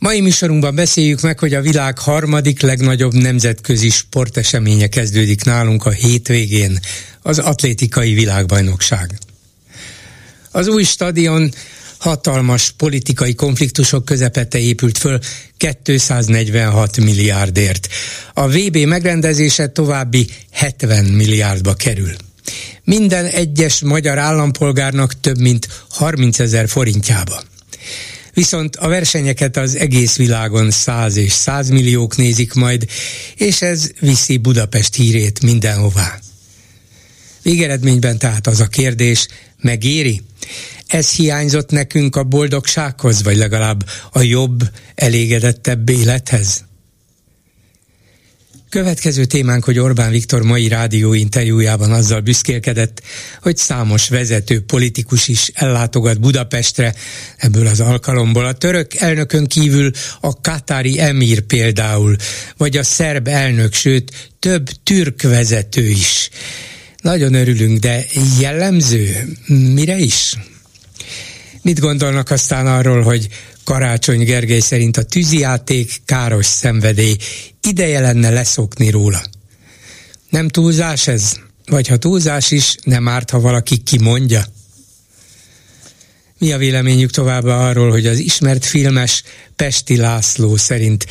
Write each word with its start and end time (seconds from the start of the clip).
Mai 0.00 0.20
műsorunkban 0.20 0.74
beszéljük 0.74 1.20
meg, 1.20 1.38
hogy 1.38 1.54
a 1.54 1.60
világ 1.60 1.98
harmadik 1.98 2.60
legnagyobb 2.60 3.12
nemzetközi 3.12 3.90
sporteseménye 3.90 4.86
kezdődik 4.86 5.44
nálunk 5.44 5.86
a 5.86 5.90
hétvégén, 5.90 6.80
az 7.22 7.38
atlétikai 7.38 8.14
világbajnokság. 8.14 9.18
Az 10.50 10.68
új 10.68 10.82
stadion 10.82 11.52
hatalmas 11.98 12.70
politikai 12.76 13.34
konfliktusok 13.34 14.04
közepette 14.04 14.58
épült 14.58 14.98
föl 14.98 15.18
246 15.56 16.96
milliárdért. 16.96 17.88
A 18.34 18.48
VB 18.48 18.76
megrendezése 18.76 19.66
további 19.66 20.26
70 20.50 21.04
milliárdba 21.04 21.74
kerül. 21.74 22.12
Minden 22.84 23.24
egyes 23.26 23.80
magyar 23.80 24.18
állampolgárnak 24.18 25.20
több 25.20 25.38
mint 25.38 25.68
30 25.88 26.38
ezer 26.38 26.68
forintjába. 26.68 27.42
Viszont 28.34 28.76
a 28.76 28.88
versenyeket 28.88 29.56
az 29.56 29.76
egész 29.76 30.16
világon 30.16 30.70
száz 30.70 31.16
és 31.16 31.32
százmilliók 31.32 32.16
nézik 32.16 32.54
majd, 32.54 32.86
és 33.36 33.62
ez 33.62 33.90
viszi 34.00 34.36
Budapest 34.36 34.94
hírét 34.94 35.42
mindenhová. 35.42 36.18
Végeredményben 37.42 38.18
tehát 38.18 38.46
az 38.46 38.60
a 38.60 38.66
kérdés, 38.66 39.26
megéri? 39.60 40.22
Ez 40.86 41.10
hiányzott 41.10 41.70
nekünk 41.70 42.16
a 42.16 42.24
boldogsághoz, 42.24 43.22
vagy 43.22 43.36
legalább 43.36 43.88
a 44.12 44.20
jobb, 44.20 44.62
elégedettebb 44.94 45.88
élethez? 45.88 46.64
Következő 48.70 49.24
témánk, 49.24 49.64
hogy 49.64 49.78
Orbán 49.78 50.10
Viktor 50.10 50.42
mai 50.42 50.68
rádió 50.68 51.12
interjújában 51.12 51.92
azzal 51.92 52.20
büszkélkedett, 52.20 53.02
hogy 53.42 53.56
számos 53.56 54.08
vezető 54.08 54.60
politikus 54.60 55.28
is 55.28 55.50
ellátogat 55.54 56.20
Budapestre 56.20 56.94
ebből 57.36 57.66
az 57.66 57.80
alkalomból. 57.80 58.44
A 58.44 58.52
török 58.52 58.94
elnökön 58.94 59.46
kívül 59.46 59.90
a 60.20 60.40
katári 60.40 61.00
emír 61.00 61.40
például, 61.40 62.16
vagy 62.56 62.76
a 62.76 62.82
szerb 62.82 63.28
elnök, 63.28 63.74
sőt 63.74 64.30
több 64.38 64.68
türk 64.82 65.22
vezető 65.22 65.88
is. 65.88 66.30
Nagyon 67.02 67.34
örülünk, 67.34 67.78
de 67.78 68.04
jellemző? 68.40 69.36
Mire 69.46 69.96
is? 69.96 70.36
Mit 71.62 71.80
gondolnak 71.80 72.30
aztán 72.30 72.66
arról, 72.66 73.02
hogy 73.02 73.28
Karácsony 73.70 74.24
Gergely 74.24 74.60
szerint 74.60 74.96
a 74.96 75.02
tűzijáték 75.02 76.00
káros 76.04 76.46
szenvedély, 76.46 77.16
ideje 77.62 78.00
lenne 78.00 78.30
leszokni 78.30 78.90
róla. 78.90 79.22
Nem 80.30 80.48
túlzás 80.48 81.06
ez? 81.06 81.36
Vagy 81.66 81.88
ha 81.88 81.96
túlzás 81.96 82.50
is, 82.50 82.74
nem 82.84 83.08
árt, 83.08 83.30
ha 83.30 83.40
valaki 83.40 83.76
kimondja? 83.76 84.44
Mi 86.38 86.52
a 86.52 86.58
véleményük 86.58 87.10
továbbá 87.10 87.68
arról, 87.68 87.90
hogy 87.90 88.06
az 88.06 88.18
ismert 88.18 88.64
filmes 88.64 89.22
Pesti 89.56 89.96
László 89.96 90.56
szerint 90.56 91.06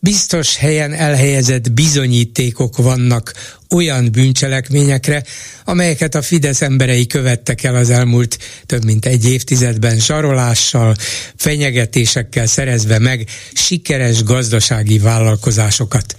biztos 0.00 0.56
helyen 0.56 0.92
elhelyezett 0.92 1.72
bizonyítékok 1.72 2.76
vannak 2.76 3.32
olyan 3.70 4.10
bűncselekményekre, 4.12 5.24
amelyeket 5.64 6.14
a 6.14 6.22
Fidesz 6.22 6.62
emberei 6.62 7.06
követtek 7.06 7.62
el 7.62 7.74
az 7.74 7.90
elmúlt 7.90 8.38
több 8.66 8.84
mint 8.84 9.06
egy 9.06 9.24
évtizedben 9.24 9.98
zsarolással, 9.98 10.96
fenyegetésekkel 11.36 12.46
szerezve 12.46 12.98
meg 12.98 13.26
sikeres 13.52 14.22
gazdasági 14.22 14.98
vállalkozásokat. 14.98 16.14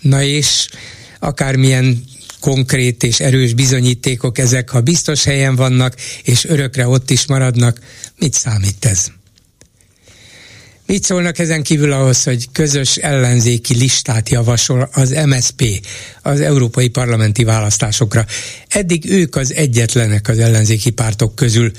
Na 0.00 0.22
és 0.22 0.68
akármilyen 1.18 2.04
konkrét 2.40 3.02
és 3.02 3.20
erős 3.20 3.54
bizonyítékok 3.54 4.38
ezek, 4.38 4.68
ha 4.70 4.80
biztos 4.80 5.24
helyen 5.24 5.56
vannak, 5.56 5.94
és 6.22 6.44
örökre 6.44 6.88
ott 6.88 7.10
is 7.10 7.26
maradnak, 7.26 7.80
mit 8.18 8.34
számít 8.34 8.84
ez? 8.84 9.17
Mit 10.88 11.04
szólnak 11.04 11.38
ezen 11.38 11.62
kívül 11.62 11.92
ahhoz, 11.92 12.24
hogy 12.24 12.48
közös 12.52 12.96
ellenzéki 12.96 13.74
listát 13.74 14.28
javasol 14.28 14.88
az 14.92 15.10
MSP 15.26 15.86
az 16.22 16.40
európai 16.40 16.88
parlamenti 16.88 17.44
választásokra? 17.44 18.26
Eddig 18.68 19.10
ők 19.10 19.36
az 19.36 19.52
egyetlenek 19.52 20.28
az 20.28 20.38
ellenzéki 20.38 20.90
pártok 20.90 21.34
közül. 21.34 21.70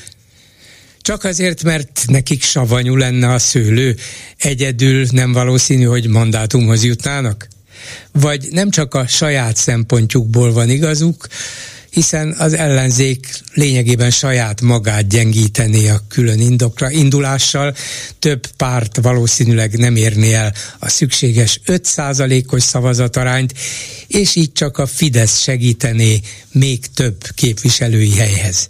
Csak 1.02 1.24
azért, 1.24 1.64
mert 1.64 2.04
nekik 2.08 2.44
savanyú 2.44 2.96
lenne 2.96 3.34
a 3.34 3.40
szőlő, 3.40 3.96
egyedül 4.38 5.06
nem 5.12 5.32
valószínű, 5.32 5.84
hogy 5.84 6.08
mandátumhoz 6.08 6.84
jutnának? 6.84 7.48
Vagy 8.12 8.48
nem 8.52 8.70
csak 8.70 8.94
a 8.94 9.08
saját 9.08 9.56
szempontjukból 9.56 10.54
van 10.54 10.70
igazuk, 10.70 11.28
hiszen 11.90 12.32
az 12.38 12.54
ellenzék 12.54 13.28
lényegében 13.54 14.12
saját 14.12 14.62
magát 14.62 15.08
gyengíteni 15.08 15.90
a 15.90 16.02
külön 16.08 16.40
indokra, 16.40 16.92
indulással. 16.92 17.76
Több 18.20 18.48
párt 18.48 18.98
valószínűleg 19.02 19.78
nem 19.78 19.96
érné 19.96 20.34
el 20.34 20.54
a 20.80 20.90
szükséges 20.90 21.60
5%-os 21.66 22.64
szavazatarányt, 22.64 23.54
és 24.08 24.36
így 24.36 24.52
csak 24.52 24.78
a 24.78 24.86
Fidesz 24.86 25.42
segítené 25.42 26.20
még 26.52 26.86
több 26.94 27.24
képviselői 27.36 28.16
helyhez. 28.16 28.68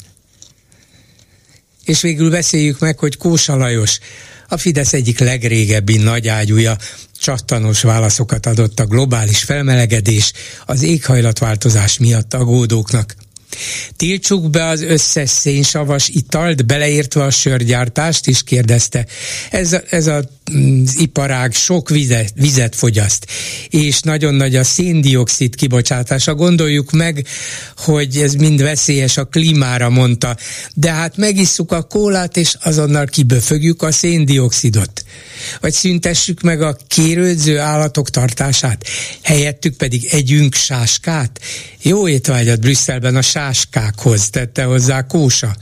És 1.86 2.02
végül 2.02 2.30
beszéljük 2.30 2.80
meg, 2.80 3.00
hogy 3.00 3.18
Kósa 3.18 3.56
Lajos, 3.56 4.00
a 4.48 4.58
Fidesz 4.58 4.94
egyik 4.94 5.20
legrégebbi 5.20 5.98
nagyágyúja 5.98 6.78
csattanos 7.20 7.82
válaszokat 7.82 8.46
adott 8.46 8.80
a 8.80 8.86
globális 8.86 9.44
felmelegedés, 9.44 10.34
az 10.66 10.82
éghajlatváltozás 10.82 11.98
miatt 11.98 12.34
agódóknak. 12.34 13.16
Tiltsuk 13.96 14.50
be 14.50 14.66
az 14.66 14.82
összes 14.82 15.30
szénsavas 15.30 16.08
italt, 16.08 16.66
beleértve 16.66 17.24
a 17.24 17.32
sörgyártást 17.32 18.28
is, 18.28 18.44
kérdezte. 18.44 19.06
Ez, 19.50 19.74
a, 19.74 19.82
ez 19.90 20.08
a, 20.08 20.24
iparág 20.98 21.54
sok 21.54 21.90
vizet, 21.90 22.32
vizet 22.36 22.76
fogyaszt, 22.76 23.26
és 23.70 24.00
nagyon 24.00 24.34
nagy 24.34 24.56
a 24.56 24.64
széndiokszid 24.64 25.56
kibocsátása. 25.56 26.36
Gondoljuk 26.36 26.92
meg, 26.92 27.26
hogy 27.78 28.16
ez 28.16 28.34
mind 28.34 28.62
veszélyes 28.62 29.18
a 29.18 29.26
klímára, 29.26 29.90
mondta, 29.90 30.38
de 30.74 30.92
hát 30.92 31.18
megisszuk 31.18 31.72
a 31.72 31.82
kólát, 31.82 32.38
és 32.38 32.56
azonnal 32.62 33.06
kiböfögjük 33.06 33.82
a 33.82 33.92
széndiokszidot. 33.92 35.04
Vagy 35.62 35.74
szüntessük 35.74 36.42
meg 36.42 36.62
a 36.62 36.78
kérődző 36.88 37.60
állatok 37.60 38.10
tartását, 38.10 38.86
helyettük 39.22 39.76
pedig 39.76 40.08
együnk 40.12 40.54
sáskát. 40.54 41.40
Jó 41.82 42.08
étvágyat 42.08 42.60
Brüsszelben 42.60 43.16
a 43.16 43.22
sáskákhoz 43.22 44.30
tette 44.30 44.64
hozzá 44.64 45.02
Kósa. 45.02 45.56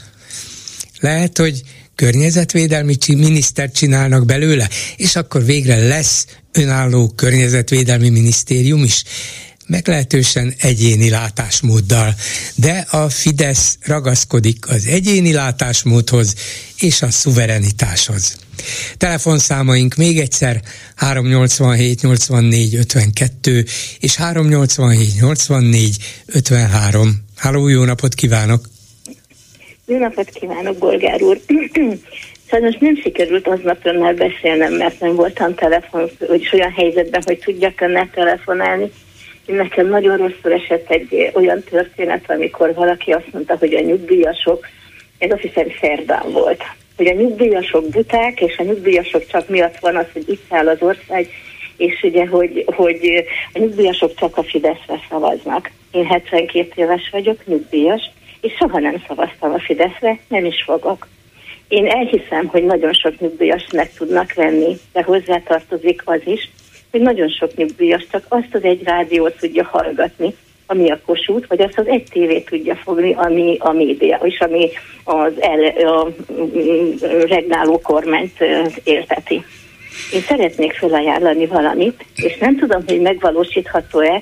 Lehet, 1.00 1.38
hogy 1.38 1.62
környezetvédelmi 1.97 2.96
minisztert 3.08 3.75
csinálnak 3.75 4.25
belőle, 4.25 4.69
és 4.96 5.16
akkor 5.16 5.46
végre 5.46 5.88
lesz 5.88 6.25
önálló 6.52 7.09
környezetvédelmi 7.16 8.09
minisztérium 8.09 8.84
is 8.84 9.03
meglehetősen 9.68 10.53
egyéni 10.57 11.09
látásmóddal, 11.09 12.16
de 12.56 12.86
a 12.90 13.09
Fidesz 13.09 13.78
ragaszkodik 13.81 14.68
az 14.69 14.86
egyéni 14.86 15.31
látásmódhoz 15.31 16.34
és 16.78 17.02
a 17.02 17.12
szuverenitáshoz. 17.12 18.38
Telefonszámaink 18.97 19.96
még 19.96 20.19
egyszer 20.19 20.62
387 20.96 22.02
84 22.02 22.75
52 22.75 23.66
és 24.00 24.16
387 24.16 25.19
84 25.19 25.98
53. 26.25 27.24
Háló, 27.36 27.68
jó 27.68 27.83
napot 27.83 28.13
kívánok! 28.13 28.75
Jó 29.89 29.98
napot 29.98 30.30
kívánok, 30.30 30.78
Bolgár 30.78 31.22
úr! 31.22 31.38
Sajnos 32.50 32.75
nem 32.80 32.95
sikerült 32.95 33.48
aznap 33.48 33.86
önnel 33.86 34.13
beszélnem, 34.13 34.74
mert 34.74 35.00
nem 35.00 35.16
voltam 35.16 35.56
telefon, 35.56 36.10
vagy 36.28 36.50
olyan 36.54 36.72
helyzetben, 36.72 37.22
hogy 37.25 37.39
tudjak 37.39 37.81
önnel 37.81 38.10
telefonálni. 38.13 38.92
Nekem 39.45 39.88
nagyon 39.88 40.18
rosszul 40.18 40.54
esett 40.54 40.89
egy 40.89 41.31
olyan 41.34 41.63
történet, 41.69 42.24
amikor 42.28 42.74
valaki 42.74 43.12
azt 43.12 43.31
mondta, 43.31 43.56
hogy 43.60 43.74
a 43.74 43.80
nyugdíjasok, 43.80 44.68
ez 45.18 45.31
azt 45.31 45.42
hiszem 45.42 45.68
szerdán 45.81 46.31
volt, 46.31 46.63
hogy 46.95 47.07
a 47.07 47.13
nyugdíjasok 47.13 47.89
buták, 47.89 48.42
és 48.42 48.57
a 48.57 48.63
nyugdíjasok 48.63 49.25
csak 49.28 49.50
miatt 49.50 49.80
van 49.80 49.95
az, 49.95 50.06
hogy 50.13 50.30
itt 50.30 50.45
áll 50.50 50.68
az 50.68 50.81
ország, 50.81 51.30
és 51.78 52.04
ugye, 52.04 52.25
hogy, 52.25 52.63
hogy 52.66 53.25
a 53.54 53.60
nyugdíjasok 53.60 54.16
csak 54.16 54.38
a 54.38 54.44
Fideszre 54.44 55.00
szavaznak. 55.10 55.72
Én 55.92 56.06
72 56.06 56.72
éves 56.75 57.10
vagyok, 57.12 57.45
nyugdíjas, 57.45 58.12
és 58.42 58.54
soha 58.60 58.80
nem 58.80 59.04
szavaztam 59.07 59.54
a 59.54 59.60
Fideszre, 59.60 60.19
nem 60.28 60.45
is 60.45 60.63
fogok. 60.66 61.07
Én 61.68 61.88
elhiszem, 61.88 62.45
hogy 62.45 62.63
nagyon 62.63 62.94
sok 62.94 63.19
nyugdíjas 63.19 63.66
meg 63.72 63.94
tudnak 63.94 64.34
venni, 64.34 64.78
de 64.94 65.04
hozzátartozik 65.04 66.01
az 66.06 66.22
is, 66.25 66.50
hogy 66.92 67.01
nagyon 67.01 67.30
sok 67.30 67.56
nyugdíjas 67.56 68.07
csak 68.12 68.25
azt 68.28 68.54
az 68.56 68.63
egy 68.63 68.84
rádiót 68.84 69.38
tudja 69.39 69.66
hallgatni, 69.66 70.36
ami 70.66 70.92
a 70.92 71.00
kosút, 71.06 71.48
vagy 71.48 71.62
azt 71.62 71.80
az 71.80 71.88
egy 71.88 72.04
tévét 72.12 72.45
tudja 72.45 72.75
fogni, 72.75 73.13
ami 73.13 73.57
a 73.60 73.72
média, 73.72 74.19
és 74.24 74.39
ami 74.39 74.69
az 75.04 75.34
el, 75.39 75.63
a, 75.66 76.06
a 76.06 76.12
regnáló 77.28 77.80
kormányt 77.80 78.42
érteti. 78.84 79.45
Én 80.13 80.22
szeretnék 80.22 80.74
felajánlani 80.74 81.45
valamit, 81.45 82.06
és 82.16 82.38
nem 82.38 82.57
tudom, 82.57 82.84
hogy 82.88 83.01
megvalósítható-e, 83.01 84.22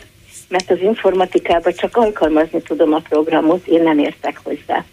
mert 0.50 0.72
az 0.72 0.80
informatikában 0.82 1.74
csak 1.74 1.98
alkalmazni 1.98 2.62
tudom 2.62 2.94
a 2.94 3.02
programot, 3.10 3.68
én 3.68 3.84
nem 3.84 4.00
értek 4.00 4.40
hozzá. 4.44 4.86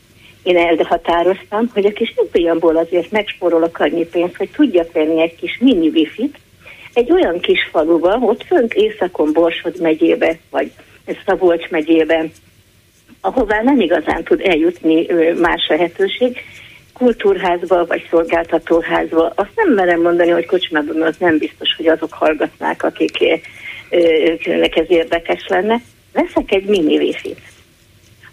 Én 0.42 0.56
elhatároztam, 0.56 1.70
hogy 1.74 1.84
a 1.86 1.92
kis 1.92 2.14
nyugdíjamból 2.16 2.76
azért 2.76 3.10
megspórolok 3.10 3.78
annyi 3.78 4.04
pénzt, 4.04 4.36
hogy 4.36 4.50
tudjak 4.50 4.92
venni 4.92 5.20
egy 5.20 5.34
kis 5.34 5.58
mini 5.60 5.88
wifi-t, 5.88 6.38
egy 6.92 7.12
olyan 7.12 7.40
kis 7.40 7.68
faluba, 7.70 8.16
ott 8.20 8.44
fönt 8.44 8.74
északon 8.74 9.32
Borsod 9.32 9.80
megyébe, 9.80 10.38
vagy 10.50 10.72
Szabolcs 11.26 11.68
megyében, 11.68 12.32
ahová 13.20 13.62
nem 13.62 13.80
igazán 13.80 14.24
tud 14.24 14.40
eljutni 14.44 15.06
más 15.40 15.66
lehetőség, 15.68 16.36
kultúrházba 16.92 17.86
vagy 17.86 18.06
szolgáltatóházba. 18.10 19.32
Azt 19.34 19.50
nem 19.54 19.74
merem 19.74 20.00
mondani, 20.00 20.30
hogy 20.30 20.46
kocsmában 20.46 21.02
az 21.02 21.16
nem 21.18 21.38
biztos, 21.38 21.74
hogy 21.76 21.86
azok 21.86 22.12
hallgatnák, 22.12 22.82
akiknek 23.92 24.76
ez 24.76 24.86
érdekes 24.88 25.46
lenne. 25.48 25.80
Veszek 26.12 26.52
egy 26.52 26.64
mini 26.64 26.96
wifi 26.96 27.34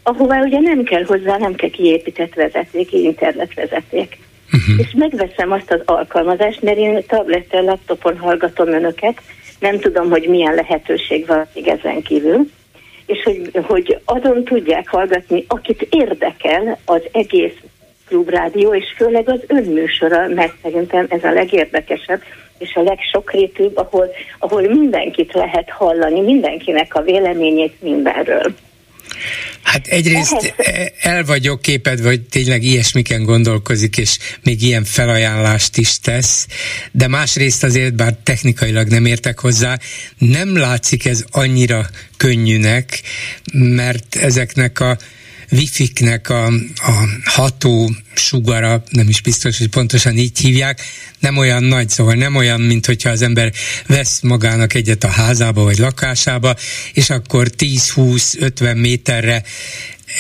ahová 0.10 0.42
ugye 0.42 0.60
nem 0.60 0.84
kell 0.84 1.04
hozzá, 1.04 1.38
nem 1.38 1.56
kell 1.56 1.70
kiépített 1.70 2.34
vezeték, 2.34 2.94
internetvezeték. 2.94 4.18
Uh-huh. 4.54 4.86
És 4.86 4.92
megveszem 4.98 5.52
azt 5.52 5.72
az 5.72 5.82
alkalmazást, 5.86 6.62
mert 6.62 6.78
én 6.78 7.04
tablettel, 7.08 7.64
laptopon 7.64 8.18
hallgatom 8.18 8.68
önöket, 8.68 9.22
nem 9.60 9.80
tudom, 9.80 10.10
hogy 10.10 10.28
milyen 10.28 10.56
lehetőség 10.56 11.28
van 11.28 11.48
még 11.54 11.68
ezen 11.68 12.02
kívül, 12.02 12.50
és 13.06 13.24
hogy, 13.24 13.52
hogy 13.68 14.00
azon 14.06 14.44
tudják 14.44 14.88
hallgatni, 14.88 15.46
akit 15.48 15.88
érdekel 15.90 16.80
az 16.86 17.02
egész 17.12 17.56
klubrádió, 18.08 18.74
és 18.74 18.86
főleg 18.96 19.30
az 19.30 19.40
önműsora, 19.48 20.28
mert 20.28 20.54
szerintem 20.62 21.06
ez 21.10 21.24
a 21.24 21.32
legérdekesebb, 21.32 22.22
és 22.60 22.74
a 22.76 22.82
legsokrétűbb, 22.82 23.78
ahol, 23.78 24.08
ahol 24.40 24.62
mindenkit 24.62 25.34
lehet 25.34 25.70
hallani, 25.70 26.22
mindenkinek 26.22 26.96
a 26.96 27.02
véleményét 27.02 27.82
mindenről. 27.82 28.54
Hát 29.64 29.88
egyrészt 29.88 30.54
el 31.02 31.24
vagyok 31.24 31.62
képed, 31.62 32.02
vagy 32.02 32.22
tényleg 32.22 32.64
ilyesmiken 32.64 33.24
gondolkozik, 33.24 33.98
és 33.98 34.18
még 34.44 34.62
ilyen 34.62 34.84
felajánlást 34.84 35.78
is 35.78 36.00
tesz, 36.00 36.48
de 36.92 37.08
másrészt 37.08 37.64
azért, 37.64 37.96
bár 37.96 38.14
technikailag 38.24 38.88
nem 38.88 39.06
értek 39.06 39.40
hozzá, 39.40 39.78
nem 40.18 40.58
látszik 40.58 41.06
ez 41.06 41.24
annyira 41.32 41.86
könnyűnek, 42.18 43.02
mert 43.54 44.16
ezeknek 44.16 44.80
a 44.80 44.98
wifi-nek 45.52 46.30
a, 46.30 46.46
a 46.76 47.08
ható 47.24 47.92
sugara, 48.16 48.84
nem 48.90 49.10
is 49.10 49.22
biztos, 49.22 49.58
hogy 49.58 49.68
pontosan 49.68 50.18
így 50.18 50.40
hívják, 50.40 50.82
nem 51.20 51.38
olyan 51.38 51.64
nagy, 51.64 51.90
szóval 51.90 52.14
nem 52.14 52.36
olyan, 52.36 52.62
mint 52.62 52.86
hogyha 52.86 53.10
az 53.10 53.22
ember 53.22 53.54
vesz 53.88 54.20
magának 54.22 54.74
egyet 54.74 55.04
a 55.04 55.10
házába 55.10 55.64
vagy 55.64 55.78
lakásába, 55.78 56.56
és 56.94 57.10
akkor 57.10 57.48
10-20-50 57.58 58.76
méterre 58.76 59.44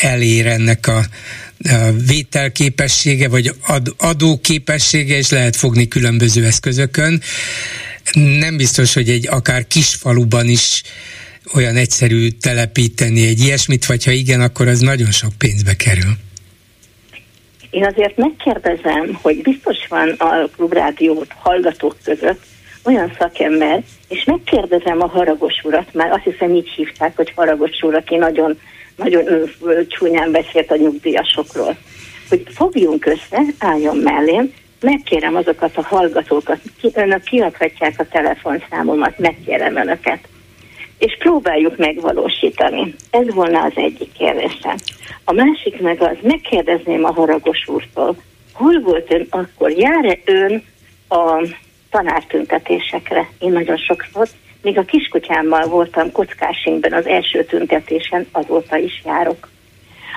elér 0.01 0.47
ennek 0.47 0.87
a, 0.87 0.97
a 0.97 1.91
vételképessége, 2.05 3.27
vagy 3.27 3.53
ad, 3.61 3.93
adóképessége, 3.97 5.17
és 5.17 5.29
lehet 5.29 5.55
fogni 5.55 5.87
különböző 5.87 6.45
eszközökön. 6.45 7.21
Nem 8.13 8.57
biztos, 8.57 8.93
hogy 8.93 9.09
egy 9.09 9.27
akár 9.27 9.67
kis 9.67 9.87
faluban 9.87 10.47
is 10.47 10.83
olyan 11.53 11.75
egyszerű 11.75 12.29
telepíteni 12.29 13.27
egy 13.27 13.39
ilyesmit, 13.39 13.85
vagy 13.85 14.05
ha 14.05 14.11
igen, 14.11 14.41
akkor 14.41 14.67
az 14.67 14.79
nagyon 14.79 15.11
sok 15.11 15.31
pénzbe 15.37 15.75
kerül. 15.75 16.13
Én 17.69 17.85
azért 17.85 18.17
megkérdezem, 18.17 19.19
hogy 19.21 19.41
biztos 19.41 19.77
van 19.89 20.09
a 20.09 20.49
klubrádiót 20.55 21.31
hallgatók 21.39 21.95
között 22.03 22.41
olyan 22.83 23.15
szakember, 23.19 23.83
és 24.07 24.23
megkérdezem 24.23 25.01
a 25.01 25.07
Haragos 25.07 25.61
urat, 25.63 25.93
már 25.93 26.11
azt 26.11 26.23
hiszem 26.23 26.55
így 26.55 26.69
hívták, 26.69 27.15
hogy 27.15 27.31
Haragos 27.35 27.83
úr, 27.83 27.95
aki 27.95 28.15
nagyon, 28.15 28.59
nagyon 28.95 29.25
csúnyán 29.87 30.31
beszélt 30.31 30.71
a 30.71 30.75
nyugdíjasokról, 30.75 31.77
hogy 32.29 32.43
fogjunk 32.53 33.05
össze, 33.05 33.41
álljon 33.57 33.97
mellém, 33.97 34.53
megkérem 34.81 35.35
azokat 35.35 35.77
a 35.77 35.81
hallgatókat, 35.81 36.59
ki, 36.81 36.91
önök 36.93 37.23
kiadhatják 37.23 37.99
a 37.99 38.07
telefonszámomat, 38.07 39.19
megkérem 39.19 39.75
önöket 39.75 40.19
és 40.99 41.17
próbáljuk 41.19 41.77
megvalósítani. 41.77 42.95
Ez 43.09 43.33
volna 43.33 43.61
az 43.61 43.71
egyik 43.75 44.11
kérdésem. 44.11 44.75
A 45.23 45.33
másik 45.33 45.81
meg 45.81 46.01
az, 46.01 46.17
megkérdezném 46.21 47.03
a 47.03 47.13
haragos 47.13 47.67
úrtól, 47.67 48.15
hol 48.53 48.81
volt 48.81 49.13
ön 49.13 49.27
akkor, 49.29 49.71
jár-e 49.71 50.19
ön 50.25 50.63
a 51.09 51.47
tanártüntetésekre? 51.89 53.29
Én 53.39 53.51
nagyon 53.51 53.77
sokszor, 53.77 54.27
még 54.61 54.77
a 54.77 54.83
kiskutyámmal 54.83 55.67
voltam 55.67 56.11
kockásingben 56.11 56.93
az 56.93 57.07
első 57.07 57.43
tüntetésen, 57.43 58.27
azóta 58.31 58.77
is 58.77 59.01
járok. 59.05 59.49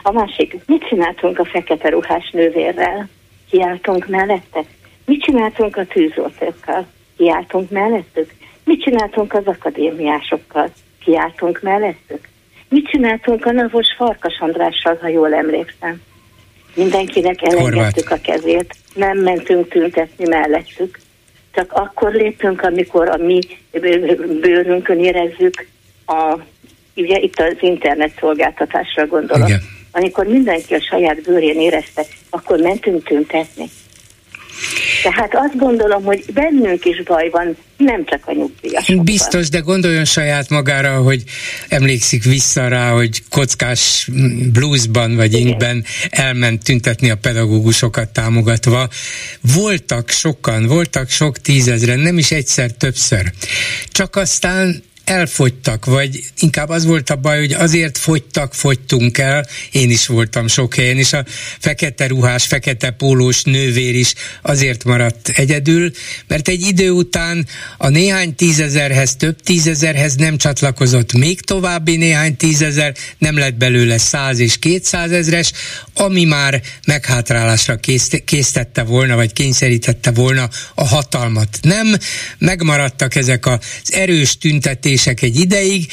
A 0.03 0.13
másik, 0.13 0.57
mit 0.67 0.87
csináltunk 0.89 1.39
a 1.39 1.45
fekete 1.45 1.89
ruhás 1.89 2.31
nővérrel? 2.31 3.09
Kiáltunk 3.51 4.07
mellette? 4.07 4.65
Mit 5.05 5.23
csináltunk 5.23 5.77
a 5.77 5.87
tűzoltókkal? 5.87 6.87
Kiáltunk 7.17 7.71
mellettük? 7.71 8.31
Mit 8.65 8.83
csináltunk 8.83 9.33
az 9.35 9.47
akadémiásokkal? 9.47 10.71
Kiáltunk 11.05 11.61
mellettük? 11.63 12.29
Mit 12.69 12.89
csináltunk 12.89 13.47
a 13.47 13.53
Navos 13.53 13.87
Farkas 13.97 14.39
Andrással, 14.41 14.99
ha 15.01 15.09
jól 15.09 15.35
emlékszem? 15.35 16.01
Mindenkinek 16.75 17.43
elengedtük 17.43 18.11
a 18.11 18.19
kezét, 18.23 18.75
nem 18.95 19.19
mentünk 19.19 19.69
tüntetni 19.69 20.29
mellettük, 20.29 20.99
csak 21.55 21.73
akkor 21.73 22.13
lépünk, 22.13 22.63
amikor 22.63 23.09
a 23.09 23.17
mi 23.17 23.39
bőrünkön 24.41 24.99
érezzük 24.99 25.67
a, 26.07 26.39
ugye 26.97 27.19
itt 27.19 27.39
az 27.39 27.57
internet 27.61 28.13
szolgáltatásra 28.19 29.07
gondolok. 29.07 29.49
Igen. 29.49 29.61
Amikor 29.91 30.27
mindenki 30.27 30.75
a 30.75 30.81
saját 30.81 31.23
bőrén 31.23 31.61
érezte, 31.61 32.05
akkor 32.31 32.59
mentünk 32.59 33.05
tüntetni. 33.05 33.65
Tehát 35.03 35.35
azt 35.35 35.57
gondolom, 35.57 36.05
hogy 36.05 36.25
bennünk 36.35 36.85
is 36.85 37.03
baj 37.03 37.29
van, 37.31 37.57
nem 37.77 38.05
csak 38.05 38.21
a 38.25 38.33
nyugdíjasokban. 38.33 39.05
Biztos, 39.05 39.49
de 39.49 39.59
gondoljon 39.59 40.05
saját 40.05 40.49
magára, 40.49 40.97
hogy 40.97 41.23
emlékszik 41.69 42.25
vissza 42.25 42.69
rá, 42.69 42.91
hogy 42.91 43.23
kockás 43.31 44.09
bluesban 44.53 45.17
vagy 45.17 45.33
inkben 45.33 45.85
elment 46.11 46.65
tüntetni 46.65 47.11
a 47.11 47.17
pedagógusokat 47.17 48.09
támogatva. 48.09 48.89
Voltak 49.55 50.11
sokan, 50.11 50.67
voltak 50.67 51.09
sok 51.09 51.39
tízezren, 51.39 51.99
nem 51.99 52.19
is 52.19 52.31
egyszer, 52.31 52.71
többször. 52.71 53.33
Csak 53.91 54.17
aztán 54.17 54.83
elfogytak, 55.05 55.85
vagy 55.85 56.25
inkább 56.39 56.69
az 56.69 56.85
volt 56.85 57.11
a 57.11 57.17
baj, 57.17 57.39
hogy 57.39 57.53
azért 57.53 57.99
fogytak, 57.99 58.55
fogytunk 58.55 59.19
el, 59.19 59.47
én 59.71 59.91
is 59.91 60.07
voltam 60.07 60.49
sok 60.49 60.75
helyen, 60.75 60.99
és 60.99 61.13
a 61.13 61.25
fekete 61.59 62.07
ruhás, 62.07 62.47
fekete 62.47 62.91
pólós 62.91 63.43
nővér 63.43 63.95
is 63.95 64.15
azért 64.43 64.85
maradt 64.85 65.29
egyedül, 65.29 65.91
mert 66.27 66.49
egy 66.49 66.67
idő 66.67 66.91
után 66.91 67.47
a 67.79 67.89
néhány 67.89 68.35
tízezerhez, 68.35 69.17
több 69.17 69.41
tízezerhez 69.41 70.15
nem 70.15 70.37
csatlakozott 70.37 71.13
még 71.13 71.41
további 71.41 71.97
néhány 71.97 72.37
tízezer, 72.37 72.95
nem 73.19 73.39
lett 73.39 73.55
belőle 73.55 73.99
száz 73.99 74.39
és 74.39 74.59
kétszázezres, 74.59 75.53
ami 75.95 76.25
már 76.25 76.63
meghátrálásra 76.87 77.77
késztette 78.25 78.83
volna, 78.83 79.15
vagy 79.15 79.33
kényszerítette 79.33 80.11
volna 80.11 80.49
a 80.75 80.87
hatalmat. 80.87 81.59
Nem, 81.63 81.97
megmaradtak 82.39 83.15
ezek 83.15 83.47
az 83.47 83.59
erős 83.87 84.39
tüntetések, 84.39 84.91
fizetések 84.93 85.23
egy 85.23 85.41
ideig, 85.41 85.87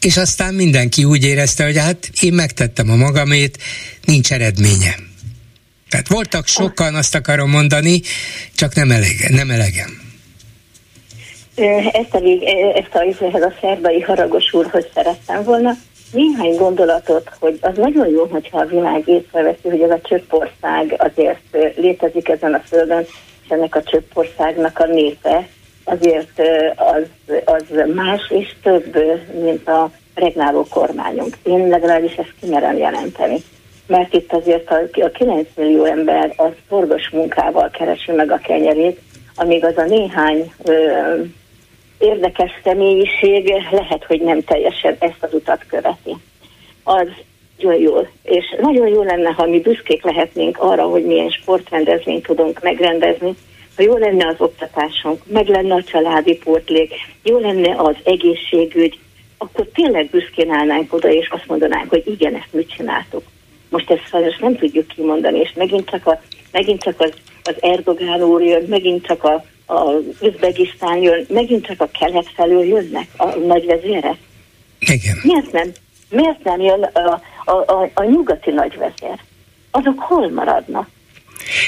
és 0.00 0.16
aztán 0.16 0.54
mindenki 0.54 1.04
úgy 1.04 1.24
érezte, 1.24 1.64
hogy 1.64 1.78
hát 1.78 2.10
én 2.20 2.32
megtettem 2.32 2.90
a 2.90 2.96
magamét, 2.96 3.58
nincs 4.04 4.32
eredménye. 4.32 4.94
Tehát 5.90 6.08
voltak 6.08 6.46
sokan, 6.46 6.94
azt 6.94 7.14
akarom 7.14 7.50
mondani, 7.50 8.00
csak 8.54 8.74
nem 8.74 8.90
elege, 8.90 9.28
nem 9.28 9.50
elegem. 9.50 10.04
Ezt 11.92 12.14
a, 12.14 12.20
ezt 12.74 12.94
a, 12.94 13.24
ezt 13.24 13.44
a 13.44 13.52
szerbai 13.60 14.00
haragos 14.00 14.52
úrhoz 14.52 14.84
szerettem 14.94 15.42
volna. 15.44 15.76
Néhány 16.12 16.56
gondolatot, 16.56 17.30
hogy 17.38 17.58
az 17.60 17.76
nagyon 17.76 18.08
jó, 18.08 18.24
hogyha 18.24 18.58
a 18.58 18.66
világ 18.66 19.02
észreveszi, 19.08 19.68
hogy 19.68 19.80
ez 19.80 19.90
a 19.90 20.00
csöppország 20.02 20.94
azért 20.98 21.76
létezik 21.76 22.28
ezen 22.28 22.54
a 22.54 22.62
földön, 22.68 23.06
és 23.42 23.48
ennek 23.48 23.74
a 23.74 23.82
csöppországnak 23.82 24.78
a 24.78 24.86
népe 24.86 25.48
azért 25.86 26.42
az, 26.76 27.02
az 27.44 27.64
más 27.94 28.30
és 28.30 28.54
több, 28.62 28.96
mint 29.40 29.68
a 29.68 29.90
regnáló 30.14 30.66
kormányunk. 30.70 31.36
Én 31.42 31.68
legalábbis 31.68 32.14
ezt 32.14 32.34
kimerem 32.40 32.76
jelenteni. 32.76 33.36
Mert 33.86 34.14
itt 34.14 34.32
azért 34.32 34.70
a, 34.70 34.80
a 34.92 35.10
9 35.10 35.48
millió 35.56 35.84
ember 35.84 36.32
az 36.36 36.50
szorgos 36.68 37.10
munkával 37.10 37.70
keresi 37.70 38.12
meg 38.12 38.30
a 38.30 38.38
kenyerét, 38.38 39.00
amíg 39.34 39.64
az 39.64 39.76
a 39.76 39.84
néhány 39.84 40.52
ö, 40.64 40.92
érdekes 41.98 42.50
személyiség 42.64 43.52
lehet, 43.70 44.04
hogy 44.04 44.20
nem 44.20 44.42
teljesen 44.42 44.96
ezt 44.98 45.22
az 45.22 45.34
utat 45.34 45.64
követi. 45.68 46.16
Az 46.82 47.08
nagyon 47.58 47.80
jó, 47.80 47.96
és 48.22 48.56
nagyon 48.60 48.88
jó 48.88 49.02
lenne, 49.02 49.30
ha 49.30 49.46
mi 49.46 49.60
büszkék 49.60 50.04
lehetnénk 50.04 50.58
arra, 50.58 50.82
hogy 50.82 51.04
milyen 51.04 51.30
sportrendezvényt 51.30 52.26
tudunk 52.26 52.62
megrendezni, 52.62 53.36
ha 53.76 53.82
jó 53.82 53.96
lenne 53.96 54.26
az 54.26 54.34
oktatásunk, 54.38 55.22
meg 55.26 55.48
lenne 55.48 55.74
a 55.74 55.82
családi 55.82 56.36
portlék, 56.36 56.92
jó 57.22 57.38
lenne 57.38 57.74
az 57.76 57.94
egészségügy, 58.04 58.98
akkor 59.38 59.66
tényleg 59.74 60.10
büszkén 60.10 60.50
állnánk 60.50 60.92
oda, 60.92 61.08
és 61.08 61.28
azt 61.28 61.46
mondanánk, 61.46 61.88
hogy 61.88 62.02
igen, 62.06 62.34
ezt 62.34 62.52
mit 62.52 62.70
csináltuk. 62.70 63.22
Most 63.68 63.90
ezt 63.90 64.08
sajnos 64.08 64.38
nem 64.38 64.56
tudjuk 64.56 64.86
kimondani, 64.86 65.38
és 65.38 65.52
megint 65.54 65.90
csak, 65.90 66.06
a, 66.06 66.20
megint 66.52 66.82
csak 66.82 67.00
az, 67.00 67.12
az 67.42 67.54
Erdogán 67.60 68.22
úr 68.22 68.42
jön, 68.42 68.64
megint 68.68 69.06
csak 69.06 69.24
a, 69.24 69.44
a 69.66 69.90
Üzbegisztán 70.22 70.96
jön, 70.96 71.26
megint 71.28 71.66
csak 71.66 71.80
a 71.80 71.90
kelet 71.98 72.28
felől 72.34 72.64
jönnek 72.64 73.08
a 73.16 73.36
nagyvezérek. 73.36 74.16
Igen. 74.78 75.16
Miért 75.22 75.52
nem, 75.52 75.72
miért 76.10 76.44
nem 76.44 76.60
jön 76.60 76.82
a, 76.82 77.22
a, 77.44 77.52
a, 77.52 77.90
a 77.94 78.04
nyugati 78.04 78.50
nagyvezér? 78.50 79.20
Azok 79.70 79.98
hol 79.98 80.30
maradnak? 80.30 80.88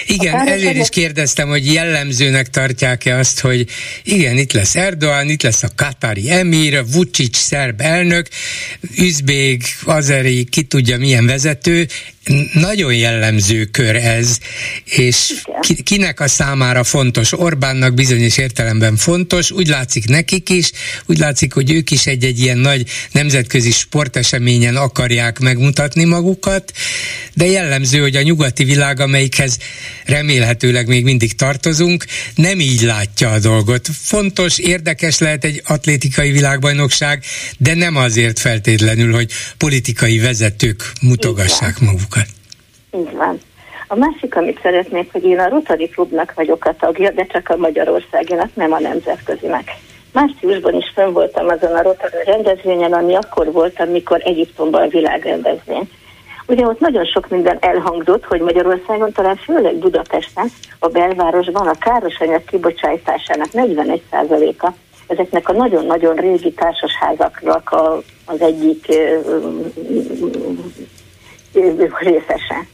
Igen, 0.06 0.48
ezért 0.48 0.76
is 0.76 0.88
kérdeztem, 0.88 1.48
hogy 1.48 1.72
jellemzőnek 1.72 2.50
tartják-e 2.50 3.16
azt, 3.16 3.40
hogy 3.40 3.66
igen, 4.02 4.37
itt 4.37 4.52
lesz 4.52 4.76
Erdoğan, 4.76 5.28
itt 5.28 5.42
lesz 5.42 5.62
a 5.62 5.68
Katari 5.76 6.30
emír, 6.30 6.84
Vucic 6.92 7.37
szerb 7.37 7.80
elnök, 7.80 8.28
Üzbég, 8.96 9.62
Azeri, 9.84 10.44
ki 10.44 10.62
tudja 10.62 10.98
milyen 10.98 11.26
vezető, 11.26 11.87
nagyon 12.52 12.94
jellemző 12.94 13.64
kör 13.64 13.97
ez, 13.97 14.38
és 14.85 15.32
ki, 15.61 15.82
kinek 15.82 16.20
a 16.20 16.28
számára 16.28 16.85
fontos? 16.85 17.32
Orbánnak 17.32 17.94
bizonyos 17.94 18.37
értelemben 18.37 18.97
fontos, 18.97 19.50
úgy 19.50 19.68
látszik 19.68 20.08
nekik 20.08 20.49
is, 20.49 20.70
úgy 21.06 21.18
látszik, 21.18 21.52
hogy 21.52 21.70
ők 21.70 21.90
is 21.90 22.06
egy-egy 22.06 22.40
ilyen 22.40 22.58
nagy 22.58 22.90
nemzetközi 23.12 23.70
sporteseményen 23.70 24.76
akarják 24.76 25.38
megmutatni 25.38 26.04
magukat, 26.04 26.73
de 27.35 27.47
jellemző, 27.47 27.99
hogy 28.00 28.16
a 28.16 28.23
nyugati 28.23 28.64
világ, 28.64 29.00
amelyikhez 29.00 29.58
remélhetőleg 30.04 30.87
még 30.87 31.04
mindig 31.04 31.35
tartozunk, 31.35 32.04
nem 32.35 32.61
így 32.61 32.82
látja 32.82 33.30
a 33.30 33.38
dolgot. 33.38 33.88
Fontos, 34.02 34.58
érdekes 34.58 35.18
lehet 35.18 35.44
egy 35.44 35.62
atlétikai 35.64 36.30
világbajnokság, 36.30 37.25
de 37.58 37.75
nem 37.75 37.97
azért 37.97 38.38
feltétlenül, 38.38 39.14
hogy 39.14 39.30
politikai 39.56 40.18
vezetők 40.18 40.92
mutogassák 41.00 41.78
magukat. 41.78 42.17
Így 42.92 43.12
van. 43.16 43.38
A 43.88 43.95
másik, 43.95 44.37
amit 44.37 44.61
szeretnék, 44.62 45.12
hogy 45.12 45.25
én 45.25 45.38
a 45.38 45.49
Rotary 45.49 45.88
Klubnak 45.88 46.35
vagyok 46.35 46.64
a 46.64 46.76
tagja, 46.76 47.11
de 47.11 47.26
csak 47.26 47.49
a 47.49 47.57
Magyarországinak, 47.57 48.54
nem 48.54 48.73
a 48.73 48.80
nemzetközinek. 48.80 49.71
Márciusban 50.12 50.75
is 50.75 50.90
fönn 50.95 51.12
voltam 51.12 51.49
azon 51.49 51.76
a 51.76 51.83
Rotary 51.83 52.25
rendezvényen, 52.25 52.92
ami 52.92 53.14
akkor 53.14 53.52
volt, 53.52 53.80
amikor 53.80 54.21
Egyiptomban 54.25 54.83
a 54.83 54.88
világrendezvény. 54.88 55.90
Ugye 56.47 56.66
ott 56.66 56.80
nagyon 56.80 57.04
sok 57.04 57.28
minden 57.28 57.57
elhangzott, 57.61 58.25
hogy 58.25 58.40
Magyarországon, 58.40 59.12
talán 59.12 59.37
főleg 59.37 59.75
Budapesten, 59.75 60.49
a 60.78 60.88
belvárosban 60.88 61.66
a 61.66 61.78
károsanyag 61.78 62.45
kibocsátásának 62.45 63.49
41%-a 63.52 64.68
ezeknek 65.07 65.49
a 65.49 65.52
nagyon-nagyon 65.52 66.14
régi 66.16 66.52
társasházaknak 66.52 67.71
a, 67.71 68.02
az 68.25 68.40
egyik 68.40 68.87
részese. 71.99 72.66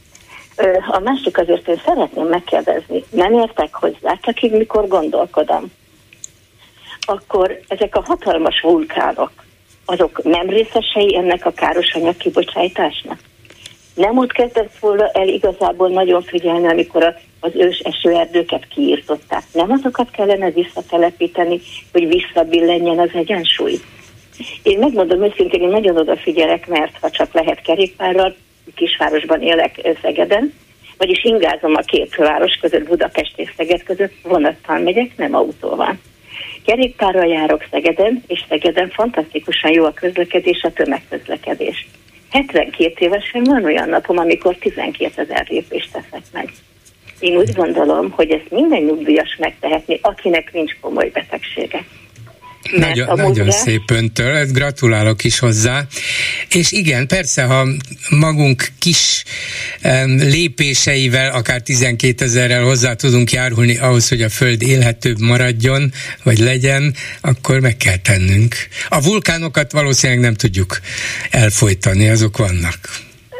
A 0.87 0.99
másik 0.99 1.37
azért 1.37 1.67
én 1.67 1.81
szeretném 1.85 2.27
megkérdezni, 2.27 3.03
nem 3.09 3.33
értek 3.33 3.75
hozzá, 3.75 4.17
csak 4.21 4.41
így 4.41 4.51
mikor 4.51 4.87
gondolkodom, 4.87 5.71
akkor 6.99 7.59
ezek 7.67 7.95
a 7.95 8.03
hatalmas 8.05 8.61
vulkánok, 8.61 9.31
azok 9.85 10.23
nem 10.23 10.49
részesei 10.49 11.15
ennek 11.15 11.45
a 11.45 11.51
károsanyag 11.51 12.17
kibocsátásnak? 12.17 13.19
Nem 13.93 14.17
ott 14.17 14.31
kezdett 14.31 14.77
volna 14.79 15.09
el 15.09 15.27
igazából 15.27 15.89
nagyon 15.89 16.21
figyelni, 16.21 16.67
amikor 16.67 17.15
az 17.39 17.51
ős 17.55 17.79
esőerdőket 17.79 18.67
kiírtották. 18.67 19.43
Nem 19.51 19.71
azokat 19.71 20.11
kellene 20.11 20.49
visszatelepíteni, 20.49 21.61
hogy 21.91 22.07
visszabillenjen 22.07 22.99
az 22.99 23.09
egyensúly? 23.13 23.79
Én 24.63 24.79
megmondom 24.79 25.23
őszintén, 25.23 25.61
én 25.61 25.67
nagyon 25.67 25.97
odafigyelek, 25.97 26.67
mert 26.67 26.97
ha 27.01 27.09
csak 27.09 27.33
lehet 27.33 27.61
kerékpárral, 27.61 28.35
kisvárosban 28.75 29.41
élek 29.41 29.97
Szegeden, 30.01 30.53
vagyis 30.97 31.23
ingázom 31.23 31.75
a 31.75 31.81
két 31.81 32.13
főváros 32.13 32.57
között, 32.61 32.87
Budapest 32.87 33.33
és 33.35 33.53
Szeged 33.57 33.83
között, 33.83 34.13
vonattal 34.23 34.79
megyek, 34.79 35.17
nem 35.17 35.35
autóval. 35.35 35.97
Kerékpárral 36.65 37.27
járok 37.27 37.65
Szegeden, 37.71 38.23
és 38.27 38.43
Szegeden 38.49 38.89
fantasztikusan 38.89 39.71
jó 39.71 39.85
a 39.85 39.93
közlekedés, 39.93 40.61
a 40.63 40.71
tömegközlekedés. 40.71 41.87
72 42.31 42.93
évesen 42.97 43.43
van 43.43 43.63
olyan 43.63 43.89
napom, 43.89 44.17
amikor 44.17 44.55
12 44.55 45.21
ezer 45.21 45.45
lépést 45.49 45.91
teszek 45.91 46.23
meg. 46.31 46.51
Én 47.19 47.37
úgy 47.37 47.53
gondolom, 47.53 48.11
hogy 48.11 48.31
ezt 48.31 48.49
minden 48.51 48.81
nyugdíjas 48.81 49.35
megtehetni, 49.39 49.99
akinek 50.01 50.53
nincs 50.53 50.77
komoly 50.81 51.09
betegsége. 51.09 51.85
Nagyon, 52.71 53.19
nagyon 53.19 53.51
szép 53.51 53.91
öntől, 53.91 54.35
ezt 54.35 54.53
gratulálok 54.53 55.23
is 55.23 55.39
hozzá. 55.39 55.87
És 56.49 56.71
igen, 56.71 57.07
persze, 57.07 57.43
ha 57.43 57.67
magunk 58.09 58.67
kis 58.79 59.23
um, 59.83 60.17
lépéseivel, 60.17 61.31
akár 61.31 61.61
12 61.61 62.25
ezerrel 62.25 62.63
hozzá 62.63 62.93
tudunk 62.93 63.31
járulni 63.31 63.77
ahhoz, 63.77 64.07
hogy 64.07 64.21
a 64.21 64.29
Föld 64.29 64.61
élhetőbb 64.61 65.19
maradjon, 65.19 65.93
vagy 66.23 66.39
legyen, 66.39 66.93
akkor 67.21 67.59
meg 67.59 67.77
kell 67.77 67.97
tennünk. 67.97 68.55
A 68.89 69.01
vulkánokat 69.01 69.71
valószínűleg 69.71 70.21
nem 70.21 70.33
tudjuk 70.33 70.79
elfolytani, 71.29 72.09
azok 72.09 72.37
vannak. 72.37 72.77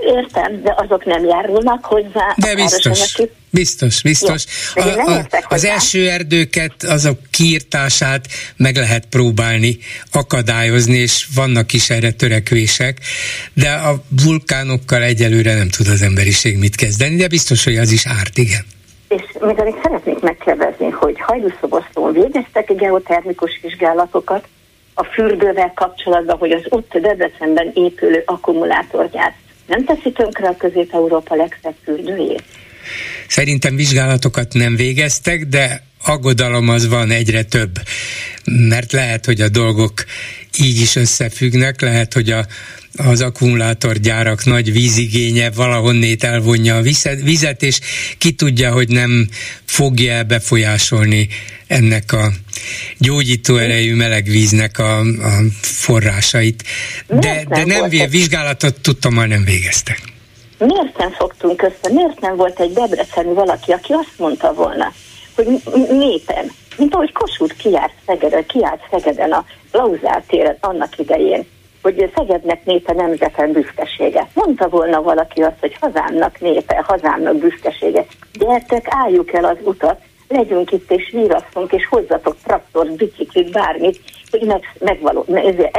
Értem, 0.05 0.62
de 0.62 0.74
azok 0.77 1.05
nem 1.05 1.25
járulnak 1.25 1.85
hozzá. 1.85 2.33
De 2.38 2.55
biztos, 2.55 3.21
biztos, 3.50 4.01
biztos. 4.01 4.45
Jó, 4.75 4.83
a, 4.83 5.12
a, 5.12 5.25
az 5.50 5.65
első 5.65 6.09
erdőket, 6.09 6.83
azok 6.83 7.17
kiirtását 7.31 8.25
meg 8.57 8.75
lehet 8.75 9.05
próbálni 9.05 9.77
akadályozni, 10.12 10.97
és 10.97 11.27
vannak 11.35 11.74
is 11.74 11.89
erre 11.89 12.12
törekvések, 12.12 12.97
de 13.53 13.71
a 13.71 13.95
vulkánokkal 14.25 15.01
egyelőre 15.01 15.53
nem 15.53 15.69
tud 15.69 15.88
az 15.88 16.01
emberiség 16.01 16.57
mit 16.57 16.75
kezdeni, 16.75 17.15
de 17.15 17.27
biztos, 17.27 17.63
hogy 17.63 17.77
az 17.77 17.91
is 17.91 18.07
árt, 18.07 18.38
igen. 18.38 18.65
És 19.07 19.21
még 19.41 19.59
amit 19.59 19.81
szeretnék 19.83 20.19
megkérdezni, 20.19 20.89
hogy 20.89 21.15
Hajdúszobosztón 21.19 22.13
végeztek 22.13 22.75
geotermikus 22.75 23.59
vizsgálatokat 23.62 24.47
a 24.93 25.03
fürdővel 25.03 25.71
kapcsolatban, 25.75 26.38
hogy 26.38 26.51
az 26.51 26.63
ott 26.69 26.97
Debrecenben 26.97 27.71
épülő 27.74 28.24
akkumulátorgyár 28.25 29.33
nem 29.67 29.86
teszi 29.86 30.12
tönkre 30.12 30.48
a 30.48 30.57
Közép-Európa 30.57 31.36
legszebb 31.36 31.75
fürdőjét? 31.84 32.43
Szerintem 33.27 33.75
vizsgálatokat 33.75 34.53
nem 34.53 34.75
végeztek, 34.75 35.45
de 35.45 35.84
aggodalom 36.03 36.69
az 36.69 36.88
van 36.88 37.12
egyre 37.12 37.43
több, 37.43 37.72
mert 38.45 38.91
lehet, 38.91 39.25
hogy 39.25 39.41
a 39.41 39.50
dolgok 39.50 39.93
így 40.60 40.81
is 40.81 40.95
összefüggnek, 40.95 41.81
lehet, 41.81 42.13
hogy 42.13 42.29
a, 42.29 42.45
az 42.98 43.22
akkumulátorgyárak 43.22 44.46
nagy 44.46 44.72
vízigénye 44.72 45.52
valahonnét 45.52 46.24
elvonja 46.24 46.75
a 46.75 46.82
vizet, 47.24 47.62
és 47.62 47.80
ki 48.18 48.32
tudja, 48.32 48.72
hogy 48.72 48.88
nem 48.88 49.28
fogja 49.66 50.24
befolyásolni 50.24 51.28
ennek 51.68 52.14
a 52.14 52.32
gyógyító 52.98 53.58
erejű 53.58 53.96
melegvíznek 53.96 54.80
a, 54.80 55.00
a 55.00 55.42
forrásait. 55.62 56.64
De, 57.08 57.44
de 57.50 57.66
nem 57.66 57.90
vizsgálatot 58.10 58.82
tudtam, 58.82 59.28
nem 59.28 59.44
végeztek. 59.44 60.02
Miért 60.58 60.98
nem 60.98 61.12
fogtunk 61.12 61.62
össze? 61.62 61.94
Miért 61.94 62.20
nem 62.20 62.36
volt 62.36 62.60
egy 62.60 62.74
debreceni 62.74 63.34
valaki, 63.34 63.72
aki 63.72 63.94
azt 63.94 64.14
mondta 64.18 64.54
volna, 64.54 64.94
hogy 65.36 65.48
népen, 65.90 66.52
mint 66.78 66.94
ahogy 66.94 67.12
Kossuth 67.12 67.56
kiárt 67.56 67.94
Szegeden, 68.06 68.46
kiárt 68.46 68.82
Szegeden 68.92 69.32
a 69.32 69.46
Lauzár 69.72 70.24
téren 70.28 70.58
annak 70.60 70.98
idején, 70.98 71.46
hogy 71.86 72.12
Szegednek 72.15 72.65
népe 72.65 72.94
nemzeten 72.94 73.51
büszkesége. 73.51 74.27
Mondta 74.34 74.70
volna 74.70 75.01
valaki 75.01 75.42
azt, 75.42 75.60
hogy 75.60 75.77
hazámnak 75.80 76.39
népe, 76.39 76.84
hazámnak 76.88 77.38
büszkesége. 77.38 78.06
Gyertek, 78.34 78.86
álljuk 78.89 79.34
el 79.34 79.46
az 79.46 79.58
utat, 79.63 80.00
legyünk 80.27 80.72
itt 80.72 80.92
és 80.92 81.10
vírasszunk, 81.12 81.72
és 81.72 81.88
hozzatok 81.89 82.38
traktor, 82.44 82.92
biciklit, 82.92 83.51
bármit, 83.51 84.00
hogy 84.32 84.42
meg, 84.42 84.62
megvaló, 84.80 85.25
meg, 85.27 85.72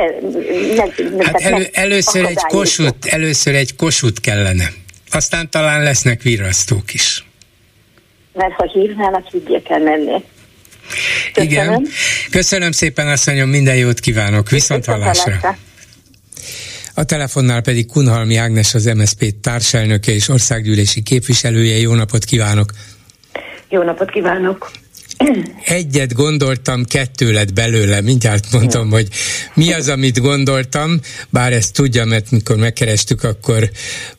meg, 0.77 1.25
hát 1.25 1.41
elő, 1.41 1.67
először, 1.73 2.25
egy 2.25 2.43
kosut, 2.49 3.05
először 3.05 3.55
egy 3.55 3.77
kosut 3.77 4.21
kellene. 4.21 4.65
Aztán 5.11 5.51
talán 5.51 5.83
lesznek 5.83 6.23
virasztók 6.23 6.95
is. 6.95 7.25
Mert 8.33 8.53
ha 8.53 8.71
hívnának, 8.73 9.27
higgyék 9.31 9.69
el 9.69 9.81
menni. 9.81 10.25
Köszönöm. 11.33 11.53
Igen. 11.53 11.87
Köszönöm 12.31 12.73
szépen, 12.73 13.09
asszonyom, 13.09 13.49
minden 13.49 13.77
jót 13.77 14.01
kívánok. 14.01 14.51
Viszont 14.51 14.85
hallásra. 14.85 15.57
A 16.99 17.05
telefonnál 17.05 17.61
pedig 17.61 17.87
Kunhalmi 17.87 18.37
Ágnes, 18.37 18.75
az 18.75 18.85
MSZP 18.85 19.35
társelnöke 19.41 20.12
és 20.12 20.29
országgyűlési 20.29 21.03
képviselője. 21.03 21.79
Jó 21.79 21.95
napot 21.95 22.25
kívánok! 22.25 22.73
Jó 23.69 23.83
napot 23.83 24.11
kívánok! 24.11 24.71
egyet 25.65 26.15
gondoltam, 26.15 26.85
kettő 26.85 27.33
lett 27.33 27.53
belőle. 27.53 28.00
Mindjárt 28.00 28.53
mondom, 28.53 28.91
hogy 28.91 29.09
mi 29.55 29.73
az, 29.73 29.88
amit 29.88 30.21
gondoltam, 30.21 31.00
bár 31.31 31.53
ezt 31.53 31.75
tudja, 31.75 32.05
mert 32.05 32.31
mikor 32.31 32.57
megkerestük, 32.57 33.23
akkor 33.23 33.71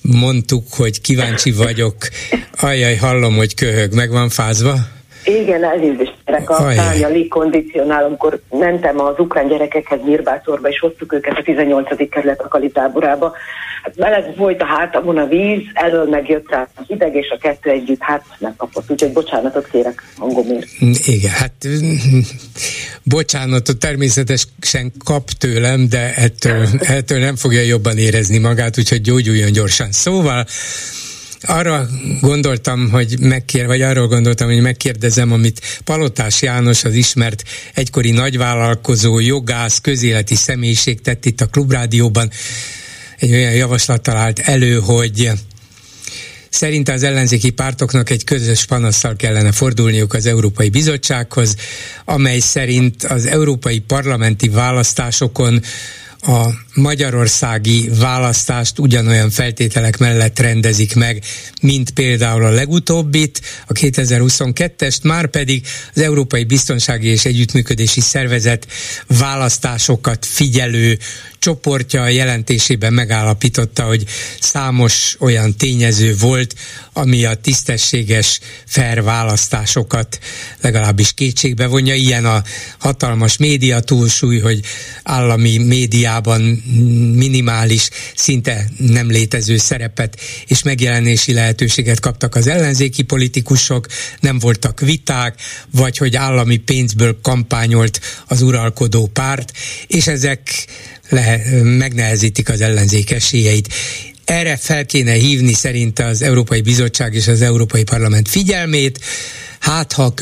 mondtuk, 0.02 0.74
hogy 0.74 1.02
kíváncsi 1.02 1.52
vagyok. 1.52 1.96
Ajjaj, 2.60 2.96
hallom, 2.96 3.36
hogy 3.36 3.54
köhög. 3.54 3.94
Meg 3.94 4.10
van 4.10 4.30
fázva? 4.30 4.97
Igen, 5.28 5.64
elnézést 5.64 6.16
kérek, 6.26 6.50
a 6.50 6.74
tánya 6.76 7.08
légkondicionál, 7.08 8.04
amikor 8.04 8.42
mentem 8.50 9.00
az 9.00 9.16
ukrán 9.18 9.48
gyerekekhez 9.48 10.00
Nyírbátorba, 10.06 10.70
és 10.70 10.80
hoztuk 10.80 11.14
őket 11.14 11.38
a 11.38 11.42
18. 11.44 12.10
kerület 12.10 12.42
akali 12.42 12.72
táborába. 12.72 13.34
Hát 13.84 13.96
meleg 13.96 14.36
volt 14.36 14.62
a 14.62 14.66
hátamon 14.66 15.18
a 15.18 15.26
víz, 15.26 15.62
elől 15.74 16.10
megjött 16.10 16.50
rá 16.50 16.68
az 16.76 16.84
ideg, 16.88 17.16
és 17.16 17.30
a 17.30 17.38
kettő 17.38 17.70
együtt 17.70 18.02
hát 18.02 18.24
megkapott. 18.40 18.92
Úgyhogy 18.92 19.12
bocsánatot 19.12 19.68
kérek 19.72 20.04
hangomért. 20.18 20.68
Igen, 21.06 21.32
hát 21.32 21.68
bocsánatot 23.04 23.78
természetesen 23.78 24.92
kap 25.04 25.30
tőlem, 25.30 25.88
de 25.90 26.14
ettől, 26.16 26.66
ettől 26.80 27.20
nem 27.20 27.36
fogja 27.36 27.62
jobban 27.62 27.98
érezni 27.98 28.38
magát, 28.38 28.78
úgyhogy 28.78 29.02
gyógyuljon 29.02 29.52
gyorsan. 29.52 29.92
Szóval 29.92 30.46
arra 31.48 31.88
gondoltam, 32.22 32.90
hogy 32.90 33.20
megkér, 33.20 33.66
vagy 33.66 33.82
arról 33.82 34.08
gondoltam, 34.08 34.48
hogy 34.48 34.62
megkérdezem, 34.62 35.32
amit 35.32 35.82
Palotás 35.84 36.42
János, 36.42 36.84
az 36.84 36.94
ismert 36.94 37.44
egykori 37.74 38.12
nagyvállalkozó, 38.12 39.20
jogász, 39.20 39.80
közéleti 39.80 40.36
személyiség 40.36 41.02
tett 41.02 41.26
itt 41.26 41.42
a 41.42 41.46
Klubrádióban, 41.46 42.32
egy 43.18 43.32
olyan 43.32 43.54
javaslat 43.54 44.02
talált 44.02 44.40
elő, 44.40 44.80
hogy 44.80 45.32
Szerinte 46.50 46.94
az 46.94 47.04
ellenzéki 47.04 47.50
pártoknak 47.50 48.10
egy 48.10 48.24
közös 48.24 48.66
panaszsal 48.66 49.16
kellene 49.16 49.52
fordulniuk 49.52 50.14
az 50.14 50.26
Európai 50.26 50.70
Bizottsághoz, 50.70 51.56
amely 52.06 52.40
szerint 52.40 53.04
az 53.04 53.26
európai 53.26 53.80
parlamenti 53.80 54.50
választásokon 54.50 55.62
a 56.28 56.54
magyarországi 56.74 57.90
választást 58.00 58.80
ugyanolyan 58.80 59.30
feltételek 59.30 59.98
mellett 59.98 60.40
rendezik 60.40 60.96
meg, 60.96 61.24
mint 61.62 61.92
például 61.92 62.46
a 62.46 62.50
legutóbbit, 62.50 63.42
a 63.68 63.74
2022-est, 63.74 65.04
már 65.04 65.28
pedig 65.28 65.66
az 65.96 66.02
Európai 66.02 66.44
Biztonsági 66.44 67.08
és 67.08 67.26
Együttműködési 67.26 68.02
Szervezet 68.02 68.68
választásokat 69.08 70.26
figyelő 70.26 70.98
csoportja 71.40 72.02
a 72.02 72.08
jelentésében 72.08 72.94
megállapította, 72.94 73.84
hogy 73.84 74.04
számos 74.40 75.16
olyan 75.20 75.56
tényező 75.58 76.16
volt, 76.16 76.56
ami 76.94 77.26
a 77.26 77.36
tisztességes, 77.36 78.40
fair 78.66 79.04
választásokat 79.04 80.20
legalábbis 80.62 81.14
kétségbe 81.14 81.68
vonja. 81.68 81.94
Ilyen 81.94 82.26
a 82.26 82.44
hatalmas 82.78 83.38
média 83.38 83.80
túlsúly, 83.80 84.40
hogy 84.40 84.60
állami 85.04 85.58
médiában 86.18 86.42
minimális, 87.16 87.90
szinte 88.16 88.70
nem 88.78 89.10
létező 89.10 89.58
szerepet 89.58 90.20
és 90.48 90.64
megjelenési 90.64 91.34
lehetőséget 91.34 92.00
kaptak 92.00 92.36
az 92.36 92.48
ellenzéki 92.48 93.04
politikusok, 93.04 93.88
nem 94.20 94.40
voltak 94.40 94.80
viták, 94.80 95.42
vagy 95.72 95.98
hogy 95.98 96.16
állami 96.16 96.58
pénzből 96.58 97.20
kampányolt 97.22 98.00
az 98.28 98.42
uralkodó 98.42 99.08
párt, 99.08 99.52
és 99.88 100.08
ezek 100.08 100.66
le, 101.10 101.42
megnehezítik 101.64 102.50
az 102.50 102.62
ellenzék 102.62 103.12
esélyeit. 103.12 103.74
Erre 104.26 104.58
fel 104.58 104.86
kéne 104.86 105.14
hívni 105.14 105.54
szerinte 105.54 106.06
az 106.06 106.22
Európai 106.22 106.62
Bizottság 106.62 107.14
és 107.14 107.28
az 107.28 107.42
Európai 107.42 107.84
Parlament 107.84 108.30
figyelmét, 108.30 109.00
hát 109.60 109.94
ha 109.94 110.04
a 110.04 110.14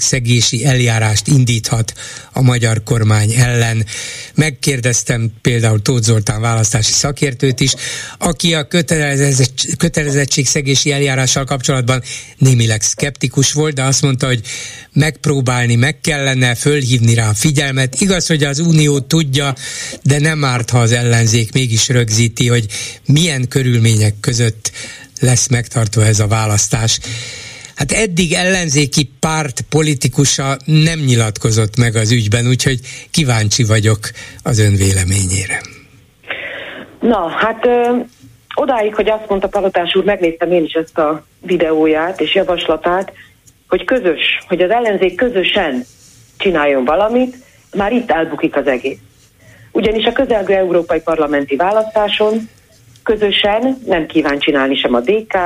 szegési 0.00 0.64
eljárást 0.64 1.28
indíthat 1.28 1.92
a 2.32 2.42
magyar 2.42 2.82
kormány 2.82 3.32
ellen. 3.32 3.86
Megkérdeztem 4.34 5.32
például 5.42 5.82
Tóth 5.82 6.04
Zoltán 6.04 6.40
választási 6.40 6.92
szakértőt 6.92 7.60
is, 7.60 7.74
aki 8.18 8.54
a 8.54 8.66
szegési 10.46 10.92
eljárással 10.92 11.44
kapcsolatban 11.44 12.02
némileg 12.38 12.82
szkeptikus 12.82 13.52
volt, 13.52 13.74
de 13.74 13.82
azt 13.82 14.02
mondta, 14.02 14.26
hogy 14.26 14.40
megpróbálni 14.92 15.74
meg 15.74 16.00
kellene, 16.00 16.54
fölhívni 16.54 17.14
rá 17.14 17.28
a 17.28 17.34
figyelmet. 17.34 18.00
Igaz, 18.00 18.26
hogy 18.26 18.44
az 18.44 18.58
Unió 18.58 19.00
tudja, 19.00 19.54
de 20.02 20.18
nem 20.18 20.44
árt, 20.44 20.70
ha 20.70 20.80
az 20.80 20.92
ellenzék 20.92 21.52
mégis 21.52 21.88
rögzíti, 21.88 22.48
hogy 22.48 22.66
milyen 23.06 23.48
körülmények 23.48 24.14
között 24.20 24.72
lesz 25.20 25.46
megtartva 25.46 26.04
ez 26.04 26.20
a 26.20 26.26
választás. 26.26 26.98
Hát 27.80 27.92
eddig 27.92 28.32
ellenzéki 28.32 29.10
párt 29.20 29.60
politikusa 29.60 30.56
nem 30.64 30.98
nyilatkozott 30.98 31.76
meg 31.76 31.94
az 31.94 32.12
ügyben, 32.12 32.46
úgyhogy 32.46 32.78
kíváncsi 33.10 33.64
vagyok 33.64 33.98
az 34.42 34.58
ön 34.58 34.74
véleményére. 34.76 35.60
Na, 37.00 37.28
hát 37.28 37.66
ö, 37.66 37.96
odáig, 38.54 38.94
hogy 38.94 39.08
azt 39.08 39.28
mondta 39.28 39.48
Palotás 39.48 39.94
úr, 39.94 40.04
megnéztem 40.04 40.52
én 40.52 40.64
is 40.64 40.72
ezt 40.72 40.98
a 40.98 41.24
videóját 41.40 42.20
és 42.20 42.34
javaslatát, 42.34 43.12
hogy 43.68 43.84
közös, 43.84 44.20
hogy 44.48 44.60
az 44.60 44.70
ellenzék 44.70 45.14
közösen 45.14 45.84
csináljon 46.36 46.84
valamit, 46.84 47.36
már 47.76 47.92
itt 47.92 48.10
elbukik 48.10 48.56
az 48.56 48.66
egész. 48.66 48.98
Ugyanis 49.72 50.04
a 50.04 50.12
közelgő 50.12 50.54
európai 50.54 51.00
parlamenti 51.00 51.56
választáson 51.56 52.48
közösen 53.02 53.78
nem 53.86 54.06
kíván 54.06 54.38
csinálni 54.38 54.76
sem 54.76 54.94
a 54.94 55.00
DK, 55.00 55.36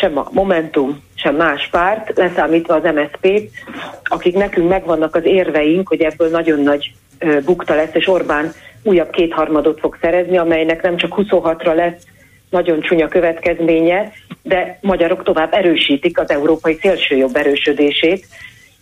sem 0.00 0.18
a 0.18 0.28
Momentum, 0.30 1.02
sem 1.14 1.36
más 1.36 1.68
párt, 1.70 2.16
leszámítva 2.16 2.74
az 2.74 2.94
MSZP-t, 2.94 3.50
akik 4.04 4.34
nekünk 4.34 4.68
megvannak 4.68 5.14
az 5.14 5.24
érveink, 5.24 5.88
hogy 5.88 6.00
ebből 6.00 6.28
nagyon 6.28 6.60
nagy 6.60 6.92
bukta 7.44 7.74
lesz, 7.74 7.94
és 7.94 8.08
Orbán 8.08 8.52
újabb 8.82 9.10
kétharmadot 9.10 9.80
fog 9.80 9.98
szerezni, 10.00 10.38
amelynek 10.38 10.82
nem 10.82 10.96
csak 10.96 11.14
26-ra 11.16 11.74
lesz 11.74 12.02
nagyon 12.50 12.80
csúnya 12.80 13.08
következménye, 13.08 14.12
de 14.42 14.78
magyarok 14.80 15.22
tovább 15.22 15.54
erősítik 15.54 16.18
az 16.18 16.30
európai 16.30 16.78
szélsőjobb 16.80 17.36
erősödését. 17.36 18.26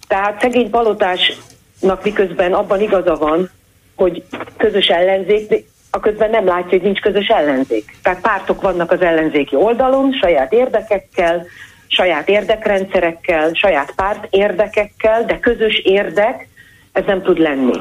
Tehát 0.09 0.40
szegény 0.40 0.70
palotásnak 0.70 2.02
miközben 2.02 2.52
abban 2.52 2.81
igaza 2.81 3.14
van, 3.14 3.50
hogy 3.94 4.22
közös 4.57 4.87
ellenzék, 4.87 5.64
a 5.90 6.01
közben 6.01 6.31
nem 6.31 6.46
látja, 6.46 6.68
hogy 6.68 6.83
nincs 6.83 7.01
közös 7.01 7.27
ellenzék. 7.27 7.96
Tehát 8.03 8.20
pártok 8.20 8.62
vannak 8.62 8.90
az 8.90 9.01
ellenzéki 9.01 9.57
oldalon, 9.57 10.12
saját 10.12 10.53
érdekekkel, 10.53 11.46
saját 11.87 12.29
érdekrendszerekkel, 12.29 13.51
saját 13.53 13.94
párt 13.94 14.27
érdekekkel, 14.31 15.24
de 15.24 15.38
közös 15.38 15.79
érdek, 15.79 16.48
ez 16.92 17.05
nem 17.07 17.22
tud 17.22 17.38
lenni. 17.38 17.81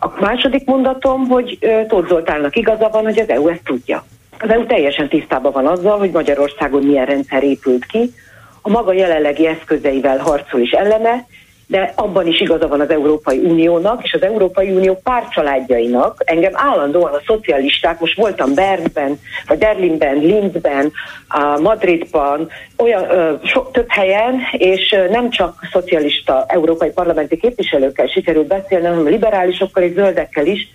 A 0.00 0.20
második 0.20 0.64
mondatom, 0.66 1.28
hogy 1.28 1.58
Tóth 1.88 2.08
Zoltánnak 2.08 2.56
igaza 2.56 2.88
van, 2.88 3.04
hogy 3.04 3.18
az 3.18 3.28
EU 3.28 3.48
ezt 3.48 3.64
tudja. 3.64 4.04
Az 4.38 4.50
EU 4.50 4.66
teljesen 4.66 5.08
tisztában 5.08 5.52
van 5.52 5.66
azzal, 5.66 5.98
hogy 5.98 6.10
Magyarországon 6.10 6.82
milyen 6.82 7.06
rendszer 7.06 7.42
épült 7.42 7.86
ki, 7.86 8.12
a 8.62 8.68
maga 8.68 8.92
jelenlegi 8.92 9.46
eszközeivel 9.46 10.18
harcol 10.18 10.60
is 10.60 10.70
ellene, 10.70 11.26
de 11.66 11.92
abban 11.96 12.26
is 12.26 12.40
igaza 12.40 12.68
van 12.68 12.80
az 12.80 12.90
Európai 12.90 13.38
Uniónak, 13.38 14.04
és 14.04 14.12
az 14.12 14.22
Európai 14.22 14.70
Unió 14.70 15.00
párcsaládjainak, 15.02 16.22
engem 16.24 16.52
állandóan 16.54 17.14
a 17.14 17.20
szocialisták, 17.26 18.00
most 18.00 18.16
voltam 18.16 18.54
Bernben, 18.54 19.20
vagy 19.46 19.58
Berlinben, 19.58 20.16
Linzben, 20.16 20.92
a 21.28 21.58
Madridban, 21.60 22.48
olyan 22.76 23.10
ö, 23.10 23.34
so, 23.42 23.62
több 23.62 23.88
helyen, 23.88 24.40
és 24.52 24.96
nem 25.10 25.30
csak 25.30 25.68
szocialista 25.72 26.44
európai 26.48 26.90
parlamenti 26.90 27.36
képviselőkkel 27.36 28.06
sikerült 28.06 28.46
beszélni, 28.46 28.86
hanem 28.86 29.08
liberálisokkal 29.08 29.82
és 29.82 29.92
zöldekkel 29.92 30.46
is, 30.46 30.68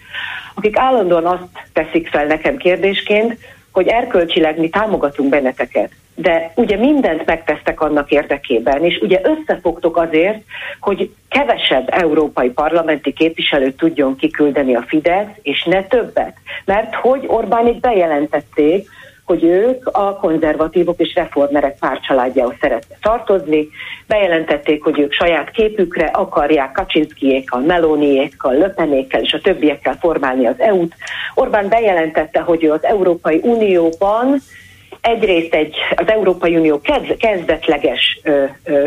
akik 0.55 0.77
állandóan 0.77 1.25
azt 1.25 1.43
teszik 1.73 2.07
fel 2.07 2.25
nekem 2.25 2.57
kérdésként, 2.57 3.37
hogy 3.71 3.87
erkölcsileg 3.87 4.59
mi 4.59 4.69
támogatunk 4.69 5.29
benneteket, 5.29 5.91
de 6.15 6.51
ugye 6.55 6.77
mindent 6.77 7.25
megtesztek 7.25 7.81
annak 7.81 8.11
érdekében, 8.11 8.83
és 8.83 8.99
ugye 9.01 9.21
összefogtok 9.23 9.97
azért, 9.97 10.43
hogy 10.79 11.11
kevesebb 11.29 11.87
európai 11.91 12.49
parlamenti 12.49 13.13
képviselőt 13.13 13.77
tudjon 13.77 14.15
kiküldeni 14.15 14.75
a 14.75 14.85
Fidesz, 14.87 15.27
és 15.41 15.63
ne 15.63 15.83
többet. 15.83 16.33
Mert 16.65 16.95
hogy 16.95 17.23
Orbánik 17.27 17.79
bejelentették, 17.79 18.89
hogy 19.31 19.43
ők 19.43 19.87
a 19.87 20.15
konzervatívok 20.15 20.99
és 20.99 21.13
reformerek 21.15 21.77
párcsaládjához 21.79 22.53
szeretne 22.61 22.95
tartozni. 23.01 23.67
Bejelentették, 24.07 24.83
hogy 24.83 24.99
ők 24.99 25.13
saját 25.13 25.51
képükre 25.51 26.05
akarják 26.05 26.71
Kaczynszkijékkal, 26.71 27.61
Melóniékkal, 27.61 28.53
Löpenékkel 28.53 29.21
és 29.21 29.33
a 29.33 29.41
többiekkel 29.41 29.97
formálni 29.99 30.45
az 30.45 30.59
EU-t. 30.59 30.95
Orbán 31.35 31.69
bejelentette, 31.69 32.39
hogy 32.39 32.63
ő 32.63 32.71
az 32.71 32.83
Európai 32.83 33.39
Unióban 33.43 34.41
egyrészt 35.01 35.53
egy, 35.53 35.75
az 35.95 36.07
Európai 36.07 36.55
Unió 36.55 36.81
kezdetleges 37.17 38.19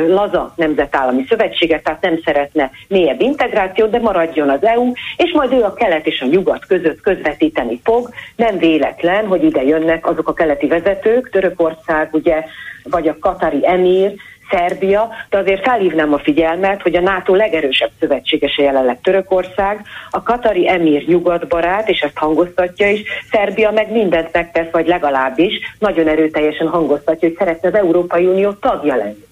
laza 0.06 0.52
nemzetállami 0.56 1.24
szövetséget, 1.28 1.82
tehát 1.82 2.00
nem 2.00 2.20
szeretne 2.24 2.70
mélyebb 2.88 3.20
integrációt, 3.20 3.90
de 3.90 3.98
maradjon 3.98 4.50
az 4.50 4.64
EU, 4.64 4.92
és 5.16 5.32
majd 5.32 5.52
ő 5.52 5.62
a 5.62 5.74
kelet 5.74 6.06
és 6.06 6.20
a 6.20 6.26
nyugat 6.26 6.66
között 6.66 7.00
közvetíteni 7.00 7.80
fog. 7.84 8.08
Nem 8.36 8.58
véletlen, 8.58 9.26
hogy 9.26 9.44
ide 9.44 9.62
jönnek 9.62 10.06
azok 10.06 10.28
a 10.28 10.32
keleti 10.32 10.66
vezetők, 10.66 11.30
Törökország, 11.30 12.08
ugye, 12.12 12.44
vagy 12.82 13.08
a 13.08 13.18
katari 13.18 13.66
emír, 13.66 14.14
Szerbia, 14.50 15.10
de 15.30 15.38
azért 15.38 15.62
felhívnám 15.62 16.12
a 16.12 16.18
figyelmet, 16.18 16.82
hogy 16.82 16.96
a 16.96 17.00
NATO 17.00 17.34
legerősebb 17.34 17.90
szövetségese 18.00 18.62
jelenleg 18.62 19.00
Törökország, 19.00 19.80
a 20.10 20.22
katari 20.22 20.68
emír 20.68 21.04
nyugatbarát, 21.06 21.88
és 21.88 22.00
ezt 22.00 22.18
hangoztatja 22.18 22.90
is, 22.90 23.02
Szerbia 23.30 23.70
meg 23.70 23.92
mindent 23.92 24.32
megtesz, 24.32 24.70
vagy 24.72 24.86
legalábbis 24.86 25.54
nagyon 25.78 26.08
erőteljesen 26.08 26.68
hangoztatja, 26.68 27.28
hogy 27.28 27.36
szeretne 27.38 27.68
az 27.68 27.74
Európai 27.74 28.26
Unió 28.26 28.52
tagja 28.52 28.96
lenni. 28.96 29.24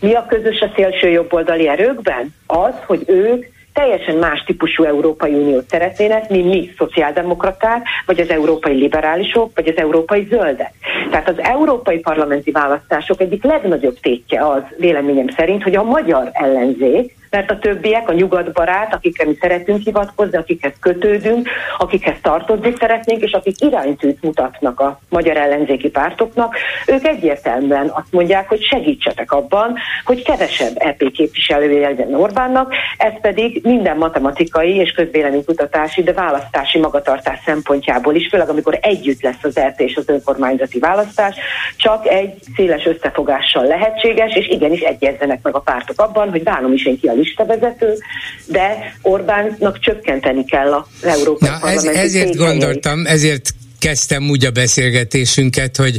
Mi 0.00 0.14
a 0.14 0.26
közös 0.28 0.60
a 0.60 0.70
szélső 0.74 1.08
jobboldali 1.08 1.68
erőkben? 1.68 2.34
Az, 2.46 2.74
hogy 2.86 3.02
ők 3.06 3.46
teljesen 3.78 4.16
más 4.16 4.42
típusú 4.46 4.84
Európai 4.84 5.34
Uniót 5.34 5.68
szeretnének, 5.68 6.28
mint 6.28 6.48
mi 6.48 6.70
szociáldemokraták, 6.78 7.86
vagy 8.06 8.20
az 8.20 8.30
európai 8.30 8.74
liberálisok, 8.74 9.50
vagy 9.54 9.68
az 9.68 9.76
európai 9.76 10.26
zöldek. 10.30 10.72
Tehát 11.10 11.28
az 11.28 11.38
európai 11.38 11.98
parlamenti 11.98 12.50
választások 12.50 13.20
egyik 13.20 13.44
legnagyobb 13.44 14.00
tétje 14.00 14.46
az 14.46 14.62
véleményem 14.78 15.28
szerint, 15.28 15.62
hogy 15.62 15.76
a 15.76 15.82
magyar 15.82 16.30
ellenzék 16.32 17.16
mert 17.30 17.50
a 17.50 17.58
többiek, 17.58 18.08
a 18.08 18.12
nyugatbarát, 18.12 18.94
akikre 18.94 19.24
mi 19.24 19.36
szeretünk 19.40 19.82
hivatkozni, 19.82 20.36
akikhez 20.36 20.72
kötődünk, 20.80 21.48
akikhez 21.78 22.16
tartozni 22.22 22.74
szeretnénk, 22.78 23.22
és 23.22 23.32
akik 23.32 23.60
iránytűt 23.60 24.22
mutatnak 24.22 24.80
a 24.80 25.00
magyar 25.08 25.36
ellenzéki 25.36 25.90
pártoknak, 25.90 26.56
ők 26.86 27.06
egyértelműen 27.06 27.88
azt 27.88 28.12
mondják, 28.12 28.48
hogy 28.48 28.62
segítsetek 28.62 29.32
abban, 29.32 29.74
hogy 30.04 30.22
kevesebb 30.22 30.74
EP 30.76 31.10
képviselője 31.12 31.88
legyen 31.88 32.14
Orbánnak, 32.14 32.74
ez 32.96 33.12
pedig 33.20 33.60
minden 33.62 33.96
matematikai 33.96 34.74
és 34.76 34.90
közvéleménykutatási, 34.90 36.02
de 36.02 36.12
választási 36.12 36.78
magatartás 36.78 37.38
szempontjából 37.44 38.14
is, 38.14 38.28
főleg 38.28 38.48
amikor 38.48 38.78
együtt 38.82 39.22
lesz 39.22 39.42
az 39.42 39.56
EP 39.56 39.80
és 39.80 39.96
az 39.96 40.08
önkormányzati 40.08 40.78
választás, 40.78 41.36
csak 41.76 42.06
egy 42.06 42.34
széles 42.56 42.86
összefogással 42.86 43.64
lehetséges, 43.64 44.34
és 44.34 44.48
igenis 44.48 44.80
egyezzenek 44.80 45.42
meg 45.42 45.54
a 45.54 45.60
pártok 45.60 46.00
abban, 46.00 46.30
hogy 46.30 46.42
bánom 46.42 46.72
is 46.72 46.86
én 46.86 46.98
a 47.10 47.12
listavezető, 47.18 47.98
de 48.46 48.96
Orbánnak 49.02 49.80
csökkenteni 49.80 50.44
kell 50.44 50.72
az 50.72 51.04
Európai 51.04 51.48
Na, 51.48 51.70
ez, 51.70 51.84
Ezért 51.84 52.36
gondoltam, 52.36 53.06
ezért 53.06 53.52
kezdtem 53.78 54.30
úgy 54.30 54.44
a 54.44 54.50
beszélgetésünket, 54.50 55.76
hogy 55.76 55.98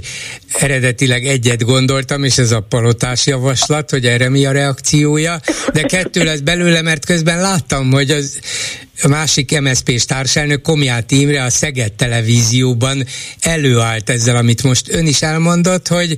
eredetileg 0.60 1.26
egyet 1.26 1.64
gondoltam, 1.64 2.24
és 2.24 2.38
ez 2.38 2.52
a 2.52 2.60
palotás 2.60 3.26
javaslat, 3.26 3.90
hogy 3.90 4.06
erre 4.06 4.30
mi 4.30 4.46
a 4.46 4.52
reakciója, 4.52 5.40
de 5.74 5.82
kettő 5.82 6.24
lesz 6.24 6.40
belőle, 6.40 6.82
mert 6.82 7.06
közben 7.06 7.42
láttam, 7.42 7.92
hogy 7.92 8.12
az 8.12 8.40
a 9.02 9.08
másik 9.08 9.60
MSZP-s 9.60 10.06
társelnök 10.06 10.62
Komjáti 10.62 11.20
Imre 11.20 11.44
a 11.44 11.50
Szeged 11.50 11.94
televízióban 11.94 13.06
előállt 13.40 14.10
ezzel, 14.10 14.36
amit 14.36 14.64
most 14.64 14.94
ön 14.94 15.08
is 15.08 15.22
elmondott, 15.22 15.88
hogy 15.88 16.18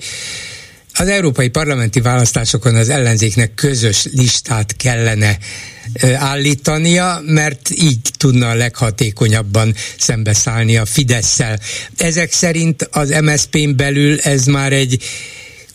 az 0.94 1.08
európai 1.08 1.50
parlamenti 1.50 2.02
választásokon 2.02 2.76
az 2.76 2.90
ellenzéknek 2.90 3.54
közös 3.54 4.06
listát 4.12 4.76
kellene 4.76 5.38
állítania, 6.16 7.22
mert 7.26 7.70
így 7.70 8.00
tudna 8.18 8.50
a 8.50 8.54
leghatékonyabban 8.54 9.76
szembeszállni 9.98 10.78
a 10.78 10.86
Fidesz-szel. 10.86 11.60
Ezek 11.98 12.32
szerint 12.32 12.88
az 12.92 13.10
MSZP-n 13.22 13.76
belül 13.76 14.20
ez 14.20 14.46
már 14.46 14.74
egy 14.74 15.04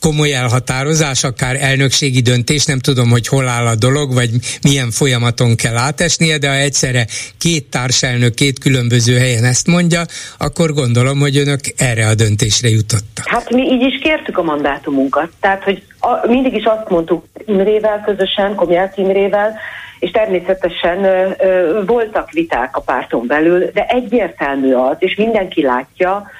komoly 0.00 0.34
elhatározás, 0.34 1.24
akár 1.24 1.56
elnökségi 1.60 2.20
döntés, 2.20 2.64
nem 2.64 2.78
tudom, 2.78 3.10
hogy 3.10 3.28
hol 3.28 3.48
áll 3.48 3.66
a 3.66 3.74
dolog, 3.74 4.14
vagy 4.14 4.30
milyen 4.62 4.90
folyamaton 4.90 5.56
kell 5.56 5.76
átesnie, 5.76 6.38
de 6.38 6.48
ha 6.48 6.54
egyszerre 6.54 7.06
két 7.38 7.64
társelnök 7.70 8.34
két 8.34 8.58
különböző 8.58 9.18
helyen 9.18 9.44
ezt 9.44 9.66
mondja, 9.66 10.02
akkor 10.38 10.72
gondolom, 10.72 11.18
hogy 11.18 11.36
önök 11.36 11.60
erre 11.76 12.06
a 12.06 12.14
döntésre 12.14 12.68
jutottak. 12.68 13.26
Hát 13.26 13.50
mi 13.50 13.62
így 13.62 13.82
is 13.82 13.98
kértük 14.02 14.38
a 14.38 14.42
mandátumunkat. 14.42 15.28
Tehát, 15.40 15.62
hogy 15.62 15.82
a, 16.00 16.26
mindig 16.26 16.54
is 16.54 16.64
azt 16.64 16.88
mondtuk 16.88 17.24
Imrével 17.46 18.02
közösen, 18.04 18.54
Komjász 18.54 18.96
Imrével, 18.96 19.54
és 19.98 20.10
természetesen 20.10 21.04
ö, 21.04 21.30
ö, 21.38 21.84
voltak 21.84 22.30
viták 22.30 22.76
a 22.76 22.80
párton 22.80 23.26
belül, 23.26 23.70
de 23.74 23.86
egyértelmű 23.88 24.72
az, 24.72 24.96
és 24.98 25.14
mindenki 25.14 25.62
látja, 25.62 26.30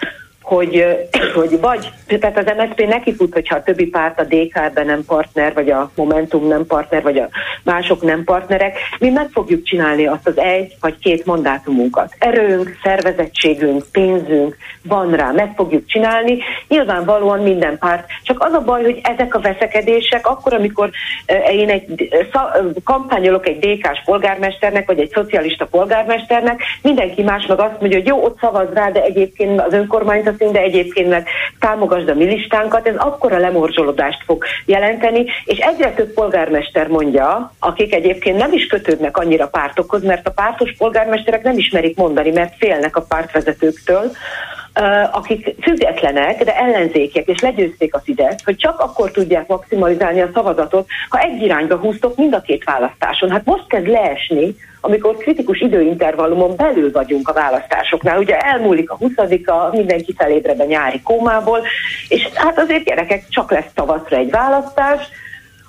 hogy, 0.46 0.86
hogy 1.38 1.60
vagy, 1.60 1.90
tehát 2.06 2.38
az 2.38 2.52
MSZP 2.56 2.86
neki 2.86 3.14
fut, 3.14 3.32
hogyha 3.32 3.56
a 3.56 3.62
többi 3.62 3.86
párt, 3.86 4.20
a 4.20 4.24
DK 4.24 4.56
ebben 4.56 4.86
nem 4.86 5.04
partner, 5.06 5.54
vagy 5.54 5.70
a 5.70 5.90
Momentum 5.94 6.46
nem 6.46 6.66
partner, 6.66 7.02
vagy 7.02 7.18
a 7.18 7.28
mások 7.62 8.02
nem 8.02 8.24
partnerek, 8.24 8.78
mi 8.98 9.10
meg 9.10 9.28
fogjuk 9.32 9.62
csinálni 9.62 10.06
azt 10.06 10.26
az 10.26 10.38
egy 10.38 10.76
vagy 10.80 10.98
két 10.98 11.26
mandátumunkat. 11.26 12.14
Erőnk, 12.18 12.78
szervezettségünk, 12.82 13.84
pénzünk 13.92 14.56
van 14.82 15.10
rá, 15.10 15.30
meg 15.30 15.52
fogjuk 15.56 15.86
csinálni. 15.86 16.38
Nyilvánvalóan 16.68 17.40
minden 17.40 17.78
párt. 17.78 18.06
Csak 18.22 18.42
az 18.42 18.52
a 18.52 18.60
baj, 18.60 18.82
hogy 18.82 19.00
ezek 19.02 19.34
a 19.34 19.40
veszekedések, 19.40 20.26
akkor, 20.26 20.52
amikor 20.54 20.90
én 21.50 21.68
egy 21.70 22.08
kampányolok 22.84 23.46
egy 23.46 23.58
DK-s 23.58 24.02
polgármesternek, 24.04 24.86
vagy 24.86 25.00
egy 25.00 25.10
szocialista 25.10 25.66
polgármesternek, 25.66 26.60
mindenki 26.82 27.22
más 27.22 27.46
meg 27.46 27.60
azt 27.60 27.80
mondja, 27.80 27.98
hogy 27.98 28.06
jó, 28.06 28.24
ott 28.24 28.38
szavaz 28.38 28.68
rá, 28.72 28.90
de 28.90 29.02
egyébként 29.02 29.60
az 29.60 29.72
önkormányzat 29.72 30.35
szín, 30.38 30.52
de 30.52 30.60
egyébként 30.60 31.08
meg 31.08 31.28
támogasd 31.60 32.08
a 32.08 32.14
milistánkat, 32.14 32.86
ez 32.86 32.96
akkora 32.96 33.38
lemorzsolódást 33.38 34.22
fog 34.24 34.44
jelenteni, 34.64 35.24
és 35.44 35.58
egyre 35.58 35.92
több 35.92 36.12
polgármester 36.12 36.88
mondja, 36.88 37.52
akik 37.58 37.94
egyébként 37.94 38.36
nem 38.36 38.52
is 38.52 38.66
kötődnek 38.66 39.16
annyira 39.16 39.48
pártokhoz, 39.48 40.02
mert 40.02 40.26
a 40.26 40.30
pártos 40.30 40.74
polgármesterek 40.78 41.42
nem 41.42 41.58
ismerik 41.58 41.96
mondani, 41.96 42.30
mert 42.30 42.54
félnek 42.58 42.96
a 42.96 43.04
pártvezetőktől, 43.08 44.10
akik 45.12 45.54
függetlenek, 45.62 46.44
de 46.44 46.56
ellenzékek, 46.56 47.26
és 47.26 47.40
legyőzték 47.40 47.94
a 47.94 48.00
Fidesz, 48.04 48.44
hogy 48.44 48.56
csak 48.56 48.80
akkor 48.80 49.10
tudják 49.10 49.46
maximalizálni 49.46 50.20
a 50.20 50.30
szavazatot, 50.34 50.88
ha 51.08 51.18
egy 51.18 51.42
irányba 51.42 51.76
húztok 51.76 52.16
mind 52.16 52.34
a 52.34 52.40
két 52.40 52.64
választáson. 52.64 53.30
Hát 53.30 53.44
most 53.44 53.66
kezd 53.68 53.86
leesni, 53.86 54.54
amikor 54.86 55.16
kritikus 55.16 55.60
időintervallumon 55.60 56.56
belül 56.56 56.90
vagyunk 56.90 57.28
a 57.28 57.32
választásoknál. 57.32 58.18
Ugye 58.18 58.38
elmúlik 58.38 58.90
a 58.90 58.96
20-a, 58.96 59.76
mindenki 59.76 60.14
felébre 60.16 60.54
be 60.54 60.64
nyári 60.64 61.00
kómából, 61.02 61.60
és 62.08 62.28
hát 62.34 62.58
azért 62.58 62.84
gyerekek 62.84 63.28
csak 63.28 63.50
lesz 63.50 63.72
tavaszra 63.74 64.16
egy 64.16 64.30
választás, 64.30 65.08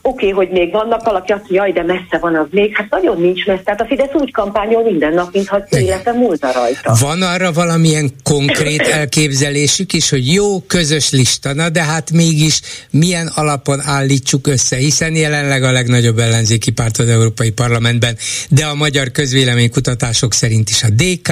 oké, 0.07 0.31
okay, 0.31 0.45
hogy 0.45 0.49
még 0.57 0.71
vannak, 0.71 1.03
valaki 1.03 1.31
azt 1.31 1.45
jaj, 1.47 1.71
de 1.71 1.83
messze 1.83 2.17
van 2.19 2.35
az 2.35 2.47
még, 2.49 2.75
hát 2.75 2.89
nagyon 2.89 3.21
nincs 3.21 3.45
messze. 3.45 3.61
Tehát 3.63 3.81
a 3.81 3.85
Fidesz 3.85 4.13
úgy 4.13 4.31
kampányol 4.31 4.83
minden 4.83 5.13
nap, 5.13 5.33
mintha 5.33 5.63
élete 5.69 6.11
múlta 6.11 6.51
rajta. 6.51 6.95
Van 6.99 7.21
arra 7.21 7.51
valamilyen 7.51 8.11
konkrét 8.23 8.81
elképzelésük 8.99 9.93
is, 9.93 10.09
hogy 10.09 10.33
jó, 10.33 10.59
közös 10.59 11.11
lista, 11.11 11.53
na 11.53 11.69
de 11.69 11.83
hát 11.83 12.11
mégis 12.11 12.61
milyen 12.89 13.27
alapon 13.35 13.81
állítsuk 13.81 14.47
össze, 14.47 14.75
hiszen 14.75 15.15
jelenleg 15.15 15.63
a 15.63 15.71
legnagyobb 15.71 16.19
ellenzéki 16.19 16.71
párt 16.71 16.97
az 16.97 17.07
Európai 17.07 17.51
Parlamentben, 17.51 18.17
de 18.49 18.65
a 18.65 18.75
magyar 18.75 19.11
közvéleménykutatások 19.11 20.33
szerint 20.33 20.69
is 20.69 20.83
a 20.83 20.89
DK, 20.89 21.31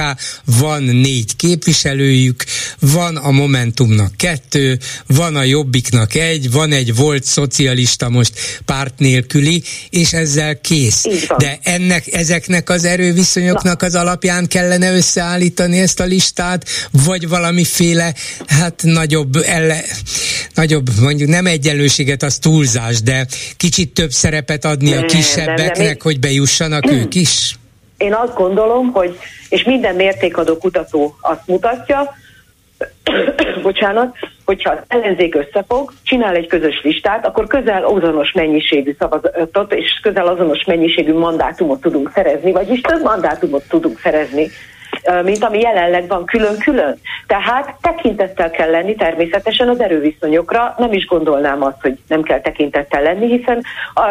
van 0.58 0.82
négy 0.82 1.36
képviselőjük, 1.36 2.44
van 2.80 3.16
a 3.16 3.30
Momentumnak 3.30 4.16
kettő, 4.16 4.78
van 5.06 5.36
a 5.36 5.42
Jobbiknak 5.42 6.14
egy, 6.14 6.52
van 6.52 6.72
egy 6.72 6.94
volt 6.94 7.24
szocialista 7.24 8.08
most 8.08 8.62
párt 8.66 8.98
nélküli, 8.98 9.62
és 9.90 10.12
ezzel 10.12 10.60
kész. 10.60 11.04
De 11.36 11.58
ennek, 11.62 12.12
ezeknek 12.12 12.70
az 12.70 12.84
erőviszonyoknak 12.84 13.82
az 13.82 13.94
alapján 13.94 14.46
kellene 14.46 14.94
összeállítani 14.94 15.80
ezt 15.80 16.00
a 16.00 16.04
listát, 16.04 16.64
vagy 17.06 17.28
valamiféle, 17.28 18.14
hát 18.46 18.82
nagyobb, 18.82 19.36
elle, 19.46 19.80
nagyobb, 20.54 20.86
mondjuk 21.00 21.28
nem 21.28 21.46
egyenlőséget, 21.46 22.22
az 22.22 22.38
túlzás, 22.38 23.02
de 23.02 23.26
kicsit 23.56 23.94
több 23.94 24.10
szerepet 24.10 24.64
adni 24.64 24.94
a 24.94 25.04
kisebbeknek, 25.04 25.76
nem, 25.76 25.86
nem, 25.86 25.96
hogy 26.02 26.20
bejussanak 26.20 26.90
ők 26.90 27.14
is? 27.14 27.58
Én 27.96 28.14
azt 28.14 28.34
gondolom, 28.34 28.90
hogy, 28.92 29.18
és 29.48 29.62
minden 29.62 29.94
mértékadó 29.94 30.58
kutató 30.58 31.16
azt 31.20 31.46
mutatja, 31.46 32.14
bocsánat, 33.62 34.16
hogyha 34.46 34.70
az 34.70 34.78
ellenzék 34.88 35.34
összefog, 35.34 35.92
csinál 36.02 36.34
egy 36.34 36.46
közös 36.46 36.80
listát, 36.82 37.26
akkor 37.26 37.46
közel 37.46 37.84
azonos 37.84 38.32
mennyiségű 38.32 38.94
szavazatot 38.98 39.74
és 39.74 40.00
közel 40.02 40.26
azonos 40.26 40.64
mennyiségű 40.64 41.12
mandátumot 41.12 41.80
tudunk 41.80 42.10
szerezni, 42.14 42.52
vagyis 42.52 42.80
több 42.80 43.02
mandátumot 43.02 43.68
tudunk 43.68 43.98
szerezni 43.98 44.50
mint 45.22 45.44
ami 45.44 45.60
jelenleg 45.60 46.06
van 46.08 46.24
külön-külön. 46.24 46.98
Tehát 47.26 47.74
tekintettel 47.80 48.50
kell 48.50 48.70
lenni 48.70 48.94
természetesen 48.94 49.68
az 49.68 49.80
erőviszonyokra, 49.80 50.74
nem 50.78 50.92
is 50.92 51.06
gondolnám 51.06 51.62
azt, 51.62 51.80
hogy 51.80 51.98
nem 52.08 52.22
kell 52.22 52.40
tekintettel 52.40 53.02
lenni, 53.02 53.26
hiszen 53.26 53.62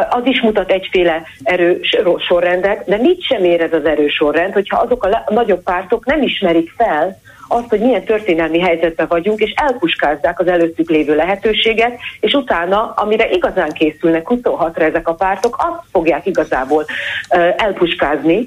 az 0.09 0.25
is 0.25 0.41
mutat 0.41 0.71
egyféle 0.71 1.23
erős 1.43 1.97
sorrendet, 2.27 2.85
de 2.85 2.97
mit 2.97 3.23
sem 3.23 3.43
ér 3.43 3.69
az 3.73 3.85
erősorrend, 3.85 4.53
hogyha 4.53 4.77
azok 4.77 5.03
a 5.03 5.23
nagyobb 5.27 5.63
pártok 5.63 6.05
nem 6.05 6.21
ismerik 6.21 6.71
fel, 6.77 7.19
azt, 7.47 7.69
hogy 7.69 7.79
milyen 7.79 8.03
történelmi 8.03 8.59
helyzetben 8.59 9.07
vagyunk, 9.09 9.39
és 9.39 9.53
elpuskázzák 9.55 10.39
az 10.39 10.47
előttük 10.47 10.89
lévő 10.89 11.15
lehetőséget, 11.15 11.99
és 12.19 12.33
utána, 12.33 12.93
amire 12.95 13.29
igazán 13.29 13.71
készülnek 13.71 14.27
26-ra 14.29 14.81
ezek 14.81 15.07
a 15.07 15.13
pártok, 15.13 15.55
azt 15.57 15.83
fogják 15.91 16.25
igazából 16.25 16.85
elpuskázni, 17.57 18.45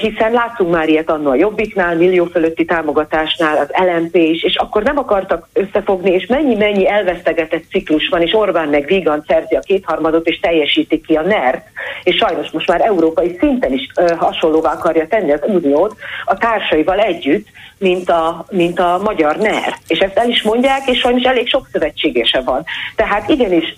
hiszen 0.00 0.32
láttunk 0.32 0.70
már 0.70 0.88
ilyet 0.88 1.10
annól 1.10 1.32
a 1.32 1.34
Jobbiknál, 1.34 1.96
millió 1.96 2.24
fölötti 2.24 2.64
támogatásnál, 2.64 3.56
az 3.56 3.70
LMP 3.86 4.14
is, 4.16 4.42
és 4.42 4.56
akkor 4.56 4.82
nem 4.82 4.98
akartak 4.98 5.48
összefogni, 5.52 6.10
és 6.10 6.26
mennyi-mennyi 6.26 6.88
elvesztegetett 6.88 7.64
ciklus 7.70 8.08
van, 8.08 8.22
és 8.22 8.34
Orbán 8.34 8.68
meg 8.68 8.86
Vígan 8.86 9.24
szerzi 9.26 9.54
a 9.54 9.60
kétharmadot, 9.60 10.26
és 10.26 10.40
teljesítik 10.40 11.06
ki 11.06 11.14
a 11.14 11.22
NERT, 11.22 11.62
és 12.02 12.16
sajnos 12.16 12.50
most 12.50 12.68
már 12.68 12.80
európai 12.80 13.36
szinten 13.38 13.72
is 13.72 13.86
hasonlóvá 14.16 14.72
akarja 14.72 15.06
tenni 15.06 15.32
az 15.32 15.42
Uniót 15.46 15.96
a 16.24 16.36
társaival 16.36 16.98
együtt, 16.98 17.46
mint 17.78 18.10
a, 18.10 18.44
mint 18.50 18.78
a 18.78 19.00
magyar 19.04 19.36
NER. 19.36 19.76
És 19.86 19.98
ezt 19.98 20.16
el 20.16 20.28
is 20.28 20.42
mondják, 20.42 20.86
és 20.86 20.98
sajnos 20.98 21.22
elég 21.22 21.48
sok 21.48 21.68
szövetségese 21.72 22.40
van. 22.40 22.64
Tehát 22.96 23.28
igenis 23.28 23.74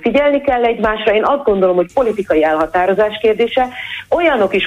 figyelni 0.00 0.40
kell 0.40 0.64
egymásra. 0.64 1.14
Én 1.14 1.24
azt 1.24 1.44
gondolom, 1.44 1.76
hogy 1.76 1.92
politikai 1.92 2.44
elhatározás 2.44 3.18
kérdése. 3.20 3.68
Olyanok 4.08 4.54
is 4.54 4.66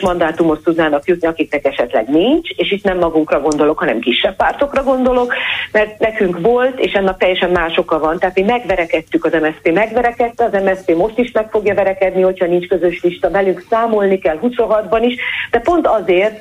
mandátumot 0.52 0.64
tudnának 0.64 1.08
jutni, 1.08 1.28
akiknek 1.28 1.66
esetleg 1.66 2.10
nincs, 2.10 2.50
és 2.50 2.72
itt 2.72 2.84
nem 2.84 2.98
magunkra 2.98 3.42
gondolok, 3.42 3.80
hanem 3.80 4.00
kisebb 4.00 4.36
pártokra 4.36 4.84
gondolok, 4.84 5.34
mert 5.72 6.00
nekünk 6.00 6.40
volt, 6.40 6.80
és 6.80 6.92
ennek 6.92 7.18
teljesen 7.18 7.50
más 7.50 7.78
oka 7.78 8.00
van. 8.00 8.20
Tehát 8.20 8.36
mi 8.36 8.42
megverekedtük 8.42 9.26
az 9.26 9.32
MSZP, 9.32 9.74
megverekedte, 9.74 10.44
az 10.44 10.64
MSZP 10.64 10.96
most 10.96 11.18
is 11.18 11.32
meg 11.32 11.50
fogja 11.50 11.74
verekedni, 11.74 12.22
hogyha 12.22 12.46
nincs 12.46 12.68
közös 12.68 13.04
lista, 13.04 13.30
velünk 13.30 13.64
számolni 13.70 14.20
kell 14.20 14.40
26-ban 14.42 15.02
is, 15.02 15.16
de 15.52 15.60
pont 15.60 15.88
azért, 15.88 16.40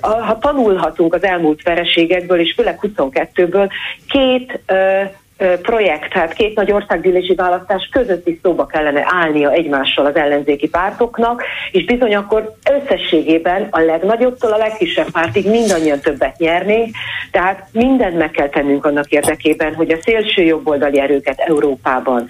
ha 0.00 0.38
tanulhatunk 0.38 1.14
az 1.14 1.24
elmúlt 1.24 1.62
vereségekből, 1.62 2.40
és 2.40 2.52
főleg 2.56 2.78
22-ből, 2.82 3.70
két 4.08 4.60
projekt, 5.62 6.12
tehát 6.12 6.32
két 6.32 6.54
nagy 6.56 6.72
országgyűlési 6.72 7.34
választás 7.34 7.88
között 7.92 8.28
is 8.28 8.38
szóba 8.42 8.66
kellene 8.66 9.02
állnia 9.04 9.50
egymással 9.50 10.06
az 10.06 10.16
ellenzéki 10.16 10.68
pártoknak, 10.68 11.42
és 11.70 11.84
bizony 11.84 12.14
akkor 12.14 12.56
összességében 12.70 13.68
a 13.70 13.80
legnagyobbtól 13.80 14.52
a 14.52 14.56
legkisebb 14.56 15.10
pártig 15.10 15.50
mindannyian 15.50 16.00
többet 16.00 16.38
nyernénk, 16.38 16.94
tehát 17.30 17.66
mindent 17.72 18.16
meg 18.18 18.30
kell 18.30 18.48
tennünk 18.48 18.84
annak 18.84 19.08
érdekében, 19.08 19.74
hogy 19.74 19.90
a 19.90 19.98
szélső 20.02 20.42
jobboldali 20.42 21.00
erőket 21.00 21.38
Európában 21.38 22.28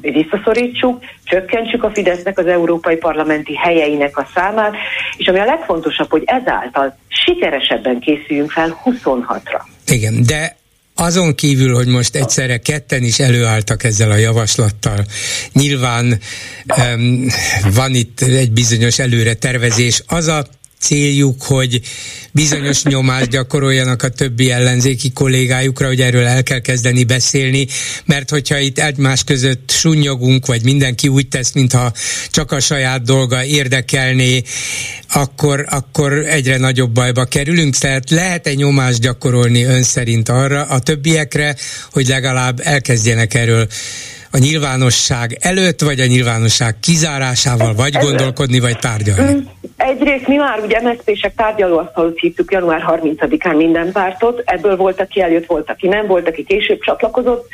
visszaszorítsuk, 0.00 1.04
csökkentsük 1.24 1.84
a 1.84 1.90
Fidesznek 1.90 2.38
az 2.38 2.46
európai 2.46 2.96
parlamenti 2.96 3.56
helyeinek 3.56 4.16
a 4.16 4.28
számát, 4.34 4.74
és 5.16 5.26
ami 5.26 5.38
a 5.38 5.44
legfontosabb, 5.44 6.10
hogy 6.10 6.22
ezáltal 6.26 6.96
sikeresebben 7.08 8.00
készüljünk 8.00 8.50
fel 8.50 8.80
26-ra. 8.84 9.60
Igen, 9.86 10.14
de 10.26 10.56
azon 10.98 11.34
kívül, 11.34 11.74
hogy 11.74 11.86
most 11.86 12.14
egyszerre 12.14 12.58
ketten 12.58 13.02
is 13.02 13.18
előálltak 13.18 13.84
ezzel 13.84 14.10
a 14.10 14.16
javaslattal, 14.16 15.06
nyilván 15.52 16.20
um, 16.76 17.26
van 17.74 17.94
itt 17.94 18.20
egy 18.20 18.52
bizonyos 18.52 18.98
előre 18.98 19.34
tervezés. 19.34 20.02
Az 20.06 20.26
a 20.26 20.46
céljuk, 20.80 21.42
hogy 21.42 21.80
bizonyos 22.32 22.82
nyomást 22.82 23.28
gyakoroljanak 23.28 24.02
a 24.02 24.08
többi 24.08 24.50
ellenzéki 24.50 25.12
kollégájukra, 25.12 25.86
hogy 25.86 26.00
erről 26.00 26.26
el 26.26 26.42
kell 26.42 26.58
kezdeni 26.58 27.04
beszélni, 27.04 27.66
mert 28.04 28.30
hogyha 28.30 28.58
itt 28.58 28.78
egymás 28.78 29.24
között 29.24 29.70
sunyogunk, 29.70 30.46
vagy 30.46 30.62
mindenki 30.62 31.08
úgy 31.08 31.28
tesz, 31.28 31.52
mintha 31.52 31.92
csak 32.30 32.52
a 32.52 32.60
saját 32.60 33.02
dolga 33.02 33.44
érdekelné, 33.44 34.42
akkor, 35.12 35.66
akkor 35.68 36.12
egyre 36.12 36.56
nagyobb 36.56 36.90
bajba 36.90 37.24
kerülünk. 37.24 37.76
Tehát 37.76 38.10
lehet 38.10 38.46
egy 38.46 38.56
nyomást 38.56 39.00
gyakorolni 39.00 39.62
ön 39.62 39.82
szerint 39.82 40.28
arra 40.28 40.62
a 40.62 40.78
többiekre, 40.78 41.56
hogy 41.90 42.08
legalább 42.08 42.60
elkezdjenek 42.64 43.34
erről 43.34 43.68
a 44.36 44.38
nyilvánosság 44.38 45.38
előtt, 45.40 45.80
vagy 45.80 46.00
a 46.00 46.06
nyilvánosság 46.06 46.74
kizárásával, 46.80 47.74
vagy 47.74 47.96
gondolkodni, 47.96 48.60
vagy 48.60 48.78
tárgyalni? 48.78 49.32
Mm, 49.32 49.38
egyrészt 49.76 50.26
mi 50.26 50.36
már 50.36 50.60
ugye 50.60 50.80
MSZP-sek 50.80 51.34
tárgyalóasztalut 51.34 52.18
hívtuk 52.18 52.52
január 52.52 52.84
30-án 52.88 53.56
minden 53.56 53.92
pártot, 53.92 54.42
ebből 54.44 54.76
volt, 54.76 55.00
aki 55.00 55.20
eljött, 55.20 55.46
volt, 55.46 55.70
aki 55.70 55.88
nem, 55.88 56.06
volt, 56.06 56.28
aki 56.28 56.44
később 56.44 56.80
csatlakozott, 56.80 57.48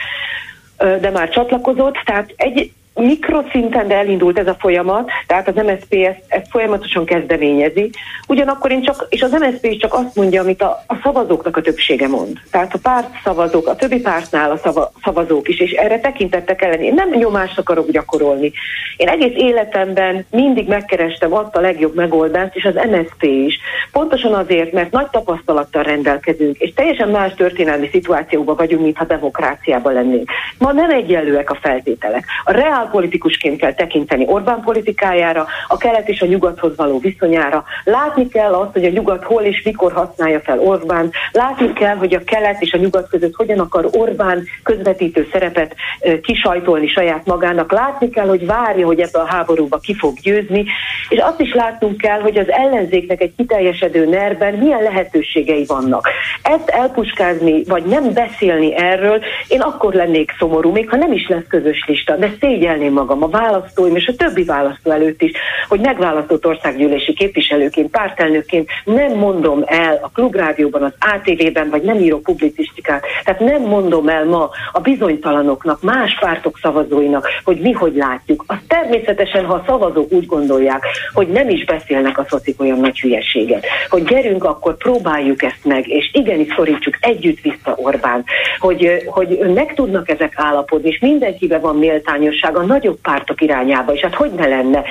de 0.76 1.10
már 1.10 1.28
csatlakozott, 1.28 1.94
tehát 2.04 2.32
egy, 2.36 2.72
mikroszinten, 2.94 3.88
de 3.88 3.94
elindult 3.94 4.38
ez 4.38 4.46
a 4.46 4.56
folyamat, 4.58 5.10
tehát 5.26 5.48
az 5.48 5.54
MSZP 5.54 5.94
ezt, 5.94 6.22
ezt 6.28 6.46
folyamatosan 6.50 7.04
kezdeményezi. 7.04 7.90
Ugyanakkor 8.28 8.70
én 8.70 8.82
csak, 8.82 9.06
és 9.08 9.22
az 9.22 9.30
MSZP 9.30 9.64
is 9.64 9.76
csak 9.76 9.94
azt 9.94 10.14
mondja, 10.14 10.42
amit 10.42 10.62
a, 10.62 10.84
a 10.86 10.94
szavazóknak 11.02 11.56
a 11.56 11.60
többsége 11.60 12.08
mond. 12.08 12.36
Tehát 12.50 12.74
a 12.74 12.78
párt 12.82 13.08
szavazók, 13.24 13.66
a 13.66 13.76
többi 13.76 14.00
pártnál 14.00 14.50
a 14.50 14.56
szava, 14.56 14.92
szavazók 15.02 15.48
is, 15.48 15.60
és 15.60 15.70
erre 15.70 16.00
tekintettek 16.00 16.62
ellen. 16.62 16.80
Én 16.80 16.94
nem 16.94 17.10
nyomást 17.10 17.58
akarok 17.58 17.90
gyakorolni. 17.90 18.52
Én 18.96 19.08
egész 19.08 19.36
életemben 19.36 20.26
mindig 20.30 20.68
megkerestem 20.68 21.34
azt 21.34 21.56
a 21.56 21.60
legjobb 21.60 21.94
megoldást, 21.94 22.56
és 22.56 22.64
az 22.64 22.74
MSZP 22.74 23.22
is. 23.22 23.58
Pontosan 23.92 24.34
azért, 24.34 24.72
mert 24.72 24.90
nagy 24.90 25.08
tapasztalattal 25.10 25.82
rendelkezünk, 25.82 26.58
és 26.58 26.72
teljesen 26.74 27.08
más 27.08 27.34
történelmi 27.34 27.88
szituációban 27.92 28.56
vagyunk, 28.56 28.82
mintha 28.82 29.04
demokráciában 29.04 29.92
lennénk. 29.92 30.30
Ma 30.58 30.72
nem 30.72 30.90
egyenlőek 30.90 31.50
a 31.50 31.58
feltételek. 31.60 32.24
A 32.44 32.52
reál 32.52 32.81
politikusként 32.90 33.58
kell 33.58 33.74
tekinteni 33.74 34.24
Orbán 34.28 34.60
politikájára, 34.60 35.46
a 35.68 35.76
kelet 35.76 36.08
és 36.08 36.20
a 36.20 36.26
nyugathoz 36.26 36.76
való 36.76 36.98
viszonyára. 36.98 37.64
Látni 37.84 38.28
kell 38.28 38.52
azt, 38.52 38.72
hogy 38.72 38.84
a 38.84 38.90
nyugat 38.90 39.24
hol 39.24 39.42
és 39.42 39.62
mikor 39.64 39.92
használja 39.92 40.40
fel 40.40 40.58
Orbán. 40.58 41.10
Látni 41.32 41.72
kell, 41.72 41.96
hogy 41.96 42.14
a 42.14 42.24
kelet 42.24 42.62
és 42.62 42.72
a 42.72 42.78
nyugat 42.78 43.08
között 43.08 43.34
hogyan 43.34 43.58
akar 43.58 43.88
Orbán 43.92 44.44
közvetítő 44.62 45.28
szerepet 45.32 45.74
kisajtolni 46.22 46.86
saját 46.86 47.26
magának. 47.26 47.72
Látni 47.72 48.10
kell, 48.10 48.26
hogy 48.26 48.46
várja, 48.46 48.86
hogy 48.86 49.00
ebbe 49.00 49.18
a 49.18 49.26
háborúba 49.26 49.78
ki 49.78 49.94
fog 49.94 50.18
győzni. 50.22 50.64
És 51.08 51.18
azt 51.18 51.40
is 51.40 51.54
látnunk 51.54 51.96
kell, 51.96 52.20
hogy 52.20 52.38
az 52.38 52.50
ellenzéknek 52.50 53.20
egy 53.20 53.32
kiteljesedő 53.36 54.06
nerben 54.06 54.54
milyen 54.54 54.82
lehetőségei 54.82 55.64
vannak. 55.64 56.08
Ezt 56.42 56.68
elpuskázni, 56.68 57.64
vagy 57.64 57.84
nem 57.84 58.12
beszélni 58.12 58.76
erről, 58.76 59.20
én 59.48 59.60
akkor 59.60 59.94
lennék 59.94 60.34
szomorú, 60.38 60.70
még 60.70 60.88
ha 60.88 60.96
nem 60.96 61.12
is 61.12 61.28
lesz 61.28 61.46
közös 61.48 61.84
lista, 61.86 62.16
de 62.16 62.32
szégyen 62.40 62.71
szégyelném 62.72 62.92
magam 62.92 63.22
a 63.22 63.28
választóim 63.28 63.96
és 63.96 64.06
a 64.06 64.14
többi 64.16 64.44
választó 64.44 64.90
előtt 64.90 65.22
is, 65.22 65.30
hogy 65.68 65.80
megválasztott 65.80 66.46
országgyűlési 66.46 67.12
képviselőként, 67.12 67.90
pártelnökként 67.90 68.68
nem 68.84 69.12
mondom 69.12 69.62
el 69.66 69.98
a 70.02 70.08
klubrádióban, 70.08 70.82
az 70.82 70.92
ATV-ben, 70.98 71.70
vagy 71.70 71.82
nem 71.82 71.96
írok 71.96 72.22
publicisztikát, 72.22 73.04
tehát 73.24 73.40
nem 73.40 73.62
mondom 73.62 74.08
el 74.08 74.24
ma 74.24 74.50
a 74.72 74.80
bizonytalanoknak, 74.80 75.82
más 75.82 76.18
pártok 76.20 76.58
szavazóinak, 76.62 77.28
hogy 77.44 77.60
mi 77.60 77.72
hogy 77.72 77.94
látjuk. 77.94 78.44
Az 78.46 78.56
természetesen, 78.68 79.44
ha 79.44 79.54
a 79.54 79.62
szavazók 79.66 80.12
úgy 80.12 80.26
gondolják, 80.26 80.86
hogy 81.12 81.28
nem 81.28 81.48
is 81.48 81.64
beszélnek 81.64 82.18
a 82.18 82.26
szotik 82.28 82.60
olyan 82.60 82.80
nagy 82.80 83.00
hülyeséget, 83.00 83.66
hogy 83.88 84.02
gyerünk, 84.02 84.44
akkor 84.44 84.76
próbáljuk 84.76 85.42
ezt 85.42 85.64
meg, 85.64 85.88
és 85.88 86.10
igenis 86.12 86.54
szorítsuk 86.56 86.96
együtt 87.00 87.40
vissza 87.40 87.74
Orbán, 87.76 88.24
hogy, 88.58 89.02
hogy 89.06 89.38
meg 89.54 89.74
tudnak 89.74 90.08
ezek 90.08 90.32
állapodni, 90.36 90.88
és 90.88 90.98
mindenkiben 90.98 91.60
van 91.60 91.76
méltányosság, 91.76 92.56
a 92.62 92.66
nagyobb 92.66 92.98
pártok 93.02 93.40
irányába, 93.40 93.92
és 93.92 94.00
hát 94.00 94.14
hogy 94.14 94.30
ne 94.30 94.46
lenne. 94.46 94.82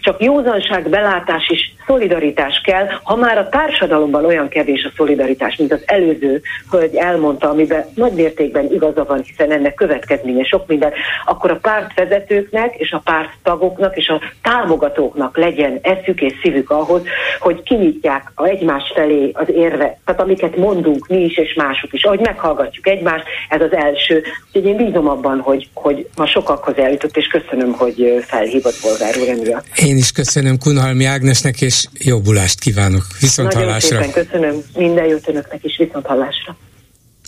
Csak 0.00 0.22
józanság, 0.22 0.88
belátás 0.88 1.48
és 1.48 1.70
szolidaritás 1.86 2.60
kell, 2.64 2.86
ha 3.02 3.16
már 3.16 3.38
a 3.38 3.48
társadalomban 3.48 4.24
olyan 4.24 4.48
kevés 4.48 4.84
a 4.84 4.92
szolidaritás, 4.96 5.56
mint 5.56 5.72
az 5.72 5.82
előző 5.86 6.40
hölgy 6.70 6.94
elmondta, 6.94 7.48
amiben 7.48 7.84
nagy 7.94 8.12
mértékben 8.12 8.72
igaza 8.72 9.04
van, 9.04 9.22
hiszen 9.22 9.50
ennek 9.50 9.74
következménye 9.74 10.44
sok 10.44 10.66
minden, 10.66 10.92
akkor 11.24 11.50
a 11.50 11.58
pártvezetőknek 11.62 12.74
és 12.76 12.92
a 12.92 13.02
párttagoknak 13.04 13.96
és 13.96 14.08
a 14.08 14.20
támogatóknak 14.42 15.36
legyen 15.36 15.78
eszük 15.82 16.20
és 16.20 16.32
szívük 16.42 16.70
ahhoz, 16.70 17.02
hogy 17.40 17.62
kinyitják 17.62 18.32
egymás 18.36 18.92
felé 18.94 19.30
az 19.34 19.48
érve, 19.48 19.98
tehát 20.04 20.20
amiket 20.20 20.56
mondunk 20.56 21.06
mi 21.06 21.24
is 21.24 21.36
és 21.36 21.54
mások 21.54 21.92
is, 21.92 22.04
ahogy 22.04 22.20
meghallgatjuk 22.20 22.88
egymást, 22.88 23.24
ez 23.48 23.60
az 23.60 23.72
első. 23.72 24.22
Úgyhogy 24.46 24.70
én 24.70 24.76
bízom 24.76 25.08
abban, 25.08 25.40
hogy, 25.40 25.68
hogy 25.74 26.08
ma 26.16 26.26
sokakhoz 26.26 26.78
eljutott, 26.78 27.16
és 27.20 27.26
köszönöm, 27.26 27.72
hogy 27.72 28.24
felhívott 28.26 28.80
polgár 28.80 29.14
úr. 29.16 29.62
Én 29.74 29.96
is 29.96 30.12
köszönöm 30.12 30.58
Kunhalmi 30.58 31.04
Ágnesnek, 31.04 31.60
és 31.60 31.86
jobbulást 31.92 32.60
kívánok. 32.60 33.02
Viszont 33.20 33.52
Nagyon 33.52 33.66
hallásra. 33.66 34.02
szépen 34.02 34.24
köszönöm. 34.24 34.62
Minden 34.74 35.04
jót 35.04 35.28
önöknek 35.28 35.64
is. 35.64 35.76
Viszont 35.76 36.06
hallásra. 36.06 36.56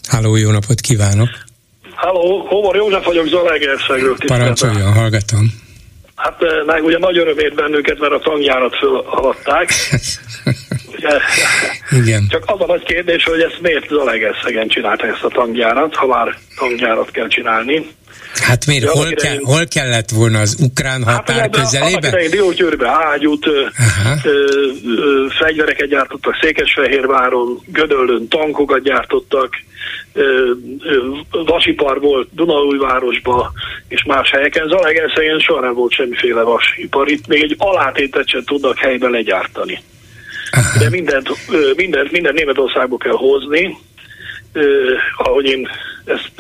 Háló, 0.09 0.37
jó 0.37 0.51
napot 0.51 0.81
kívánok. 0.81 1.29
Háló, 1.95 2.47
Hómor 2.49 2.77
József 2.77 3.05
vagyok 3.05 3.27
Zalaegerszegről. 3.27 4.17
Parancsoljon, 4.27 4.93
hallgatom. 4.93 5.53
Hát 6.15 6.37
meg 6.67 6.85
ugye 6.85 6.99
nagy 6.99 7.19
örömét 7.19 7.55
bennünket, 7.55 7.99
mert 7.99 8.13
a 8.13 8.19
tangjárat 8.19 8.77
fölaladták. 8.77 9.71
ugye, 10.97 11.19
Igen. 11.91 12.27
Csak 12.29 12.43
az 12.47 12.61
a 12.61 12.67
nagy 12.67 12.83
kérdés, 12.83 13.25
hogy 13.25 13.41
ezt 13.41 13.59
miért 13.63 13.89
Zalaegerszegen 13.89 14.69
csinálta 14.69 15.07
ezt 15.07 15.25
a 15.25 15.29
tangjárat, 15.29 15.95
ha 15.95 16.07
már 16.07 16.37
tangjárat 16.59 17.11
kell 17.11 17.29
csinálni. 17.29 17.87
Hát 18.43 18.67
miért? 18.67 18.89
Hol, 18.89 19.07
idején, 19.11 19.41
hol 19.45 19.67
kellett 19.67 20.11
volna 20.11 20.41
az 20.41 20.57
ukrán 20.61 21.05
hát, 21.05 21.15
határ 21.17 21.41
hát, 21.41 21.57
közelében? 21.57 22.11
Hát 22.11 22.31
Diógyőrbe 22.31 22.89
ágyút, 22.89 23.47
ö, 23.47 23.67
ö, 24.25 25.27
fegyvereket 25.39 25.89
gyártottak 25.89 26.39
Székesfehérváron, 26.41 27.61
Gödöllön 27.67 28.29
tankokat 28.29 28.83
gyártottak, 28.83 29.63
ö, 30.13 30.51
ö, 30.81 31.43
vasipar 31.45 32.01
volt 32.01 32.29
Dunaújvárosba 32.33 33.53
és 33.89 34.05
más 34.07 34.31
helyeken. 34.31 34.69
Zalaegerszegen 34.69 35.39
soha 35.39 35.61
nem 35.61 35.75
volt 35.75 35.93
semmiféle 35.93 36.43
vasipar. 36.43 37.09
Itt 37.09 37.27
még 37.27 37.43
egy 37.43 37.55
alátétet 37.59 38.29
sem 38.29 38.45
tudnak 38.45 38.79
helyben 38.79 39.11
legyártani. 39.11 39.83
de 40.79 40.89
mindent, 40.91 41.29
mindent, 41.77 42.11
mindent 42.11 42.37
Németországból 42.37 42.99
kell 42.99 43.17
hozni, 43.17 43.79
ahogy 45.17 45.45
én 45.45 45.69
ezt 46.05 46.33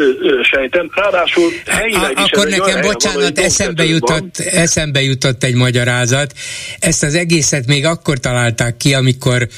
sejtem. 0.42 0.90
Ráadásul 0.94 1.51
helyileg 1.66 2.12
is 2.25 2.31
Akkor 2.31 2.48
nekem, 2.48 2.81
bocsánat, 2.81 3.38
eszembe 3.38 3.85
jutott, 3.85 4.38
eszembe 4.38 5.03
jutott 5.03 5.44
egy 5.44 5.55
magyarázat. 5.55 6.33
Ezt 6.79 7.03
az 7.03 7.14
egészet 7.14 7.66
még 7.66 7.85
akkor 7.85 8.18
találták 8.18 8.77
ki, 8.77 8.94
amikor 8.94 9.48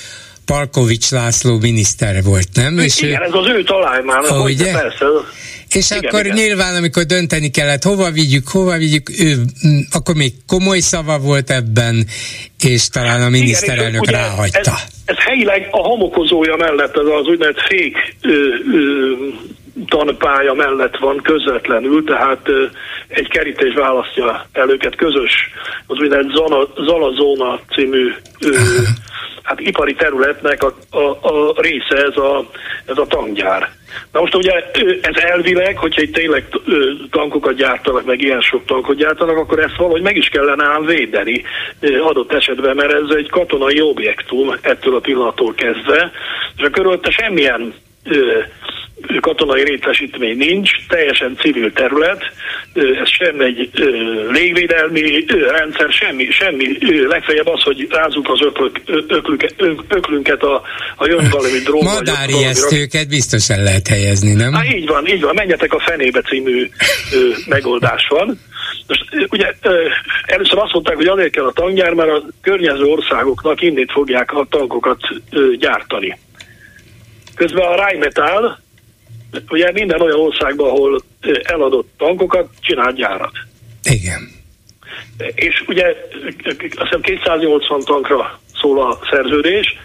Palkovics 0.45 1.11
László 1.11 1.59
miniszter 1.59 2.23
volt, 2.23 2.49
nem? 2.55 2.79
És 2.79 3.01
igen, 3.01 3.21
ő, 3.21 3.25
ez 3.25 3.33
az 3.33 3.47
ő 3.47 3.63
találmány, 3.63 4.25
oh, 4.29 4.45
ugye? 4.45 4.73
persze. 4.73 5.07
És 5.69 5.91
igen, 5.91 6.05
akkor 6.05 6.25
igen. 6.25 6.37
nyilván, 6.37 6.77
amikor 6.77 7.03
dönteni 7.03 7.51
kellett, 7.51 7.83
hova 7.83 8.11
vigyük, 8.11 8.49
hova 8.49 8.77
vigyük, 8.77 9.11
ő 9.19 9.35
akkor 9.91 10.15
még 10.15 10.33
komoly 10.47 10.79
szava 10.79 11.19
volt 11.19 11.51
ebben, 11.51 12.07
és 12.61 12.89
talán 12.89 13.23
a 13.23 13.29
miniszterelnök 13.29 14.03
igen, 14.03 14.21
ráhagyta. 14.21 14.59
Ez, 14.59 14.87
ez 15.05 15.17
helyileg 15.19 15.69
a 15.71 15.79
homokozója 15.79 16.57
mellett, 16.57 16.97
ez 16.97 17.07
az 17.21 17.27
úgynevezett 17.27 17.67
fék 17.69 17.97
ö, 18.21 18.29
ö, 18.73 19.13
tanpálya 19.87 20.55
mellett 20.55 20.97
van 20.97 21.21
közvetlenül, 21.23 22.05
tehát 22.05 22.49
egy 23.09 23.29
kerítés 23.29 23.75
választja 23.75 24.47
el 24.53 24.71
őket 24.71 24.97
közös, 24.97 25.51
az 25.87 25.99
úgynevezett 25.99 26.33
Zana, 26.33 26.69
Zalazóna 26.77 27.61
című 27.75 28.13
ö, 28.41 28.49
hát 29.45 29.61
ipari 29.61 29.95
területnek 29.95 30.63
a, 30.63 30.75
a, 30.91 31.19
a 31.23 31.55
része 31.61 31.97
ez 31.97 32.17
a, 32.17 32.51
ez 32.87 32.99
a 32.99 33.07
tankgyár. 33.07 33.71
Na 34.13 34.21
most 34.21 34.35
ugye 34.35 34.53
ez 35.01 35.17
elvileg, 35.17 35.77
hogyha 35.77 36.03
itt 36.03 36.13
tényleg 36.13 36.49
tankokat 37.11 37.55
gyártanak, 37.55 38.05
meg 38.05 38.21
ilyen 38.21 38.41
sok 38.41 38.65
tankot 38.65 38.97
gyártanak, 38.97 39.37
akkor 39.37 39.59
ezt 39.59 39.77
valahogy 39.77 40.03
meg 40.03 40.17
is 40.17 40.29
kellene 40.29 40.65
ám 40.65 40.85
védeni 40.85 41.43
adott 42.03 42.33
esetben, 42.33 42.77
mert 42.77 42.93
ez 42.93 43.17
egy 43.17 43.31
katonai 43.31 43.81
objektum 43.81 44.55
ettől 44.61 44.95
a 44.95 45.01
pillanattól 45.01 45.55
kezdve, 45.55 46.11
és 46.57 46.65
a 46.65 46.71
körülötte 46.71 47.11
semmilyen 47.11 47.75
katonai 49.21 49.65
részesítmény 49.65 50.37
nincs, 50.37 50.71
teljesen 50.89 51.37
civil 51.37 51.73
terület, 51.73 52.23
ez 52.75 53.09
sem 53.09 53.41
egy 53.41 53.71
légvédelmi 54.31 55.25
rendszer, 55.29 55.91
semmi, 55.91 56.31
semmi, 56.31 56.79
legfeljebb 57.07 57.47
az, 57.47 57.63
hogy 57.63 57.87
rázunk 57.91 58.31
az 58.31 58.41
öklök, 58.41 58.81
öklük, 59.09 59.45
öklünket 59.89 60.43
a, 60.43 60.63
a 60.97 61.07
jön 61.07 61.29
valami 61.39 61.59
drog. 61.59 61.83
Madári 61.83 62.45
esztőket 62.45 63.09
biztosan 63.09 63.63
lehet 63.63 63.89
helyezni, 63.89 64.33
nem? 64.33 64.53
Há, 64.53 64.65
így 64.65 64.87
van, 64.87 65.07
így 65.07 65.23
van, 65.23 65.35
menjetek 65.35 65.73
a 65.73 65.79
fenébe 65.79 66.21
című 66.21 66.69
megoldás 67.47 68.07
van. 68.09 68.41
Most 68.87 69.05
ugye 69.29 69.53
először 70.27 70.59
azt 70.59 70.73
mondták, 70.73 70.97
hogy 70.97 71.07
azért 71.07 71.33
kell 71.33 71.47
a 71.47 71.53
tankgyár, 71.53 71.93
mert 71.93 72.11
a 72.11 72.23
környező 72.43 72.85
országoknak 72.85 73.63
innét 73.63 73.93
fogják 73.93 74.33
a 74.33 74.47
tankokat 74.51 75.01
gyártani. 75.59 76.19
Közben 77.35 77.67
a 77.67 77.75
Rheinmetall 77.75 78.63
ugye 79.49 79.73
minden 79.73 80.01
olyan 80.01 80.21
országban, 80.21 80.71
ahol 80.71 81.01
eladott 81.43 81.89
tankokat, 81.99 82.49
csinál 82.61 82.93
gyárat. 82.93 83.33
Igen. 83.83 84.33
És 85.35 85.65
ugye 85.67 85.87
azt 86.77 86.95
hiszem 86.95 87.01
280 87.01 87.81
tankra 87.81 88.41
szól 88.61 88.83
a 88.83 88.99
szerződés. 89.11 89.77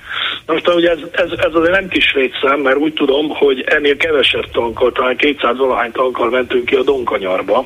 Most 0.45 0.67
ugye 0.67 0.89
ez, 0.89 0.99
ez, 1.11 1.29
ez 1.31 1.53
azért 1.53 1.71
nem 1.71 1.87
kis 1.87 2.13
létszám, 2.13 2.59
mert 2.59 2.77
úgy 2.77 2.93
tudom, 2.93 3.29
hogy 3.29 3.61
ennél 3.61 3.97
kevesebb 3.97 4.51
tankkal, 4.51 4.91
talán 4.91 5.17
200 5.17 5.57
valahány 5.57 5.91
tankkal 5.91 6.29
mentünk 6.29 6.65
ki 6.65 6.75
a 6.75 6.83
Donkanyarba. 6.83 7.65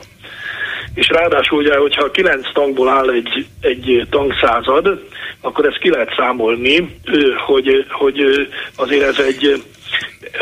És 0.93 1.08
ráadásul 1.08 1.58
ugye, 1.58 1.78
hogyha 1.78 2.12
9 2.12 2.54
tankból 2.54 2.89
áll 2.89 3.10
egy, 3.10 3.46
egy 3.62 4.08
tankszázad, 4.10 5.04
akkor 5.41 5.65
ezt 5.65 5.80
ki 5.80 5.89
lehet 5.89 6.13
számolni, 6.17 6.98
hogy, 7.46 7.86
hogy 7.89 8.50
azért 8.76 9.04
ez 9.04 9.26
egy 9.26 9.63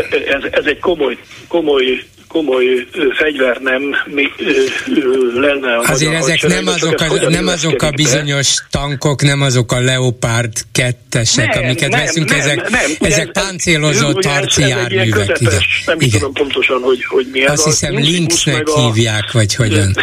ez, 0.09 0.43
ez 0.51 0.65
egy 0.65 0.79
komoly, 0.79 1.17
komoly 1.47 2.03
komoly 2.31 2.87
fegyver 3.17 3.57
nem 3.57 3.81
mi, 4.05 4.31
ö, 4.37 5.39
lenne. 5.39 5.75
A 5.75 5.91
Azért 5.91 6.13
ezek 6.13 6.47
nem 6.47 6.67
azok, 6.67 7.01
a, 7.01 7.29
nem 7.29 7.47
azok 7.47 7.81
a 7.81 7.91
bizonyos 7.91 8.55
tankok, 8.69 9.21
nem 9.21 9.41
azok 9.41 9.71
a 9.71 9.79
Leopard 9.79 10.51
kettesek, 10.71 11.53
nem, 11.53 11.63
amiket 11.63 11.89
nem, 11.89 11.99
veszünk, 11.99 12.29
nem, 12.29 12.39
ezek, 12.39 12.69
nem, 12.69 12.91
ezek 12.99 13.31
páncélozott 13.31 14.25
harci 14.25 14.61
járművek. 14.61 15.39
Nem 15.85 15.99
igen. 15.99 16.09
tudom 16.09 16.33
pontosan, 16.33 16.81
hogy, 16.81 17.05
hogy 17.05 17.27
mi 17.31 17.43
ez. 17.43 17.51
Azt 17.51 17.63
hiszem 17.63 17.95
Lynxnek 17.95 18.69
hívják, 18.69 19.31
vagy 19.31 19.55
hogyan. 19.55 19.93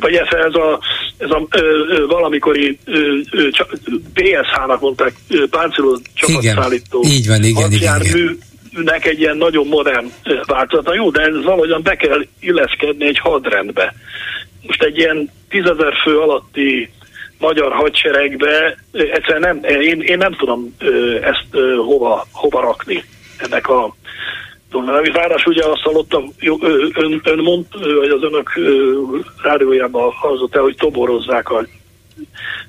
Vagy 0.00 0.14
ez, 0.14 0.26
ez 0.30 0.54
a, 0.54 0.80
ez 1.18 1.30
a 1.30 1.46
ö, 1.50 1.60
ö, 1.88 2.06
valamikori 2.06 2.78
PSH-nak 4.14 4.80
mondták, 4.80 5.12
páncélozott 5.50 6.04
csapatszállító 6.14 7.00
igen, 7.02 7.16
így 7.16 7.26
van, 7.26 7.44
igen, 7.44 7.72
igen, 7.72 8.02
igen 8.02 8.38
nek 8.70 9.06
egy 9.06 9.20
ilyen 9.20 9.36
nagyon 9.36 9.66
modern 9.66 10.06
változata. 10.46 10.94
Jó, 10.94 11.10
de 11.10 11.20
ez 11.20 11.44
valahogyan 11.44 11.82
be 11.82 11.96
kell 11.96 12.26
illeszkedni 12.40 13.06
egy 13.06 13.18
hadrendbe. 13.18 13.94
Most 14.66 14.82
egy 14.82 14.98
ilyen 14.98 15.30
tízezer 15.48 15.94
fő 16.02 16.18
alatti 16.18 16.90
magyar 17.38 17.72
hadseregbe 17.72 18.76
egyszerűen 18.92 19.40
nem, 19.40 19.80
én, 19.80 20.00
én 20.00 20.18
nem 20.18 20.32
tudom 20.32 20.76
ezt 21.22 21.46
hova, 21.76 22.26
hova 22.32 22.60
rakni 22.60 23.04
ennek 23.38 23.68
a 23.68 23.94
Ráadásul 25.12 25.52
ugye 25.52 25.64
azt 25.64 25.82
hallottam, 25.82 26.32
ön, 26.94 27.20
ön 27.24 27.38
mond, 27.38 27.64
vagy 27.98 28.08
az 28.08 28.22
önök 28.22 28.50
rádiójában 29.42 30.12
hallzott 30.12 30.54
el, 30.54 30.62
hogy 30.62 30.76
toborozzák 30.76 31.50
a 31.50 31.66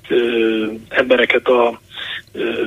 ö, 0.07 0.65
embereket 0.89 1.47
a 1.47 1.79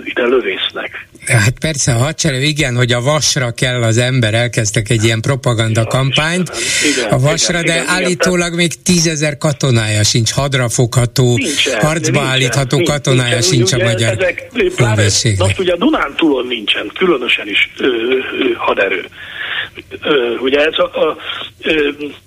ide 0.04 0.26
lövésznek. 0.26 1.08
Hát 1.26 1.58
persze, 1.58 1.92
a 1.94 1.98
hadsereg, 1.98 2.42
igen, 2.42 2.76
hogy 2.76 2.92
a 2.92 3.00
vasra 3.00 3.50
kell 3.50 3.82
az 3.82 3.98
ember, 3.98 4.34
elkezdtek 4.34 4.90
egy 4.90 5.04
ilyen 5.04 5.20
propaganda 5.20 5.84
kampányt. 5.84 6.52
Igen, 6.94 7.10
a 7.10 7.18
vasra, 7.18 7.58
igen, 7.58 7.76
de 7.76 7.82
igen, 7.82 7.94
állítólag 7.94 8.46
igen, 8.46 8.58
még 8.58 8.82
tízezer 8.82 9.38
katonája 9.38 10.04
sincs, 10.04 10.32
hadrafogható, 10.32 11.36
nincsen, 11.36 11.80
harcba 11.80 12.10
nincsen, 12.10 12.32
állítható 12.32 12.76
nincsen, 12.76 12.94
katonája 12.96 13.38
nincsen, 13.38 13.52
sincs 13.52 13.72
a 13.72 13.78
magyar 13.78 14.20
ezek, 14.20 14.48
pláne, 14.76 15.02
Most 15.38 15.58
ugye 15.58 15.72
a 15.72 15.76
Dunántúlon 15.76 16.46
nincsen, 16.46 16.90
különösen 16.94 17.48
is 17.48 17.70
ö, 17.78 17.86
ö, 17.86 17.88
haderő. 18.56 19.08
Ugye 20.40 20.58
ez 20.58 20.78
a, 20.78 21.06
a, 21.06 21.16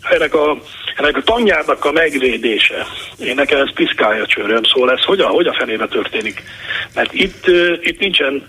ennek 0.09 0.33
a 0.33 0.57
ennek 0.97 1.17
a 1.17 1.21
tanyárnak 1.21 1.85
a 1.85 1.91
megvédése, 1.91 2.85
én 3.19 3.35
nekem 3.35 3.59
ez 3.59 3.73
piszkálja 3.73 4.25
csőröm, 4.25 4.63
szóval 4.63 4.91
ez 4.91 5.03
hogy 5.03 5.19
a, 5.19 5.27
hogy 5.27 5.47
a 5.47 5.55
fenébe 5.59 5.87
történik? 5.87 6.43
Mert 6.93 7.13
itt, 7.13 7.45
itt 7.81 7.99
nincsen 7.99 8.43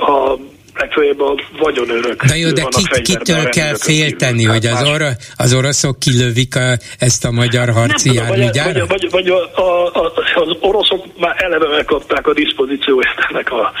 a 0.00 0.36
legfeljebb 0.74 1.20
a 1.20 1.40
vagyonőrök. 1.58 2.24
De 2.24 2.36
jó, 2.36 2.50
de 2.50 2.64
kit, 2.68 3.00
kitől 3.00 3.48
kell 3.48 3.74
félteni, 3.76 4.44
hogy 4.44 4.66
az, 4.66 4.88
or, 4.88 5.02
az 5.36 5.54
oroszok 5.54 5.98
kilövik 5.98 6.56
a, 6.56 6.76
ezt 6.98 7.24
a 7.24 7.30
magyar 7.30 7.70
harci 7.70 8.14
járműgyárat? 8.14 8.88
Vagy, 8.88 8.88
vagy, 8.88 9.10
vagy 9.10 9.28
a, 9.28 9.60
a, 9.60 9.86
a, 9.86 10.12
az 10.34 10.56
oroszok 10.60 11.18
már 11.18 11.42
eleve 11.42 11.68
megkapták 11.68 12.26
a 12.26 12.32
diszpozícióját 12.32 13.26
ennek 13.30 13.50
a 13.52 13.72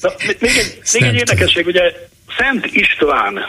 tankgyárnak. 0.00 0.40
még 0.40 0.56
egy, 0.56 0.78
még 0.92 1.02
egy 1.02 1.14
érdekesség, 1.14 1.66
ugye 1.66 1.92
Szent 2.38 2.66
István 2.66 3.44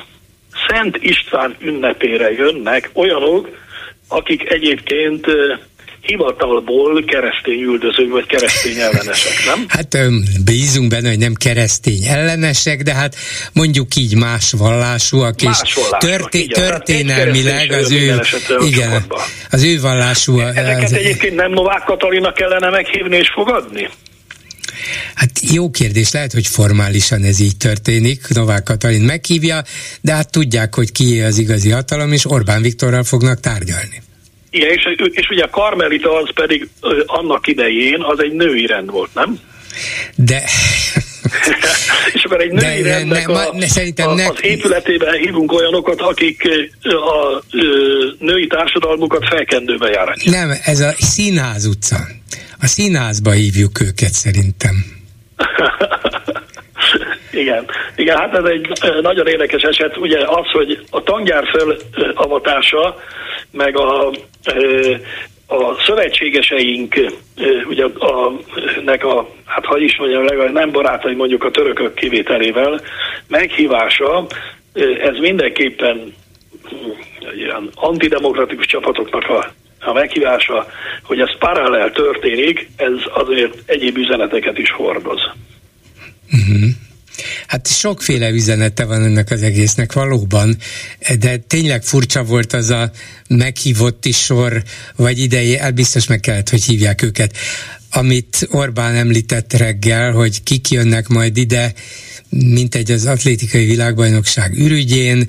Szent 0.68 0.98
István 1.00 1.56
ünnepére 1.60 2.32
jönnek 2.32 2.90
olyanok, 2.94 3.50
akik 4.08 4.50
egyébként 4.50 5.26
hivatalból 6.02 7.04
keresztény 7.04 7.62
üldözők 7.62 8.12
vagy 8.12 8.26
keresztény 8.26 8.80
ellenesek, 8.80 9.46
nem? 9.46 9.66
Hát 9.68 9.98
bízunk 10.44 10.90
benne, 10.90 11.10
hogy 11.10 11.18
nem 11.18 11.34
keresztény 11.34 12.06
ellenesek, 12.06 12.82
de 12.82 12.94
hát 12.94 13.16
mondjuk 13.54 13.96
így 13.96 14.16
más 14.16 14.52
vallásúak, 14.52 15.42
más 15.42 15.62
és 15.64 15.80
történ- 15.98 16.54
történelmileg 16.54 17.72
az 17.72 17.92
ő, 17.92 18.22
igen, 18.60 19.06
az 19.52 19.64
ő 19.64 19.80
vallású. 19.80 20.40
Ezeket 20.40 20.84
az, 20.84 20.94
egyébként 20.94 21.36
nem 21.36 21.52
Novák 21.52 21.84
Katalina 21.84 22.32
kellene 22.32 22.70
meghívni 22.70 23.18
és 23.18 23.30
fogadni? 23.34 23.90
Hát 25.16 25.30
jó 25.54 25.70
kérdés, 25.70 26.12
lehet, 26.12 26.34
hogy 26.34 26.48
formálisan 26.48 27.24
ez 27.24 27.40
így 27.40 27.58
történik, 27.58 28.28
Novák 28.28 28.64
Katalin 28.64 29.02
meghívja, 29.02 29.64
de 30.02 30.14
hát 30.14 30.32
tudják, 30.32 30.76
hogy 30.76 30.92
ki 30.92 31.22
az 31.22 31.38
igazi 31.38 31.70
hatalom, 31.70 32.12
és 32.12 32.30
Orbán 32.30 32.62
Viktorral 32.62 33.04
fognak 33.04 33.40
tárgyalni. 33.40 34.02
Igen, 34.50 34.70
és, 34.70 34.88
és 35.12 35.30
ugye 35.30 35.44
a 35.44 35.50
Karmelita 35.50 36.22
az 36.22 36.30
pedig 36.34 36.70
annak 37.06 37.48
idején 37.48 38.02
az 38.02 38.20
egy 38.20 38.34
női 38.34 38.66
rend 38.66 38.92
volt, 38.92 39.14
nem? 39.14 39.40
De 40.16 40.44
és 42.14 42.24
akkor 42.24 42.42
egy 42.42 42.52
női 42.52 42.82
de, 42.82 42.90
rendnek 42.90 43.28
ne, 43.28 43.34
a, 43.34 43.56
ne, 43.56 43.68
szerintem 43.68 44.10
a, 44.10 44.14
ne... 44.14 44.28
az 44.28 44.38
épületében 44.42 45.14
hívunk 45.14 45.52
olyanokat, 45.52 46.02
akik 46.02 46.50
a, 46.82 46.94
a 46.94 47.44
női 48.20 48.48
társadalmukat 48.48 49.28
felkendőbe 49.28 49.90
járják. 49.90 50.24
Nem, 50.24 50.52
ez 50.64 50.80
a 50.80 50.94
Színház 50.98 51.66
utca. 51.66 51.98
A 52.60 52.68
színházba 52.68 53.32
hívjuk 53.32 53.82
őket 53.82 54.14
szerintem. 54.14 54.76
Igen, 57.32 57.66
igen, 57.96 58.18
hát 58.18 58.36
ez 58.36 58.44
egy 58.44 58.68
nagyon 59.02 59.28
érdekes 59.28 59.62
eset. 59.62 59.98
Ugye 59.98 60.18
az, 60.18 60.52
hogy 60.52 60.86
a 60.90 61.04
tangyár 61.04 61.44
felavatása, 61.52 63.00
meg 63.52 63.78
a 63.78 64.12
a 65.48 65.82
szövetségeseink, 65.86 66.96
ugye 67.70 67.86
a, 67.86 68.32
nek 68.86 69.04
a, 69.04 69.30
hát 69.46 69.66
hogy 69.66 69.82
is 69.82 69.98
mondjam, 69.98 70.26
legalább 70.26 70.54
nem 70.54 70.72
barátai 70.72 71.14
mondjuk 71.14 71.44
a 71.44 71.52
törökök 71.52 71.94
kivételével, 71.94 72.82
meghívása, 73.28 74.28
ez 75.00 75.18
mindenképpen 75.20 76.14
ilyen 77.36 77.70
antidemokratikus 77.74 78.66
csapatoknak 78.66 79.30
a, 79.30 79.52
a 79.86 79.94
meghívása, 79.94 80.68
hogy 81.04 81.20
ez 81.20 81.38
paralel 81.40 81.92
történik, 81.92 82.70
ez 82.76 82.94
azért 83.14 83.54
egyéb 83.66 83.98
üzeneteket 83.98 84.58
is 84.58 84.72
hordoz. 84.72 85.20
Uh-huh. 86.32 86.70
Hát 87.48 87.68
sokféle 87.68 88.30
üzenete 88.30 88.86
van 88.86 89.04
ennek 89.04 89.32
az 89.32 89.44
egésznek 89.44 89.94
valóban, 89.94 90.58
de 91.20 91.38
tényleg 91.38 91.84
furcsa 91.84 92.24
volt 92.24 92.54
az 92.54 92.70
a 92.70 92.92
meghívott 93.28 94.06
is 94.06 94.18
sor, 94.18 94.64
vagy 94.96 95.20
idei, 95.20 95.58
el 95.58 95.72
biztos 95.72 96.08
meg 96.08 96.20
kellett, 96.20 96.50
hogy 96.50 96.64
hívják 96.64 97.02
őket, 97.02 97.38
amit 97.92 98.48
Orbán 98.52 98.96
említett 98.96 99.54
reggel, 99.54 100.12
hogy 100.12 100.44
kik 100.44 100.70
jönnek 100.70 101.08
majd 101.08 101.38
ide, 101.38 101.74
mint 102.30 102.76
egy 102.76 102.92
az 102.92 103.06
atlétikai 103.06 103.66
világbajnokság 103.66 104.54
ürügyén, 104.54 105.28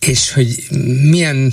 és 0.00 0.32
hogy 0.32 0.66
milyen, 1.10 1.52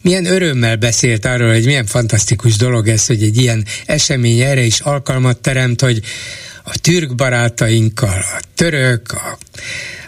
milyen 0.00 0.24
örömmel 0.24 0.76
beszélt 0.76 1.24
arról, 1.24 1.52
hogy 1.52 1.64
milyen 1.64 1.86
fantasztikus 1.86 2.56
dolog 2.56 2.88
ez, 2.88 3.06
hogy 3.06 3.22
egy 3.22 3.36
ilyen 3.36 3.64
esemény 3.86 4.40
erre 4.40 4.62
is 4.62 4.80
alkalmat 4.80 5.40
teremt, 5.40 5.80
hogy 5.80 6.00
a 6.64 6.78
türk 6.80 7.14
barátainkkal, 7.14 8.18
a 8.18 8.40
török, 8.54 9.12
a, 9.12 9.38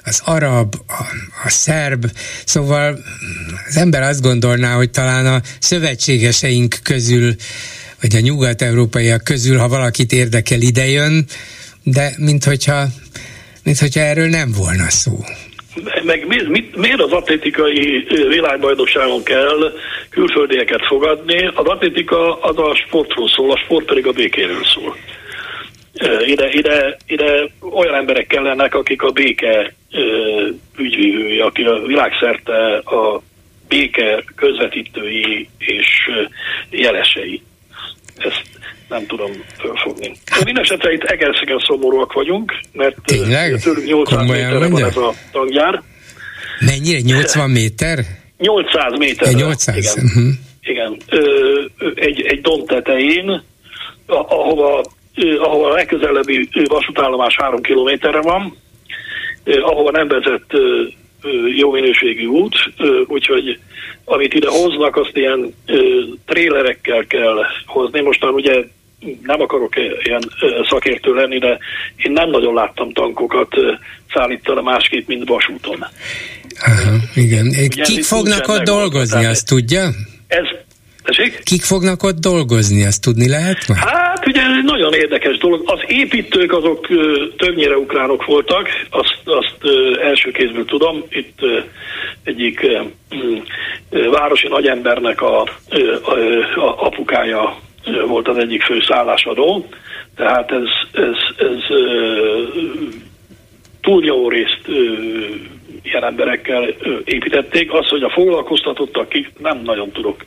az 0.05 0.21
arab, 0.25 0.75
a, 0.87 1.05
a 1.45 1.49
szerb, 1.49 2.11
szóval 2.45 2.99
az 3.69 3.77
ember 3.77 4.03
azt 4.03 4.21
gondolná, 4.21 4.75
hogy 4.75 4.91
talán 4.91 5.27
a 5.27 5.43
szövetségeseink 5.59 6.77
közül, 6.83 7.35
vagy 8.01 8.17
a 8.17 8.21
nyugat-európaiak 8.21 9.25
közül, 9.25 9.59
ha 9.59 9.69
valakit 9.69 10.13
érdekel, 10.13 10.61
idejön, 10.61 11.27
de 11.83 12.15
minthogyha, 12.17 12.87
minthogyha 13.63 14.01
erről 14.01 14.29
nem 14.29 14.53
volna 14.53 14.91
szó. 14.91 15.25
Meg 16.05 16.27
mi, 16.27 16.37
mit, 16.49 16.64
miért 16.77 17.01
az 17.01 17.13
atlétikai 17.13 18.07
világbajnokságon 18.29 19.23
kell 19.23 19.73
külföldieket 20.11 20.87
fogadni? 20.87 21.47
Az 21.47 21.67
atlétika 21.67 22.41
az 22.41 22.59
a 22.59 22.75
sportról 22.75 23.29
szól, 23.29 23.51
a 23.51 23.57
sport 23.57 23.85
pedig 23.85 24.07
a 24.07 24.13
békéről 24.13 24.65
szól. 24.65 24.97
Ide, 26.27 26.49
ide, 26.53 26.97
ide 27.07 27.51
olyan 27.61 27.95
emberek 27.95 28.27
kellenek, 28.27 28.75
akik 28.75 29.03
a 29.03 29.11
béke 29.11 29.75
ügyvívői, 30.79 31.41
akik 31.41 31.67
a 31.67 31.87
világszerte 31.87 32.77
a 32.77 33.23
béke 33.69 34.25
közvetítői 34.37 35.49
és 35.59 36.11
jelesei. 36.71 37.43
Ezt 38.17 38.43
nem 38.89 39.07
tudom 39.07 39.31
fölfogni. 39.59 40.13
Mindenesetre 40.45 40.93
itt 40.93 41.03
Egerszegen 41.03 41.59
szomorúak 41.67 42.13
vagyunk, 42.13 42.61
mert 42.73 42.97
Tényleg? 43.05 43.61
tőlünk 43.61 43.87
800 43.87 44.31
méterre 44.31 44.69
van 44.69 44.85
ez 44.85 44.97
a 44.97 45.13
tangyár. 45.33 45.83
Mennyire? 46.61 47.01
80 47.01 47.51
méter? 47.51 47.99
800 48.39 48.99
méter. 48.99 49.35
800? 49.35 49.77
Igen. 49.77 50.05
Uh-huh. 50.05 50.33
igen. 50.63 50.97
Egy, 51.95 52.21
egy 52.21 52.41
domb 52.41 52.67
tetején, 52.67 53.43
ahova 54.07 54.85
ahol 55.39 55.71
a 55.71 55.75
legközelebbi 55.75 56.49
vasútállomás 56.65 57.37
három 57.37 57.61
kilométerre 57.61 58.21
van, 58.21 58.57
ahova 59.45 59.91
nem 59.91 60.09
vezet 60.09 60.45
jó 61.57 61.71
minőségű 61.71 62.27
út, 62.27 62.57
úgyhogy 63.07 63.59
amit 64.05 64.35
ide 64.35 64.49
hoznak, 64.49 64.97
azt 64.97 65.17
ilyen 65.17 65.55
trélerekkel 66.27 67.05
kell 67.07 67.45
hozni. 67.67 68.01
Mostan 68.01 68.35
ugye 68.35 68.65
nem 69.23 69.41
akarok 69.41 69.77
ilyen 70.03 70.23
szakértő 70.69 71.15
lenni, 71.15 71.39
de 71.39 71.59
én 71.97 72.13
nem 72.13 72.31
nagyon 72.31 72.55
láttam 72.55 72.93
tankokat 72.93 73.55
szállítani 74.13 74.63
másképp, 74.63 75.09
mint 75.09 75.29
vasúton. 75.29 75.87
Aha, 76.65 76.97
igen. 77.15 77.47
Ugye, 77.47 77.83
Kik 77.83 78.05
fognak 78.05 78.49
ott 78.49 78.63
dolgozni, 78.65 79.25
azt 79.25 79.47
tudja? 79.47 79.83
Ez, 80.27 80.47
Tessék? 81.05 81.43
Kik 81.43 81.63
fognak 81.63 82.03
ott 82.03 82.19
dolgozni, 82.21 82.85
azt 82.85 83.03
tudni 83.03 83.29
lehet 83.29 83.69
ma? 83.69 83.75
Hát 83.75 84.27
ugye 84.27 84.43
nagyon 84.65 84.93
érdekes 84.93 85.39
dolog. 85.39 85.63
Az 85.67 85.81
építők 85.87 86.53
azok 86.53 86.87
többnyire 87.37 87.77
ukránok 87.77 88.25
voltak, 88.25 88.69
azt, 88.91 89.21
azt 89.25 89.57
első 90.03 90.31
kézből 90.31 90.65
tudom. 90.65 91.05
Itt 91.09 91.39
egyik 92.23 92.67
városi 94.11 94.49
nagyembernek 94.49 95.23
a, 95.23 95.41
a, 95.43 95.49
a 96.55 96.87
apukája 96.87 97.57
volt 98.07 98.29
az 98.29 98.37
egyik 98.37 98.63
fő 98.63 98.83
szállásadó, 98.89 99.67
tehát 100.17 100.51
ez, 100.51 100.69
ez, 100.93 101.47
ez 101.47 101.63
túlnyomó 103.81 104.29
részt 104.29 104.69
ilyen 105.85 106.05
emberekkel 106.05 106.69
építették. 107.05 107.73
Az, 107.73 107.89
hogy 107.89 108.03
a 108.03 108.11
foglalkoztatottak 108.11 109.09
kik, 109.09 109.29
nem 109.39 109.61
nagyon 109.65 109.91
tudok 109.91 110.25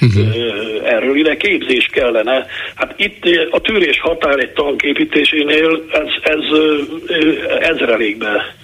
uh-huh. 0.00 0.88
erről. 0.88 1.16
Ide 1.16 1.36
képzés 1.36 1.86
kellene. 1.92 2.46
Hát 2.74 2.94
itt 2.96 3.24
a 3.50 3.60
tűrés 3.60 4.00
határ 4.00 4.38
egy 4.38 4.52
tank 4.52 4.82
építésénél 4.82 5.84
ez, 5.92 6.08
ez 6.22 6.44
ezrelékbe 7.60 8.54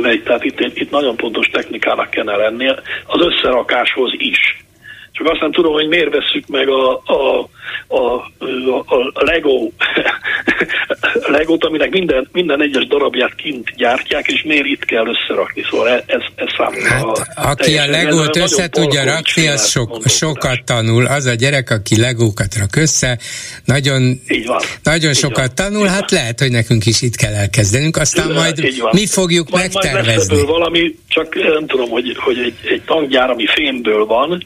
megy, 0.00 0.22
tehát 0.22 0.44
itt, 0.44 0.60
itt 0.60 0.90
nagyon 0.90 1.16
pontos 1.16 1.46
technikának 1.46 2.10
kellene 2.10 2.36
lennie, 2.36 2.82
az 3.06 3.26
összerakáshoz 3.26 4.12
is. 4.16 4.64
Csak 5.14 5.26
azt 5.30 5.40
nem 5.40 5.52
tudom, 5.52 5.72
hogy 5.72 5.88
miért 5.88 6.14
veszük 6.14 6.46
meg 6.46 6.68
a, 6.68 7.02
a, 7.04 7.48
a, 7.86 8.14
a, 8.86 8.96
a 9.12 9.24
Lego 9.24 9.70
Legót, 11.38 11.64
aminek 11.64 11.90
minden, 11.90 12.28
minden 12.32 12.62
egyes 12.62 12.86
darabját 12.86 13.34
kint 13.34 13.70
gyártják, 13.76 14.26
és 14.26 14.42
miért 14.42 14.66
itt 14.66 14.84
kell 14.84 15.06
összerakni. 15.06 15.62
Szóval 15.70 15.88
ez, 15.88 16.02
ez, 16.06 16.22
ez 16.34 16.48
számomra... 16.56 16.88
Hát, 16.88 17.54
aki 17.54 17.76
a 17.76 17.86
Legót 17.86 18.36
össze 18.36 18.68
tudja 18.68 19.04
rakni, 19.04 19.48
az 19.48 19.70
sok, 19.70 20.02
sokat 20.06 20.64
tanul. 20.64 21.06
Az 21.06 21.26
a 21.26 21.34
gyerek, 21.34 21.70
aki 21.70 22.00
Legókat 22.00 22.56
rak 22.58 22.76
össze, 22.76 23.18
nagyon, 23.64 24.20
van. 24.46 24.60
nagyon 24.82 25.10
így 25.10 25.16
sokat 25.16 25.36
van. 25.36 25.54
tanul, 25.54 25.86
hát 25.86 26.10
lehet, 26.10 26.40
hogy 26.40 26.50
nekünk 26.50 26.86
is 26.86 27.02
itt 27.02 27.16
kell 27.16 27.34
elkezdenünk, 27.34 27.96
aztán 27.96 28.32
majd 28.32 28.60
mi 28.92 29.06
fogjuk 29.06 29.50
majd, 29.50 29.70
megtervezni. 29.72 30.34
Majd 30.34 30.46
valami, 30.46 30.94
csak 31.08 31.34
nem 31.34 31.66
tudom, 31.66 31.90
hogy, 31.90 32.16
hogy 32.16 32.38
egy, 32.38 32.70
egy 32.70 32.82
tankgyár, 32.82 33.30
ami 33.30 33.46
fémből 33.46 34.04
van, 34.06 34.42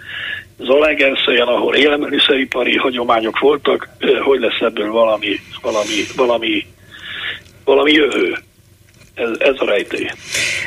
Zalaegerszelyen, 0.59 1.47
ahol 1.47 1.75
élelmiszeripari 1.75 2.77
hagyományok 2.77 3.39
voltak, 3.39 3.89
hogy 4.25 4.41
lesz 4.41 4.61
ebből 4.61 4.91
valami, 4.91 5.41
valami, 5.63 6.07
valami, 6.17 6.67
valami 7.65 7.93
jövő. 7.93 8.39
Ez, 9.15 9.29
ez 9.39 9.55
a 9.57 9.65
rejtély. 9.65 10.11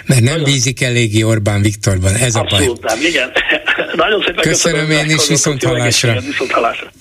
Mert 0.05 0.21
nem 0.21 0.33
Nagyon... 0.33 0.43
bízik 0.43 0.81
eléggé 0.81 1.21
Orbán 1.21 1.61
Viktorban, 1.61 2.15
ez 2.15 2.35
a 2.35 2.43
baj. 2.49 2.69
nem, 2.81 3.01
igen. 3.01 3.31
Nagyon 3.95 4.23
szépen 4.25 4.43
köszönöm, 4.43 4.79
köszönöm 4.79 5.09
én 5.09 5.15
is, 5.15 5.27
viszont 5.27 5.63
hallásra. 5.63 6.19
viszont 6.19 6.51
hallásra. 6.51 6.91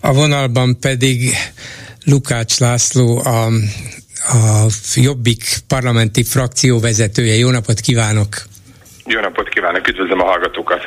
A 0.00 0.12
vonalban 0.12 0.78
pedig 0.80 1.34
Lukács 2.04 2.58
László, 2.58 3.18
a, 3.24 3.46
a 4.32 4.66
Jobbik 4.94 5.42
parlamenti 5.68 6.24
frakció 6.24 6.80
vezetője. 6.80 7.34
Jó 7.34 7.50
napot 7.50 7.80
kívánok! 7.80 8.42
Jó 9.06 9.20
napot 9.20 9.48
kívánok, 9.48 9.88
üdvözlöm 9.88 10.20
a 10.20 10.24
hallgatókat! 10.24 10.82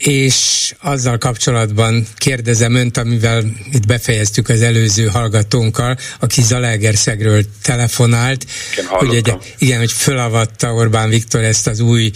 És 0.00 0.74
azzal 0.78 1.18
kapcsolatban 1.18 2.06
kérdezem 2.16 2.74
önt, 2.74 2.96
amivel 2.96 3.44
itt 3.72 3.86
befejeztük 3.86 4.48
az 4.48 4.62
előző 4.62 5.06
hallgatónkkal, 5.06 5.96
aki 6.20 6.42
Zalaegerszegről 6.42 7.44
telefonált, 7.62 8.46
igen, 8.72 8.86
hogy 8.86 9.14
egy, 9.14 9.34
igen, 9.58 9.78
hogy 9.78 9.92
fölavatta 9.92 10.72
Orbán 10.72 11.08
Viktor 11.08 11.42
ezt 11.42 11.66
az 11.66 11.80
új 11.80 12.10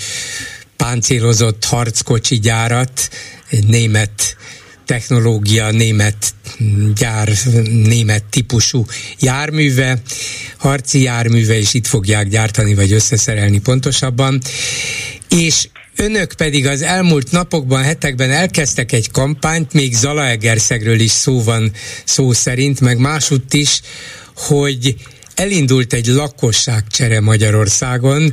páncélozott 0.76 1.64
harckocsi 1.64 2.38
gyárat, 2.38 3.10
egy 3.48 3.66
német 3.66 4.36
technológia, 4.86 5.70
német 5.70 6.34
gyár, 6.94 7.32
német 7.70 8.24
típusú 8.24 8.86
járműve, 9.18 10.02
harci 10.56 11.02
járműve, 11.02 11.58
és 11.58 11.74
itt 11.74 11.86
fogják 11.86 12.28
gyártani, 12.28 12.74
vagy 12.74 12.92
összeszerelni 12.92 13.60
pontosabban. 13.60 14.40
És 15.28 15.68
Önök 15.96 16.32
pedig 16.32 16.66
az 16.66 16.82
elmúlt 16.82 17.30
napokban, 17.30 17.82
hetekben 17.82 18.30
elkezdtek 18.30 18.92
egy 18.92 19.10
kampányt, 19.10 19.72
még 19.72 19.94
Zalaegerszegről 19.94 21.00
is 21.00 21.10
szó 21.10 21.42
van 21.42 21.72
szó 22.04 22.32
szerint, 22.32 22.80
meg 22.80 22.98
másutt 22.98 23.54
is, 23.54 23.80
hogy 24.34 24.94
elindult 25.34 25.92
egy 25.92 26.06
lakosságcsere 26.06 27.20
Magyarországon, 27.20 28.32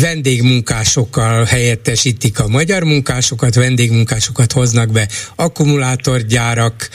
vendégmunkásokkal 0.00 1.44
helyettesítik 1.44 2.38
a 2.38 2.48
magyar 2.48 2.82
munkásokat, 2.82 3.54
vendégmunkásokat 3.54 4.52
hoznak 4.52 4.90
be, 4.90 5.08
akkumulátorgyárak 5.34 6.88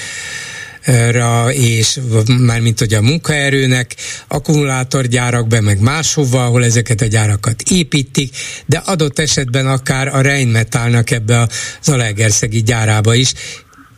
és 1.49 1.99
mármint 2.39 2.79
hogy 2.79 2.93
a 2.93 3.01
munkaerőnek, 3.01 3.95
akkumulátorgyárakbe, 4.27 5.61
meg 5.61 5.79
máshova, 5.79 6.45
ahol 6.45 6.63
ezeket 6.63 7.01
a 7.01 7.05
gyárakat 7.05 7.61
építik, 7.61 8.35
de 8.65 8.77
adott 8.77 9.19
esetben 9.19 9.67
akár 9.67 10.07
a 10.07 10.21
Rheinmetallnak 10.21 11.11
ebbe 11.11 11.39
a 11.39 11.49
Zalaegerszegi 11.83 12.63
gyárába 12.63 13.15
is, 13.15 13.33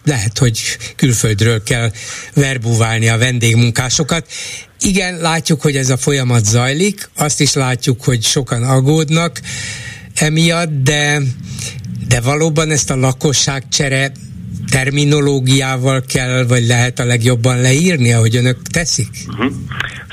lehet, 0.08 0.38
hogy 0.38 0.60
külföldről 0.96 1.64
kell 1.64 1.92
verbúválni 2.34 3.08
a 3.10 3.18
vendégmunkásokat. 3.18 4.28
Igen, 4.80 5.18
látjuk, 5.18 5.62
hogy 5.62 5.76
ez 5.76 5.90
a 5.90 5.98
folyamat 5.98 6.46
zajlik, 6.46 7.10
azt 7.16 7.42
is 7.42 7.54
látjuk, 7.54 8.04
hogy 8.04 8.24
sokan 8.24 8.64
aggódnak 8.64 9.42
emiatt, 10.14 10.84
de, 10.84 11.22
de 12.08 12.22
valóban 12.22 12.72
ezt 12.72 12.90
a 12.90 12.96
lakosságcsere 12.96 14.12
terminológiával 14.72 16.02
kell, 16.14 16.46
vagy 16.48 16.66
lehet 16.66 17.00
a 17.00 17.06
legjobban 17.06 17.62
leírni, 17.62 18.14
ahogy 18.14 18.36
önök 18.36 18.58
teszik? 18.72 19.10
Uh-huh. 19.28 19.52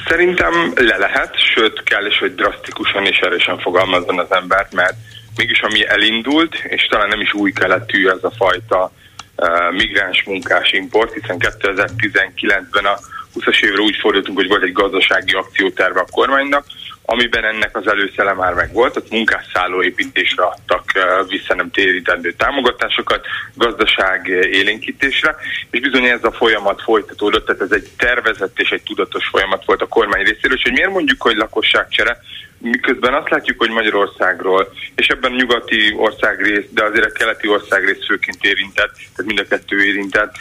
Szerintem 0.09 0.73
le 0.75 0.97
lehet, 0.97 1.35
sőt 1.55 1.83
kell 1.83 2.07
is, 2.07 2.19
hogy 2.19 2.35
drasztikusan 2.35 3.07
és 3.07 3.19
erősen 3.19 3.59
fogalmazzon 3.59 4.19
az 4.19 4.31
embert, 4.31 4.73
mert 4.73 4.95
mégis 5.37 5.61
ami 5.61 5.87
elindult, 5.89 6.55
és 6.65 6.87
talán 6.87 7.09
nem 7.09 7.21
is 7.21 7.35
új 7.35 7.53
keletű 7.53 8.09
ez 8.09 8.23
a 8.23 8.33
fajta 8.37 8.93
uh, 9.37 9.73
migráns 9.77 10.23
munkás 10.27 10.73
import, 10.73 11.13
hiszen 11.13 11.37
2019-ben 11.39 12.85
a 12.85 12.99
20-as 13.35 13.63
évre 13.65 13.81
úgy 13.81 13.97
fordultunk, 14.01 14.39
hogy 14.39 14.49
volt 14.49 14.63
egy 14.63 14.73
gazdasági 14.73 15.33
akcióterve 15.33 16.01
a 16.01 16.07
kormánynak, 16.11 16.67
amiben 17.07 17.45
ennek 17.45 17.77
az 17.77 17.87
előszele 17.87 18.33
már 18.33 18.55
meg 18.55 18.73
volt, 18.73 18.97
ott 18.97 19.11
munkásszálló 19.11 19.83
építésre 19.83 20.43
adtak 20.43 20.85
vissza 21.29 21.55
nem 21.55 21.71
térítendő 21.71 22.33
támogatásokat, 22.33 23.27
gazdaság 23.55 24.27
élénkítésre, 24.53 25.37
és 25.71 25.81
bizony 25.81 26.05
ez 26.05 26.25
a 26.25 26.33
folyamat 26.33 26.83
folytatódott, 26.83 27.47
tehát 27.47 27.63
ez 27.63 27.73
egy 27.73 27.91
tervezett 27.97 28.59
és 28.59 28.71
egy 28.71 28.83
tudatos 28.83 29.27
folyamat 29.27 29.65
volt 29.65 29.83
a 29.83 29.87
kormány 29.87 30.25
részéről, 30.25 30.57
és 30.57 30.63
hogy 30.63 30.73
miért 30.73 30.91
mondjuk, 30.91 31.23
hogy 31.23 31.37
lakosságcsere, 31.37 32.19
miközben 32.59 33.15
azt 33.15 33.31
látjuk, 33.31 33.59
hogy 33.59 33.71
Magyarországról, 33.71 34.73
és 34.95 35.07
ebben 35.07 35.33
a 35.33 35.37
nyugati 35.37 35.95
országrész, 35.97 36.65
de 36.71 36.85
azért 36.85 37.05
a 37.05 37.13
keleti 37.13 37.49
országrész 37.49 38.07
főként 38.07 38.45
érintett, 38.45 38.93
tehát 38.95 39.25
mind 39.25 39.39
a 39.39 39.49
kettő 39.49 39.85
érintett, 39.85 40.35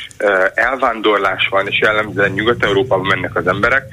elvándorlás 0.54 1.48
van, 1.48 1.68
és 1.68 1.80
jellemzően 1.80 2.32
Nyugat-Európában 2.32 3.06
mennek 3.06 3.36
az 3.36 3.48
emberek, 3.48 3.84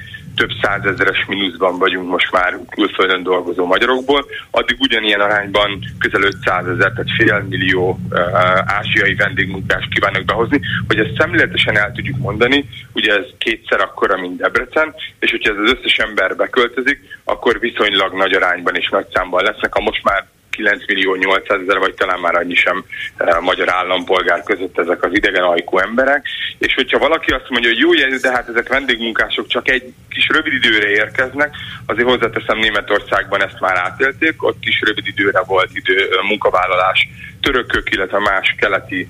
több 0.41 0.51
százezeres 0.61 1.25
mínuszban 1.27 1.77
vagyunk 1.77 2.09
most 2.09 2.31
már 2.31 2.59
külföldön 2.69 3.23
dolgozó 3.23 3.65
magyarokból, 3.65 4.25
addig 4.51 4.77
ugyanilyen 4.79 5.19
arányban 5.19 5.79
közel 5.99 6.21
500 6.21 6.67
ezer, 6.67 6.91
tehát 6.91 7.15
fél 7.17 7.45
millió 7.49 7.99
uh, 8.09 8.19
ázsiai 8.65 9.15
vendégmunkást 9.15 9.93
kívánok 9.93 10.25
behozni, 10.25 10.59
hogy 10.87 10.99
ezt 10.99 11.17
szemléletesen 11.17 11.77
el 11.77 11.91
tudjuk 11.91 12.17
mondani, 12.17 12.69
ugye 12.93 13.13
ez 13.17 13.25
kétszer 13.37 13.81
akkora, 13.81 14.17
mint 14.17 14.37
Debrecen, 14.37 14.93
és 15.19 15.31
hogyha 15.31 15.53
ez 15.53 15.59
az 15.63 15.73
összes 15.77 15.97
ember 15.97 16.35
beköltözik, 16.35 16.99
akkor 17.23 17.59
viszonylag 17.59 18.13
nagy 18.13 18.33
arányban 18.33 18.75
és 18.75 18.89
nagy 18.89 19.07
számban 19.13 19.43
lesznek, 19.43 19.75
a 19.75 19.81
most 19.81 20.03
már 20.03 20.25
9 20.51 20.87
millió 20.87 21.15
800 21.15 21.59
ezer, 21.61 21.77
vagy 21.77 21.93
talán 21.93 22.19
már 22.19 22.35
annyi 22.35 22.55
sem 22.55 22.83
e, 23.17 23.39
magyar 23.39 23.69
állampolgár 23.73 24.43
között 24.43 24.77
ezek 24.77 25.03
az 25.03 25.11
idegen 25.13 25.43
ajkú 25.43 25.77
emberek. 25.77 26.25
És 26.57 26.73
hogyha 26.73 26.97
valaki 26.97 27.31
azt 27.31 27.49
mondja, 27.49 27.69
hogy 27.69 27.79
jó 27.79 27.93
de 28.21 28.31
hát 28.31 28.47
ezek 28.47 28.67
vendégmunkások 28.67 29.47
csak 29.47 29.69
egy 29.69 29.93
kis 30.09 30.27
rövid 30.27 30.53
időre 30.53 30.89
érkeznek, 30.89 31.55
azért 31.85 32.07
hozzáteszem 32.07 32.57
Németországban 32.57 33.43
ezt 33.43 33.59
már 33.59 33.77
átélték, 33.77 34.43
ott 34.43 34.63
is 34.63 34.81
rövid 34.85 35.07
időre 35.07 35.41
volt 35.41 35.69
idő 35.73 36.09
munkavállalás 36.27 37.07
törökök, 37.41 37.91
illetve 37.91 38.19
más 38.19 38.55
keleti 38.59 39.07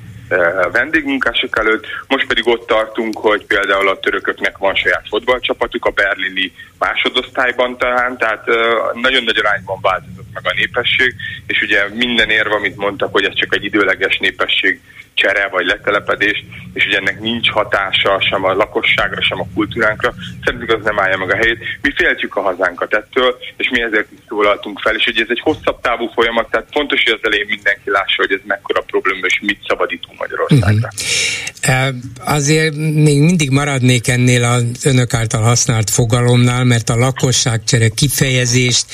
vendégmunkások 0.71 1.57
előtt. 1.57 1.85
Most 2.07 2.27
pedig 2.27 2.47
ott 2.47 2.67
tartunk, 2.67 3.17
hogy 3.17 3.45
például 3.45 3.89
a 3.89 3.99
törököknek 3.99 4.57
van 4.57 4.75
saját 4.75 5.07
fotballcsapatuk 5.09 5.85
a 5.85 5.89
berlini 5.89 6.51
másodosztályban 6.79 7.77
talán, 7.77 8.17
tehát 8.17 8.45
nagyon 8.93 9.23
nagy 9.23 9.37
arányban 9.37 9.77
változott 9.81 10.33
meg 10.33 10.43
a 10.45 10.53
népesség, 10.55 11.15
és 11.47 11.61
ugye 11.61 11.87
minden 11.93 12.29
érve, 12.29 12.55
amit 12.55 12.75
mondtak, 12.77 13.11
hogy 13.11 13.23
ez 13.23 13.35
csak 13.35 13.55
egy 13.55 13.63
időleges 13.63 14.17
népesség 14.17 14.79
csere 15.13 15.47
vagy 15.47 15.65
letelepedés, 15.65 16.45
és 16.73 16.83
hogy 16.83 16.93
ennek 16.93 17.19
nincs 17.19 17.49
hatása 17.49 18.21
sem 18.29 18.43
a 18.43 18.53
lakosságra, 18.53 19.21
sem 19.21 19.39
a 19.39 19.47
kultúránkra, 19.53 20.13
szerintük 20.43 20.73
az 20.73 20.83
nem 20.83 20.99
állja 20.99 21.17
meg 21.17 21.31
a 21.31 21.35
helyét. 21.35 21.59
Mi 21.81 21.91
féltjük 21.95 22.35
a 22.35 22.41
hazánkat 22.41 22.93
ettől, 22.93 23.37
és 23.57 23.69
mi 23.69 23.81
ezért 23.81 24.11
is 24.11 24.19
szólaltunk 24.27 24.79
fel, 24.79 24.95
és 24.95 25.03
hogy 25.03 25.19
ez 25.19 25.27
egy 25.29 25.39
hosszabb 25.43 25.81
távú 25.81 26.07
folyamat, 26.07 26.49
tehát 26.49 26.67
fontos, 26.71 27.03
hogy 27.03 27.13
az 27.13 27.25
elején 27.27 27.45
mindenki 27.47 27.89
lássa, 27.89 28.15
hogy 28.15 28.31
ez 28.31 28.39
mekkora 28.45 28.81
probléma, 28.81 29.25
és 29.25 29.39
mit 29.41 29.59
szabadítunk 29.67 30.19
Magyarországra. 30.19 30.87
Uh-huh. 30.87 31.95
Azért 32.25 32.75
még 32.75 33.19
mindig 33.19 33.49
maradnék 33.49 34.07
ennél 34.07 34.43
az 34.43 34.85
önök 34.85 35.13
által 35.13 35.41
használt 35.41 35.89
fogalomnál, 35.89 36.63
mert 36.63 36.89
a 36.89 36.95
lakosságcsere 36.95 37.87
kifejezést 37.87 38.85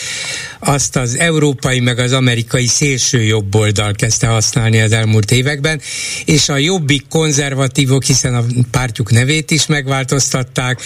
azt 0.59 0.95
az 0.95 1.18
európai 1.18 1.80
meg 1.80 1.99
az 1.99 2.13
amerikai 2.13 2.65
szélső 2.65 3.22
jobb 3.22 3.55
oldal 3.55 3.91
kezdte 3.93 4.28
használni 4.28 4.82
az 4.82 4.91
elmúlt 4.91 5.32
években, 5.32 5.82
és 6.26 6.49
a 6.49 6.58
jobbik 6.58 7.08
konzervatívok, 7.10 8.03
hiszen 8.03 8.36
a 8.36 8.43
pártjuk 8.72 9.12
nevét 9.12 9.51
is 9.51 9.66
megváltoztatták, 9.66 10.82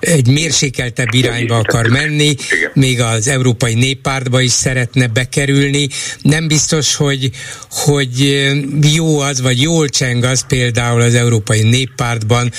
egy 0.00 0.28
mérsékeltebb 0.28 1.14
irányba 1.14 1.56
akar 1.56 1.86
menni, 1.86 2.34
még 2.74 3.00
az 3.00 3.28
Európai 3.28 3.74
Néppártba 3.74 4.40
is 4.40 4.52
szeretne 4.52 5.06
bekerülni. 5.06 5.88
Nem 6.22 6.48
biztos, 6.48 6.94
hogy, 6.94 7.30
hogy 7.70 8.46
jó 8.94 9.18
az, 9.18 9.40
vagy 9.40 9.60
jól 9.60 9.88
cseng 9.88 10.24
az 10.24 10.46
például 10.46 11.00
az 11.00 11.14
Európai 11.14 11.62
Néppártban, 11.62 12.52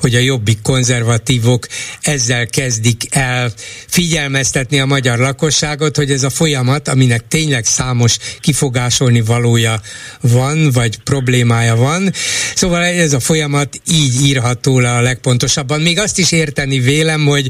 hogy 0.00 0.14
a 0.14 0.18
jobbik 0.18 0.62
konzervatívok 0.62 1.66
ezzel 2.00 2.46
kezdik 2.46 3.04
el 3.10 3.52
figyelmeztetni 3.86 4.80
a 4.80 4.86
magyar 4.86 5.18
lakosságot, 5.18 5.96
hogy 5.96 6.10
ez 6.10 6.22
a 6.22 6.30
folyamat, 6.30 6.88
aminek 6.88 7.28
tényleg 7.28 7.64
számos 7.64 8.16
kifogásolni 8.40 9.20
valója 9.20 9.80
van, 10.20 10.70
vagy 10.70 10.98
problémája 10.98 11.59
problémája 11.60 11.76
van. 11.76 12.12
Szóval 12.54 12.82
ez 12.82 13.12
a 13.12 13.20
folyamat 13.20 13.80
így 13.90 14.22
írható 14.22 14.78
le 14.78 14.94
a 14.94 15.00
legpontosabban. 15.00 15.80
Még 15.80 15.98
azt 15.98 16.18
is 16.18 16.32
érteni 16.32 16.78
vélem, 16.78 17.26
hogy 17.26 17.48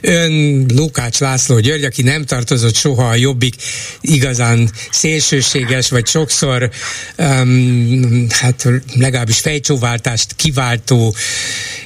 ön 0.00 0.64
Lukács 0.74 1.18
László 1.18 1.58
György, 1.58 1.84
aki 1.84 2.02
nem 2.02 2.24
tartozott 2.24 2.74
soha 2.74 3.08
a 3.08 3.14
jobbik 3.14 3.54
igazán 4.00 4.70
szélsőséges, 4.90 5.90
vagy 5.90 6.06
sokszor 6.06 6.70
um, 7.18 8.26
hát 8.28 8.68
legalábbis 8.94 9.38
fejcsóváltást 9.38 10.34
kiváltó 10.36 11.14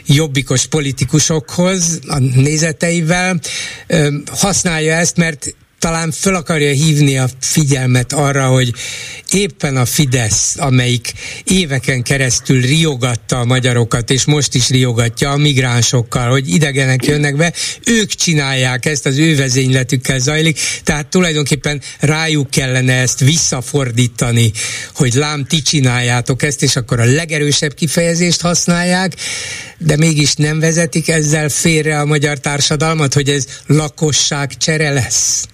jobbikos 0.07 0.67
politikusokhoz 0.67 2.01
a 2.07 2.19
nézeteivel, 2.19 3.41
um, 3.89 4.23
használja 4.27 4.95
ezt, 4.95 5.17
mert 5.17 5.55
talán 5.79 6.11
fel 6.11 6.35
akarja 6.35 6.71
hívni 6.71 7.19
a 7.19 7.29
figyelmet 7.41 8.13
arra, 8.13 8.47
hogy 8.47 8.73
éppen 9.33 9.77
a 9.77 9.85
Fidesz, 9.85 10.55
amelyik 10.59 11.13
éveken 11.45 12.03
keresztül 12.03 12.61
riogatta 12.61 13.39
a 13.39 13.45
magyarokat, 13.45 14.11
és 14.11 14.25
most 14.25 14.55
is 14.55 14.69
riogatja 14.69 15.31
a 15.31 15.37
migránsokkal, 15.37 16.31
hogy 16.31 16.49
idegenek 16.49 17.07
jönnek 17.07 17.37
be, 17.37 17.53
ők 17.85 18.11
csinálják 18.11 18.87
ezt, 18.87 19.07
az 19.07 19.19
ő 19.19 19.37
vezényletükkel 19.37 20.19
zajlik, 20.19 20.59
tehát 20.85 21.07
tulajdonképpen 21.07 21.81
rájuk 22.01 22.51
kellene 22.51 22.93
ezt 22.93 23.21
visszafordítani, 23.21 24.53
hogy 24.95 25.15
lám, 25.15 25.45
ti 25.45 25.63
csináljátok 25.63 26.43
ezt, 26.43 26.63
és 26.63 26.77
akkor 26.77 27.01
a 27.01 27.05
legerősebb 27.05 27.75
kifejezést 27.75 28.41
használják, 28.41 29.15
de 29.79 29.97
mégis 29.97 30.35
nem 30.35 30.61
vezetik 30.61 31.09
ezzel 31.09 31.49
félre 31.49 32.01
a 32.01 32.05
magyar 32.05 32.39
társadalmat, 32.39 33.15
hogy 33.15 33.29
ez 33.29 33.45
lakosság 33.67 34.57
csere 34.57 34.91
lesz. 34.91 35.47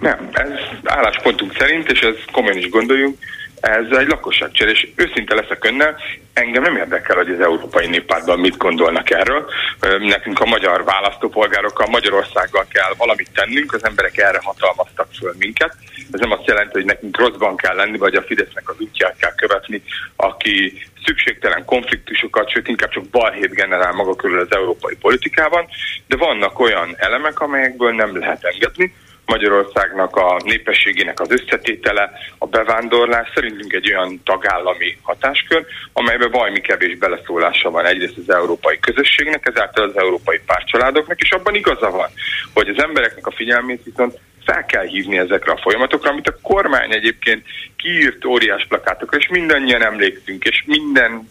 Nem, 0.00 0.28
ez 0.32 0.48
álláspontunk 0.84 1.56
szerint, 1.58 1.90
és 1.90 2.00
ez 2.00 2.14
komolyan 2.32 2.58
is 2.58 2.68
gondoljuk, 2.68 3.16
ez 3.60 3.96
egy 3.98 4.08
lakosságcsere, 4.08 4.70
és 4.70 4.88
őszinte 4.94 5.34
leszek 5.34 5.64
önnel, 5.64 5.96
engem 6.32 6.62
nem 6.62 6.76
érdekel, 6.76 7.16
hogy 7.16 7.30
az 7.30 7.40
Európai 7.40 7.86
Néppártban 7.86 8.38
mit 8.38 8.56
gondolnak 8.56 9.10
erről. 9.10 9.50
Nekünk 9.98 10.40
a 10.40 10.46
magyar 10.46 10.84
választópolgárokkal, 10.84 11.86
Magyarországgal 11.86 12.66
kell 12.72 12.94
valamit 12.96 13.30
tennünk, 13.34 13.74
az 13.74 13.84
emberek 13.84 14.18
erre 14.18 14.38
hatalmaztak 14.42 15.08
föl 15.18 15.34
minket. 15.38 15.76
Ez 16.12 16.20
nem 16.20 16.30
azt 16.30 16.46
jelenti, 16.46 16.72
hogy 16.72 16.84
nekünk 16.84 17.18
rosszban 17.18 17.56
kell 17.56 17.74
lenni, 17.74 17.98
vagy 17.98 18.14
a 18.14 18.22
Fidesznek 18.22 18.68
az 18.68 18.76
útját 18.78 19.16
kell 19.16 19.34
követni, 19.34 19.82
aki 20.16 20.82
szükségtelen 21.04 21.64
konfliktusokat, 21.64 22.50
sőt 22.50 22.68
inkább 22.68 22.90
csak 22.90 23.08
balhét 23.08 23.54
generál 23.54 23.92
maga 23.92 24.16
körül 24.16 24.40
az 24.40 24.56
európai 24.56 24.96
politikában, 24.96 25.66
de 26.06 26.16
vannak 26.16 26.58
olyan 26.58 26.94
elemek, 26.96 27.40
amelyekből 27.40 27.92
nem 27.92 28.18
lehet 28.18 28.44
engedni 28.44 28.94
Magyarországnak 29.30 30.16
a 30.16 30.40
népességének 30.44 31.20
az 31.20 31.30
összetétele, 31.30 32.10
a 32.38 32.46
bevándorlás 32.46 33.28
szerintünk 33.34 33.72
egy 33.72 33.92
olyan 33.92 34.20
tagállami 34.24 34.98
hatáskör, 35.02 35.66
amelyben 35.92 36.30
valami 36.30 36.60
kevés 36.60 36.98
beleszólása 36.98 37.70
van. 37.70 37.86
Egyrészt 37.86 38.16
az 38.16 38.34
európai 38.34 38.78
közösségnek, 38.78 39.46
ezáltal 39.46 39.88
az 39.88 39.96
európai 39.96 40.40
párcsaládoknak, 40.46 41.20
és 41.20 41.30
abban 41.30 41.54
igaza 41.54 41.90
van, 41.90 42.08
hogy 42.54 42.68
az 42.68 42.82
embereknek 42.82 43.26
a 43.26 43.30
figyelmét 43.30 43.84
viszont 43.84 44.18
fel 44.50 44.64
kell 44.64 44.86
hívni 44.86 45.18
ezekre 45.18 45.52
a 45.52 45.60
folyamatokra, 45.62 46.10
amit 46.10 46.28
a 46.28 46.38
kormány 46.42 46.92
egyébként 46.92 47.46
kiírt 47.76 48.24
óriás 48.24 48.66
plakátokra, 48.68 49.18
és 49.18 49.28
mindannyian 49.28 49.82
emlékszünk, 49.82 50.44
és 50.44 50.62
minden 50.66 51.28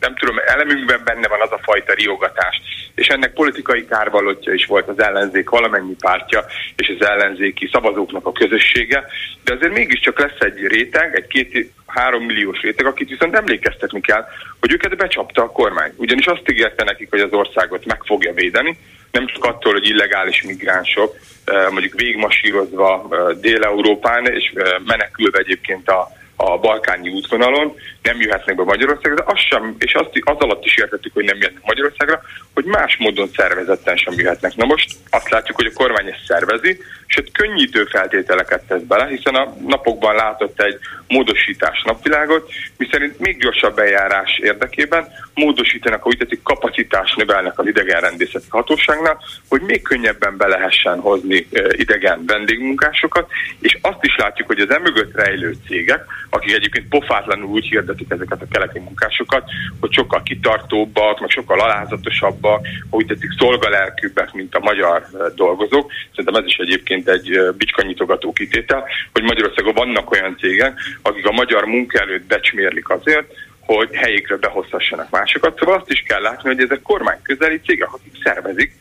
nem 0.00 0.14
tudom, 0.14 0.36
elemünkben 0.46 1.00
benne 1.04 1.28
van 1.28 1.40
az 1.40 1.52
a 1.52 1.60
fajta 1.62 1.92
riogatás. 1.94 2.60
És 2.94 3.06
ennek 3.06 3.32
politikai 3.32 3.86
kárvalotja 3.86 4.52
is 4.52 4.66
volt 4.66 4.88
az 4.88 5.00
ellenzék 5.00 5.48
valamennyi 5.48 5.94
pártja 5.98 6.44
és 6.76 6.96
az 6.98 7.06
ellenzéki 7.06 7.68
szavazóknak 7.72 8.26
a 8.26 8.32
közössége, 8.32 9.04
de 9.44 9.54
azért 9.54 9.72
mégiscsak 9.72 10.18
lesz 10.18 10.38
egy 10.38 10.66
réteg, 10.66 11.14
egy 11.14 11.26
két 11.26 11.72
három 11.86 12.24
milliós 12.24 12.60
réteg, 12.60 12.86
akit 12.86 13.08
viszont 13.08 13.34
emlékeztetni 13.34 14.00
kell, 14.00 14.24
hogy 14.60 14.72
őket 14.72 14.96
becsapta 14.96 15.42
a 15.42 15.52
kormány. 15.52 15.92
Ugyanis 15.96 16.26
azt 16.26 16.50
ígérte 16.50 16.84
nekik, 16.84 17.10
hogy 17.10 17.20
az 17.20 17.32
országot 17.32 17.84
meg 17.84 18.02
fogja 18.04 18.32
védeni, 18.32 18.78
nem 19.12 19.26
csak 19.26 19.44
attól, 19.44 19.72
hogy 19.72 19.88
illegális 19.88 20.42
migránsok 20.42 21.16
mondjuk 21.70 22.00
végmasírozva 22.00 23.08
Dél-Európán, 23.40 24.26
és 24.26 24.52
menekülve 24.84 25.38
egyébként 25.38 25.88
a 25.88 26.08
a 26.42 26.58
balkáni 26.58 27.08
útvonalon, 27.08 27.74
nem 28.02 28.20
jöhetnek 28.20 28.56
be 28.56 28.62
Magyarországra, 28.62 29.14
de 29.14 29.32
az 29.32 29.38
sem, 29.38 29.74
és 29.78 29.94
azt, 29.94 30.10
az 30.20 30.36
alatt 30.38 30.64
is 30.64 30.76
értettük, 30.76 31.12
hogy 31.14 31.24
nem 31.24 31.36
jöhetnek 31.36 31.64
Magyarországra, 31.64 32.22
hogy 32.54 32.64
más 32.64 32.96
módon 32.96 33.28
szervezetten 33.36 33.96
sem 33.96 34.14
jöhetnek. 34.16 34.54
Na 34.54 34.64
most 34.64 34.96
azt 35.10 35.30
látjuk, 35.30 35.56
hogy 35.56 35.66
a 35.66 35.78
kormány 35.78 36.06
ezt 36.06 36.24
szervezi, 36.26 36.78
sőt 37.06 37.32
könnyítő 37.32 37.84
feltételeket 37.84 38.62
tesz 38.66 38.82
bele, 38.82 39.06
hiszen 39.06 39.34
a 39.34 39.54
napokban 39.66 40.14
látott 40.14 40.60
egy 40.60 40.78
módosítás 41.08 41.82
napvilágot, 41.82 42.50
miszerint 42.76 43.18
még 43.18 43.38
gyorsabb 43.38 43.78
eljárás 43.78 44.38
érdekében 44.38 45.08
módosítanak, 45.34 46.00
ahogy 46.00 46.18
tetszik, 46.18 46.42
kapacitás 46.42 47.14
növelnek 47.14 47.58
az 47.58 47.66
idegenrendészeti 47.66 48.46
hatóságnál, 48.48 49.18
hogy 49.48 49.60
még 49.60 49.82
könnyebben 49.82 50.36
be 50.36 50.46
lehessen 50.46 51.00
hozni 51.00 51.46
idegen 51.70 52.24
vendégmunkásokat, 52.26 53.30
és 53.60 53.78
azt 53.80 54.04
is 54.04 54.16
látjuk, 54.16 54.46
hogy 54.46 54.60
az 54.60 54.70
emögött 54.70 55.14
rejlő 55.14 55.56
cégek, 55.66 56.04
akik 56.30 56.54
egyébként 56.54 56.88
pofátlanul 56.88 57.48
úgy 57.48 57.66
hirdetik 57.92 58.10
ezeket 58.10 58.42
a 58.42 58.50
keleti 58.50 58.78
munkásokat, 58.78 59.44
hogy 59.80 59.92
sokkal 59.92 60.22
kitartóbbak, 60.22 61.20
meg 61.20 61.30
sokkal 61.30 61.60
alázatosabbak, 61.60 62.66
úgy 62.90 63.06
tetszik 63.06 63.30
szolgalelkűbbek, 63.38 64.32
mint 64.32 64.54
a 64.54 64.60
magyar 64.60 65.06
dolgozók. 65.34 65.92
Szerintem 66.10 66.42
ez 66.42 66.46
is 66.46 66.56
egyébként 66.56 67.08
egy 67.08 67.38
bicskanyitogató 67.56 68.32
kitétel, 68.32 68.84
hogy 69.12 69.22
Magyarországon 69.22 69.74
vannak 69.74 70.10
olyan 70.10 70.36
cégek, 70.40 70.78
akik 71.02 71.26
a 71.26 71.32
magyar 71.32 71.64
munkaerőt 71.64 72.26
becsmérlik 72.26 72.88
azért, 72.88 73.26
hogy 73.60 73.88
helyékre 73.92 74.36
behozhassanak 74.36 75.10
másokat. 75.10 75.58
Szóval 75.58 75.78
azt 75.78 75.90
is 75.90 76.02
kell 76.06 76.20
látni, 76.20 76.48
hogy 76.48 76.60
ezek 76.60 76.82
kormányközeli 76.82 77.60
cégek, 77.66 77.92
akik 77.92 78.12
szervezik, 78.22 78.72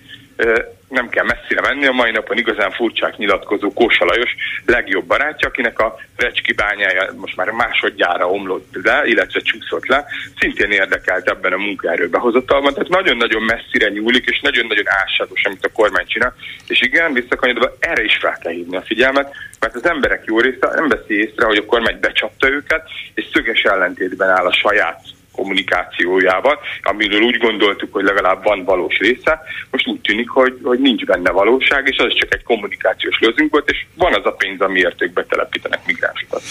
nem 0.92 1.10
kell 1.10 1.26
messzire 1.26 1.62
menni, 1.62 1.86
a 1.86 1.92
mai 1.92 2.12
napon 2.12 2.38
igazán 2.38 2.72
furcsák 2.72 3.18
nyilatkozó 3.18 3.74
Kósa 3.74 4.06
Lajos 4.06 4.36
legjobb 4.66 5.06
barátja, 5.06 5.48
akinek 5.48 5.80
a 5.80 5.96
Recski 6.16 6.54
bányája 6.54 7.14
most 7.16 7.36
már 7.36 7.50
másodjára 7.50 8.30
omlott 8.30 8.68
le, 8.84 9.02
illetve 9.06 9.40
csúszott 9.40 9.88
le, 9.88 10.06
szintén 10.40 10.72
érdekelt 10.72 11.30
ebben 11.30 11.54
a 11.54 11.58
munkaerő 11.58 12.10
behozatalban, 12.10 12.74
tehát 12.74 12.90
nagyon-nagyon 12.90 13.42
messzire 13.42 13.90
nyúlik, 13.90 14.26
és 14.26 14.40
nagyon-nagyon 14.40 14.90
álságos, 14.90 15.44
amit 15.44 15.66
a 15.66 15.72
kormány 15.74 16.06
csinál, 16.08 16.36
és 16.68 16.82
igen, 16.82 17.14
visszakanyodva 17.14 17.76
erre 17.80 18.04
is 18.04 18.18
fel 18.18 18.38
kell 18.42 18.54
hívni 18.54 18.76
a 18.76 18.82
figyelmet, 18.82 19.36
mert 19.60 19.76
az 19.76 19.86
emberek 19.86 20.24
jó 20.26 20.40
része 20.40 20.70
nem 20.76 20.88
veszi 20.88 21.20
észre, 21.20 21.46
hogy 21.46 21.58
a 21.58 21.66
kormány 21.66 22.00
becsapta 22.00 22.50
őket, 22.50 22.90
és 23.14 23.26
szöges 23.34 23.62
ellentétben 23.62 24.30
áll 24.30 24.46
a 24.46 24.54
saját 24.54 25.02
kommunikációjával, 25.32 26.60
amiről 26.82 27.22
úgy 27.22 27.38
gondoltuk, 27.38 27.94
hogy 27.94 28.04
legalább 28.04 28.44
van 28.44 28.64
valós 28.64 28.98
része. 28.98 29.42
Most 29.72 29.88
úgy 29.88 30.02
tűnik, 30.02 30.30
hogy, 30.30 30.60
hogy 30.64 30.80
nincs 30.80 31.06
benne 31.06 31.32
valóság, 31.32 31.88
és 31.88 31.98
az 31.98 32.14
csak 32.14 32.34
egy 32.34 32.44
kommunikációs 32.44 33.20
lőzünk 33.20 33.52
volt, 33.52 33.70
és 33.70 33.86
van 33.96 34.14
az 34.14 34.26
a 34.26 34.32
pénz, 34.32 34.62
amiért 34.62 35.02
ők 35.02 35.14
betelepítenek 35.14 35.80
migránsokat. 35.86 36.42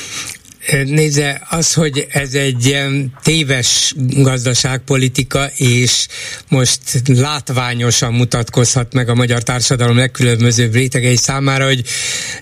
Nézze, 0.84 1.42
az, 1.48 1.72
hogy 1.72 2.06
ez 2.10 2.34
egy 2.34 2.78
téves 3.22 3.94
gazdaságpolitika, 3.96 5.50
és 5.56 6.06
most 6.48 6.80
látványosan 7.06 8.12
mutatkozhat 8.12 8.92
meg 8.92 9.08
a 9.08 9.14
magyar 9.14 9.42
társadalom 9.42 9.96
legkülönbözőbb 9.96 10.72
rétegei 10.72 11.16
számára, 11.16 11.64
hogy 11.64 11.84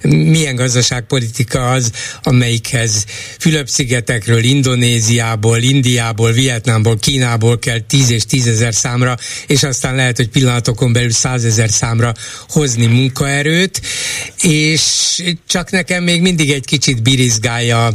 milyen 0.03 0.55
gazdaságpolitika 0.55 1.71
az, 1.71 1.91
amelyikhez 2.23 3.05
Fülöp-szigetekről, 3.39 4.43
Indonéziából, 4.45 5.59
Indiából, 5.59 6.33
Vietnámból, 6.33 6.99
Kínából 6.99 7.59
kell 7.59 7.81
10 7.81 8.11
és 8.11 8.27
10 8.27 8.47
ezer 8.47 8.75
számra, 8.75 9.17
és 9.47 9.63
aztán 9.63 9.95
lehet, 9.95 10.17
hogy 10.17 10.29
pillanatokon 10.29 10.93
belül 10.93 11.11
100 11.11 11.45
ezer 11.45 11.71
számra 11.71 12.15
hozni 12.49 12.87
munkaerőt, 12.87 13.81
és 14.43 14.83
csak 15.47 15.71
nekem 15.71 16.03
még 16.03 16.21
mindig 16.21 16.51
egy 16.51 16.65
kicsit 16.65 17.03
birizgálja 17.03 17.87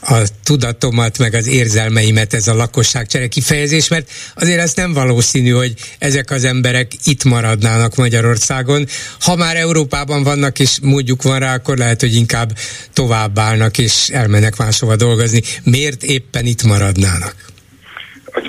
a 0.00 0.16
tudatomat, 0.44 1.18
meg 1.18 1.34
az 1.34 1.46
érzelmeimet 1.46 2.34
ez 2.34 2.48
a 2.48 2.54
lakosságcsere 2.54 3.28
kifejezés, 3.28 3.88
mert 3.88 4.10
azért 4.34 4.60
ez 4.60 4.74
nem 4.74 4.92
valószínű, 4.92 5.50
hogy 5.50 5.74
ezek 5.98 6.30
az 6.30 6.44
emberek 6.44 6.92
itt 7.04 7.24
maradnának 7.24 7.96
Magyarországon. 7.96 8.86
Ha 9.20 9.36
már 9.36 9.56
Európában 9.56 10.22
vannak, 10.22 10.58
és 10.58 10.78
módjuk 10.82 11.22
van 11.22 11.38
rá, 11.38 11.54
akkor 11.54 11.76
lehet, 11.76 12.00
hogy 12.00 12.14
inkább 12.14 12.56
tovább 12.92 13.38
állnak, 13.38 13.78
és 13.78 14.08
elmennek 14.08 14.56
máshova 14.56 14.96
dolgozni. 14.96 15.42
Miért 15.62 16.02
éppen 16.02 16.46
itt 16.46 16.62
maradnának? 16.62 17.50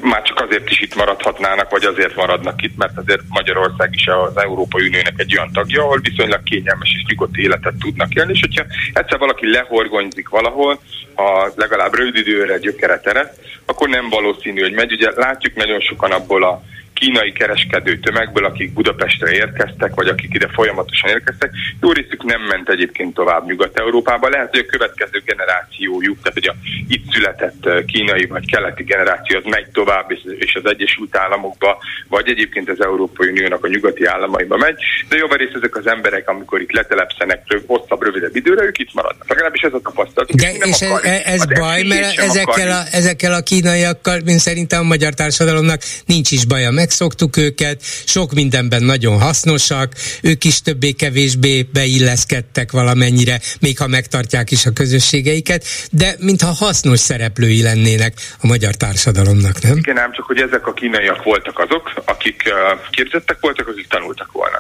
már 0.03 0.21
csak 0.21 0.32
azért 0.53 0.69
is 0.69 0.81
itt 0.81 0.95
maradhatnának, 0.95 1.69
vagy 1.69 1.83
azért 1.83 2.15
maradnak 2.15 2.61
itt, 2.61 2.77
mert 2.77 2.97
azért 2.97 3.21
Magyarország 3.29 3.89
is 3.93 4.07
az 4.07 4.37
Európai 4.37 4.87
Uniónak 4.87 5.13
egy 5.19 5.37
olyan 5.37 5.51
tagja, 5.51 5.81
ahol 5.81 5.99
viszonylag 6.01 6.43
kényelmes 6.43 6.93
és 6.95 7.03
nyugodt 7.07 7.35
életet 7.35 7.73
tudnak 7.79 8.13
élni, 8.13 8.31
és 8.33 8.39
hogyha 8.39 8.65
egyszer 8.93 9.19
valaki 9.19 9.51
lehorgonyzik 9.51 10.29
valahol, 10.29 10.79
a 11.15 11.51
legalább 11.55 11.95
rövid 11.95 12.15
időre 12.15 12.57
gyökere 12.57 12.99
teret, 12.99 13.39
akkor 13.65 13.89
nem 13.89 14.09
valószínű, 14.09 14.61
hogy 14.61 14.73
megy. 14.73 14.91
Ugye 14.91 15.11
látjuk 15.15 15.55
nagyon 15.55 15.79
sokan 15.79 16.11
abból 16.11 16.43
a 16.43 16.63
kínai 16.93 17.31
kereskedő 17.31 17.99
tömegből, 17.99 18.45
akik 18.45 18.73
Budapestre 18.73 19.31
érkeztek, 19.31 19.95
vagy 19.95 20.07
akik 20.07 20.33
ide 20.33 20.47
folyamatosan 20.47 21.09
érkeztek, 21.09 21.51
jó 21.81 21.91
részük 21.91 22.23
nem 22.23 22.41
ment 22.41 22.69
egyébként 22.69 23.13
tovább 23.13 23.45
Nyugat-Európába. 23.47 24.29
Lehet, 24.29 24.49
hogy 24.49 24.65
a 24.67 24.71
következő 24.71 25.21
generációjuk, 25.25 26.17
tehát 26.21 26.33
hogy 26.33 26.47
a 26.47 26.55
itt 26.87 27.11
született 27.11 27.65
eh, 27.65 27.83
kínai 27.85 28.25
vagy 28.25 28.51
keleti 28.51 28.83
generáció 28.83 29.37
az 29.37 29.43
megy 29.45 29.67
tovább, 29.73 30.11
és 30.39 30.55
az 30.63 30.69
Egyesült 30.69 31.17
Államokba, 31.17 31.77
vagy 32.09 32.29
egyébként 32.29 32.69
az 32.69 32.81
Európai 32.81 33.29
Uniónak 33.29 33.63
a 33.63 33.67
nyugati 33.67 34.05
államaiba 34.05 34.57
megy, 34.57 34.75
de 35.09 35.15
javarészt 35.15 35.55
ezek 35.55 35.75
az 35.75 35.87
emberek, 35.87 36.29
amikor 36.29 36.61
itt 36.61 36.71
letelepszenek 36.71 37.41
hosszabb, 37.67 38.01
rövidebb 38.03 38.35
időre, 38.35 38.63
ők 38.63 38.79
itt 38.79 38.93
maradnak. 38.93 39.29
Legalábbis 39.29 39.61
ez 39.61 39.73
a 39.73 39.79
tapasztalat. 39.79 40.35
De 40.35 40.51
és 40.51 40.79
ez, 40.79 41.21
ez 41.25 41.45
baj, 41.45 41.83
mert 41.83 42.17
ezekkel 42.19 42.71
a, 42.71 42.81
ezekkel 42.91 43.33
a 43.33 43.41
kínaiakkal, 43.41 44.19
mint 44.25 44.39
szerintem 44.39 44.79
a 44.79 44.83
magyar 44.83 45.13
társadalomnak 45.13 45.81
nincs 46.05 46.31
is 46.31 46.45
baja 46.45 46.71
megszoktuk 46.83 47.37
őket, 47.37 47.77
sok 48.15 48.33
mindenben 48.33 48.83
nagyon 48.83 49.19
hasznosak, 49.19 49.89
ők 50.21 50.43
is 50.43 50.61
többé-kevésbé 50.61 51.61
beilleszkedtek 51.73 52.71
valamennyire, 52.71 53.39
még 53.59 53.77
ha 53.77 53.87
megtartják 53.87 54.51
is 54.51 54.65
a 54.65 54.71
közösségeiket, 54.71 55.63
de 55.91 56.15
mintha 56.19 56.51
hasznos 56.65 56.99
szereplői 56.99 57.61
lennének 57.61 58.13
a 58.41 58.47
magyar 58.47 58.73
társadalomnak, 58.75 59.61
nem? 59.61 59.77
Igen, 59.77 59.95
nem 59.95 60.11
csak, 60.11 60.25
hogy 60.25 60.41
ezek 60.41 60.67
a 60.67 60.73
kínaiak 60.73 61.23
voltak 61.23 61.59
azok, 61.59 61.93
akik 62.05 62.43
uh, 62.45 62.79
képzettek 62.89 63.37
voltak, 63.39 63.67
akik 63.67 63.87
tanultak 63.87 64.31
volna. 64.31 64.59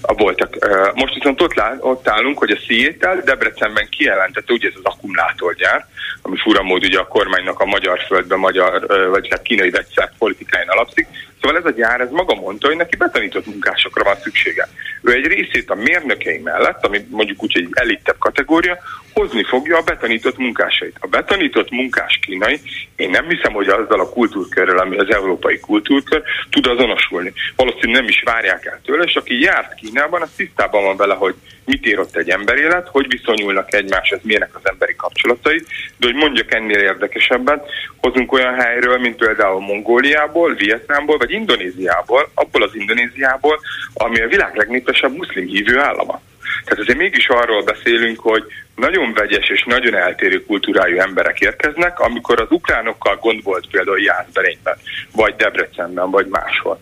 A 0.00 0.14
voltak. 0.14 0.50
Most 0.94 1.14
viszont 1.14 1.40
ott, 1.40 1.54
lá, 1.54 1.76
ott 1.80 2.08
állunk, 2.08 2.38
hogy 2.38 2.50
a 2.50 2.58
Seattle 2.66 3.22
Debrecenben 3.24 3.88
kijelentette, 3.90 4.52
ugye 4.52 4.68
ez 4.68 4.74
az 4.82 4.92
akkumulátorgyár, 4.92 5.86
ami 6.22 6.36
furamód 6.36 6.84
ugye 6.84 6.98
a 6.98 7.06
kormánynak 7.06 7.60
a 7.60 7.64
magyar 7.64 7.98
földben, 8.06 8.38
magyar, 8.38 8.84
uh, 8.88 9.10
vagy 9.10 9.28
hát 9.30 9.42
kínai 9.42 9.70
vegyszer 9.70 10.12
politikáján 10.18 10.68
alapszik, 10.68 11.06
Szóval 11.40 11.56
ez 11.56 11.64
a 11.64 11.70
gyár, 11.70 12.00
ez 12.00 12.10
maga 12.10 12.34
mondta, 12.34 12.66
hogy 12.66 12.76
neki 12.76 12.96
betanított 12.96 13.46
munkásokra 13.46 14.04
van 14.04 14.16
szüksége. 14.22 14.68
Ő 15.02 15.12
egy 15.12 15.26
részét 15.26 15.70
a 15.70 15.74
mérnökei 15.74 16.38
mellett, 16.38 16.86
ami 16.86 17.06
mondjuk 17.10 17.42
úgy 17.42 17.56
egy 17.56 17.68
elittebb 17.70 18.18
kategória, 18.18 18.78
hozni 19.12 19.44
fogja 19.44 19.76
a 19.76 19.82
betanított 19.82 20.36
munkásait. 20.36 20.96
A 21.00 21.06
betanított 21.06 21.70
munkás 21.70 22.18
kínai, 22.22 22.60
én 22.96 23.10
nem 23.10 23.28
hiszem, 23.28 23.52
hogy 23.52 23.68
azzal 23.68 24.00
a 24.00 24.10
kultúrkörrel, 24.10 24.78
ami 24.78 24.96
az 24.96 25.14
európai 25.14 25.60
kultúrkör, 25.60 26.22
tud 26.50 26.66
azonosulni. 26.66 27.32
Valószínűleg 27.56 28.00
nem 28.00 28.08
is 28.08 28.22
várják 28.24 28.64
el 28.64 28.80
tőle, 28.84 29.04
és 29.04 29.14
aki 29.14 29.40
járt 29.40 29.74
Kínában, 29.74 30.22
az 30.22 30.30
tisztában 30.36 30.84
van 30.84 30.96
vele, 30.96 31.14
hogy 31.14 31.34
mit 31.70 31.86
ér 31.86 31.98
ott 31.98 32.16
egy 32.16 32.30
emberélet, 32.30 32.88
hogy 32.88 33.06
viszonyulnak 33.08 33.74
egymáshoz, 33.74 34.18
milyenek 34.22 34.50
az 34.52 34.60
emberi 34.64 34.94
kapcsolatai, 34.96 35.62
de 35.96 36.06
hogy 36.06 36.14
mondjak 36.14 36.54
ennél 36.54 36.78
érdekesebben, 36.78 37.62
hozunk 37.96 38.32
olyan 38.32 38.54
helyről, 38.54 38.98
mint 38.98 39.16
például 39.16 39.60
Mongóliából, 39.60 40.54
Vietnámból, 40.54 41.18
vagy 41.18 41.30
Indonéziából, 41.30 42.30
abból 42.34 42.62
az 42.62 42.74
Indonéziából, 42.74 43.60
ami 43.94 44.20
a 44.20 44.28
világ 44.28 44.56
legnépesebb 44.56 45.16
muszlim 45.16 45.46
hívő 45.46 45.78
állama. 45.78 46.20
Tehát 46.64 46.82
azért 46.82 46.98
mégis 46.98 47.28
arról 47.28 47.62
beszélünk, 47.62 48.20
hogy 48.20 48.44
nagyon 48.76 49.12
vegyes 49.12 49.48
és 49.48 49.64
nagyon 49.64 49.94
eltérő 49.94 50.44
kultúrájú 50.44 50.98
emberek 50.98 51.38
érkeznek, 51.38 52.00
amikor 52.00 52.40
az 52.40 52.50
ukránokkal 52.50 53.16
gond 53.16 53.42
volt 53.42 53.66
például 53.70 54.00
Jászberényben, 54.00 54.76
vagy 55.12 55.34
Debrecenben, 55.36 56.10
vagy 56.10 56.26
máshol 56.26 56.80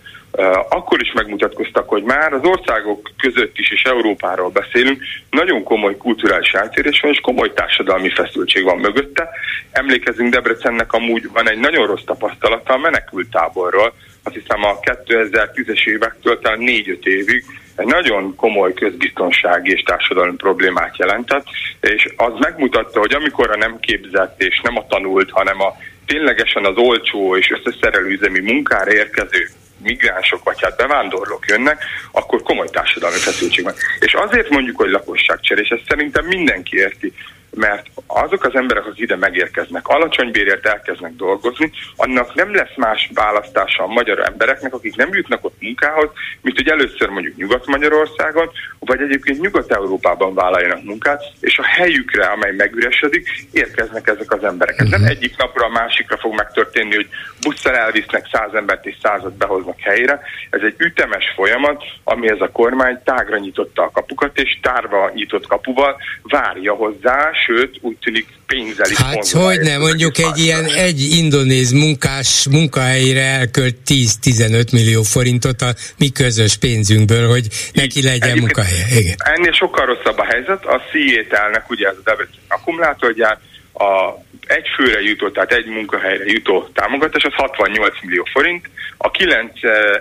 akkor 0.68 1.00
is 1.02 1.12
megmutatkoztak, 1.12 1.88
hogy 1.88 2.02
már 2.02 2.32
az 2.32 2.44
országok 2.44 3.10
között 3.16 3.58
is, 3.58 3.70
és 3.70 3.82
Európáról 3.82 4.50
beszélünk, 4.50 5.02
nagyon 5.30 5.62
komoly 5.62 5.96
kulturális 5.96 6.52
eltérés 6.52 7.00
van, 7.00 7.12
és 7.12 7.20
komoly 7.20 7.52
társadalmi 7.52 8.10
feszültség 8.10 8.64
van 8.64 8.78
mögötte. 8.78 9.28
Emlékezünk, 9.70 10.32
Debrecennek 10.32 10.92
amúgy 10.92 11.28
van 11.32 11.50
egy 11.50 11.58
nagyon 11.58 11.86
rossz 11.86 12.04
tapasztalata 12.04 12.72
a 12.72 12.78
menekült 12.78 13.30
táborról, 13.30 13.94
azt 14.22 14.34
hiszem 14.34 14.64
a 14.64 14.78
2010-es 14.80 15.86
évektől 15.86 16.38
talán 16.38 16.58
4-5 16.60 17.04
évig 17.04 17.44
egy 17.76 17.86
nagyon 17.86 18.34
komoly 18.36 18.72
közbiztonsági 18.72 19.70
és 19.70 19.82
társadalmi 19.82 20.36
problémát 20.36 20.96
jelentett, 20.96 21.44
és 21.80 22.08
az 22.16 22.32
megmutatta, 22.38 22.98
hogy 22.98 23.14
amikor 23.14 23.50
a 23.50 23.56
nem 23.56 23.78
képzett 23.80 24.42
és 24.42 24.60
nem 24.60 24.76
a 24.76 24.86
tanult, 24.86 25.30
hanem 25.30 25.60
a 25.60 25.76
ténylegesen 26.06 26.64
az 26.64 26.76
olcsó 26.76 27.36
és 27.36 27.50
összeszerelőüzemi 27.50 28.40
munkára 28.40 28.92
érkező 28.92 29.48
migránsok 29.82 30.44
vagy 30.44 30.62
hát 30.62 30.76
bevándorlók 30.76 31.46
jönnek, 31.46 31.84
akkor 32.12 32.42
komoly 32.42 32.68
társadalmi 32.68 33.16
feszültség 33.16 33.64
van. 33.64 33.74
És 34.00 34.14
azért 34.14 34.48
mondjuk, 34.48 34.76
hogy 34.76 34.90
lakosságcsere, 34.90 35.60
és 35.60 35.68
ezt 35.68 35.88
szerintem 35.88 36.26
mindenki 36.26 36.76
érti, 36.76 37.12
mert 37.50 37.86
azok 38.06 38.44
az 38.44 38.54
emberek, 38.54 38.86
akik 38.86 38.98
ide 38.98 39.16
megérkeznek, 39.16 39.88
alacsony 39.88 40.30
bérért 40.30 40.66
elkezdnek 40.66 41.12
dolgozni, 41.14 41.70
annak 41.96 42.34
nem 42.34 42.54
lesz 42.54 42.76
más 42.76 43.10
választása 43.14 43.82
a 43.82 43.86
magyar 43.86 44.20
embereknek, 44.20 44.74
akik 44.74 44.96
nem 44.96 45.08
jutnak 45.12 45.44
ott 45.44 45.60
munkához, 45.60 46.10
mint 46.40 46.56
hogy 46.56 46.68
először 46.68 47.08
mondjuk 47.08 47.36
Nyugat-Magyarországon, 47.36 48.50
vagy 48.78 49.00
egyébként 49.00 49.40
Nyugat-Európában 49.40 50.34
vállaljanak 50.34 50.84
munkát, 50.84 51.22
és 51.40 51.58
a 51.58 51.64
helyükre, 51.64 52.26
amely 52.26 52.52
megüresedik, 52.52 53.28
érkeznek 53.52 54.06
ezek 54.06 54.32
az 54.32 54.44
emberek. 54.44 54.80
Ez 54.80 54.88
nem 54.88 55.00
mhm. 55.00 55.10
egyik 55.10 55.36
napra 55.36 55.64
a 55.64 55.68
másikra 55.68 56.16
fog 56.16 56.34
megtörténni, 56.34 56.94
hogy 56.94 57.08
busszal 57.40 57.76
elvisznek 57.76 58.28
száz 58.32 58.54
embert 58.54 58.86
és 58.86 58.96
százat 59.02 59.36
behoznak 59.36 59.80
helyére. 59.80 60.20
Ez 60.50 60.60
egy 60.62 60.74
ütemes 60.78 61.24
folyamat, 61.34 61.82
ami 62.04 62.30
ez 62.30 62.40
a 62.40 62.50
kormány 62.50 63.00
tágra 63.04 63.38
nyitotta 63.38 63.82
a 63.82 63.90
kapukat, 63.90 64.38
és 64.38 64.58
tárva 64.62 65.10
nyitott 65.14 65.46
kapuval 65.46 65.96
várja 66.22 66.74
hozzá, 66.74 67.30
sőt 67.46 67.78
úgy 67.80 67.96
tűnik 67.96 68.26
pénzeli. 68.46 68.94
Hát 68.96 69.28
hogy 69.30 69.60
nem, 69.60 69.80
mondjuk 69.80 70.18
egy 70.18 70.38
ilyen 70.38 70.64
egy 70.64 71.00
indonéz 71.00 71.72
munkás 71.72 72.46
munkahelyre 72.50 73.22
elkölt 73.22 73.76
10-15 73.86 74.72
millió 74.72 75.02
forintot 75.02 75.60
a 75.62 75.74
mi 75.98 76.08
közös 76.08 76.56
pénzünkből, 76.56 77.28
hogy 77.28 77.46
neki 77.72 78.02
legyen 78.02 78.38
munkahelye. 78.38 78.84
Igen. 78.98 79.14
Ennél 79.18 79.52
sokkal 79.52 79.86
rosszabb 79.86 80.18
a 80.18 80.24
helyzet. 80.24 80.64
A 80.64 80.82
CIE-telnek 80.90 81.70
ugye 81.70 81.88
ez 81.88 81.94
a 81.96 82.02
Debrecen 82.04 82.42
akkumulátorgyár, 82.48 83.38
a 83.74 84.26
egy 84.46 84.66
főre 84.76 85.00
jutó, 85.00 85.30
tehát 85.30 85.52
egy 85.52 85.66
munkahelyre 85.66 86.24
jutó 86.24 86.68
támogatás 86.74 87.22
az 87.22 87.32
68 87.34 88.02
millió 88.02 88.26
forint, 88.32 88.70
a 88.96 89.10
9 89.10 89.52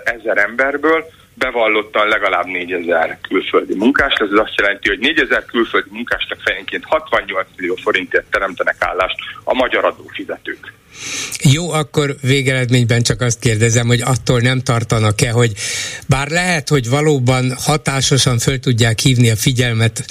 ezer 0.04 0.38
emberből 0.38 1.04
bevallottan 1.38 2.08
legalább 2.08 2.46
4000 2.46 3.18
külföldi 3.28 3.74
munkás, 3.74 4.14
ez 4.14 4.32
azt 4.32 4.60
jelenti, 4.60 4.88
hogy 4.88 4.98
4000 4.98 5.44
külföldi 5.44 5.88
munkásnak 5.92 6.40
fejenként 6.40 6.84
68 6.84 7.46
millió 7.56 7.74
forintért 7.74 8.30
teremtenek 8.30 8.76
állást 8.78 9.16
a 9.44 9.54
magyar 9.54 9.84
adófizetők. 9.84 10.72
Jó, 11.42 11.70
akkor 11.70 12.16
végeredményben 12.20 13.02
csak 13.02 13.20
azt 13.20 13.38
kérdezem, 13.38 13.86
hogy 13.86 14.00
attól 14.00 14.40
nem 14.40 14.60
tartanak-e, 14.60 15.30
hogy 15.30 15.52
bár 16.06 16.28
lehet, 16.28 16.68
hogy 16.68 16.88
valóban 16.88 17.54
hatásosan 17.58 18.38
föl 18.38 18.60
tudják 18.60 18.98
hívni 18.98 19.30
a 19.30 19.36
figyelmet 19.36 20.04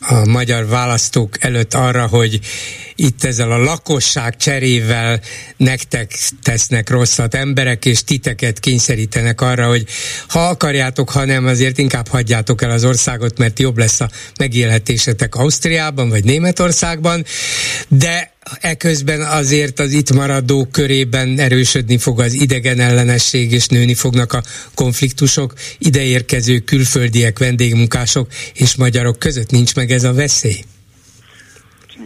a 0.00 0.26
magyar 0.26 0.66
választók 0.66 1.44
előtt 1.44 1.74
arra, 1.74 2.06
hogy 2.06 2.40
itt 2.94 3.24
ezzel 3.24 3.52
a 3.52 3.62
lakosság 3.62 4.36
cserével 4.36 5.20
nektek 5.56 6.18
tesznek 6.42 6.90
rosszat 6.90 7.34
emberek, 7.34 7.84
és 7.84 8.04
titeket 8.04 8.60
kényszerítenek 8.60 9.40
arra, 9.40 9.68
hogy 9.68 9.84
ha 10.28 10.48
akarjátok, 10.48 11.10
ha 11.10 11.24
nem, 11.24 11.46
azért 11.46 11.78
inkább 11.78 12.08
hagyjátok 12.08 12.62
el 12.62 12.70
az 12.70 12.84
országot, 12.84 13.38
mert 13.38 13.58
jobb 13.58 13.78
lesz 13.78 14.00
a 14.00 14.10
megélhetésetek 14.38 15.34
Ausztriában 15.34 16.08
vagy 16.08 16.24
Németországban, 16.24 17.24
de 17.88 18.32
eközben 18.60 19.20
azért 19.20 19.78
az 19.78 19.92
itt 19.92 20.12
maradó 20.12 20.66
körében 20.72 21.38
erősödni 21.38 21.98
fog 21.98 22.20
az 22.20 22.32
idegen 22.32 22.80
ellenesség, 22.80 23.52
és 23.52 23.66
nőni 23.66 23.94
fognak 23.94 24.32
a 24.32 24.42
konfliktusok, 24.74 25.52
ideérkező 25.78 26.58
külföldiek, 26.58 27.38
vendégmunkások 27.38 28.26
és 28.54 28.76
magyarok 28.76 29.18
között 29.18 29.50
nincs 29.50 29.74
meg 29.74 29.90
ez 29.90 30.04
a 30.04 30.12
veszély? 30.12 30.64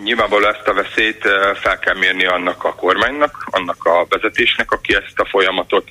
Nyilvánvalóan 0.04 0.54
ezt 0.54 0.68
a 0.68 0.74
veszélyt 0.74 1.24
eh, 1.24 1.54
fel 1.62 1.78
kell 1.78 1.98
mérni 1.98 2.26
annak 2.26 2.64
a 2.64 2.74
kormánynak, 2.74 3.46
annak 3.50 3.84
a 3.84 4.06
vezetésnek, 4.08 4.70
aki 4.70 4.94
ezt 4.94 5.18
a 5.18 5.28
folyamatot 5.30 5.88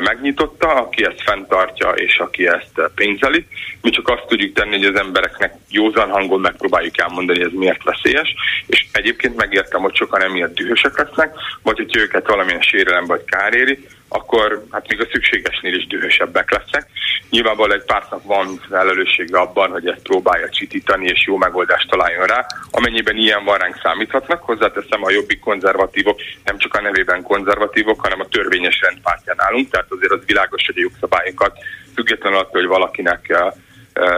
megnyitotta, 0.00 0.68
aki 0.68 1.04
ezt 1.04 1.22
fenntartja 1.22 1.90
és 1.90 2.18
aki 2.18 2.46
ezt 2.46 2.90
pénzeli. 2.94 3.46
Mi 3.82 3.90
csak 3.90 4.08
azt 4.08 4.26
tudjuk 4.26 4.54
tenni, 4.54 4.76
hogy 4.76 4.94
az 4.94 5.00
embereknek 5.00 5.54
józan 5.68 6.10
hangon 6.10 6.40
megpróbáljuk 6.40 6.98
elmondani, 6.98 7.38
hogy 7.38 7.48
ez 7.48 7.58
miért 7.58 7.82
veszélyes, 7.82 8.34
és 8.66 8.86
egyébként 8.92 9.36
megértem, 9.36 9.80
hogy 9.80 9.96
sokan 9.96 10.22
emiatt 10.22 10.54
dühösek 10.54 10.98
lesznek, 10.98 11.34
vagy 11.62 11.76
hogy 11.76 11.96
őket 11.96 12.28
valamilyen 12.28 12.62
sérelem 12.62 13.06
vagy 13.06 13.24
kár 13.24 13.54
éri, 13.54 13.86
akkor 14.12 14.64
hát 14.70 14.88
még 14.88 15.00
a 15.00 15.08
szükségesnél 15.12 15.74
is 15.74 15.86
dühösebbek 15.86 16.50
lesznek. 16.50 16.86
Nyilvánvalóan 17.30 17.78
egy 17.78 17.84
pártnak 17.84 18.22
van 18.22 18.60
felelőssége 18.68 19.38
abban, 19.38 19.70
hogy 19.70 19.86
ezt 19.86 20.02
próbálja 20.02 20.48
csitítani 20.48 21.06
és 21.06 21.26
jó 21.26 21.36
megoldást 21.36 21.88
találjon 21.88 22.26
rá. 22.26 22.46
Amennyiben 22.70 23.16
ilyen 23.16 23.44
van 23.44 23.58
ránk 23.58 23.80
számíthatnak, 23.82 24.42
hozzáteszem 24.42 25.04
a 25.04 25.10
jobbik 25.10 25.40
konzervatívok, 25.40 26.20
nem 26.44 26.58
csak 26.58 26.74
a 26.74 26.80
nevében 26.80 27.22
konzervatívok, 27.22 28.00
hanem 28.00 28.20
a 28.20 28.28
törvényes 28.28 28.80
rendpártján 28.80 29.40
állunk, 29.40 29.70
tehát 29.70 29.90
azért 29.90 30.12
az 30.12 30.24
világos, 30.26 30.66
hogy 30.66 30.78
a 30.78 30.80
jogszabályokat 30.80 31.58
függetlenül 31.94 32.38
attól, 32.38 32.60
hogy 32.60 32.70
valakinek 32.70 33.28
eh, 33.28 33.46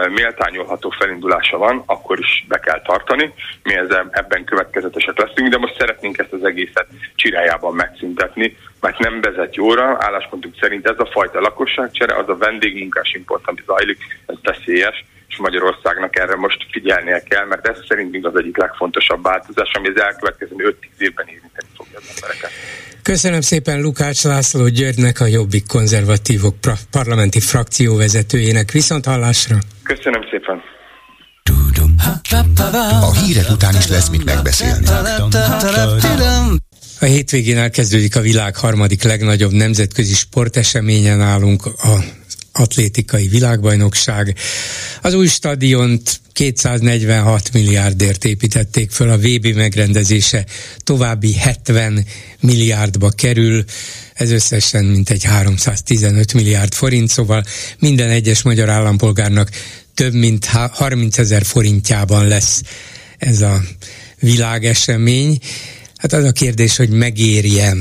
méltányolható 0.09 0.89
felindulása 0.89 1.57
van, 1.57 1.83
akkor 1.85 2.19
is 2.19 2.45
be 2.47 2.59
kell 2.59 2.81
tartani. 2.81 3.33
Mi 3.63 3.75
ezzel, 3.75 4.07
ebben 4.11 4.43
következetesek 4.43 5.17
leszünk, 5.17 5.49
de 5.49 5.57
most 5.57 5.77
szeretnénk 5.77 6.17
ezt 6.17 6.33
az 6.33 6.43
egészet 6.43 6.87
csirájában 7.15 7.75
megszüntetni, 7.75 8.57
mert 8.79 8.99
nem 8.99 9.21
vezet 9.21 9.55
jóra. 9.55 9.97
Álláspontunk 9.99 10.55
szerint 10.59 10.87
ez 10.87 10.99
a 10.99 11.09
fajta 11.11 11.39
lakosságcsere, 11.39 12.15
az 12.15 12.29
a 12.29 12.37
vendégmunkás 12.37 13.13
import, 13.13 13.47
ami 13.47 13.59
zajlik, 13.65 13.97
ez 14.25 14.35
veszélyes, 14.41 15.05
és 15.33 15.39
Magyarországnak 15.39 16.19
erre 16.19 16.35
most 16.35 16.67
figyelnie 16.71 17.23
kell, 17.23 17.45
mert 17.45 17.67
ez 17.67 17.77
szerintünk 17.87 18.25
az 18.25 18.35
egyik 18.35 18.57
legfontosabb 18.57 19.23
változás, 19.23 19.71
ami 19.73 19.87
az 19.87 20.01
elkövetkező 20.01 20.53
5-10 20.57 20.73
évben 20.97 21.25
érinteni 21.27 21.67
fogja 21.75 21.97
az 21.97 22.07
embereket. 22.15 22.51
Köszönöm 23.01 23.41
szépen 23.41 23.81
Lukács 23.81 24.23
László 24.23 24.67
Györgynek, 24.67 25.19
a 25.19 25.25
Jobbik 25.25 25.67
konzervatívok 25.67 26.55
parlamenti 26.91 27.39
frakció 27.39 27.95
vezetőjének. 27.97 28.71
Viszont 28.71 29.05
hallásra! 29.05 29.57
Köszönöm 29.83 30.21
szépen! 30.31 30.61
A 33.01 33.13
hírek 33.25 33.49
után 33.49 33.75
is 33.75 33.87
lesz 33.87 34.09
mit 34.09 34.25
megbeszélni. 34.25 34.85
A 36.99 37.05
hétvégén 37.05 37.57
elkezdődik 37.57 38.15
a 38.15 38.21
világ 38.21 38.55
harmadik 38.55 39.03
legnagyobb 39.03 39.51
nemzetközi 39.51 40.13
sporteseményen 40.13 41.21
állunk, 41.21 41.65
a 41.65 42.21
atlétikai 42.53 43.27
világbajnokság. 43.27 44.35
Az 45.01 45.13
új 45.13 45.27
stadiont 45.27 46.21
246 46.33 47.53
milliárdért 47.53 48.25
építették 48.25 48.91
föl, 48.91 49.09
a 49.09 49.17
VB 49.17 49.45
megrendezése 49.45 50.45
további 50.77 51.33
70 51.33 52.05
milliárdba 52.39 53.09
kerül, 53.09 53.63
ez 54.13 54.31
összesen 54.31 54.85
mintegy 54.85 55.23
315 55.23 56.33
milliárd 56.33 56.73
forint, 56.73 57.09
szóval 57.09 57.43
minden 57.79 58.09
egyes 58.09 58.41
magyar 58.41 58.69
állampolgárnak 58.69 59.49
több 59.93 60.13
mint 60.13 60.45
30 60.45 61.17
ezer 61.17 61.45
forintjában 61.45 62.27
lesz 62.27 62.61
ez 63.17 63.41
a 63.41 63.61
világesemény. 64.19 65.37
Hát 65.97 66.13
az 66.13 66.23
a 66.23 66.31
kérdés, 66.31 66.75
hogy 66.75 66.89
megérje 66.89 67.73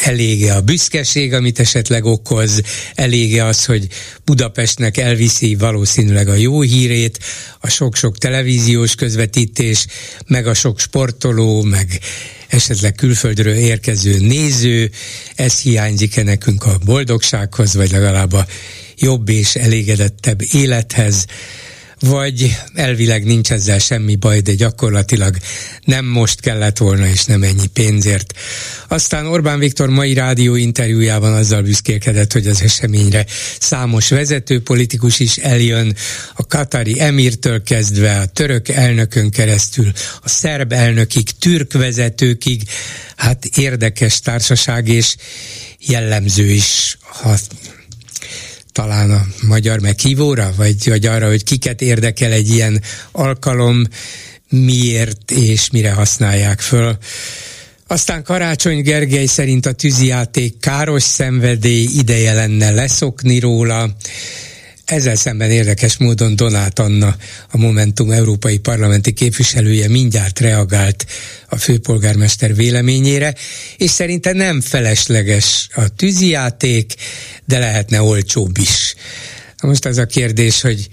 elége 0.00 0.54
a 0.54 0.60
büszkeség, 0.60 1.32
amit 1.32 1.60
esetleg 1.60 2.04
okoz, 2.04 2.60
elége 2.94 3.44
az, 3.44 3.64
hogy 3.64 3.86
Budapestnek 4.24 4.96
elviszi 4.96 5.54
valószínűleg 5.54 6.28
a 6.28 6.34
jó 6.34 6.60
hírét, 6.60 7.18
a 7.60 7.68
sok-sok 7.68 8.18
televíziós 8.18 8.94
közvetítés, 8.94 9.86
meg 10.26 10.46
a 10.46 10.54
sok 10.54 10.78
sportoló, 10.78 11.62
meg 11.62 12.00
esetleg 12.48 12.94
külföldről 12.94 13.54
érkező 13.54 14.18
néző, 14.18 14.90
ez 15.34 15.60
hiányzik-e 15.60 16.22
nekünk 16.22 16.64
a 16.64 16.78
boldogsághoz, 16.84 17.74
vagy 17.74 17.90
legalább 17.90 18.32
a 18.32 18.46
jobb 18.96 19.28
és 19.28 19.54
elégedettebb 19.54 20.40
élethez, 20.52 21.26
vagy 22.04 22.56
elvileg 22.74 23.24
nincs 23.24 23.52
ezzel 23.52 23.78
semmi 23.78 24.16
baj, 24.16 24.40
de 24.40 24.54
gyakorlatilag 24.54 25.36
nem 25.84 26.04
most 26.04 26.40
kellett 26.40 26.78
volna, 26.78 27.06
és 27.06 27.24
nem 27.24 27.42
ennyi 27.42 27.66
pénzért. 27.66 28.34
Aztán 28.88 29.26
Orbán 29.26 29.58
Viktor 29.58 29.88
mai 29.88 30.14
rádió 30.14 30.54
interjújában 30.54 31.32
azzal 31.32 31.62
büszkélkedett, 31.62 32.32
hogy 32.32 32.46
az 32.46 32.62
eseményre 32.62 33.26
számos 33.58 34.08
vezető 34.08 34.62
politikus 34.62 35.20
is 35.20 35.36
eljön, 35.36 35.96
a 36.34 36.46
katari 36.46 37.00
emírtől 37.00 37.62
kezdve 37.62 38.18
a 38.18 38.26
török 38.26 38.68
elnökön 38.68 39.30
keresztül, 39.30 39.92
a 40.22 40.28
szerb 40.28 40.72
elnökig, 40.72 41.30
türk 41.38 41.72
vezetőkig, 41.72 42.62
hát 43.16 43.44
érdekes 43.44 44.20
társaság 44.20 44.88
és 44.88 45.16
jellemző 45.78 46.50
is, 46.50 46.98
ha 47.00 47.36
talán 48.74 49.10
a 49.10 49.26
magyar 49.46 49.80
meghívóra, 49.80 50.52
vagy, 50.56 50.88
vagy 50.88 51.06
arra, 51.06 51.28
hogy 51.28 51.44
kiket 51.44 51.80
érdekel 51.80 52.32
egy 52.32 52.48
ilyen 52.48 52.82
alkalom, 53.12 53.82
miért 54.48 55.30
és 55.30 55.70
mire 55.70 55.92
használják 55.92 56.60
föl. 56.60 56.98
Aztán 57.86 58.22
Karácsony 58.22 58.82
Gergely 58.82 59.26
szerint 59.26 59.66
a 59.66 59.72
tűzijáték 59.72 60.58
káros 60.60 61.02
szenvedély, 61.02 61.88
ideje 61.92 62.32
lenne 62.32 62.70
leszokni 62.70 63.38
róla. 63.38 63.96
Ezzel 64.84 65.14
szemben 65.14 65.50
érdekes 65.50 65.96
módon 65.96 66.36
Donát 66.36 66.78
Anna, 66.78 67.16
a 67.50 67.56
Momentum 67.56 68.10
európai 68.10 68.58
parlamenti 68.58 69.12
képviselője 69.12 69.88
mindjárt 69.88 70.40
reagált 70.40 71.06
a 71.48 71.56
főpolgármester 71.56 72.54
véleményére, 72.54 73.34
és 73.76 73.90
szerinte 73.90 74.32
nem 74.32 74.60
felesleges 74.60 75.68
a 75.74 75.88
tűzijáték, 75.88 76.94
de 77.44 77.58
lehetne 77.58 78.02
olcsóbb 78.02 78.58
is. 78.58 78.94
Na 79.60 79.68
most 79.68 79.84
az 79.84 79.98
a 79.98 80.06
kérdés, 80.06 80.60
hogy 80.60 80.88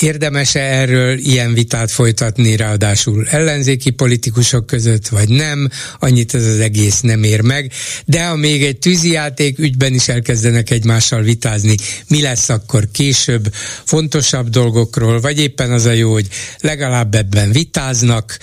Érdemes-e 0.00 0.60
erről 0.60 1.18
ilyen 1.18 1.54
vitát 1.54 1.90
folytatni, 1.90 2.56
ráadásul 2.56 3.26
ellenzéki 3.28 3.90
politikusok 3.90 4.66
között, 4.66 5.08
vagy 5.08 5.28
nem, 5.28 5.68
annyit 5.98 6.34
ez 6.34 6.46
az 6.46 6.58
egész 6.58 7.00
nem 7.00 7.22
ér 7.22 7.40
meg, 7.40 7.72
de 8.04 8.26
ha 8.26 8.36
még 8.36 8.64
egy 8.64 8.78
tűzijáték 8.78 9.58
ügyben 9.58 9.94
is 9.94 10.08
elkezdenek 10.08 10.70
egymással 10.70 11.22
vitázni, 11.22 11.74
mi 12.08 12.22
lesz 12.22 12.48
akkor 12.48 12.88
később, 12.92 13.54
fontosabb 13.84 14.48
dolgokról, 14.48 15.20
vagy 15.20 15.38
éppen 15.38 15.72
az 15.72 15.84
a 15.84 15.92
jó, 15.92 16.12
hogy 16.12 16.28
legalább 16.60 17.14
ebben 17.14 17.52
vitáznak, 17.52 18.38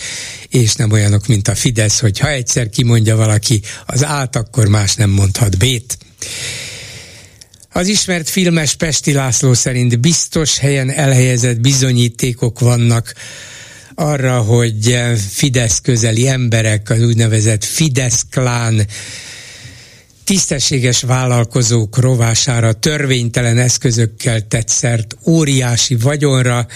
és 0.50 0.74
nem 0.74 0.92
olyanok, 0.92 1.28
mint 1.28 1.48
a 1.48 1.56
Fidesz, 1.56 2.00
hogy 2.00 2.20
ha 2.20 2.30
egyszer 2.30 2.70
kimondja 2.70 3.16
valaki 3.16 3.62
az 3.86 4.04
át, 4.04 4.36
akkor 4.36 4.68
más 4.68 4.96
nem 4.96 5.10
mondhat 5.10 5.58
B-t. 5.58 5.98
Az 7.76 7.88
ismert 7.88 8.30
filmes 8.30 8.76
Pesti 8.76 9.14
László 9.14 9.54
szerint 9.54 10.00
biztos 10.00 10.58
helyen 10.58 10.92
elhelyezett 10.92 11.60
bizonyítékok 11.60 12.60
vannak 12.60 13.14
arra, 13.96 14.42
hogy 14.42 15.00
Fidesz 15.30 15.80
közeli 15.82 16.28
emberek, 16.28 16.90
az 16.90 17.02
úgynevezett 17.02 17.64
Fidesz 17.64 18.26
klán 18.30 18.88
tisztességes 20.24 21.02
vállalkozók 21.02 21.98
rovására 21.98 22.74
törvénytelen 22.74 23.58
eszközökkel 23.58 24.48
tett 24.48 24.68
szert 24.68 25.18
óriási 25.26 25.96
vagyonra, 25.96 26.68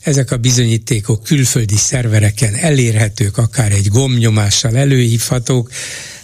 ezek 0.00 0.30
a 0.30 0.36
bizonyítékok 0.36 1.22
külföldi 1.22 1.76
szervereken 1.76 2.54
elérhetők, 2.54 3.38
akár 3.38 3.72
egy 3.72 3.88
gomnyomással 3.88 4.76
előhívhatók, 4.76 5.70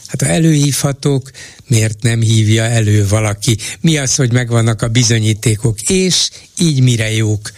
Hát 0.08 0.22
ha 0.22 0.28
előhívhatók, 0.28 1.30
miért 1.66 2.02
nem 2.02 2.20
hívja 2.20 2.62
elő 2.62 3.06
valaki? 3.08 3.56
Mi 3.80 3.98
az, 3.98 4.14
hogy 4.14 4.32
megvannak 4.32 4.82
a 4.82 4.88
bizonyítékok, 4.88 5.80
és 5.82 6.30
így 6.58 6.80
mire 6.80 7.12
jók? 7.12 7.50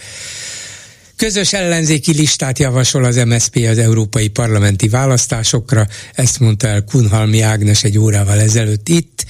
Közös 1.15 1.53
ellenzéki 1.53 2.13
listát 2.13 2.59
javasol 2.59 3.03
az 3.03 3.15
MSZP 3.15 3.55
az 3.69 3.77
európai 3.77 4.27
parlamenti 4.27 4.89
választásokra, 4.89 5.87
ezt 6.13 6.39
mondta 6.39 6.67
el 6.67 6.83
Kunhalmi 6.83 7.41
Ágnes 7.41 7.83
egy 7.83 7.97
órával 7.97 8.39
ezelőtt 8.39 8.89
itt, 8.89 9.25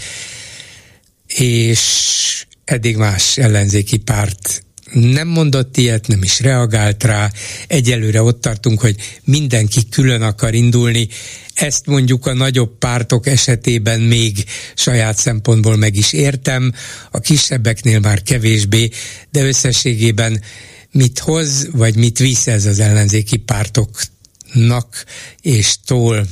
és 1.28 2.46
eddig 2.66 2.98
más 2.98 3.38
ellenzéki 3.38 3.98
párt 3.98 4.64
nem 4.92 5.28
mondott 5.28 5.78
ilyet, 5.78 6.08
nem 6.08 6.24
is 6.24 6.40
reagált 6.40 7.04
rá. 7.04 7.32
Egyelőre 7.68 8.22
ott 8.22 8.42
tartunk, 8.42 8.80
hogy 8.80 8.96
mindenki 9.24 9.90
külön 9.90 10.22
akar 10.22 10.54
indulni. 10.54 11.08
Ezt 11.54 11.86
mondjuk 11.86 12.26
a 12.26 12.34
nagyobb 12.34 12.78
pártok 12.78 13.28
esetében 13.28 14.00
még 14.00 14.46
saját 14.76 15.18
szempontból 15.18 15.78
meg 15.78 15.96
is 15.96 16.14
értem, 16.14 16.74
a 17.12 17.20
kisebbeknél 17.20 18.00
már 18.00 18.22
kevésbé, 18.22 18.90
de 19.32 19.44
összességében 19.44 20.42
mit 20.92 21.20
hoz, 21.20 21.68
vagy 21.72 21.96
mit 21.96 22.20
visz 22.20 22.48
ez 22.48 22.66
az 22.66 22.80
ellenzéki 22.80 23.38
pártoknak 23.38 25.06
és 25.42 25.76
tól 25.86 26.28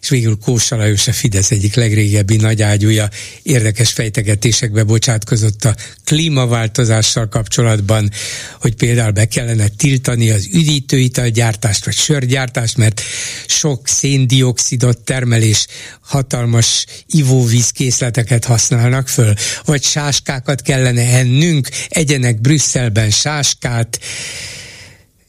és 0.00 0.08
végül 0.08 0.38
Kósa 0.38 0.76
Lajos 0.76 1.08
a 1.08 1.12
Fidesz 1.12 1.50
egyik 1.50 1.74
legrégebbi 1.74 2.36
nagyágyúja 2.36 3.08
érdekes 3.42 3.92
fejtegetésekbe 3.92 4.82
bocsátkozott 4.82 5.64
a 5.64 5.76
klímaváltozással 6.04 7.28
kapcsolatban, 7.28 8.10
hogy 8.60 8.74
például 8.74 9.10
be 9.10 9.24
kellene 9.24 9.68
tiltani 9.68 10.30
az 10.30 10.48
üdítőitalgyártást 10.52 11.84
vagy 11.84 11.94
sörgyártást, 11.94 12.76
mert 12.76 13.02
sok 13.46 13.88
széndiokszidot 13.88 14.98
termel 14.98 15.42
és 15.42 15.66
hatalmas 16.00 16.86
ivóvízkészleteket 17.06 18.44
használnak 18.44 19.08
föl, 19.08 19.34
vagy 19.64 19.82
sáskákat 19.82 20.62
kellene 20.62 21.06
ennünk, 21.06 21.68
egyenek 21.88 22.40
Brüsszelben 22.40 23.10
sáskát, 23.10 23.98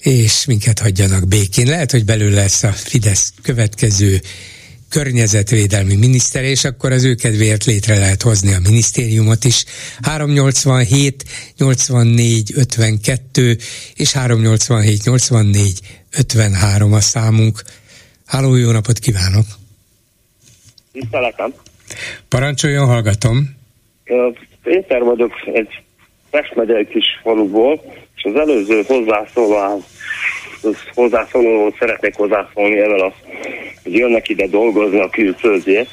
és 0.01 0.45
minket 0.45 0.79
hagyjanak 0.79 1.27
békén. 1.27 1.67
Lehet, 1.67 1.91
hogy 1.91 2.05
belül 2.05 2.31
lesz 2.31 2.63
a 2.63 2.71
Fidesz 2.71 3.33
következő 3.41 4.21
környezetvédelmi 4.91 5.95
miniszter, 5.95 6.43
és 6.43 6.63
akkor 6.63 6.91
az 6.91 7.03
ő 7.03 7.15
kedvéért 7.15 7.65
létre 7.65 7.97
lehet 7.97 8.21
hozni 8.21 8.53
a 8.53 8.59
minisztériumot 8.63 9.43
is. 9.43 9.65
387 10.01 11.23
84 11.57 12.51
52 12.55 13.57
és 13.95 14.13
387 14.13 15.03
84 15.03 15.79
53 16.17 16.93
a 16.93 16.99
számunk. 16.99 17.61
Háló, 18.25 18.55
jó 18.55 18.71
napot 18.71 18.99
kívánok! 18.99 19.45
Tiszteletem! 20.91 21.53
Parancsoljon, 22.27 22.85
hallgatom! 22.85 23.55
Péter 24.63 25.01
vagyok 25.01 25.31
egy 25.53 25.69
Pest 26.29 26.55
megyei 26.55 26.87
kis 26.87 27.05
faluból, 27.21 27.81
és 28.15 28.23
az 28.23 28.35
előző 28.35 28.83
hozzászólás 28.87 29.83
hozzászólóhoz 30.93 31.73
szeretnék 31.79 32.15
hozzászólni 32.15 32.79
ezzel 32.79 32.99
a, 32.99 33.13
hogy 33.83 33.93
jönnek 33.93 34.29
ide 34.29 34.47
dolgozni 34.47 34.99
a 34.99 35.09
külföldiek. 35.09 35.87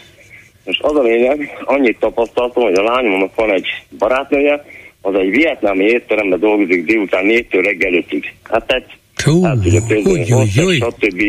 És 0.64 0.78
az 0.82 0.96
a 0.96 1.02
lényeg, 1.02 1.58
annyit 1.64 1.98
tapasztaltam, 1.98 2.62
hogy 2.62 2.74
a 2.74 2.82
lányomnak 2.82 3.34
van 3.34 3.52
egy 3.52 3.66
barátnője, 3.98 4.64
az 5.00 5.14
egy 5.14 5.30
vietnámi 5.30 5.84
étteremben 5.84 6.40
dolgozik 6.40 6.84
délután 6.84 7.24
négytől 7.24 7.62
reggel 7.62 7.92
ötig. 7.94 8.34
Hát 8.42 8.66
tehát 8.66 8.86
Hú, 9.24 9.42
hát, 9.42 9.56
ugye 9.64 9.80
például 9.88 10.72
stb. 10.72 11.22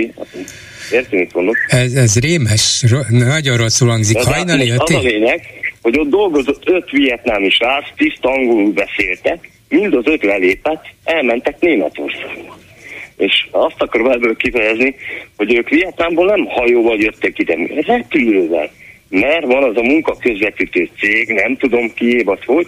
Érti, 0.92 1.16
mit 1.16 1.34
mondok? 1.34 1.56
Ez, 1.68 1.94
ez 1.94 2.20
rémes, 2.20 2.86
nagyon 3.10 3.58
rosszul 3.58 3.90
hangzik. 3.90 4.18
Hajnali 4.18 4.70
Az 4.70 4.94
a 4.94 5.00
lényeg, 5.00 5.42
hogy 5.82 6.00
ott 6.00 6.10
dolgozott 6.10 6.70
öt 6.70 6.90
vietnámi 6.90 7.50
srác, 7.50 7.86
tiszta 7.96 8.30
angolul 8.30 8.72
beszéltek, 8.72 9.50
mind 9.70 9.94
az 9.94 10.04
öt 10.06 10.24
lelépett, 10.24 10.86
elmentek 11.04 11.60
Németországba. 11.60 12.59
És 13.20 13.48
azt 13.52 13.82
akarom 13.82 14.12
ebből 14.12 14.36
kifejezni, 14.36 14.96
hogy 15.38 15.54
ők 15.54 15.70
Vietnámból 15.70 16.26
nem 16.26 16.46
hajóval 16.46 17.00
jöttek 17.00 17.40
ide, 17.40 17.58
repülővel. 17.86 18.70
Mert 19.10 19.46
van 19.46 19.64
az 19.64 19.78
a 19.78 19.82
munkaközvetítő 19.82 20.90
cég, 21.00 21.30
nem 21.30 21.58
tudom 21.58 21.94
ki, 21.94 22.24
vagy 22.24 22.46
hogy, 22.46 22.68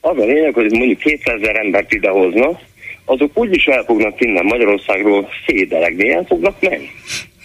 az 0.00 0.18
a 0.18 0.24
lényeg, 0.24 0.54
hogy 0.54 0.72
mondjuk 0.72 0.98
200 0.98 1.40
ezer 1.40 1.56
embert 1.56 1.92
idehoznak, 1.92 2.60
azok 3.04 3.38
úgyis 3.38 3.66
el 3.66 3.84
fognak 3.84 4.20
innen 4.20 4.44
Magyarországról 4.44 5.28
szédelegni, 5.46 6.10
el 6.10 6.24
fognak 6.28 6.60
menni. 6.60 6.88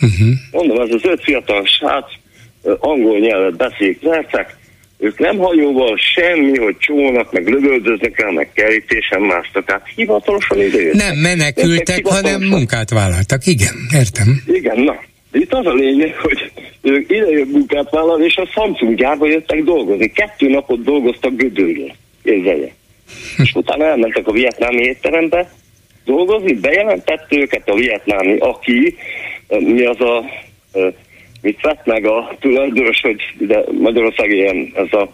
Uh-huh. 0.01 0.27
Mondom, 0.51 0.81
ez 0.81 0.93
az 0.93 1.05
öt 1.05 1.23
fiatal 1.23 1.65
srác 1.65 2.11
angol 2.79 3.19
nyelvet 3.19 3.55
beszélik, 3.55 4.01
vercek, 4.01 4.57
ők 4.97 5.19
nem 5.19 5.37
hajóval 5.37 5.97
semmi, 5.97 6.57
hogy 6.57 6.77
csónak, 6.77 7.31
meg 7.31 7.47
lövöldöznek 7.47 8.19
el, 8.19 8.31
meg 8.31 8.49
kerítésen 8.53 9.21
másztak, 9.21 9.65
tehát 9.65 9.87
hivatalosan 9.95 10.57
jöttek. 10.57 10.93
Nem 10.93 11.17
menekültek, 11.17 12.07
hanem 12.07 12.41
munkát 12.41 12.89
vállaltak, 12.89 13.45
igen, 13.45 13.75
értem. 13.93 14.41
Igen, 14.47 14.79
na. 14.79 14.95
Itt 15.31 15.53
az 15.53 15.65
a 15.65 15.73
lényeg, 15.73 16.15
hogy 16.15 16.51
ők 16.81 17.11
idejött 17.11 17.51
munkát 17.51 17.89
vállalni, 17.89 18.25
és 18.25 18.35
a 18.35 18.45
Samsung 18.45 18.95
gyárba 18.95 19.27
jöttek 19.27 19.63
dolgozni. 19.63 20.11
Kettő 20.11 20.49
napot 20.49 20.83
dolgoztak 20.83 21.35
Gödöllön, 21.35 21.93
érzelje. 22.23 22.73
És 23.37 23.53
utána 23.53 23.85
elmentek 23.85 24.27
a 24.27 24.31
vietnámi 24.31 24.81
étterembe 24.81 25.51
dolgozni, 26.05 26.53
bejelentett 26.53 27.25
őket 27.29 27.69
a 27.69 27.75
vietnámi, 27.75 28.37
aki, 28.37 28.95
mi 29.47 29.85
az 29.85 29.99
a 29.99 30.23
mit 31.45 31.61
vett 31.61 31.85
meg 31.85 32.05
a 32.05 32.35
tulajdonos, 32.39 33.01
hogy 33.01 33.21
ide 33.39 33.63
Magyarország 33.79 34.31
ilyen, 34.31 34.71
ez 34.75 34.99
a 34.99 35.13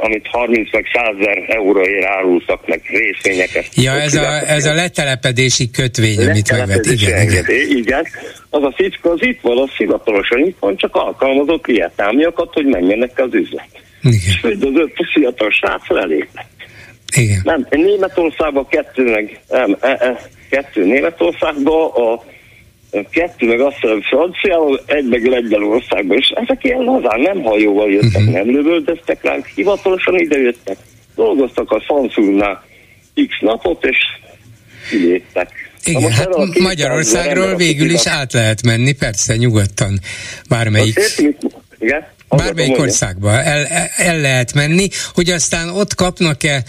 amit 0.00 0.26
30 0.26 0.72
meg 0.72 0.86
100 0.92 1.16
ezer 1.20 1.44
euróért 1.46 2.04
árultak 2.04 2.66
meg 2.66 2.82
részvényeket. 2.86 3.66
Ja, 3.74 3.92
ez 3.92 4.14
a, 4.14 4.50
ez 4.50 4.64
a 4.64 4.74
letelepedési 4.74 5.70
kötvény, 5.70 6.18
amit 6.18 6.50
megvet. 6.52 6.86
Igen, 6.86 7.22
igen. 7.22 7.44
igen. 7.68 8.06
Az 8.50 8.62
a 8.62 8.72
fickó 8.76 9.10
az 9.10 9.22
itt 9.22 9.40
van, 9.40 9.58
az 9.58 9.70
hivatalosan 9.76 10.38
itt 10.46 10.56
van, 10.60 10.76
csak 10.76 10.96
alkalmazott 10.96 11.66
vietnámiakat, 11.66 12.52
hogy 12.52 12.66
menjenek 12.66 13.18
az 13.18 13.34
üzlet. 13.34 13.68
Igen. 14.02 14.20
És 14.26 14.42
az 14.42 14.74
öt 14.74 14.94
fiatal 15.12 15.50
srác 15.50 15.88
lelépett. 15.88 16.48
Igen. 17.16 17.40
Nem, 17.44 17.66
Németországban 17.70 18.66
kettő 18.68 19.10
meg, 19.10 19.40
nem, 19.48 19.76
e, 19.80 19.88
e, 19.88 20.28
kettő 20.50 20.84
Németországban, 20.84 21.90
a 21.90 22.22
kettő 23.10 23.46
meg 23.46 23.60
azt 23.60 23.76
hiszem 23.80 24.02
Franciával, 24.02 24.80
egy 24.86 25.08
meg 25.08 25.26
Lengyelországban, 25.26 26.16
és 26.16 26.32
ezek 26.34 26.64
ilyen 26.64 26.80
lazán 26.80 27.20
nem 27.20 27.42
hajóval 27.42 27.90
jöttek, 27.90 28.20
uh-huh. 28.20 28.34
nem 28.34 28.50
lövöldöztek 28.50 29.22
ránk, 29.22 29.46
hivatalosan 29.46 30.18
ide 30.18 30.38
jöttek, 30.38 30.76
dolgoztak 31.14 31.70
a 31.70 31.80
Samsungnál 31.80 32.64
x 33.14 33.40
napot, 33.40 33.84
és 33.84 33.98
kiléptek. 34.90 35.48
Igen, 35.84 36.12
hát 36.12 36.58
Magyarországról 36.58 37.56
végül 37.56 37.90
is 37.90 38.06
át 38.06 38.32
lehet 38.32 38.62
menni, 38.62 38.92
persze, 38.92 39.36
nyugodtan, 39.36 40.00
bármelyik. 40.48 41.00
Igen? 41.78 42.06
Bármelyik 42.28 42.78
országba 42.78 43.30
el, 43.30 43.66
el 43.96 44.20
lehet 44.20 44.54
menni, 44.54 44.88
hogy 45.14 45.30
aztán 45.30 45.68
ott 45.68 45.94
kapnak-e 45.94 46.64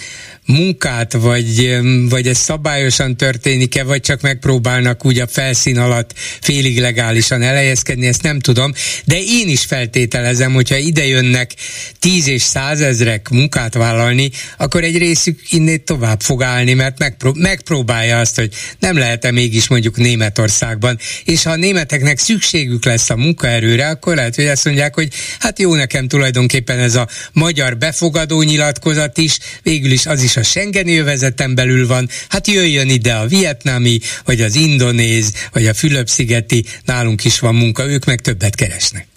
munkát, 0.45 1.13
vagy, 1.13 1.79
vagy 2.09 2.27
ez 2.27 2.37
szabályosan 2.37 3.17
történik-e, 3.17 3.83
vagy 3.83 4.01
csak 4.01 4.21
megpróbálnak 4.21 5.05
úgy 5.05 5.19
a 5.19 5.27
felszín 5.27 5.77
alatt 5.77 6.13
félig 6.41 6.79
legálisan 6.79 7.41
elhelyezkedni, 7.41 8.07
ezt 8.07 8.21
nem 8.21 8.39
tudom, 8.39 8.73
de 9.05 9.21
én 9.21 9.49
is 9.49 9.65
feltételezem, 9.65 10.53
hogyha 10.53 10.77
ide 10.77 11.05
jönnek 11.05 11.53
tíz 11.99 12.27
és 12.27 12.41
százezrek 12.41 13.29
munkát 13.29 13.73
vállalni, 13.73 14.31
akkor 14.57 14.83
egy 14.83 14.97
részük 14.97 15.51
innét 15.51 15.83
tovább 15.83 16.21
fog 16.21 16.43
állni, 16.43 16.73
mert 16.73 16.99
megpró- 16.99 17.35
megpróbálja 17.37 18.19
azt, 18.19 18.35
hogy 18.35 18.53
nem 18.79 18.97
lehet-e 18.97 19.31
mégis 19.31 19.67
mondjuk 19.67 19.97
Németországban, 19.97 20.97
és 21.25 21.43
ha 21.43 21.51
a 21.51 21.55
németeknek 21.55 22.19
szükségük 22.19 22.85
lesz 22.85 23.09
a 23.09 23.15
munkaerőre, 23.15 23.87
akkor 23.87 24.15
lehet, 24.15 24.35
hogy 24.35 24.45
azt 24.45 24.65
mondják, 24.65 24.95
hogy 24.95 25.07
hát 25.39 25.59
jó 25.59 25.75
nekem 25.75 26.07
tulajdonképpen 26.07 26.79
ez 26.79 26.95
a 26.95 27.07
magyar 27.33 27.77
befogadó 27.77 28.41
nyilatkozat 28.41 29.17
is, 29.17 29.37
végül 29.63 29.91
is 29.91 30.05
az 30.05 30.23
is 30.23 30.30
a 30.37 30.43
Schengeni 30.43 30.97
övezeten 30.97 31.55
belül 31.55 31.87
van, 31.87 32.07
hát 32.29 32.47
jöjjön 32.47 32.89
ide 32.89 33.13
a 33.13 33.25
vietnámi, 33.25 33.99
vagy 34.25 34.41
az 34.41 34.55
indonéz, 34.55 35.49
vagy 35.53 35.65
a 35.65 35.73
Fülöp-szigeti, 35.73 36.63
nálunk 36.85 37.23
is 37.23 37.39
van 37.39 37.55
munka, 37.55 37.89
ők 37.89 38.05
meg 38.05 38.21
többet 38.21 38.55
keresnek. 38.55 39.07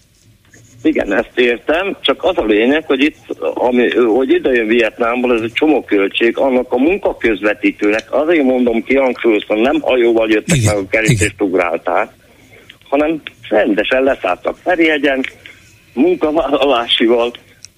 Igen, 0.83 1.13
ezt 1.13 1.33
értem, 1.35 1.97
csak 2.01 2.25
az 2.25 2.39
a 2.39 2.45
lényeg, 2.45 2.85
hogy 2.87 3.01
itt, 3.01 3.17
ami, 3.55 3.91
hogy 3.91 4.31
ide 4.31 4.51
jön 4.51 4.67
Vietnámból, 4.67 5.35
ez 5.35 5.41
egy 5.41 5.53
csomó 5.53 5.85
költség, 5.85 6.39
annak 6.39 6.73
a 6.73 6.79
munkaközvetítőnek, 6.79 8.13
azért 8.13 8.43
mondom 8.43 8.85
ki, 8.85 8.95
hangsúlyoztam, 8.95 9.61
nem 9.61 9.81
hajóval 9.81 10.31
jöttek 10.31 10.57
igen, 10.57 10.75
meg 10.75 10.85
a 10.85 10.89
kerítést 10.89 11.41
ugrálták, 11.41 12.09
hanem 12.89 13.23
rendesen 13.49 14.03
leszálltak 14.03 14.57
Ferihegyen, 14.63 15.25
munkavállalásival, 15.93 17.33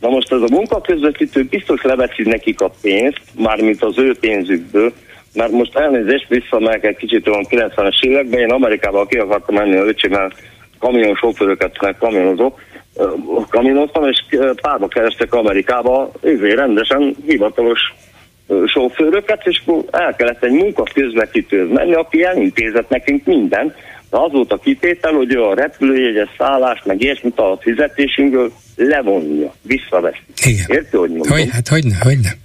Na 0.07 0.13
most 0.13 0.33
ez 0.33 0.41
a 0.41 0.55
munkaközvetítő 0.55 1.45
biztos 1.45 1.83
leveszi 1.83 2.23
nekik 2.23 2.61
a 2.61 2.71
pénzt, 2.83 3.21
mármint 3.39 3.83
az 3.83 3.99
ő 3.99 4.17
pénzükből, 4.21 4.93
mert 5.35 5.51
most 5.51 5.77
elnézést 5.77 6.29
visszamegyek 6.29 6.85
egy 6.85 6.97
kicsit 6.97 7.29
olyan 7.29 7.47
90-es 7.51 8.01
években, 8.01 8.41
én 8.41 8.51
Amerikában 8.51 9.07
ki 9.07 9.19
akartam 9.19 9.55
menni 9.55 9.77
a 9.77 9.85
öcsémmel 9.85 10.33
kamion 10.79 11.15
sofőröket, 11.15 11.97
kamionozok, 11.99 12.61
kamionoztam, 13.49 14.09
és 14.09 14.25
párba 14.63 14.89
kerestek 14.89 15.35
Amerikába, 15.35 16.11
ezért 16.23 16.57
rendesen 16.57 17.17
hivatalos 17.27 17.81
sofőröket, 18.67 19.47
és 19.47 19.63
el 19.91 20.17
kellett 20.17 20.45
egy 20.45 20.53
munkaközvetítőhöz 20.53 21.71
menni, 21.71 21.95
aki 21.95 22.25
elintézett 22.25 22.89
nekünk 22.89 23.25
mindent, 23.25 23.75
de 24.11 24.17
az 24.17 24.33
volt 24.33 24.53
a 24.53 24.59
kitétel, 24.59 25.13
hogy 25.13 25.35
ő 25.35 25.43
a 25.43 25.55
repülőjegyes 25.55 26.29
szállás, 26.39 26.83
meg 26.85 27.03
ilyesmit 27.03 27.39
a 27.39 27.59
fizetésünkből 27.61 28.53
levonja, 28.77 29.55
visszaveszi. 29.63 30.23
Igen. 30.45 30.65
Érti, 30.69 30.97
hogy 30.97 31.11
mondom? 31.11 31.39
Hogy, 31.39 31.49
hát 31.51 31.69
hogyne, 31.69 31.97
hogyne. 32.01 32.37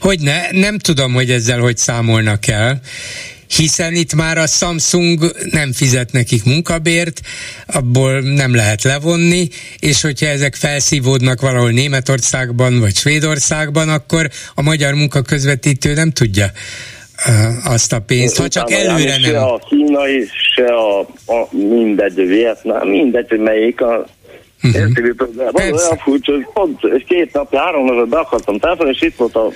Hogyne, 0.00 0.48
nem 0.50 0.78
tudom, 0.78 1.12
hogy 1.12 1.30
ezzel 1.30 1.58
hogy 1.58 1.76
számolnak 1.76 2.46
el, 2.46 2.80
hiszen 3.56 3.94
itt 3.94 4.14
már 4.14 4.38
a 4.38 4.46
Samsung 4.46 5.32
nem 5.50 5.72
fizet 5.72 6.12
nekik 6.12 6.44
munkabért, 6.44 7.20
abból 7.66 8.20
nem 8.20 8.54
lehet 8.54 8.82
levonni, 8.82 9.48
és 9.78 10.00
hogyha 10.00 10.26
ezek 10.26 10.54
felszívódnak 10.54 11.40
valahol 11.40 11.70
Németországban 11.70 12.80
vagy 12.80 12.96
Svédországban, 12.96 13.88
akkor 13.88 14.30
a 14.54 14.62
magyar 14.62 14.94
munkaközvetítő 14.94 15.94
nem 15.94 16.10
tudja 16.10 16.50
azt 17.64 17.92
a 17.92 18.00
pénzt, 18.00 18.38
ha 18.38 18.48
csak 18.48 18.70
előre 18.70 19.10
nem. 19.10 19.20
Se 19.20 19.40
a 19.40 19.60
kínai, 19.68 20.26
se 20.54 20.64
a, 20.64 20.98
a 21.26 21.48
mindegy, 21.50 22.14
Vietnám, 22.14 22.88
mindegy, 22.88 23.28
hogy 23.28 23.40
melyik 23.40 23.80
a 23.80 24.06
Uh-huh. 24.62 24.80
Érti, 24.80 25.02
olyan 25.54 25.96
furcsa, 25.98 26.32
hogy 26.32 26.46
pont 26.52 27.04
két 27.04 27.32
nap, 27.32 27.54
három 27.54 27.84
napot 27.84 28.08
be 28.08 28.18
akartam 28.18 28.58
telefon, 28.58 28.88
és 28.88 29.00
itt 29.00 29.16
volt 29.16 29.36
a, 29.36 29.50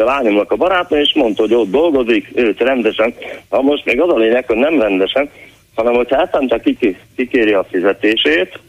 a 0.00 0.04
lányomnak 0.04 0.52
a 0.52 0.56
barátja, 0.56 1.00
és 1.00 1.12
mondta, 1.14 1.42
hogy 1.42 1.54
ott 1.54 1.70
dolgozik, 1.70 2.30
őt 2.34 2.60
rendesen. 2.60 3.14
Ha 3.48 3.62
most 3.62 3.84
még 3.84 4.00
az 4.00 4.08
a 4.08 4.18
lényeg, 4.18 4.46
hogy 4.46 4.56
nem 4.56 4.80
rendesen, 4.80 5.30
hanem 5.74 5.94
hogy 5.94 6.08
hetente 6.10 6.60
kiki, 6.60 6.96
kikéri 7.16 7.52
a 7.52 7.66
fizetését, 7.70 8.60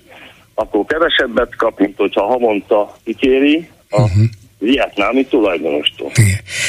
akkor 0.54 0.86
kevesebbet 0.86 1.56
kap, 1.56 1.80
mint 1.80 1.98
hogyha 1.98 2.26
havonta 2.26 2.96
kikéri 3.04 3.70
a 3.90 4.02
uh-huh 4.02 4.24
vietnámi 4.60 5.26
tulajdonostól. 5.26 6.12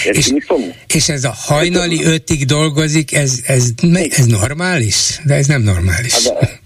És, 0.05 0.33
és 0.95 1.09
ez 1.09 1.25
a 1.25 1.35
hajnali 1.37 2.05
ötig 2.05 2.45
dolgozik, 2.45 3.13
ez, 3.13 3.41
ez, 3.47 3.71
ez 4.11 4.27
normális? 4.27 5.21
De 5.25 5.35
ez 5.35 5.47
nem 5.47 5.63
normális. 5.63 6.29
Hát 6.29 6.61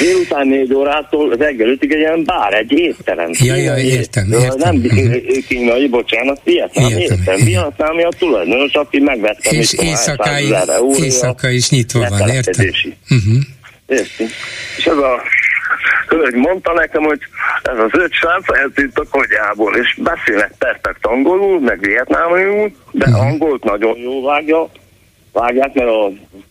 Délután 0.00 0.48
négy 0.48 0.74
órától 0.74 1.36
reggel 1.36 1.68
ötig 1.68 1.92
egy 1.92 1.98
ilyen 1.98 2.24
bár, 2.24 2.52
egy 2.52 2.72
étterem. 2.72 3.30
Ja, 3.32 3.54
ja, 3.54 3.76
értem, 3.76 4.32
értem. 4.32 4.56
Nem 4.58 4.82
kínai, 5.48 5.88
bocsánat, 5.88 6.40
vietnám, 6.44 6.90
értem. 6.90 7.18
értem. 7.18 7.44
Vietnámi 7.44 8.02
a 8.02 8.08
tulajdonos, 8.18 8.72
aki 8.72 8.98
megvette. 8.98 9.50
És 9.50 9.72
éjszakai, 9.72 10.54
éjszaka 10.98 11.48
is 11.48 11.70
nyitva 11.70 12.08
van, 12.08 12.28
értem. 12.28 12.66
Uh-huh. 13.10 13.34
Értem. 13.86 14.26
És 14.76 14.84
ez 14.84 14.96
a 14.96 15.22
Hölgy 16.08 16.34
mondta 16.34 16.72
nekem, 16.72 17.02
hogy 17.02 17.20
ez 17.62 17.78
az 17.78 17.90
öt 17.92 18.12
srác 18.12 18.58
eltűnt 18.58 18.98
a 18.98 19.04
kogyából, 19.10 19.76
és 19.76 19.98
beszélnek 20.02 20.52
perfekt 20.58 21.06
angolul, 21.06 21.60
meg 21.60 21.80
vietnámul, 21.80 22.72
de 22.90 23.06
uh-huh. 23.06 23.26
angolt 23.26 23.64
nagyon 23.64 23.98
jól 23.98 24.22
vágja, 24.22 24.68
vágják, 25.32 25.72
mert 25.72 25.88
a 25.88 26.10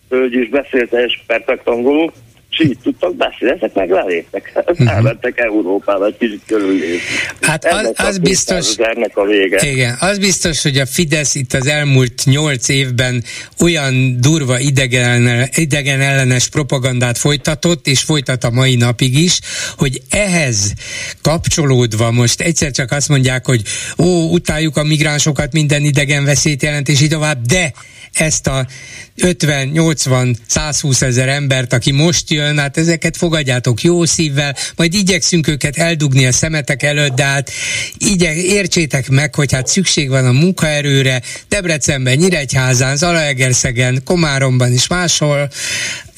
hölgy 0.09 0.33
is 0.33 0.49
beszélt 0.49 0.93
és 0.93 1.23
perfekt 1.27 1.67
angolul, 1.67 2.11
és 2.53 2.65
így 2.65 2.77
tudtak 2.83 3.15
beszélni, 3.15 3.55
ezek 3.55 3.73
meg 3.73 3.89
leléptek. 3.89 4.51
Uh-huh. 4.55 4.91
Elmentek 4.95 5.39
Európába 5.39 6.05
egy 6.05 6.17
kicsit 6.17 6.41
körülnézni. 6.47 6.99
Hát 7.41 7.65
az, 7.65 7.91
az 7.95 8.17
biztos, 8.17 8.77
a 9.13 9.25
vége. 9.25 9.69
Igen, 9.71 9.95
az 9.99 10.17
biztos, 10.17 10.61
hogy 10.61 10.77
a 10.77 10.85
Fidesz 10.85 11.35
itt 11.35 11.53
az 11.53 11.67
elmúlt 11.67 12.21
nyolc 12.25 12.69
évben 12.69 13.23
olyan 13.59 14.21
durva 14.21 14.59
idegen, 14.59 15.49
idegen 15.55 16.01
ellenes 16.01 16.49
propagandát 16.49 17.17
folytatott, 17.17 17.87
és 17.87 18.01
folytat 18.01 18.43
a 18.43 18.49
mai 18.49 18.75
napig 18.75 19.17
is, 19.17 19.39
hogy 19.77 20.01
ehhez 20.09 20.73
kapcsolódva 21.21 22.11
most 22.11 22.41
egyszer 22.41 22.71
csak 22.71 22.91
azt 22.91 23.09
mondják, 23.09 23.45
hogy 23.45 23.61
ó, 23.97 24.31
utáljuk 24.31 24.77
a 24.77 24.83
migránsokat, 24.83 25.53
minden 25.53 25.83
idegen 25.83 26.25
veszélyt 26.25 26.61
jelent, 26.61 26.89
és 26.89 27.01
így 27.01 27.09
tovább, 27.09 27.41
de 27.41 27.73
ezt 28.13 28.47
a 28.47 28.67
50, 29.15 29.67
80, 29.67 30.37
120 30.47 31.01
ezer 31.01 31.29
embert, 31.29 31.73
aki 31.73 31.91
most 31.91 32.31
jön, 32.31 32.59
hát 32.59 32.77
ezeket 32.77 33.17
fogadjátok 33.17 33.81
jó 33.81 34.05
szívvel, 34.05 34.55
majd 34.75 34.93
igyekszünk 34.93 35.47
őket 35.47 35.77
eldugni 35.77 36.25
a 36.25 36.31
szemetek 36.31 36.83
előtt, 36.83 37.15
de 37.15 37.23
hát 37.23 37.51
igye, 37.97 38.33
értsétek 38.33 39.09
meg, 39.09 39.35
hogy 39.35 39.51
hát 39.51 39.67
szükség 39.67 40.09
van 40.09 40.25
a 40.25 40.31
munkaerőre, 40.31 41.21
Debrecenben, 41.49 42.17
Nyíregyházán, 42.17 42.97
Zalaegerszegen, 42.97 44.01
Komáromban 44.05 44.73
és 44.73 44.87
máshol, 44.87 45.49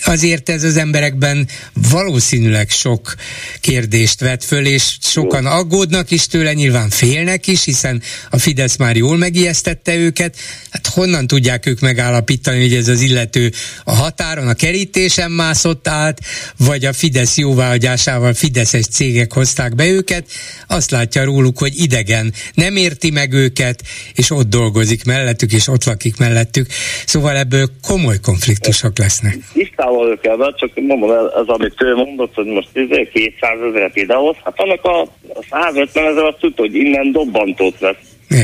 azért 0.04 0.50
ez 0.50 0.64
az 0.64 0.78
emberekben 0.78 1.48
valószínűleg 1.74 2.70
sok 2.70 3.16
kérdést 3.62 4.20
vet 4.20 4.44
föl, 4.44 4.66
és 4.66 4.98
sokan 5.02 5.46
aggódnak 5.46 6.12
is 6.12 6.28
tőle, 6.28 6.54
nyilván 6.54 6.90
félnek 6.90 7.48
is, 7.48 7.64
hiszen 7.64 8.02
a 8.30 8.38
Fidesz 8.38 8.76
már 8.76 8.96
jól 8.96 9.18
megijesztette 9.18 9.96
őket. 9.96 10.38
Hát 10.70 10.88
honnan 10.88 11.28
tudják 11.28 11.66
ők 11.66 11.80
megállapítani, 11.80 12.62
hogy 12.62 12.74
ez 12.74 12.88
az 12.88 13.02
illető 13.02 13.52
a 13.84 13.96
határon, 13.96 14.48
a 14.48 14.54
kerítésen 14.54 15.32
mászott 15.32 15.88
át, 15.88 16.20
vagy 16.58 16.86
a 16.86 16.94
Fidesz 16.94 17.38
jóváhagyásával 17.38 18.34
Fideszes 18.34 18.86
cégek 18.86 19.34
hozták 19.34 19.76
be 19.76 19.88
őket, 19.88 20.26
azt 20.68 20.92
látja 20.92 21.24
róluk, 21.24 21.58
hogy 21.58 21.80
idegen, 21.80 22.34
nem 22.54 22.76
érti 22.76 23.12
meg 23.12 23.34
őket, 23.34 23.84
és 24.14 24.32
ott 24.32 24.50
dolgozik 24.50 25.04
mellettük, 25.04 25.54
és 25.54 25.68
ott 25.68 25.84
lakik 25.84 26.18
mellettük. 26.18 26.68
Szóval 27.06 27.38
ebből 27.38 27.72
komoly 27.82 28.20
konfliktusok 28.20 28.98
lesznek. 28.98 29.38
Tisztán 29.54 29.85
távol 29.86 30.18
kell 30.22 30.36
be, 30.36 30.54
csak 30.58 30.72
mondom, 30.76 31.12
ez, 31.12 31.32
ez 31.42 31.48
amit 31.48 31.82
ő 31.82 31.96
mondott, 31.96 32.34
hogy 32.34 32.46
most 32.46 32.70
200 32.74 33.10
izé, 33.14 33.34
ezeret 33.70 33.96
idehoz, 33.96 34.36
hát 34.44 34.60
annak 34.60 34.84
a, 34.84 35.02
a 35.02 35.44
150 35.50 36.06
ezer 36.06 36.24
azt 36.24 36.38
tudta, 36.40 36.62
hogy 36.62 36.76
innen 36.76 37.12
dobbantót 37.12 37.80
vesz. 37.80 37.96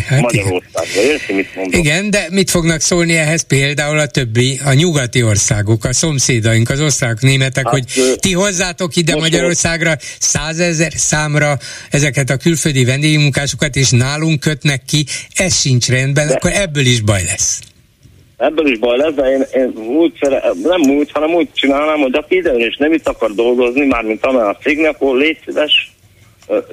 Hát 0.08 0.22
Magyarországra, 0.22 1.02
érti, 1.02 1.34
mit 1.34 1.56
mondom? 1.56 1.80
Igen, 1.80 2.10
de 2.10 2.28
mit 2.32 2.50
fognak 2.50 2.82
szólni 2.82 3.18
ehhez 3.18 3.42
például 3.48 4.00
a 4.00 4.06
többi, 4.06 4.60
a 4.66 4.74
nyugati 4.74 5.24
országok, 5.24 5.86
a 5.86 5.94
szomszédaink, 5.94 6.70
az 6.70 6.82
osztrák, 6.82 7.22
németek, 7.22 7.64
hát, 7.64 7.74
hogy 7.74 7.86
ti 8.20 8.34
hozzátok 8.34 8.96
ide 8.96 9.16
Magyarországra 9.16 9.94
százezer 10.20 10.92
számra 10.96 11.58
ezeket 11.90 12.30
a 12.30 12.38
külföldi 12.38 12.86
vendégmunkásokat, 12.86 13.76
és 13.76 13.90
nálunk 13.90 14.40
kötnek 14.40 14.82
ki, 14.86 15.06
ez 15.36 15.60
sincs 15.60 15.88
rendben, 15.88 16.28
de, 16.28 16.34
akkor 16.34 16.52
ebből 16.52 16.86
is 16.86 17.02
baj 17.02 17.24
lesz. 17.24 17.60
Ebből 18.42 18.72
is 18.72 18.80
baj 18.80 18.98
lesz, 18.98 19.14
de 19.14 19.32
én, 19.32 19.44
én 19.54 19.86
úgy 19.86 20.14
szere, 20.22 20.44
nem 20.64 20.82
úgy, 20.82 21.12
hanem 21.12 21.34
úgy 21.34 21.48
csinálnám, 21.54 22.00
hogy 22.00 22.16
aki 22.16 22.36
ide 22.36 22.52
és 22.52 22.76
nem 22.78 22.94
itt 22.94 23.08
akar 23.08 23.32
dolgozni, 23.34 23.86
mármint 23.86 24.26
amely 24.26 24.48
a 24.48 24.58
cégnek, 24.62 24.94
akkor 24.94 25.18
légy 25.18 25.38
szíves, 25.46 25.92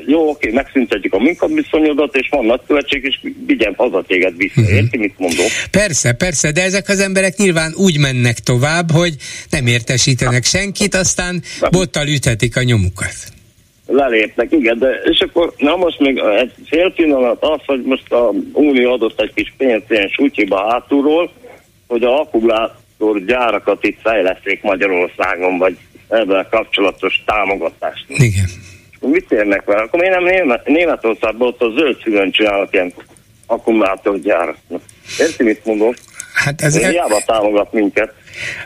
jó, 0.07 0.29
oké, 0.29 0.51
megszüntetjük 0.51 1.15
a 1.15 1.19
munkaviszonyodat, 1.19 2.17
és 2.17 2.29
van 2.31 2.45
nagykövetség, 2.45 3.05
és 3.05 3.21
vigyen 3.47 3.75
haza 3.77 4.05
téged 4.07 4.37
vissza. 4.37 4.61
Uh-huh. 4.61 4.77
Érti, 4.77 4.99
mit 4.99 5.19
mondom? 5.19 5.47
Persze, 5.71 6.13
persze, 6.13 6.53
de 6.53 6.63
ezek 6.63 6.89
az 6.89 7.01
emberek 7.01 7.37
nyilván 7.37 7.73
úgy 7.77 7.99
mennek 7.99 8.39
tovább, 8.39 8.91
hogy 8.91 9.15
nem 9.51 9.67
értesítenek 9.67 10.45
senkit, 10.45 10.95
aztán 10.95 11.43
bottal 11.71 12.07
üthetik 12.07 12.57
a 12.57 12.63
nyomukat. 12.63 13.17
Lelépnek, 13.87 14.53
igen, 14.53 14.79
de 14.79 14.89
és 15.05 15.21
akkor, 15.21 15.53
na 15.57 15.77
most 15.77 16.01
még 16.01 16.19
egy 16.39 16.53
fél 16.67 16.93
pillanat 16.93 17.43
az, 17.43 17.61
hogy 17.67 17.83
most 17.83 18.13
a 18.13 18.33
Unió 18.53 18.93
adott 18.93 19.21
egy 19.21 19.33
kis 19.35 19.55
pénzt 19.59 19.87
ilyen 19.91 20.09
sútyiba 20.09 20.71
hátulról, 20.71 21.31
hogy 21.89 22.03
a 22.03 22.21
akkumulátor 22.21 23.25
gyárakat 23.27 23.85
itt 23.85 24.01
fejleszték 24.03 24.63
Magyarországon, 24.63 25.59
vagy 25.59 25.77
ebben 26.09 26.47
kapcsolatos 26.51 27.23
támogatást. 27.27 28.05
Igen 28.09 28.49
mit 29.01 29.33
érnek 29.33 29.65
vele? 29.65 29.83
Akkor 29.83 30.05
én 30.05 30.11
nem 30.11 30.25
Német, 30.25 30.67
Németországban 30.67 31.49
ott 31.49 31.61
a 31.61 31.71
zöld 31.77 32.01
szülön 32.03 32.31
csinálnak 32.31 32.73
ilyen 32.73 32.93
akkumulátorgyárat. 33.47 34.59
Érti, 35.19 35.43
mit 35.43 35.65
mondom? 35.65 35.95
Hát 36.35 36.61
ez. 36.61 36.79
Hiába 36.79 37.23
támogat 37.27 37.73
minket. 37.73 38.15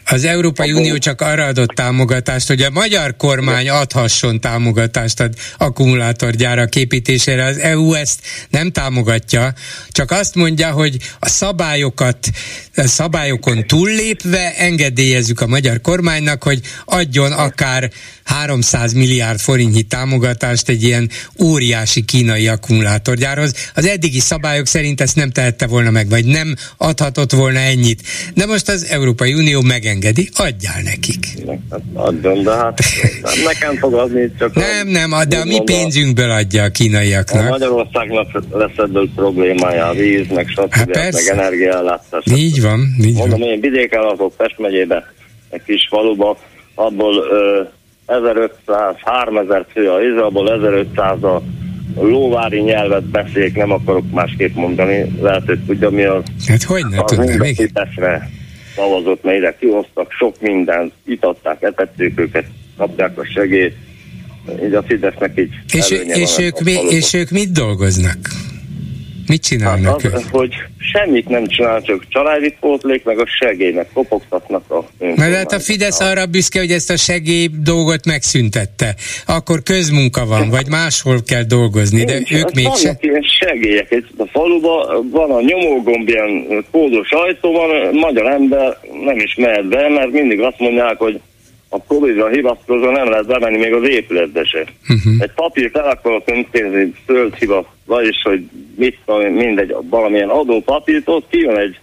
Az 0.05 0.25
Európai 0.25 0.71
Akkor... 0.71 0.81
Unió 0.81 0.99
csak 0.99 1.21
arra 1.21 1.45
adott 1.45 1.69
támogatást, 1.69 2.47
hogy 2.47 2.63
a 2.63 2.71
magyar 2.71 3.17
kormány 3.17 3.69
adhasson 3.69 4.41
támogatást 4.41 5.21
az 5.21 5.29
akkumulátorgyárak 5.57 6.77
építésére. 6.77 7.45
Az 7.45 7.59
EU 7.59 7.93
ezt 7.93 8.21
nem 8.51 8.71
támogatja, 8.71 9.53
csak 9.89 10.11
azt 10.11 10.35
mondja, 10.35 10.71
hogy 10.71 10.97
a 11.19 11.29
szabályokat, 11.29 12.31
a 12.77 12.87
szabályokon 12.87 13.67
túllépve 13.67 14.55
engedélyezzük 14.57 15.41
a 15.41 15.47
magyar 15.47 15.81
kormánynak, 15.81 16.43
hogy 16.43 16.61
adjon 16.85 17.33
akár 17.33 17.91
300 18.25 18.93
milliárd 18.93 19.41
forintnyi 19.41 19.83
támogatást 19.83 20.69
egy 20.69 20.83
ilyen 20.83 21.11
óriási 21.43 22.05
kínai 22.05 22.49
akkumulátorgyárhoz. 22.49 23.53
Az 23.75 23.87
eddigi 23.87 24.21
szabályok 24.21 24.67
szerint 24.67 25.01
ezt 25.01 25.17
nem 25.17 25.31
tehette 25.31 25.67
volna 25.67 25.91
meg, 25.91 26.09
vagy 26.09 26.25
nem 26.25 26.57
adhatott 26.77 27.33
volna 27.33 27.59
ennyit. 27.59 28.03
De 28.35 28.47
most 28.47 28.69
az 28.69 28.85
Európai 28.85 29.35
Unió 29.35 29.62
megengedi, 29.67 30.29
adjál 30.35 30.83
nekik. 30.83 31.27
Hát 31.71 31.81
adjon, 31.95 32.43
de 32.43 32.51
hát 32.51 32.79
nekem 33.53 33.77
fog 33.77 33.95
adni, 33.95 34.33
csak 34.39 34.55
Nem, 34.55 34.89
nem, 34.89 35.11
de 35.29 35.39
a 35.39 35.45
mi 35.45 35.63
pénzünkből 35.65 36.31
adja 36.31 36.63
a 36.63 36.69
kínaiaknak. 36.69 37.47
A 37.47 37.49
Magyarországnak 37.49 38.27
lesz 38.51 38.77
ebből 38.77 39.09
problémája, 39.15 39.87
a 39.87 39.93
víz, 39.93 40.27
meg 40.35 40.49
stb. 40.49 40.73
Hát 40.73 41.13
meg 41.13 41.27
energiállátás. 41.33 42.25
Így 42.37 42.63
van, 42.63 42.81
így 43.05 43.17
Mondom, 43.17 43.39
van. 43.39 43.49
én 43.49 43.61
vidéken 43.61 44.01
lakok 44.03 44.37
Pest 44.37 44.59
megyébe, 44.59 45.13
egy 45.51 45.63
kis 45.67 45.87
faluba, 45.91 46.39
abból 46.75 47.15
ö, 47.17 47.63
1500, 48.07 48.95
3000 49.05 49.67
fő 49.73 49.91
a 49.91 50.03
Izraelból 50.03 50.53
1500 50.53 51.23
a 51.23 51.43
lóvári 51.97 52.61
nyelvet 52.61 53.05
beszélik, 53.05 53.57
nem 53.57 53.71
akarok 53.71 54.05
másképp 54.11 54.55
mondani, 54.55 55.13
lehet, 55.21 55.43
hogy 55.47 55.65
tudja 55.67 55.91
mi 55.91 56.05
az. 56.05 56.23
Hát 56.47 56.63
hogy 56.63 56.85
ne 56.91 57.05
tudnám, 57.05 57.39
még? 57.39 57.71
Szavazott, 58.75 59.23
mert 59.23 59.37
ide 59.37 59.57
kihoztak 59.61 60.13
sok 60.13 60.41
mindent, 60.41 60.93
itatták, 61.05 61.63
etették 61.63 62.21
őket, 62.21 62.47
kapják 62.77 63.19
a 63.19 63.25
segélyt, 63.25 63.75
így 64.65 64.75
a 64.75 64.83
Fidesznek 64.83 65.33
így 65.39 65.51
és, 65.73 65.91
és, 66.07 66.39
ők, 66.39 66.61
mi, 66.61 66.73
és 66.89 67.13
ők 67.13 67.31
mit 67.31 67.53
dolgoznak? 67.53 68.19
Mit 69.33 69.43
csinálnak 69.43 70.01
hát 70.03 70.13
az, 70.13 70.25
hogy 70.31 70.55
semmit 70.93 71.29
nem 71.29 71.47
csinál, 71.47 71.83
csak 71.83 72.05
családi 72.09 72.55
pótlék, 72.61 73.05
meg 73.05 73.19
a 73.19 73.27
segélynek 73.27 73.89
kopogtatnak 73.93 74.71
a 74.71 74.85
Na 74.99 75.29
de 75.29 75.37
hát 75.37 75.53
a 75.53 75.61
Fidesz 75.61 76.01
arra 76.01 76.27
büszke, 76.27 76.59
hogy 76.59 76.71
ezt 76.71 76.91
a 76.91 76.97
segély 76.97 77.49
dolgot 77.63 78.07
megszüntette. 78.07 78.95
Akkor 79.27 79.63
közmunka 79.63 80.27
van, 80.27 80.49
vagy 80.49 80.69
máshol 80.69 81.23
kell 81.27 81.43
dolgozni, 81.43 82.05
de 82.05 82.15
Nincs, 82.15 82.33
ők 82.33 82.43
hát 82.43 82.55
mégse. 82.55 82.87
Vannak 82.87 83.03
ilyen 83.03 83.25
segélyek. 83.41 83.87
Itt 83.91 84.21
a 84.21 84.27
faluban 84.33 85.11
van 85.11 85.31
a 85.31 85.41
nyomógomb, 85.41 86.09
ilyen 86.09 86.65
kódos 86.71 87.11
ajtó 87.11 87.53
van, 87.53 87.95
magyar 87.95 88.27
ember 88.27 88.77
nem 89.05 89.17
is 89.17 89.35
mehet 89.35 89.69
be, 89.69 89.89
mert 89.89 90.11
mindig 90.11 90.41
azt 90.41 90.59
mondják, 90.59 90.97
hogy 90.97 91.21
a 91.75 91.83
Covid-ra 91.87 92.29
hivatkozva 92.29 92.91
nem 92.91 93.11
lehet 93.11 93.27
bemenni 93.27 93.59
még 93.59 93.73
az 93.73 93.89
épületbe 93.89 94.45
se. 94.45 94.59
Uh-huh. 94.59 95.13
Egy 95.19 95.33
papírt 95.35 95.77
el 95.77 95.91
akarok 95.91 96.23
öntézni, 96.27 96.95
földhivat, 97.07 97.67
vagyis, 97.85 98.21
hogy 98.23 98.45
mit 98.77 98.99
mindegy, 99.35 99.75
valamilyen 99.91 100.29
adópapírt, 100.29 101.09
ott 101.09 101.29
kijön 101.31 101.57
egy 101.57 101.79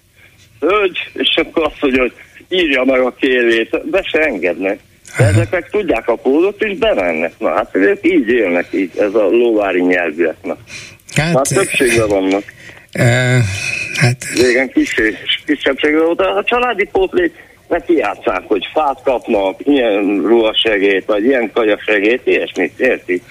hölgy, 0.59 0.97
és 1.13 1.35
akkor 1.35 1.63
azt 1.63 1.81
mondja, 1.81 2.01
hogy 2.01 2.13
írja 2.49 2.83
meg 2.83 2.99
a 2.99 3.15
kérvét, 3.19 3.89
be 3.89 4.01
se 4.11 4.19
engednek. 4.19 4.79
De 5.17 5.23
ezek 5.23 5.51
meg 5.51 5.69
tudják 5.69 6.07
a 6.07 6.15
kódot, 6.15 6.63
és 6.63 6.77
bemennek. 6.77 7.33
Na 7.37 7.49
hát 7.49 7.75
ők 7.75 8.05
így 8.05 8.29
élnek, 8.29 8.67
így, 8.71 8.91
ez 8.97 9.13
a 9.13 9.29
lóvári 9.29 9.81
nyelvűek. 9.81 10.35
Hát, 11.15 11.35
hát 11.35 11.53
többségben 11.53 12.07
vannak. 12.07 12.43
Uh, 12.99 13.37
hát... 13.95 14.17
Régen 14.41 14.69
kis, 14.69 14.95
kisebbségben 15.45 16.05
volt. 16.05 16.21
A 16.21 16.43
családi 16.45 16.89
pótlék 16.91 17.33
neki 17.69 17.93
játszák, 17.95 18.43
hogy 18.47 18.67
fát 18.73 18.99
kapnak, 19.03 19.59
ilyen 19.63 20.21
ruhasegét, 20.25 21.05
vagy 21.05 21.23
ilyen 21.23 21.51
kajasegét, 21.53 22.21
ilyesmit, 22.23 22.79
érti? 22.79 23.21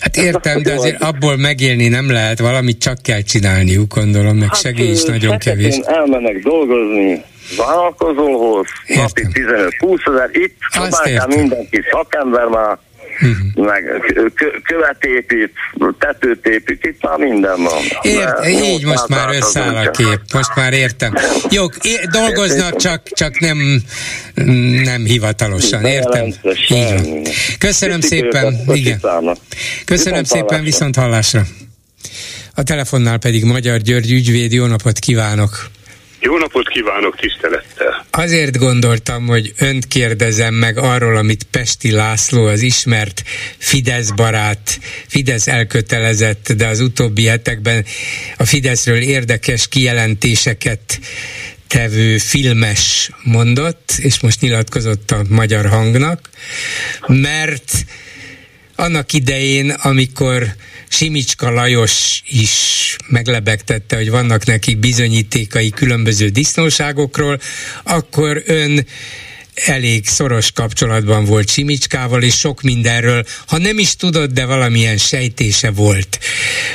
Hát 0.00 0.16
értem, 0.16 0.62
de 0.62 0.72
azért 0.72 1.02
abból 1.02 1.36
megélni 1.36 1.88
nem 1.88 2.10
lehet, 2.10 2.38
valamit 2.38 2.80
csak 2.80 3.02
kell 3.02 3.20
csinálniuk, 3.20 3.94
gondolom, 3.94 4.36
meg 4.36 4.48
hát, 4.48 4.60
segély 4.60 4.90
is 4.90 5.04
nagyon 5.04 5.38
kevés. 5.38 5.76
elmennek 5.76 6.42
dolgozni, 6.42 7.22
vállalkozóhoz, 7.56 8.66
napi 8.86 9.26
15-20 9.32 10.14
ezer, 10.14 10.30
itt 10.32 10.56
próbálják 10.72 11.26
mindenki 11.26 11.82
szakember 11.90 12.46
már, 12.46 12.78
uh-huh. 13.20 13.66
meg 13.66 13.84
követ 14.64 15.04
épít, 15.04 15.52
tetőt 15.98 16.46
épít, 16.46 16.84
itt 16.84 17.02
már 17.02 17.18
minden 17.18 17.62
van. 17.62 17.82
Ért, 18.02 18.40
De, 18.40 18.48
így 18.48 18.84
most 18.84 19.08
már 19.08 19.34
összeáll 19.34 19.76
a 19.76 19.90
kép, 19.90 20.20
most 20.32 20.54
már 20.54 20.72
értem. 20.72 21.14
Jó, 21.50 21.64
é, 21.64 21.94
dolgoznak, 22.10 22.76
csak, 22.76 23.02
csak 23.08 23.38
nem, 23.38 23.82
nem 24.84 25.04
hivatalosan, 25.04 25.84
értem? 25.84 26.24
Így 26.24 26.66
van. 26.68 27.22
Köszönöm 27.58 28.00
szépen, 28.00 28.54
igen. 28.66 29.00
Köszönöm 29.84 30.24
szépen, 30.24 30.62
viszont 30.62 30.96
hallásra. 30.96 31.42
A 32.54 32.62
telefonnál 32.62 33.18
pedig 33.18 33.44
Magyar 33.44 33.78
György 33.78 34.12
ügyvéd, 34.12 34.52
jó 34.52 34.66
napot 34.66 34.98
kívánok! 34.98 35.50
Jó 36.20 36.36
napot 36.38 36.68
kívánok 36.68 37.16
tisztelettel! 37.16 37.77
Azért 38.18 38.58
gondoltam, 38.58 39.26
hogy 39.26 39.52
önt 39.58 39.86
kérdezem 39.86 40.54
meg 40.54 40.78
arról, 40.78 41.16
amit 41.16 41.46
Pesti 41.50 41.90
László, 41.90 42.46
az 42.46 42.60
ismert 42.60 43.22
Fidesz 43.58 44.10
barát, 44.10 44.80
Fidesz 45.06 45.46
elkötelezett, 45.46 46.52
de 46.52 46.66
az 46.66 46.80
utóbbi 46.80 47.24
hetekben 47.24 47.84
a 48.36 48.44
Fideszről 48.44 49.00
érdekes 49.00 49.68
kijelentéseket 49.68 51.00
tevő 51.66 52.18
filmes 52.18 53.10
mondott, 53.22 53.92
és 53.96 54.20
most 54.20 54.40
nyilatkozott 54.40 55.10
a 55.10 55.24
magyar 55.28 55.66
hangnak, 55.66 56.30
mert 57.06 57.84
annak 58.76 59.12
idején, 59.12 59.70
amikor 59.70 60.54
Simicska 60.88 61.50
Lajos 61.50 62.22
is 62.26 62.96
meglebegtette, 63.06 63.96
hogy 63.96 64.10
vannak 64.10 64.44
nekik 64.44 64.78
bizonyítékai 64.78 65.70
különböző 65.70 66.28
disznóságokról, 66.28 67.40
akkor 67.82 68.42
ön 68.46 68.86
elég 69.66 70.06
szoros 70.06 70.52
kapcsolatban 70.52 71.24
volt 71.24 71.50
Simicskával, 71.50 72.22
és 72.22 72.38
sok 72.38 72.62
mindenről, 72.62 73.24
ha 73.46 73.58
nem 73.58 73.78
is 73.78 73.96
tudott, 73.96 74.32
de 74.32 74.44
valamilyen 74.44 74.98
sejtése 74.98 75.70
volt. 75.70 76.18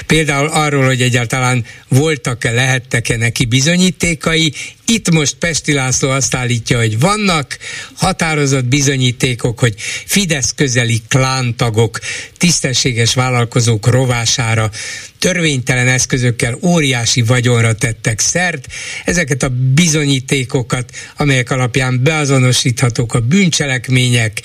Például 0.05 0.47
arról, 0.47 0.85
hogy 0.85 1.01
egyáltalán 1.01 1.65
voltak-e, 1.87 2.51
lehettek-e 2.51 3.17
neki 3.17 3.45
bizonyítékai, 3.45 4.53
Itt 4.93 5.11
most 5.11 5.35
Pesti 5.35 5.73
László 5.73 6.09
azt 6.09 6.35
állítja, 6.35 6.77
hogy 6.77 6.99
vannak 6.99 7.57
határozott 7.93 8.65
bizonyítékok, 8.65 9.59
hogy 9.59 9.73
Fidesz 10.05 10.53
közeli 10.55 11.01
klántagok, 11.07 11.99
tisztességes 12.37 13.13
vállalkozók 13.13 13.87
rovására 13.87 14.71
törvénytelen 15.19 15.87
eszközökkel 15.87 16.57
óriási 16.61 17.21
vagyonra 17.21 17.73
tettek 17.73 18.19
szert. 18.19 18.67
Ezeket 19.05 19.43
a 19.43 19.49
bizonyítékokat, 19.73 20.91
amelyek 21.17 21.51
alapján 21.51 22.03
beazonosíthatók 22.03 23.13
a 23.13 23.19
bűncselekmények, 23.19 24.41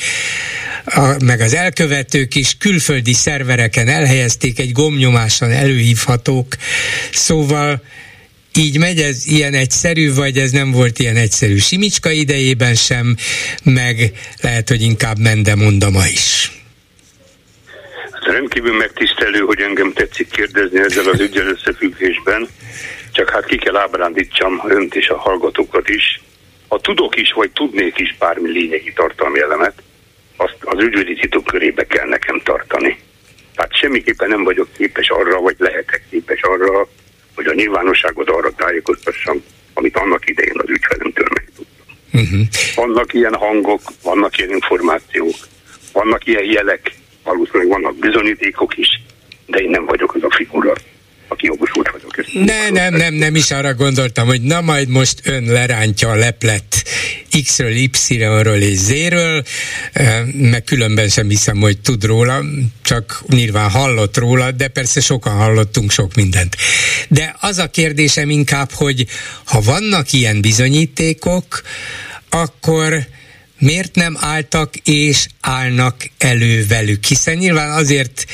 a, 0.84 1.24
meg 1.24 1.40
az 1.40 1.54
elkövetők 1.54 2.34
is 2.34 2.56
külföldi 2.58 3.12
szervereken 3.12 3.88
elhelyezték, 3.88 4.58
egy 4.58 4.72
gomnyomáson 4.72 5.50
előhívhatók. 5.50 6.56
Szóval 7.12 7.82
így 8.54 8.78
megy, 8.78 9.00
ez 9.00 9.26
ilyen 9.26 9.54
egyszerű, 9.54 10.14
vagy 10.14 10.36
ez 10.36 10.50
nem 10.50 10.70
volt 10.70 10.98
ilyen 10.98 11.16
egyszerű 11.16 11.56
Simicska 11.56 12.10
idejében 12.10 12.74
sem, 12.74 13.16
meg 13.64 14.12
lehet, 14.40 14.68
hogy 14.68 14.82
inkább 14.82 15.18
Mendemondama 15.18 16.06
is. 16.06 16.52
Hát 18.10 18.24
rendkívül 18.24 18.76
megtisztelő, 18.76 19.38
hogy 19.38 19.60
engem 19.60 19.92
tetszik 19.92 20.30
kérdezni 20.30 20.80
ezzel 20.80 21.08
az 21.08 21.20
ügyel 21.20 21.46
összefüggésben, 21.46 22.48
csak 23.12 23.30
hát 23.30 23.44
ki 23.44 23.56
kell 23.56 23.76
ábrándítsam 23.76 24.62
önt 24.68 24.94
és 24.94 25.08
a 25.08 25.16
hallgatókat 25.18 25.88
is. 25.88 26.20
Ha 26.68 26.80
tudok 26.80 27.16
is, 27.16 27.32
vagy 27.32 27.50
tudnék 27.50 27.98
is 27.98 28.16
bármi 28.18 28.50
lényegi 28.50 28.92
tartalmi 28.92 29.40
elemet, 29.40 29.82
azt 30.36 30.56
az 30.60 30.82
ügyvédi 30.82 31.14
titok 31.14 31.44
körébe 31.44 31.86
kell 31.86 32.08
nekem 32.08 32.40
tartani. 32.44 32.98
Tehát 33.54 33.76
semmiképpen 33.76 34.28
nem 34.28 34.44
vagyok 34.44 34.68
képes 34.76 35.08
arra, 35.08 35.40
vagy 35.40 35.56
lehetek 35.58 36.02
képes 36.10 36.40
arra, 36.42 36.88
hogy 37.38 37.46
a 37.46 37.54
nyilvánosságot 37.54 38.30
arra 38.30 38.50
tájékoztassam, 38.50 39.42
amit 39.74 39.96
annak 39.96 40.28
idején 40.28 40.58
az 40.58 40.68
ügyfelemtől 40.68 41.26
megtudtam. 41.34 41.86
Uh-huh. 42.12 42.40
Vannak 42.74 43.14
ilyen 43.14 43.34
hangok, 43.34 43.80
vannak 44.02 44.38
ilyen 44.38 44.50
információk, 44.50 45.36
vannak 45.92 46.26
ilyen 46.26 46.44
jelek, 46.44 46.94
valószínűleg 47.24 47.68
vannak 47.68 47.96
bizonyítékok 47.96 48.76
is, 48.76 49.02
de 49.46 49.58
én 49.58 49.70
nem 49.70 49.84
vagyok 49.84 50.14
az 50.14 50.22
a 50.22 50.30
figura, 50.30 50.72
aki 51.28 51.46
jogosult 51.46 51.90
vagyok. 51.90 52.18
Ezt 52.18 52.32
ne, 52.32 52.70
nem, 52.70 52.94
nem, 52.94 53.14
nem 53.14 53.34
is 53.34 53.50
arra 53.50 53.74
gondoltam, 53.74 54.26
hogy 54.26 54.42
na 54.42 54.60
majd 54.60 54.88
most 54.88 55.20
ön 55.24 55.44
lerántja 55.44 56.10
a 56.10 56.14
leplet 56.14 56.82
X-ről, 57.42 57.70
Y-ről 57.70 58.62
és 58.62 58.76
Z-ről, 58.76 59.42
meg 60.32 60.64
különben 60.64 61.08
sem 61.08 61.28
hiszem, 61.28 61.60
hogy 61.60 61.78
tud 61.78 62.04
róla, 62.04 62.44
csak 62.82 63.22
nyilván 63.28 63.70
hallott 63.70 64.16
róla, 64.16 64.50
de 64.50 64.68
persze 64.68 65.00
sokan 65.00 65.32
hallottunk 65.32 65.90
sok 65.90 66.14
mindent. 66.14 66.56
De 67.08 67.36
az 67.40 67.58
a 67.58 67.70
kérdésem 67.70 68.30
inkább, 68.30 68.70
hogy 68.72 69.06
ha 69.44 69.60
vannak 69.60 70.12
ilyen 70.12 70.40
bizonyítékok, 70.40 71.62
akkor 72.30 73.06
miért 73.58 73.94
nem 73.94 74.16
álltak 74.20 74.76
és 74.76 75.26
állnak 75.40 76.10
elő 76.18 76.66
velük? 76.66 77.04
Hiszen 77.04 77.36
nyilván 77.36 77.70
azért 77.70 78.24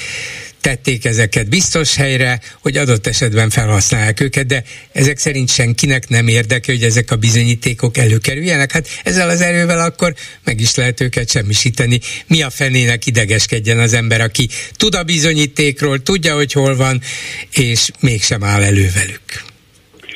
tették 0.64 1.04
ezeket 1.04 1.48
biztos 1.48 1.96
helyre, 1.96 2.40
hogy 2.62 2.76
adott 2.76 3.06
esetben 3.06 3.50
felhasználják 3.50 4.20
őket, 4.20 4.46
de 4.46 4.62
ezek 4.92 5.18
szerint 5.18 5.48
senkinek 5.48 6.08
nem 6.08 6.28
érdeke, 6.28 6.72
hogy 6.72 6.82
ezek 6.82 7.10
a 7.10 7.16
bizonyítékok 7.16 7.96
előkerüljenek. 7.96 8.72
Hát 8.72 8.86
ezzel 9.02 9.28
az 9.28 9.40
erővel 9.40 9.80
akkor 9.80 10.14
meg 10.44 10.60
is 10.60 10.74
lehet 10.74 11.00
őket 11.00 11.30
semmisíteni. 11.30 11.98
Mi 12.26 12.42
a 12.42 12.50
fenének 12.50 13.06
idegeskedjen 13.06 13.78
az 13.78 13.94
ember, 13.94 14.20
aki 14.20 14.48
tud 14.76 14.94
a 14.94 15.02
bizonyítékról, 15.02 16.02
tudja, 16.02 16.34
hogy 16.34 16.52
hol 16.52 16.76
van, 16.76 17.00
és 17.50 17.90
mégsem 18.00 18.44
áll 18.44 18.62
elő 18.62 18.88
velük. 18.94 19.28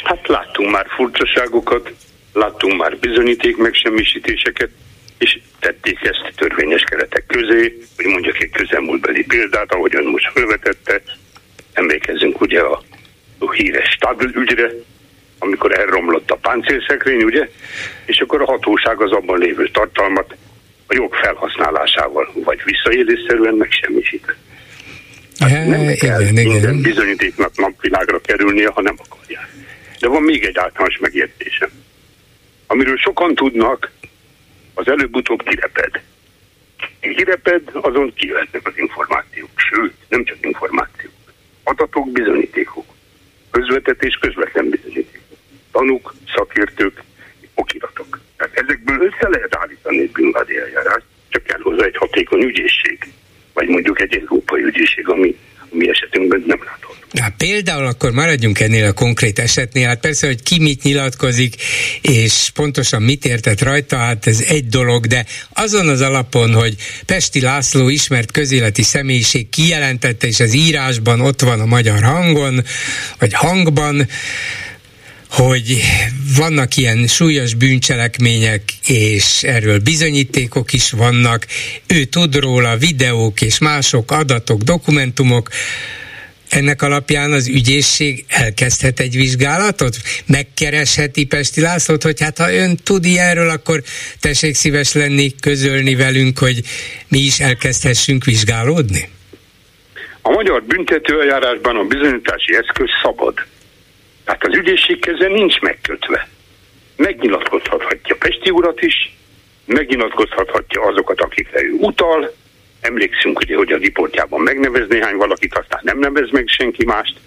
Hát 0.05 0.29
láttunk 0.29 0.71
már 0.71 0.87
furcsaságokat, 0.97 1.93
láttunk 2.33 2.77
már 2.77 2.99
bizonyíték 2.99 3.57
megsemmisítéseket, 3.57 4.71
és 5.19 5.41
tették 5.59 5.99
ezt 6.03 6.33
törvényes 6.37 6.83
keretek 6.83 7.25
közé, 7.27 7.79
hogy 7.97 8.07
mondjak 8.07 8.41
egy 8.43 8.51
közelmúltbeli 8.51 9.25
példát, 9.25 9.73
ahogy 9.73 9.95
ön 9.95 10.05
most 10.05 10.31
felvetette, 10.33 11.03
emlékezzünk 11.73 12.41
ugye 12.41 12.61
a, 12.61 12.83
a 13.39 13.53
híres 13.53 13.89
Stadl 13.91 14.39
ügyre, 14.39 14.71
amikor 15.39 15.79
elromlott 15.79 16.31
a 16.31 16.37
páncélszekrény, 16.37 17.23
ugye, 17.23 17.49
és 18.05 18.21
akkor 18.21 18.43
a 18.43 18.45
hatóság 18.45 19.01
az 19.03 19.11
abban 19.11 19.39
lévő 19.39 19.69
tartalmat 19.73 20.37
a 20.87 20.95
jog 20.95 21.15
felhasználásával, 21.15 22.31
vagy 22.45 22.61
visszaélésszerűen 22.65 23.55
megsemmisített. 23.55 24.37
Hát 25.39 25.67
nem 25.67 25.95
kell 25.95 26.21
igen, 26.21 26.35
minden 26.35 26.59
igen. 26.59 26.81
bizonyítéknak 26.83 27.57
napvilágra 27.57 28.21
kerülnie, 28.21 28.69
ha 28.69 28.83
nem 28.83 28.97
akarják. 29.09 29.49
De 30.01 30.09
van 30.09 30.23
még 30.23 30.45
egy 30.45 30.59
általános 30.59 30.99
megértésem. 30.99 31.71
Amiről 32.67 32.97
sokan 32.97 33.35
tudnak, 33.35 33.91
az 34.79 34.89
előbb-utóbb 34.89 35.43
kireped. 35.43 36.01
Kireped, 37.01 37.63
azon 37.73 38.15
kijöhetnek 38.15 38.67
az 38.67 38.79
információk, 38.79 39.51
sőt, 39.57 39.95
nem 40.09 40.25
csak 40.25 40.37
információk. 40.41 41.13
Adatok, 41.63 42.13
bizonyítékok. 42.13 42.85
Közvetett 43.51 44.03
és 44.03 44.15
közvetlen 44.15 44.69
bizonyítékok. 44.69 45.39
Tanúk, 45.73 46.15
szakértők, 46.35 47.03
okiratok. 47.55 48.21
Tehát 48.37 48.59
ezekből 48.59 49.01
össze 49.01 49.29
lehet 49.29 49.57
állítani 49.57 50.01
egy 50.01 50.11
bűnvádi 50.11 50.59
eljárást, 50.59 51.05
csak 51.29 51.43
kell 51.43 51.61
hozzá 51.63 51.85
egy 51.85 51.97
hatékony 51.97 52.43
ügyészség, 52.43 53.13
vagy 53.53 53.69
mondjuk 53.69 54.01
egy 54.01 54.17
európai 54.17 54.63
ügyészség, 54.63 55.09
ami 55.09 55.39
a 55.59 55.65
mi 55.71 55.89
esetünkben 55.89 56.45
nem 56.47 56.63
látható. 56.65 56.88
Hát 57.15 57.35
például 57.37 57.87
akkor 57.87 58.13
maradjunk 58.13 58.61
ennél 58.61 58.87
a 58.87 58.93
konkrét 58.93 59.39
esetnél. 59.39 59.87
Hát 59.87 60.01
persze, 60.01 60.27
hogy 60.27 60.43
ki 60.43 60.59
mit 60.59 60.83
nyilatkozik, 60.83 61.55
és 62.01 62.51
pontosan 62.55 63.03
mit 63.03 63.25
értett 63.25 63.63
rajta, 63.63 63.97
hát 63.97 64.27
ez 64.27 64.41
egy 64.41 64.67
dolog, 64.67 65.07
de 65.07 65.27
azon 65.53 65.89
az 65.89 66.01
alapon, 66.01 66.55
hogy 66.55 66.75
Pesti 67.07 67.41
László 67.41 67.89
ismert 67.89 68.31
közéleti 68.31 68.83
személyiség 68.83 69.49
kijelentette, 69.49 70.27
és 70.27 70.41
az 70.41 70.55
írásban 70.55 71.21
ott 71.21 71.41
van 71.41 71.61
a 71.61 71.67
magyar 71.67 72.03
hangon, 72.03 72.65
vagy 73.19 73.33
hangban, 73.33 74.09
hogy 75.31 75.83
vannak 76.37 76.77
ilyen 76.77 77.07
súlyos 77.07 77.55
bűncselekmények, 77.55 78.63
és 78.87 79.43
erről 79.43 79.79
bizonyítékok 79.79 80.73
is 80.73 80.91
vannak. 80.91 81.47
Ő 81.87 82.05
tud 82.05 82.37
róla 82.37 82.77
videók 82.77 83.41
és 83.41 83.59
mások, 83.59 84.11
adatok, 84.11 84.63
dokumentumok, 84.63 85.51
ennek 86.51 86.83
alapján 86.83 87.33
az 87.33 87.49
ügyészség 87.49 88.25
elkezdhet 88.29 89.01
egy 89.01 89.17
vizsgálatot? 89.17 89.97
Megkeresheti 90.27 91.27
Pesti 91.27 91.61
Lászlót, 91.61 92.03
hogy 92.03 92.21
hát 92.21 92.39
ha 92.39 92.53
ön 92.53 92.77
tud 92.85 93.05
ilyenről, 93.05 93.51
akkor 93.51 93.83
tessék 94.21 94.55
szíves 94.55 94.93
lenni, 94.93 95.35
közölni 95.41 95.95
velünk, 95.95 96.39
hogy 96.39 96.61
mi 97.09 97.19
is 97.19 97.39
elkezdhessünk 97.41 98.25
vizsgálódni? 98.25 99.09
A 100.23 100.31
magyar 100.31 100.63
büntetőeljárásban 100.63 101.77
a 101.77 101.85
bizonyítási 101.85 102.57
eszköz 102.57 102.89
szabad. 103.03 103.35
Tehát 104.25 104.45
az 104.45 104.57
ügyészség 104.57 105.01
keze 105.01 105.29
nincs 105.29 105.61
megkötve. 105.61 106.29
Megnyilatkozhatja 106.97 108.17
Pesti 108.19 108.51
urat 108.51 108.81
is, 108.81 109.17
megnyilatkozhatja 109.65 110.83
azokat, 110.83 111.21
akikre 111.21 111.63
ő 111.63 111.73
utal, 111.79 112.35
Emlékszünk 112.81 113.39
ugye, 113.39 113.57
hogy 113.57 113.73
a 113.73 113.77
riportjában 113.77 114.41
megnevez 114.41 114.89
néhány 114.89 115.17
valakit, 115.17 115.55
aztán 115.55 115.81
nem 115.83 115.99
nevez 115.99 116.31
meg 116.31 116.49
senki 116.49 116.85
mást, 116.85 117.19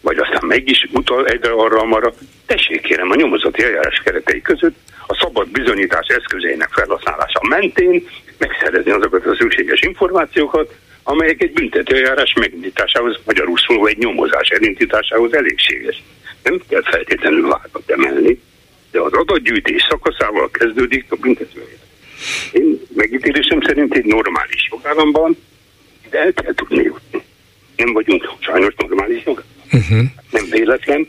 vagy 0.00 0.18
aztán 0.18 0.44
meg 0.46 0.68
is 0.68 0.88
utal 0.92 1.26
egyre 1.26 1.50
arra 1.50 1.84
marra. 1.84 2.12
Tessék 2.46 2.80
kérem, 2.80 3.10
a 3.10 3.14
nyomozati 3.14 3.62
eljárás 3.62 4.00
keretei 4.04 4.40
között 4.40 4.76
a 5.06 5.14
szabad 5.14 5.48
bizonyítás 5.48 6.06
eszközeinek 6.06 6.68
felhasználása 6.72 7.40
mentén 7.48 8.08
megszerezni 8.38 8.90
azokat 8.90 9.26
a 9.26 9.34
szükséges 9.34 9.80
információkat, 9.80 10.74
amelyek 11.02 11.42
egy 11.42 11.52
büntetőeljárás 11.52 12.32
megnyitásához, 12.40 13.18
magyarul 13.24 13.58
szólva 13.58 13.88
egy 13.88 13.98
nyomozás 13.98 14.48
elindításához 14.48 15.34
elégséges. 15.34 16.02
Nem 16.42 16.60
kell 16.68 16.82
feltétlenül 16.82 17.48
vádat 17.48 17.90
emelni, 17.90 18.40
de 18.90 19.00
az 19.00 19.12
adatgyűjtés 19.12 19.86
szakaszával 19.88 20.50
kezdődik 20.50 21.04
a 21.08 21.16
büntetőeljárás. 21.16 21.87
Én 22.52 22.80
megítélésem 22.94 23.60
szerint 23.60 23.94
egy 23.94 24.04
normális 24.04 24.68
jogállamban 24.70 25.36
de 26.10 26.18
el 26.18 26.32
kell 26.32 26.54
tudni 26.54 26.82
jutni. 26.82 27.22
Nem 27.76 27.92
vagyunk 27.92 28.34
sajnos 28.40 28.74
normális 28.76 29.22
jogállam. 29.24 29.50
Uh-huh. 29.72 30.02
Nem 30.30 30.44
véletlen, 30.50 31.08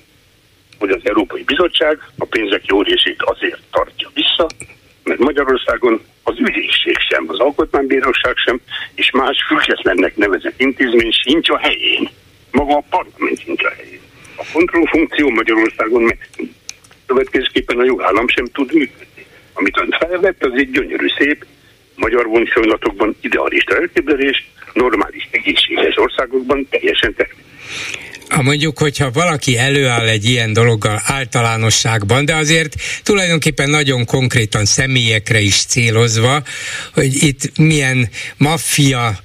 hogy 0.78 0.90
az 0.90 1.02
Európai 1.04 1.44
Bizottság 1.44 2.00
a 2.18 2.26
pénzek 2.26 2.66
jó 2.66 2.82
részét 2.82 3.22
azért 3.24 3.62
tartja 3.72 4.10
vissza, 4.14 4.48
mert 5.04 5.20
Magyarországon 5.20 6.02
az 6.24 6.36
ügyészség 6.40 6.98
sem, 7.10 7.26
az 7.28 7.40
alkotmánybíróság 7.40 8.36
sem, 8.36 8.60
és 8.96 9.12
más 9.12 9.38
függetlennek 9.48 10.16
nevezett 10.16 10.60
intézmény 10.62 11.12
sincs 11.12 11.50
a 11.50 11.58
helyén. 11.58 12.10
Maga 12.52 12.76
a 12.76 12.84
parlament 12.90 13.42
sincs 13.44 13.64
a 13.64 13.70
helyén. 13.70 14.00
A 14.36 14.44
kontrollfunkció 14.54 15.30
Magyarországon 15.30 16.02
megszűnt. 16.02 16.54
Következésképpen 17.06 17.80
a 17.80 17.84
jogállam 17.84 18.28
sem 18.28 18.46
tud 18.46 18.74
működni 18.74 19.19
amit 19.54 19.78
ön 19.78 19.96
felvett, 20.00 20.44
az 20.44 20.52
egy 20.56 20.72
gyönyörű 20.72 21.08
szép, 21.18 21.46
magyar 21.96 22.30
viszonylatokban 22.30 23.16
idealista 23.22 23.76
elképzelés, 23.76 24.50
normális, 24.74 25.28
egészséges 25.32 25.98
országokban 25.98 26.68
teljesen 26.70 27.14
természetes. 27.14 27.48
Ha 28.30 28.42
mondjuk, 28.42 28.78
hogyha 28.78 29.12
valaki 29.12 29.58
előáll 29.58 30.08
egy 30.08 30.26
ilyen 30.26 30.54
dologgal 30.54 31.02
általánosságban, 31.06 32.26
de 32.26 32.36
azért 32.36 32.76
tulajdonképpen 33.04 33.70
nagyon 33.70 34.06
konkrétan 34.06 34.66
személyekre 34.66 35.40
is 35.40 35.66
célozva, 35.66 36.44
hogy 36.94 37.24
itt 37.24 37.58
milyen 37.58 38.10
maffia 38.38 39.20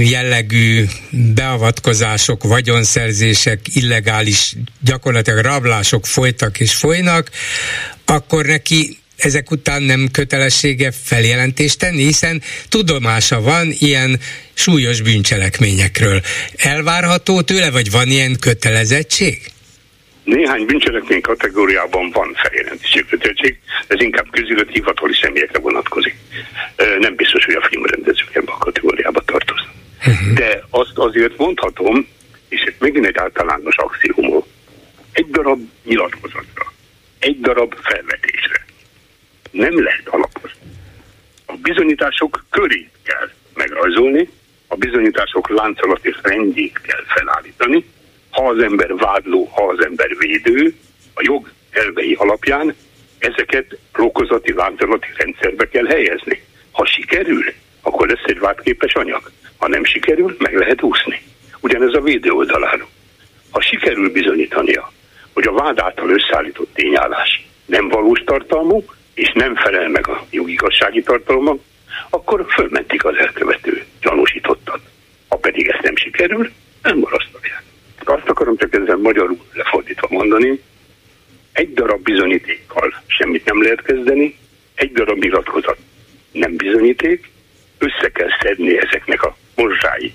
jellegű 0.00 0.84
beavatkozások, 1.34 2.44
vagyonszerzések, 2.44 3.60
illegális 3.74 4.54
gyakorlatilag 4.80 5.44
rablások 5.44 6.06
folytak 6.06 6.60
és 6.60 6.74
folynak, 6.74 7.30
akkor 8.04 8.44
neki 8.44 8.98
ezek 9.16 9.50
után 9.50 9.82
nem 9.82 10.08
kötelessége 10.12 10.90
feljelentést 11.04 11.78
tenni, 11.78 12.02
hiszen 12.02 12.42
tudomása 12.68 13.40
van 13.40 13.68
ilyen 13.78 14.20
súlyos 14.54 15.00
bűncselekményekről. 15.00 16.20
Elvárható 16.56 17.40
tőle, 17.40 17.70
vagy 17.70 17.90
van 17.90 18.08
ilyen 18.08 18.36
kötelezettség? 18.40 19.38
Néhány 20.24 20.66
bűncselekmény 20.66 21.20
kategóriában 21.20 22.10
van 22.10 22.36
feljelentési 22.42 23.04
kötelezettség, 23.08 23.58
ez 23.86 24.00
inkább 24.00 24.30
közülött 24.30 24.70
hivatali 24.70 25.14
személyekre 25.22 25.58
vonatkozik. 25.58 26.16
Nem 26.98 27.14
biztos, 27.14 27.44
hogy 27.44 27.54
a 27.54 27.66
filmrendezők 27.70 28.34
ebben 28.34 28.54
a 28.54 28.58
kategóriába 28.58 29.20
tartoznak. 29.20 29.74
Uh-huh. 30.06 30.32
De 30.34 30.64
azt 30.70 30.92
azért 30.94 31.36
mondhatom, 31.36 32.06
és 32.48 32.60
ez 32.60 32.72
megint 32.78 33.06
egy 33.06 33.16
általános 33.16 33.76
axiomó, 33.76 34.46
egy 35.12 35.26
darab 35.30 35.60
nyilatkozatra, 35.84 36.72
egy 37.18 37.40
darab 37.40 37.74
felvetésre 37.82 38.66
nem 39.56 39.82
lehet 39.82 40.08
alapozni. 40.08 40.60
A 41.46 41.52
bizonyítások 41.62 42.44
körét 42.50 42.90
kell 43.02 43.30
megrajzolni, 43.54 44.28
a 44.66 44.76
bizonyítások 44.76 45.48
láncolati 45.48 46.14
rendjét 46.22 46.80
kell 46.80 47.04
felállítani, 47.06 47.84
ha 48.30 48.48
az 48.48 48.62
ember 48.62 48.96
vádló, 48.96 49.44
ha 49.44 49.62
az 49.66 49.84
ember 49.84 50.16
védő, 50.18 50.74
a 51.14 51.20
jog 51.22 51.50
elvei 51.70 52.14
alapján 52.14 52.74
ezeket 53.18 53.78
rokozati, 53.92 54.52
láncolati 54.52 55.06
rendszerbe 55.16 55.68
kell 55.68 55.86
helyezni. 55.86 56.42
Ha 56.70 56.86
sikerül, 56.86 57.44
akkor 57.82 58.08
lesz 58.08 58.24
egy 58.24 58.38
vádképes 58.38 58.94
anyag. 58.94 59.30
Ha 59.56 59.68
nem 59.68 59.84
sikerül, 59.84 60.36
meg 60.38 60.54
lehet 60.54 60.82
úszni. 60.82 61.22
Ugyanez 61.60 61.94
a 61.94 62.00
védő 62.00 62.30
oldaláról. 62.30 62.88
Ha 63.50 63.60
sikerül 63.60 64.12
bizonyítania, 64.12 64.92
hogy 65.32 65.46
a 65.46 65.52
vád 65.52 65.78
által 65.78 66.10
összeállított 66.10 66.74
tényállás 66.74 67.46
nem 67.66 67.88
valós 67.88 68.20
tartalmú, 68.24 68.84
és 69.16 69.32
nem 69.34 69.56
felel 69.56 69.88
meg 69.88 70.08
a 70.08 70.26
jogigazsági 70.30 71.02
tartalomnak, 71.02 71.60
akkor 72.10 72.46
fölmentik 72.48 73.04
az 73.04 73.16
elkövető 73.16 73.84
gyanúsítottat. 74.00 74.80
Ha 75.28 75.36
pedig 75.36 75.68
ezt 75.68 75.82
nem 75.82 75.96
sikerül, 75.96 76.50
nem 76.82 76.98
marasztalják. 76.98 77.62
Azt 78.04 78.28
akarom 78.28 78.56
csak 78.56 78.74
ezzel 78.74 78.96
magyarul 78.96 79.38
lefordítva 79.52 80.06
mondani, 80.10 80.60
egy 81.52 81.74
darab 81.74 82.02
bizonyítékkal 82.02 83.02
semmit 83.06 83.44
nem 83.44 83.62
lehet 83.62 83.82
kezdeni, 83.82 84.36
egy 84.74 84.92
darab 84.92 85.18
nyilatkozat 85.18 85.78
nem 86.32 86.56
bizonyíték, 86.56 87.30
össze 87.78 88.10
kell 88.12 88.30
szedni 88.42 88.78
ezeknek 88.78 89.22
a 89.22 89.36
morzsái, 89.54 90.12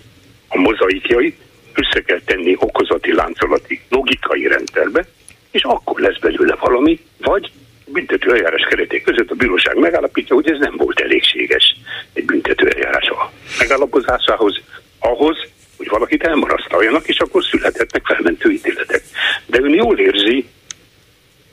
a 0.48 0.58
mozaikjait, 0.58 1.38
össze 1.74 2.02
kell 2.02 2.22
tenni 2.26 2.56
okozati, 2.60 3.14
láncolati, 3.14 3.82
logikai 3.90 4.48
rendszerbe, 4.48 5.06
és 5.52 5.64
akkor 5.64 6.00
lesz 6.00 6.20
belőle 6.20 6.56
valami, 6.56 7.00
vagy 7.18 7.52
büntető 7.92 8.32
eljárás 8.32 8.66
kereték 8.70 9.04
között 9.04 9.32
a 9.32 9.36
bíróság 9.36 9.78
megállapítja, 9.78 10.36
hogy 10.36 10.50
ez 10.50 10.60
nem 10.60 10.76
volt 10.78 11.00
elégséges 11.00 11.76
egy 12.14 12.26
büntető 12.26 12.68
eljárás 12.68 13.08
a 13.08 13.32
megállapozásához, 13.60 14.62
ahhoz, 15.00 15.38
hogy 15.78 15.88
valakit 15.90 16.24
elmarasztaljanak, 16.24 17.08
és 17.08 17.20
akkor 17.20 17.44
születhetnek 17.44 18.06
felmentő 18.06 18.52
ítéletek. 18.52 19.04
De 19.46 19.60
ön 19.62 19.74
jól 19.74 20.00
érzi, 20.00 20.46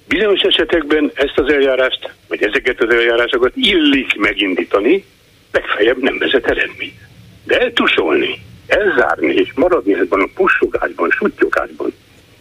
bizonyos 0.09 0.41
esetekben 0.41 1.11
ezt 1.15 1.39
az 1.39 1.53
eljárást, 1.53 2.11
vagy 2.29 2.43
ezeket 2.43 2.83
az 2.83 2.95
eljárásokat 2.95 3.53
illik 3.55 4.15
megindítani, 4.17 5.05
legfeljebb 5.53 6.03
nem 6.03 6.19
vezet 6.19 6.47
eredmény. 6.47 6.93
De 7.45 7.61
eltusolni, 7.61 8.41
elzárni 8.67 9.35
és 9.35 9.53
maradni 9.55 9.95
ebben 9.95 10.21
a 10.21 10.29
pussogásban, 10.35 11.11
sutyogásban, 11.11 11.93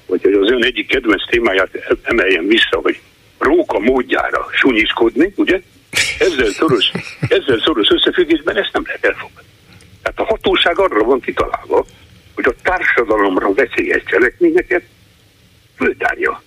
vagy 0.06 0.22
hogy 0.24 0.34
az 0.34 0.52
ön 0.52 0.64
egyik 0.64 0.88
kedvenc 0.88 1.30
témáját 1.30 1.98
emeljen 2.04 2.48
vissza, 2.48 2.80
hogy 2.82 3.00
róka 3.38 3.80
módjára 3.80 4.48
sunyiskodni, 4.52 5.34
ugye? 5.36 5.62
Ezzel 6.20 6.52
szoros, 6.52 6.92
ezzel 7.20 7.60
szoros 7.60 7.90
összefüggésben 7.90 8.58
ezt 8.58 8.74
nem 8.74 8.84
lehet 8.86 9.06
elfogadni. 9.06 9.50
Tehát 10.02 10.20
a 10.20 10.26
hatóság 10.26 10.80
arra 10.80 11.04
van 11.04 11.20
kitalálva, 11.20 11.86
hogy 12.36 12.46
a 12.46 12.62
társadalomra 12.64 13.54
veszélyes 13.54 14.04
cselekményeket 14.06 14.84
föltárja. 15.76 16.42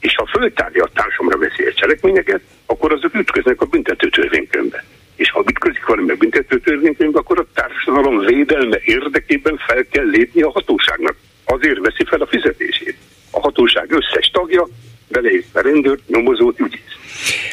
És 0.00 0.14
ha 0.14 0.26
föltárja 0.26 0.84
a 0.84 0.90
társadalomra 0.94 1.48
veszélyes 1.48 1.74
cselekményeket, 1.74 2.40
akkor 2.66 2.92
azok 2.92 3.14
ütköznek 3.14 3.60
a 3.60 3.64
büntető 3.64 4.08
törvénykönyvbe. 4.08 4.84
És 5.14 5.30
ha 5.30 5.44
ütközik 5.48 5.86
valami 5.86 6.10
a 6.10 6.16
büntető 6.16 6.60
törvénykönyvbe, 6.60 7.18
akkor 7.18 7.38
a 7.38 7.46
társadalom 7.54 8.18
védelme 8.18 8.78
érdekében 8.84 9.56
fel 9.66 9.86
kell 9.90 10.04
lépni 10.04 10.42
a 10.42 10.50
hatóságnak. 10.50 11.16
Azért 11.44 11.78
veszi 11.78 12.04
fel 12.04 12.20
a 12.20 12.26
fizetését. 12.26 12.96
A 13.30 13.40
hatóság 13.40 13.90
összes 13.90 14.30
tagja 14.32 14.66
beleértve 15.08 15.60
rendőr, 15.60 15.98
nyomozót, 16.06 16.60
ügyész. 16.60 16.80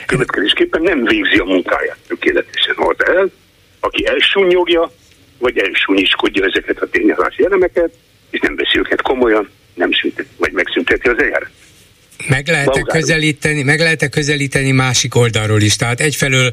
Következésképpen 0.05 0.81
nem 0.81 1.03
végzi 1.03 1.37
a 1.37 1.43
munkáját 1.43 1.97
tökéletesen 2.07 2.75
az 2.75 3.05
el, 3.05 3.31
aki 3.79 4.07
elsúnyogja, 4.07 4.91
vagy 5.37 5.57
elsúnyiskodja 5.57 6.45
ezeket 6.45 6.77
a 6.81 6.89
tényállási 6.89 7.45
elemeket, 7.45 7.91
és 8.29 8.39
nem 8.39 8.55
veszi 8.55 8.77
őket 8.77 9.01
komolyan, 9.01 9.49
nem 9.73 9.91
szüntet, 9.91 10.25
vagy 10.37 10.51
megszünteti 10.51 11.07
az 11.07 11.19
eljárás. 11.19 11.49
Meg 12.27 12.47
lehet-e 12.47 12.81
közelíteni, 12.81 13.63
meg 13.63 13.79
lehet 13.79 14.09
közelíteni 14.09 14.71
másik 14.71 15.15
oldalról 15.15 15.61
is? 15.61 15.75
Tehát 15.75 15.99
egyfelől, 15.99 16.51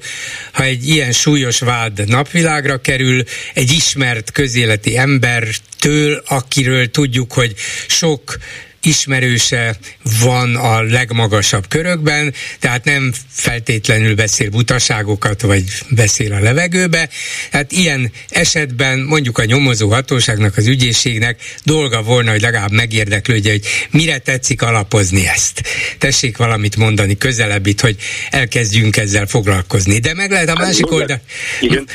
ha 0.52 0.62
egy 0.62 0.88
ilyen 0.88 1.12
súlyos 1.12 1.60
vád 1.60 2.08
napvilágra 2.08 2.80
kerül, 2.80 3.22
egy 3.54 3.72
ismert 3.72 4.32
közéleti 4.32 4.96
embertől, 4.96 6.22
akiről 6.26 6.90
tudjuk, 6.90 7.32
hogy 7.32 7.54
sok 7.86 8.36
ismerőse 8.82 9.78
van 10.20 10.56
a 10.56 10.82
legmagasabb 10.82 11.68
körökben, 11.68 12.34
tehát 12.58 12.84
nem 12.84 13.12
feltétlenül 13.30 14.14
beszél 14.14 14.50
butaságokat, 14.50 15.40
vagy 15.42 15.64
beszél 15.88 16.32
a 16.32 16.40
levegőbe. 16.40 17.08
Tehát 17.50 17.72
ilyen 17.72 18.12
esetben 18.28 18.98
mondjuk 18.98 19.38
a 19.38 19.44
nyomozó 19.44 19.90
hatóságnak, 19.90 20.56
az 20.56 20.66
ügyészségnek 20.66 21.40
dolga 21.64 22.02
volna, 22.02 22.30
hogy 22.30 22.40
legalább 22.40 22.72
megérdeklődje, 22.72 23.50
hogy 23.50 23.64
mire 23.90 24.18
tetszik 24.18 24.62
alapozni 24.62 25.28
ezt. 25.28 25.62
Tessék 25.98 26.36
valamit 26.36 26.76
mondani 26.76 27.16
közelebb 27.16 27.66
itt, 27.66 27.80
hogy 27.80 27.96
elkezdjünk 28.30 28.96
ezzel 28.96 29.26
foglalkozni. 29.26 29.98
De 29.98 30.14
meg 30.14 30.30
lehet 30.30 30.48
a 30.48 30.56
hát, 30.56 30.66
másik, 30.66 30.90
oldal, 30.90 31.20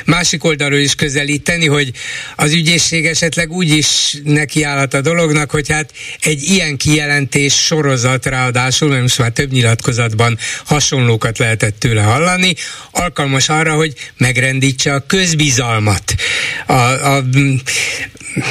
másik 0.05 0.43
oldalról 0.43 0.79
is 0.79 0.95
közelíteni, 0.95 1.67
hogy 1.67 1.91
az 2.35 2.53
ügyészség 2.53 3.05
esetleg 3.05 3.51
úgy 3.51 3.69
is 3.69 4.17
nekiállhat 4.23 4.93
a 4.93 5.01
dolognak, 5.01 5.51
hogy 5.51 5.69
hát 5.69 5.91
egy 6.19 6.43
ilyen 6.43 6.74
kijelentés 6.77 7.65
sorozat 7.65 8.25
ráadásul, 8.25 8.89
mert 8.89 9.01
most 9.01 9.19
már 9.19 9.31
több 9.31 9.51
nyilatkozatban 9.51 10.37
hasonlókat 10.65 11.37
lehetett 11.37 11.79
tőle 11.79 12.01
hallani, 12.01 12.55
alkalmas 12.91 13.49
arra, 13.49 13.73
hogy 13.73 13.93
megrendítse 14.17 14.93
a 14.93 15.05
közbizalmat. 15.05 16.15
A, 16.65 16.73
a, 16.73 17.23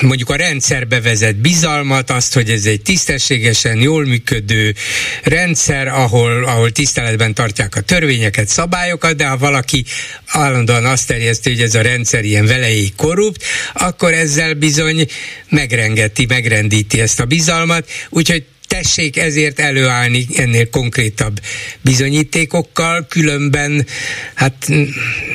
mondjuk 0.03 0.31
a 0.31 0.37
rendszerbe 0.37 1.01
vezet 1.01 1.37
bizalmat, 1.37 2.11
azt, 2.11 2.35
hogy 2.35 2.51
ez 2.51 2.67
egy 2.67 2.83
tisztességesen 2.83 3.81
jól 3.81 4.05
működő 4.05 4.75
rendszer, 5.23 5.89
ahol, 5.89 6.45
ahol 6.45 6.71
tiszteletben 6.71 7.35
tartják 7.35 7.77
a 7.77 7.81
törvényeket, 7.81 8.49
szabályokat, 8.49 9.17
de 9.17 9.27
ha 9.27 9.37
valaki 9.37 9.85
állandóan 10.27 10.85
azt 10.85 11.07
terjeszti, 11.07 11.51
hogy 11.51 11.61
ez 11.61 11.75
a 11.75 11.83
rendszer 11.83 12.25
ilyen 12.25 12.47
velejéig 12.47 12.95
korrupt, 12.95 13.45
akkor 13.73 14.13
ezzel 14.13 14.55
bizony 14.55 15.07
megrengeti, 15.49 16.27
megrendíti 16.27 17.01
ezt 17.01 17.21
a 17.21 17.25
bizalmat, 17.25 17.89
úgyhogy 18.09 18.45
tessék 18.67 19.17
ezért 19.17 19.61
előállni 19.61 20.27
ennél 20.37 20.71
konkrétabb 20.71 21.41
bizonyítékokkal, 21.81 23.07
különben, 23.09 23.87
hát 24.35 24.67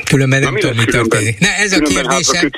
különben 0.04 0.40
nem 0.40 0.56
tudom, 0.56 0.76
mi 0.76 0.86
történik. 0.86 1.40
Ne, 1.40 1.56
ez 1.56 1.74
a 1.74 1.80
kérdése. 1.80 2.40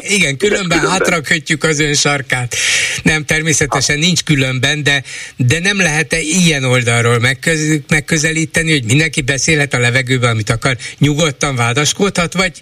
Igen, 0.00 0.36
különben, 0.36 0.38
különben 0.38 0.90
hátra 0.90 1.20
kötjük 1.20 1.64
az 1.64 1.80
ön 1.80 1.94
sarkát. 1.94 2.56
Nem, 3.02 3.24
természetesen 3.24 3.96
ha. 3.96 4.02
nincs 4.02 4.22
különben, 4.22 4.82
de, 4.82 5.02
de 5.36 5.58
nem 5.58 5.76
lehet-e 5.76 6.20
ilyen 6.20 6.64
oldalról 6.64 7.18
megköz, 7.18 7.80
megközelíteni, 7.88 8.70
hogy 8.70 8.84
mindenki 8.84 9.20
beszélhet 9.20 9.74
a 9.74 9.78
levegőben, 9.78 10.30
amit 10.30 10.50
akar, 10.50 10.76
nyugodtan 10.98 11.56
vádaskodhat, 11.56 12.32
vagy, 12.32 12.52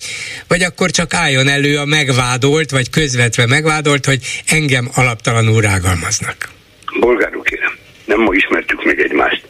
vagy 0.48 0.62
akkor 0.62 0.90
csak 0.90 1.14
álljon 1.14 1.48
elő 1.48 1.78
a 1.78 1.84
megvádolt, 1.84 2.70
vagy 2.70 2.90
közvetve 2.90 3.46
megvádolt, 3.46 4.04
hogy 4.04 4.20
engem 4.46 4.90
alaptalanul 4.94 5.60
rágalmaznak. 5.60 6.58
Bolgár 7.00 7.32
kérem, 7.42 7.72
nem 8.04 8.20
ma 8.20 8.34
ismertük 8.34 8.84
meg 8.84 9.00
egymást. 9.00 9.46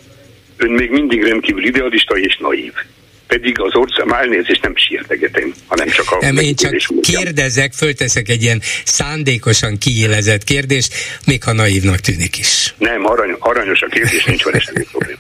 Ön 0.57 0.71
még 0.71 0.91
mindig 0.91 1.23
rendkívül 1.23 1.65
idealista 1.65 2.19
és 2.19 2.37
naív. 2.37 2.73
pedig 3.31 3.61
az 3.61 3.75
ország, 3.75 4.07
már 4.07 4.21
elnézést 4.21 4.63
nem 4.63 4.77
sértegetem, 4.77 5.55
hanem 5.67 5.89
csak 5.89 6.11
a... 6.11 6.19
Nem, 6.21 6.37
én 6.37 6.55
csak 6.55 6.71
megítélés 6.71 6.89
kérdezek, 7.03 7.73
fölteszek 7.73 8.29
egy 8.29 8.43
ilyen 8.43 8.61
szándékosan 8.85 9.79
kiélezett 9.79 10.45
kérdést, 10.45 10.95
még 11.27 11.43
ha 11.43 11.53
naívnak 11.53 11.97
tűnik 11.97 12.39
is. 12.39 12.75
Nem, 12.79 13.07
arany, 13.07 13.37
aranyos 13.39 13.83
a 13.83 13.87
kérdés, 13.87 14.25
nincs 14.25 14.45
vele 14.45 14.59
semmi 14.59 14.85
probléma. 14.91 15.19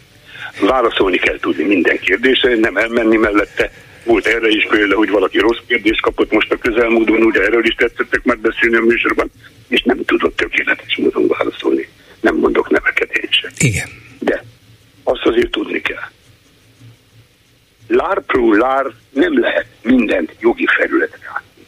Válaszolni 0.61 1.19
kell 1.19 1.39
tudni 1.41 1.65
minden 1.65 1.99
kérdésre, 1.99 2.57
nem 2.57 2.77
elmenni 2.77 3.17
mellette. 3.17 3.73
Volt 4.05 4.27
erre 4.27 4.49
is 4.49 4.67
példa, 4.71 4.97
hogy 4.97 5.11
valaki 5.11 5.39
rossz 5.39 5.59
kérdést 5.67 6.01
kapott 6.01 6.33
most 6.33 6.53
a 6.53 6.57
közelmúltban, 6.57 7.23
ugye 7.23 7.41
erről 7.41 7.67
is 7.67 7.75
tetszettek 7.75 8.23
már 8.23 8.39
beszélni 8.39 8.77
a 8.77 8.81
műsorban, 8.81 9.31
és 9.69 9.83
nem 9.83 10.05
tudott 10.05 10.37
tökéletes 10.37 10.97
módon 10.97 11.27
válaszolni. 11.27 11.89
Nem 12.21 12.37
mondok 12.37 12.71
neveket 12.71 13.17
én 13.17 13.29
sem. 13.31 13.51
Igen. 13.59 13.89
De 14.19 14.45
azt 15.03 15.25
azért 15.25 15.51
tudni 15.51 15.81
kell. 15.81 16.09
Lár 17.87 18.21
pro 18.21 18.53
lár 18.53 18.87
nem 19.11 19.41
lehet 19.41 19.67
mindent 19.83 20.37
jogi 20.41 20.67
felületre 20.67 21.31
átni. 21.35 21.67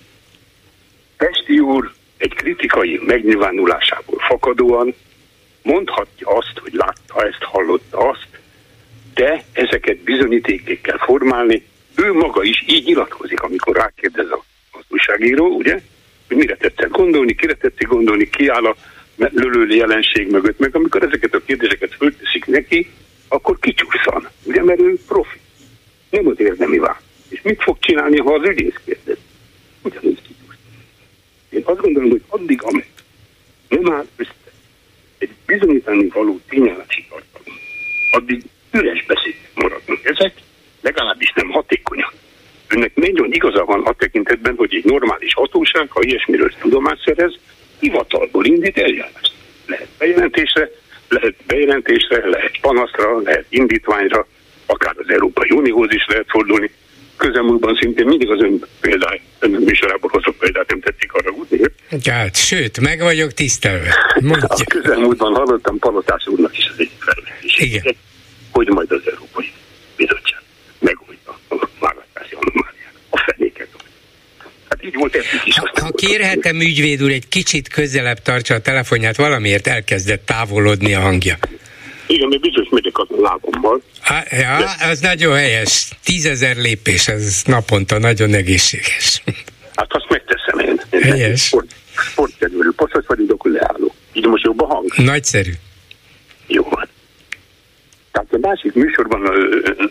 Pesti 1.16 1.59
úr 1.59 1.93
egy 2.16 2.35
kritikai 2.35 3.01
megnyilvánulásából 3.07 4.19
fakadóan 4.19 4.95
mondhatja 5.62 6.29
azt, 6.29 6.59
hogy 6.59 6.73
látta 6.73 7.27
ezt, 7.27 7.43
hallotta 7.43 7.99
azt, 8.09 8.27
de 9.15 9.45
ezeket 9.53 9.97
bizonyítékké 9.99 10.81
kell 10.81 10.99
formálni. 10.99 11.66
Ő 11.95 12.12
maga 12.12 12.43
is 12.43 12.65
így 12.66 12.85
nyilatkozik, 12.85 13.41
amikor 13.41 13.77
rákérdez 13.77 14.27
az 14.70 14.85
újságíró, 14.89 15.47
ugye, 15.47 15.81
hogy 16.29 16.37
mire 16.37 16.57
tetszett 16.57 16.91
gondolni, 16.91 17.35
kire 17.35 17.55
tetszik 17.55 17.89
gondolni, 17.89 18.31
ki 18.31 18.49
áll 18.49 18.65
a 18.65 18.77
lölőli 19.17 19.77
jelenség 19.77 20.31
mögött, 20.31 20.59
meg 20.59 20.77
amikor 20.77 21.03
ezeket 21.03 21.35
a 21.35 21.45
kérdéseket 21.45 21.95
fölteszik 21.95 22.47
neki, 22.47 22.91
akkor 23.29 23.59
kicsusszan, 23.59 24.29
ugye, 24.43 24.63
mert 24.63 24.81
ő 24.81 24.99
profi. 25.07 25.39
Nem 26.11 26.27
az 26.27 26.41
érdemi 26.41 26.79
vár. 26.79 27.01
És 27.29 27.43
mit 27.43 27.63
fog 27.63 27.77
csinálni, 27.81 28.19
ha 28.19 28.35
az 28.35 28.49
ügyész 28.49 28.81
kérdez? 28.85 29.17
Ugyanúgy 29.83 30.23
kicsusszan. 30.23 30.57
Én 31.49 31.63
azt 31.65 31.81
gondolom, 31.81 32.11
hogy 32.11 32.23
addig, 32.29 32.63
amíg 32.63 32.87
nem 33.69 33.93
áll 33.93 34.07
össze 34.17 34.35
egy 35.19 35.31
bizonyítani 35.47 36.07
való 36.07 36.41
tényállási 36.49 37.07
tartalom, 37.09 37.59
addig 38.11 38.43
üres 38.71 39.05
beszéd 39.07 39.35
maradnak 39.55 40.05
ezek, 40.05 40.35
legalábbis 40.81 41.33
nem 41.35 41.51
hatékonyak. 41.51 42.13
Önnek 42.69 42.95
nagyon 42.95 43.33
igaza 43.33 43.65
van 43.65 43.83
a 43.83 43.93
tekintetben, 43.93 44.55
hogy 44.57 44.75
egy 44.75 44.85
normális 44.85 45.35
hatóság, 45.35 45.91
ha 45.91 46.03
ilyesmiről 46.03 46.53
tudomást 46.61 47.03
szerez, 47.05 47.39
hivatalból 47.83 48.45
indít 48.45 48.79
eljárást. 48.79 49.33
Lehet 49.67 49.89
bejelentésre, 49.99 50.71
lehet 51.09 51.35
bejelentésre, 51.47 52.29
lehet 52.29 52.59
panaszra, 52.61 53.21
lehet 53.21 53.47
indítványra, 53.49 54.27
akár 54.67 54.95
az 54.97 55.09
Európai 55.09 55.51
Unióhoz 55.51 55.93
is 55.93 56.05
lehet 56.09 56.27
fordulni. 56.29 56.71
Közelmúltban 57.17 57.79
szintén 57.81 58.07
mindig 58.07 58.31
az 58.31 58.41
ön 58.43 58.65
példája, 58.81 59.21
ön 59.39 59.51
műsorából 59.51 60.11
hozott 60.13 60.37
példát, 60.37 60.69
nem 60.69 60.81
tetszik 60.81 61.13
arra 61.13 61.31
útni. 61.31 61.59
Hát, 62.11 62.37
sőt, 62.37 62.81
meg 62.81 63.01
vagyok 63.01 63.33
tisztelve. 63.33 63.89
A 64.15 64.21
Mondja. 64.23 64.49
közelmúltban 64.69 65.35
hallottam 65.35 65.79
Palotás 65.79 66.27
úrnak 66.27 66.59
is 66.59 66.69
az 66.73 66.79
egyik 66.79 67.03
felvetését. 67.03 67.67
Igen. 67.67 67.95
Hogy 68.53 68.69
majd 68.69 68.93
az 68.93 69.03
Európai 69.11 69.53
Bizottság 69.97 70.41
megoldja 70.79 71.39
a 71.49 71.69
választási 71.81 72.35
anomáliát. 72.41 72.95
A 73.11 73.19
fenéket. 73.19 73.69
Hát 74.69 74.72
így 74.85 74.95
volt 74.95 75.17
is. 75.45 75.59
Ha, 75.59 75.71
ha 75.81 75.91
kérhetem 75.91 76.61
ügyvéd 76.61 77.03
úr, 77.03 77.11
egy 77.11 77.29
kicsit 77.29 77.69
közelebb 77.69 78.19
tartsa 78.19 78.55
a 78.55 78.61
telefonját, 78.61 79.17
valamiért 79.17 79.67
elkezdett 79.67 80.27
távolodni 80.27 80.95
a 80.95 81.01
hangja. 81.01 81.39
Igen, 82.07 82.29
még 82.29 82.41
biztos 82.41 82.69
megyek 82.71 82.99
a 82.99 83.07
lábommal. 83.09 83.83
Á, 84.03 84.25
ja, 84.31 84.57
az 84.91 85.01
nagyon 85.01 85.37
helyes. 85.37 85.89
Tízezer 86.05 86.57
lépés, 86.57 87.09
az 87.09 87.43
naponta 87.47 87.99
nagyon 87.99 88.35
egészséges. 88.35 89.23
Hát 89.75 89.93
azt 89.93 90.07
megteszem 90.09 90.59
én. 90.59 90.81
én 90.91 91.03
Helyes. 91.03 91.45
Sport, 91.45 91.75
sportkedvelő 91.97 92.73
passzat 92.77 93.07
vagyok, 93.07 93.31
akkor 93.31 93.51
leállok. 93.51 93.95
Így 94.13 94.27
most 94.27 94.45
jobb 94.45 94.61
a 94.61 94.67
hang? 94.67 94.93
Nagyszerű. 94.97 95.53
Jó 96.47 96.63
van. 96.63 96.89
Tehát 98.13 98.33
a 98.33 98.39
másik 98.41 98.73
műsorban 98.73 99.27
a, 99.27 99.33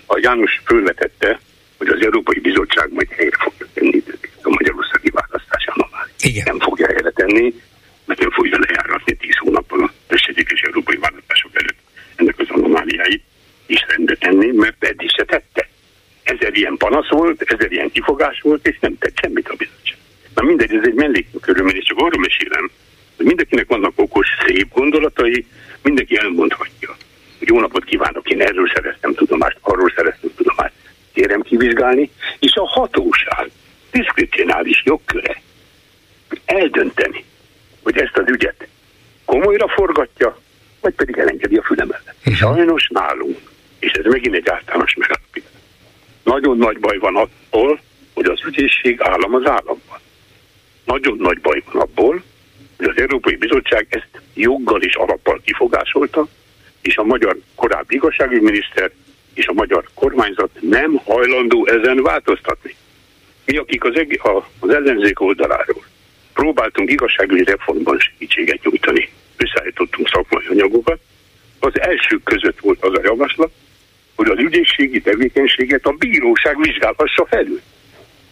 a 0.06 0.20
János 0.22 0.62
fölvetette, 0.66 1.40
hogy 1.78 1.88
az 1.88 2.02
Európai 2.02 2.40
Bizottság 2.40 2.94
majd 2.94 3.10
helyre 3.10 3.38
fogja 3.40 3.68
tenni 3.74 4.04
a 4.42 4.50
anomáliát. 4.52 4.81
Igen. 6.22 6.44
Nem 6.46 6.60
fogja 6.60 6.88
helyre 6.88 7.12
tenni, 7.12 7.54
mert 8.06 8.20
nem 8.20 8.32
fogja 8.32 8.58
lejáratni 8.60 9.16
10 9.16 9.36
hónappal 9.38 9.84
a 9.84 9.92
esedékes 10.08 10.62
európai 10.62 10.98
választások 10.98 11.52
előtt 11.54 11.80
ennek 12.16 12.40
az 12.40 12.50
anomáliáit 12.50 13.24
is 13.66 13.86
rendbe 13.88 14.16
tenni, 14.16 14.52
mert 14.52 14.84
eddig 14.84 15.10
se 15.10 15.24
tette. 15.24 15.70
Ezer 16.24 16.56
ilyen 16.58 16.78
panasz 16.78 17.10
volt, 17.10 17.42
ezer 17.42 17.72
ilyen 17.72 17.92
kifogás 17.92 18.42
volt, 18.42 18.68
és 18.68 18.78
nem 18.80 18.98
tett 18.98 19.20
semmit 19.22 19.50
a 19.50 19.56
bizottság. 19.58 19.98
Na 20.36 20.44
mindegy, 20.44 20.74
ez 20.74 20.86
egy 20.86 20.94
mellékkörülmény, 20.94 21.76
és 21.76 21.86
csak 21.86 21.98
arról 21.98 22.20
mesélem, 22.20 22.72
hogy 23.18 23.26
mindenkinek 23.26 23.68
vannak 23.68 23.94
okos, 23.96 24.28
szép 24.46 24.68
gondolatai, 24.74 25.46
mindenki 25.84 26.18
elmondhatja, 26.18 26.96
jó 27.40 27.60
napot 27.60 27.84
kívánok, 27.84 28.30
én 28.30 28.42
erről 28.42 28.72
szereztem 28.74 29.14
tudomást, 29.14 29.58
arról 29.62 29.94
szereztem 29.96 30.30
tudomást, 30.36 30.74
kérem 31.14 31.42
kivizsgálni, 31.42 32.10
és 32.40 32.54
a 32.56 32.68
hatóság 32.68 33.50
diszkrecionális 33.92 34.82
jogköre 34.86 35.42
eldönteni, 36.52 37.24
hogy 37.84 37.98
ezt 37.98 38.18
az 38.18 38.28
ügyet 38.28 38.68
komolyra 39.26 39.68
forgatja, 39.68 40.40
vagy 40.82 40.94
pedig 40.94 41.18
elengedi 41.18 41.56
a 41.56 41.64
füle 41.64 41.86
mellett. 41.86 42.16
Sajnos 42.36 42.88
nálunk, 42.88 43.40
és 43.80 43.92
ez 43.92 44.06
megint 44.06 44.36
egy 44.36 44.50
általános 44.50 44.96
megállapítás. 44.96 45.52
Nagyon 46.24 46.58
nagy 46.58 46.80
baj 46.80 46.98
van 46.98 47.16
attól, 47.16 47.80
hogy 48.14 48.26
az 48.26 48.40
ügyészség 48.46 49.02
állam 49.02 49.36
az 49.36 49.46
államban. 49.46 50.00
Nagyon 50.86 51.18
nagy 51.18 51.40
baj 51.40 51.64
van 51.72 51.82
abból, 51.82 52.24
hogy 52.78 52.88
az 52.88 52.98
Európai 52.98 53.36
Bizottság 53.36 53.86
ezt 53.90 54.22
joggal 54.34 54.82
és 54.82 54.96
alappal 54.96 55.42
kifogásolta, 55.46 56.28
és 56.82 56.98
a 56.98 57.04
magyar 57.04 57.38
korábbi 57.56 57.96
igazságügyminiszter 57.96 58.92
és 59.34 59.48
a 59.48 59.54
magyar 59.54 59.90
kormányzat 59.94 60.50
nem 60.60 60.96
hajlandó 60.96 61.68
ezen 61.68 62.02
változtatni. 62.04 62.76
Mi, 63.46 63.58
akik 63.58 63.84
az, 63.84 63.96
eg- 63.96 64.26
a, 64.26 64.48
az 64.60 64.70
ellenzék 64.70 65.20
oldaláról 65.20 65.84
próbáltunk 66.34 66.92
igazságügyi 66.92 67.44
reformban 67.44 68.00
segítséget 68.00 68.64
nyújtani, 68.64 69.10
összeállítottunk 69.38 70.10
szakmai 70.10 70.46
anyagokat, 70.50 71.00
az 71.60 71.80
elsők 71.80 72.24
között 72.24 72.60
volt 72.60 72.84
az 72.84 72.94
a 72.94 73.02
javaslat, 73.04 73.52
hogy 74.16 74.30
az 74.30 74.40
ügyészségi 74.40 75.02
tevékenységet 75.02 75.86
a 75.86 75.92
bíróság 75.92 76.62
vizsgálhassa 76.62 77.26
felül. 77.26 77.62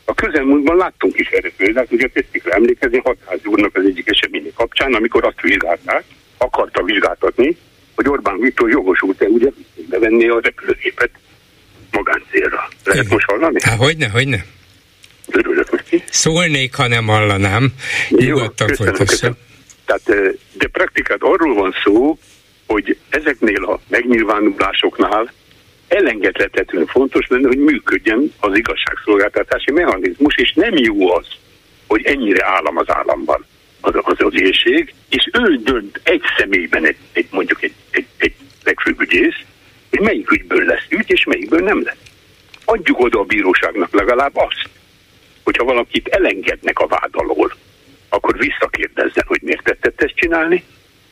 A 0.06 0.14
közelmúltban 0.14 0.78
láttunk 0.78 1.20
is 1.20 1.28
erre 1.28 1.52
példát, 1.58 1.92
ugye 1.92 2.08
tetszik 2.08 2.44
rá 2.44 2.56
emlékezni 2.56 3.02
Hatházi 3.04 3.42
úrnak 3.46 3.76
az 3.76 3.86
egyik 3.86 4.10
eseménye 4.10 4.50
kapcsán, 4.56 4.94
amikor 4.94 5.26
azt 5.26 5.42
vizsgálták, 5.42 6.04
akarta 6.38 6.84
vizsgáltatni, 6.84 7.58
hogy 7.96 8.10
Orbán 8.10 8.40
Viktor 8.40 8.70
jogosult-e 8.70 9.26
ugye 9.26 9.50
bevenni 9.90 10.28
a 10.28 10.40
repülőgépet 10.42 11.10
magáncélra. 11.92 12.68
Lehet 12.84 13.04
Igen. 13.04 13.14
most 13.14 13.26
hallani? 13.26 13.60
Há, 13.64 13.76
hogyne, 13.76 14.10
hogyne. 14.10 14.46
Örülök 15.32 15.72
neki. 15.72 16.04
Szólnék, 16.10 16.76
ha 16.76 16.88
nem 16.88 17.08
hallanám. 17.08 17.74
Nyugodtan 18.10 18.68
folytassa. 18.68 19.38
Tehát, 19.86 20.10
eh, 20.10 20.32
de 20.54 20.68
praktikát 20.68 21.22
arról 21.22 21.54
van 21.54 21.76
szó, 21.84 22.18
hogy 22.68 22.98
ezeknél 23.10 23.64
a 23.64 23.80
megnyilvánulásoknál 23.88 25.32
elengedhetetlenül 25.88 26.88
fontos 26.88 27.28
lenne, 27.28 27.48
hogy 27.48 27.58
működjen 27.58 28.34
az 28.40 28.58
igazságszolgáltatási 28.58 29.72
mechanizmus, 29.72 30.36
és 30.36 30.54
nem 30.54 30.78
jó 30.78 31.14
az, 31.16 31.26
hogy 31.88 32.06
ennyire 32.06 32.46
állam 32.46 32.78
az 32.78 32.90
államban 32.90 33.46
az 33.82 33.94
az, 33.96 34.16
az 34.18 34.34
ügyészség, 34.34 34.94
és 35.10 35.30
ő 35.32 35.56
dönt 35.56 36.00
egy 36.04 36.22
személyben, 36.38 36.86
egy, 36.86 36.98
egy 37.14 37.28
mondjuk 37.32 37.64
egy, 37.64 37.74
egy, 37.92 38.06
egy 38.18 38.34
legfőbb 38.64 39.02
ügyész, 39.02 39.36
hogy 39.90 40.00
melyik 40.00 40.32
ügyből 40.32 40.66
lesz 40.66 40.86
ügy, 40.90 41.12
és 41.12 41.24
melyikből 41.24 41.60
nem 41.60 41.84
lesz. 41.84 41.98
Adjuk 42.66 43.00
oda 43.00 43.20
a 43.20 43.24
bíróságnak 43.24 43.94
legalább 43.94 44.38
azt, 44.38 44.70
hogyha 45.44 45.64
valakit 45.64 46.08
elengednek 46.08 46.80
a 46.80 46.88
vád 46.88 47.10
alól, 47.12 47.54
akkor 48.10 48.38
visszakérdezzen, 48.38 49.24
hogy 49.28 49.42
miért 49.42 49.64
tettet 49.64 50.02
ezt 50.02 50.16
csinálni, 50.16 50.64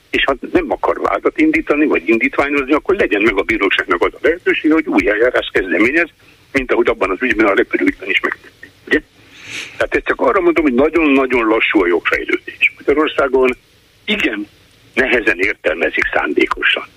és 0.09 0.23
ha 0.23 0.35
nem 0.51 0.71
akar 0.71 1.01
vádat 1.01 1.39
indítani, 1.39 1.85
vagy 1.85 2.09
indítványozni, 2.09 2.73
akkor 2.73 2.95
legyen 2.95 3.21
meg 3.21 3.37
a 3.37 3.41
bíróságnak 3.41 4.01
az 4.01 4.13
a 4.13 4.19
lehetőség, 4.21 4.71
hogy 4.71 4.87
új 4.87 5.09
eljárás 5.09 5.49
kezdeményez, 5.53 6.09
mint 6.51 6.71
ahogy 6.71 6.87
abban 6.87 7.09
az 7.09 7.21
ügyben, 7.21 7.45
a 7.45 7.53
repülőügyben 7.53 8.09
is 8.09 8.19
megtették. 8.19 8.71
Ugye? 8.87 9.01
Tehát 9.77 9.95
ezt 9.95 10.05
csak 10.05 10.21
arra 10.21 10.41
mondom, 10.41 10.63
hogy 10.63 10.73
nagyon-nagyon 10.73 11.47
lassú 11.47 11.81
a 11.83 11.87
jogfejlődés. 11.87 12.73
Magyarországon 12.77 13.57
igen 14.05 14.47
nehezen 14.93 15.39
értelmezik 15.39 16.03
szándékosan 16.13 16.87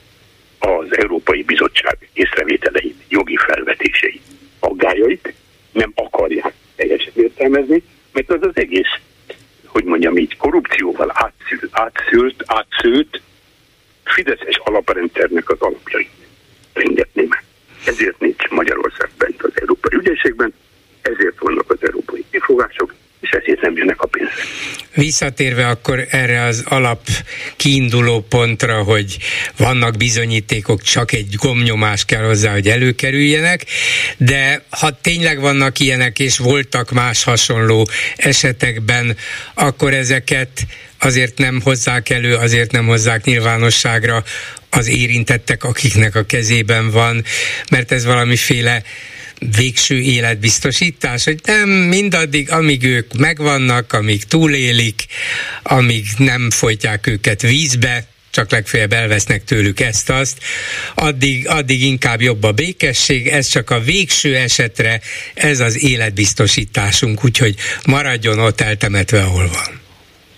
az 0.58 0.96
Európai 0.96 1.42
Bizottság 1.42 2.08
észrevételeit, 2.12 3.02
jogi 3.08 3.36
felvetéseit, 3.36 4.22
aggájait, 4.58 5.34
nem 5.72 5.92
akarják 5.94 6.52
helyesen 6.80 7.12
értelmezni, 7.14 7.82
mert 8.12 8.30
az 8.30 8.42
az 8.42 8.52
egész, 8.54 8.94
hogy 9.66 9.84
mondjam 9.84 10.16
így, 10.16 10.36
korrupcióval 10.36 11.10
átszült, 11.14 11.68
átszült, 11.70 12.42
átszült 12.46 13.20
Fideszes 14.04 14.56
alaprendszernek 14.64 15.50
az 15.50 15.60
alapjai. 15.60 16.08
Rengetném. 16.72 17.28
Ezért 17.86 18.20
nincs 18.20 18.48
Magyarország 18.48 19.10
bent 19.18 19.42
az 19.42 19.52
Európai 19.54 19.98
Ügyészségben, 19.98 20.54
ezért 21.02 21.38
vannak 21.38 21.70
az 21.70 21.78
európai 21.80 22.24
kifogások, 22.30 22.94
ügyek 23.20 24.00
visszatérve 24.94 25.66
akkor 25.66 26.06
erre 26.10 26.42
az 26.42 26.62
alap 26.66 27.00
kiinduló 27.56 28.20
pontra, 28.20 28.82
hogy 28.82 29.18
vannak 29.56 29.96
bizonyítékok, 29.96 30.82
csak 30.82 31.12
egy 31.12 31.34
gomnyomás 31.36 32.04
kell 32.04 32.24
hozzá, 32.24 32.52
hogy 32.52 32.68
előkerüljenek, 32.68 33.64
de 34.16 34.62
ha 34.70 35.00
tényleg 35.00 35.40
vannak 35.40 35.78
ilyenek, 35.78 36.18
és 36.18 36.38
voltak 36.38 36.90
más 36.90 37.22
hasonló 37.22 37.88
esetekben, 38.16 39.16
akkor 39.54 39.94
ezeket 39.94 40.66
azért 40.98 41.38
nem 41.38 41.60
hozzák 41.60 42.10
elő, 42.10 42.34
azért 42.34 42.72
nem 42.72 42.86
hozzák 42.86 43.24
nyilvánosságra 43.24 44.24
az 44.70 44.88
érintettek, 44.88 45.64
akiknek 45.64 46.14
a 46.14 46.24
kezében 46.24 46.90
van, 46.90 47.24
mert 47.70 47.92
ez 47.92 48.04
valamiféle 48.04 48.82
végső 49.56 49.98
életbiztosítás, 49.98 51.24
hogy 51.24 51.40
nem 51.44 51.68
mindaddig, 51.68 52.50
amíg 52.50 52.84
ők 52.84 53.12
megvannak, 53.12 53.92
amíg 53.92 54.24
túlélik, 54.24 55.06
amíg 55.62 56.04
nem 56.18 56.50
folytják 56.50 57.06
őket 57.06 57.42
vízbe, 57.42 58.06
csak 58.30 58.50
legfeljebb 58.50 58.92
elvesznek 58.92 59.44
tőlük 59.44 59.80
ezt-azt, 59.80 60.38
addig, 60.94 61.48
addig 61.48 61.82
inkább 61.82 62.20
jobb 62.20 62.42
a 62.42 62.52
békesség, 62.52 63.26
ez 63.28 63.46
csak 63.46 63.70
a 63.70 63.80
végső 63.80 64.36
esetre, 64.36 65.00
ez 65.34 65.60
az 65.60 65.84
életbiztosításunk, 65.84 67.24
úgyhogy 67.24 67.54
maradjon 67.86 68.38
ott 68.38 68.60
eltemetve, 68.60 69.22
ahol 69.22 69.48
van. 69.48 69.80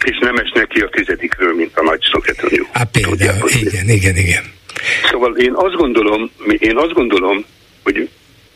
És 0.05 0.19
nem 0.21 0.37
esnek 0.37 0.69
ki 0.69 0.81
a 0.81 0.89
tizedikről, 0.89 1.55
mint 1.55 1.71
a 1.75 1.83
nagy 1.83 2.01
Szovjetunió. 2.13 2.69
Hát 2.73 2.91
például, 2.91 3.51
igen, 3.51 3.89
igen, 3.89 4.17
igen. 4.17 4.53
Szóval 5.11 5.37
én 5.37 5.53
azt 5.55 5.75
gondolom, 5.75 6.31
én 6.59 6.77
azt 6.77 6.93
gondolom, 6.93 7.45
hogy 7.83 8.09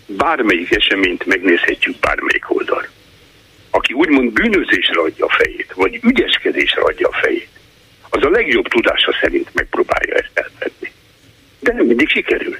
bármelyik 0.06 0.74
eseményt 0.74 1.26
megnézhetjük 1.26 1.98
bármelyik 1.98 2.54
oldal. 2.56 2.88
Aki 3.70 3.92
úgymond 3.92 4.32
bűnözésre 4.32 5.00
adja 5.00 5.24
a 5.24 5.30
fejét, 5.30 5.72
vagy 5.72 6.00
ügyeskedésre 6.02 6.82
adja 6.82 7.08
a 7.08 7.16
fejét, 7.22 7.48
az 8.08 8.22
a 8.22 8.30
legjobb 8.30 8.68
tudása 8.68 9.16
szerint 9.20 9.54
megpróbálja 9.54 10.14
ezt 10.14 10.30
eltenni. 10.34 10.92
De 11.60 11.72
nem 11.72 11.86
mindig 11.86 12.08
sikerül. 12.08 12.56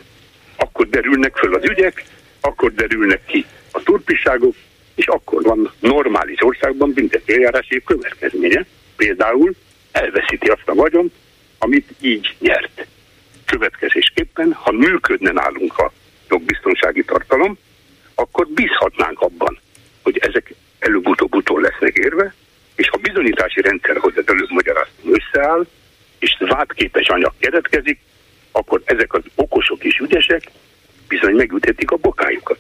Akkor 0.57 0.89
derülnek 0.89 1.37
föl 1.37 1.55
az 1.55 1.65
ügyek, 1.65 2.05
akkor 2.41 2.73
derülnek 2.73 3.21
ki 3.27 3.45
a 3.71 3.83
turpiságok, 3.83 4.55
és 4.95 5.07
akkor 5.07 5.43
van 5.43 5.73
normális 5.81 6.43
országban 6.43 6.93
büntetőeljárási 6.93 7.83
következménye. 7.85 8.67
Például 8.97 9.55
elveszíti 9.93 10.47
azt 10.47 10.69
a 10.69 10.75
vagyont, 10.75 11.13
amit 11.59 11.89
így 12.01 12.37
nyert. 12.39 12.87
Következésképpen, 13.45 14.53
ha 14.53 14.73
működne 14.73 15.31
nálunk 15.31 15.79
a 15.79 15.93
jogbiztonsági 16.29 17.05
tartalom, 17.05 17.59
akkor 18.15 18.47
bízhatnánk 18.47 19.21
abban, 19.21 19.59
hogy 20.03 20.19
ezek 20.19 20.55
előbb-utóbb 20.79 21.35
utól 21.35 21.61
lesznek 21.61 21.97
érve, 21.97 22.35
és 22.75 22.89
ha 22.89 22.97
bizonyítási 22.97 23.61
rendszer, 23.61 23.97
hogy 23.97 24.13
az 24.17 24.25
előbb 24.27 24.51
magyaráztam, 24.51 25.13
összeáll, 25.13 25.67
és 26.19 26.37
vádképes 26.39 27.09
anyag 27.09 27.33
keretkezik, 27.39 27.99
akkor 28.53 28.83
ezek 28.85 29.15
az 29.15 29.23
okosok 29.35 29.85
és 29.85 29.99
ügyesek 29.99 30.51
bizony 31.09 31.35
megüthetik 31.35 31.91
a 31.91 31.97
bokájukat. 31.97 32.59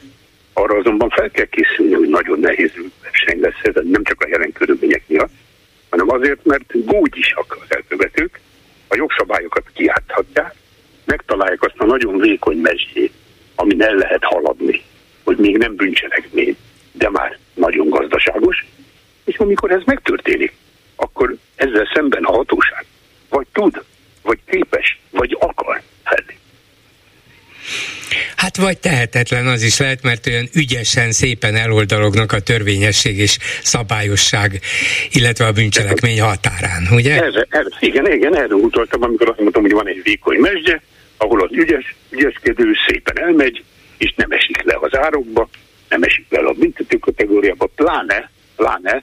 Arra 0.52 0.76
azonban 0.76 1.08
fel 1.08 1.30
kell 1.30 1.44
készülni, 1.44 1.92
hogy 1.94 2.08
nagyon 2.08 2.40
nehéz 2.40 2.72
verseny 3.02 3.40
lesz 3.40 3.60
ez, 3.62 3.74
nem 3.84 4.04
csak 4.04 4.20
a 4.20 4.28
jelen 4.28 4.52
körülmények 4.52 5.02
miatt, 5.06 5.32
hanem 5.88 6.10
azért, 6.10 6.44
mert 6.44 6.84
gógyisak 6.84 7.58
az 7.60 7.76
elkövetők, 7.76 8.40
a 8.88 8.96
jogszabályokat 8.96 9.64
kiáthatják, 9.74 10.54
megtalálják 11.04 11.62
azt 11.62 11.78
a 11.78 11.84
nagyon 11.84 12.18
vékony 12.18 12.56
mesdjét, 12.56 13.12
amin 13.56 13.82
el 13.82 13.94
lehet 13.94 14.24
haladni, 14.24 14.82
hogy 15.24 15.36
még 15.36 15.56
nem 15.56 15.76
bűncselekmény, 15.76 16.56
de 16.92 17.10
már 17.10 17.38
nagyon 17.54 17.88
gazdaságos, 17.88 18.66
és 19.24 19.36
amikor 19.36 19.70
ez 19.70 19.82
megtörténik, 19.84 20.52
akkor 20.96 21.36
ezzel 21.54 21.90
szemben 21.94 22.24
a 22.24 22.32
hatóság 22.32 22.84
vagy 23.28 23.46
tud, 23.52 23.82
vagy 24.22 24.38
képes, 24.50 25.00
vagy 25.10 25.36
akar 25.40 25.82
fellépni. 26.04 26.34
Hát 28.36 28.56
vagy 28.56 28.78
tehetetlen 28.78 29.46
az 29.46 29.62
is 29.62 29.78
lehet, 29.78 30.02
mert 30.02 30.26
olyan 30.26 30.48
ügyesen, 30.54 31.12
szépen 31.12 31.54
eloldalognak 31.54 32.32
a 32.32 32.40
törvényesség 32.40 33.18
és 33.18 33.38
szabályosság, 33.62 34.60
illetve 35.10 35.46
a 35.46 35.52
bűncselekmény 35.52 36.20
határán, 36.20 36.88
ugye? 36.90 37.14
Erre, 37.14 37.46
erre, 37.48 37.68
igen, 37.80 38.12
igen, 38.12 38.36
erre 38.36 38.54
utaltam, 38.54 39.02
amikor 39.02 39.28
azt 39.28 39.38
mondtam, 39.38 39.62
hogy 39.62 39.72
van 39.72 39.88
egy 39.88 40.02
vékony 40.02 40.38
mesdje, 40.38 40.82
ahol 41.16 41.42
az 41.42 41.50
ügyes, 41.52 41.94
ügyeskedő 42.10 42.72
szépen 42.86 43.18
elmegy, 43.18 43.64
és 43.96 44.12
nem 44.16 44.30
esik 44.30 44.62
le 44.62 44.78
az 44.80 44.96
árokba, 44.96 45.48
nem 45.88 46.02
esik 46.02 46.26
le 46.28 46.38
a 46.38 46.52
büntető 46.52 46.96
kategóriába, 46.96 47.66
pláne, 47.74 48.30
pláne, 48.56 49.02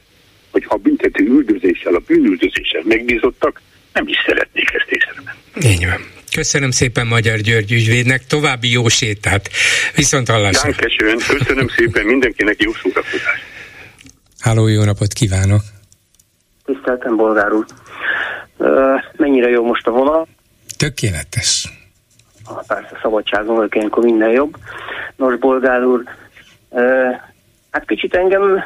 hogy 0.51 0.65
ha 0.65 0.73
a 0.75 0.77
büntető 0.77 1.23
üldözéssel, 1.23 1.95
a 1.95 2.01
bűnüldözéssel 2.07 2.81
megbízottak, 2.83 3.61
nem 3.93 4.07
is 4.07 4.17
szeretnék 4.25 4.71
ezt 4.73 4.89
észrevenni. 4.89 5.73
Így 5.73 5.85
van. 5.85 6.05
Köszönöm 6.35 6.71
szépen 6.71 7.07
Magyar 7.07 7.39
György 7.39 7.71
ügyvédnek, 7.71 8.25
további 8.25 8.71
jó 8.71 8.87
sétát. 8.87 9.49
Viszont 9.95 10.29
hallásra. 10.29 10.71
Köszönöm, 10.71 11.17
köszönöm 11.37 11.67
szépen 11.67 12.05
mindenkinek 12.05 12.61
jó 12.61 12.71
szórakozást. 12.73 13.43
Háló, 14.39 14.67
jó 14.67 14.83
napot 14.83 15.13
kívánok! 15.13 15.61
Tiszteltem, 16.65 17.15
bolgár 17.15 17.51
úr. 17.51 17.65
Mennyire 19.17 19.49
jó 19.49 19.65
most 19.65 19.87
a 19.87 19.91
vonal? 19.91 20.27
Tökéletes. 20.77 21.67
Ah, 22.45 22.65
persze, 22.67 22.99
szabadságon 23.01 23.55
vagyok, 23.55 23.75
ilyenkor 23.75 24.03
minden 24.03 24.29
jobb. 24.29 24.55
Nos, 25.15 25.37
bolgár 25.37 25.83
úr, 25.83 26.03
hát 27.71 27.85
kicsit 27.85 28.15
engem 28.15 28.63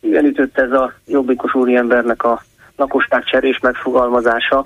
igen 0.00 0.24
ütött 0.24 0.58
ez 0.58 0.70
a 0.70 0.92
jobbikos 1.06 1.54
úriembernek 1.54 2.24
a 2.24 2.42
lakosságcserés 2.76 3.58
megfogalmazása 3.58 4.64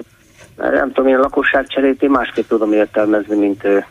nem 0.57 0.93
tudom, 0.93 1.11
én 1.11 1.17
a 1.17 1.21
lakosságcserét 1.21 2.03
én 2.03 2.11
másképp 2.11 2.49
tudom 2.49 2.73
értelmezni, 2.73 3.37
mint 3.37 3.65
ő. 3.65 3.85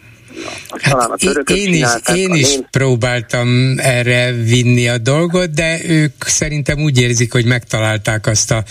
Hát 0.70 0.92
talán 0.92 1.10
a 1.10 1.52
én 1.54 1.74
is, 1.74 1.88
én 2.16 2.34
is 2.34 2.54
én... 2.54 2.68
próbáltam 2.72 3.76
erre 3.78 4.32
vinni 4.32 4.88
a 4.88 4.98
dolgot, 4.98 5.54
de 5.54 5.80
ők 5.88 6.24
szerintem 6.26 6.80
úgy 6.80 7.02
érzik, 7.02 7.32
hogy 7.32 7.46
megtalálták 7.46 8.28
azt 8.28 8.52
a 8.52 8.64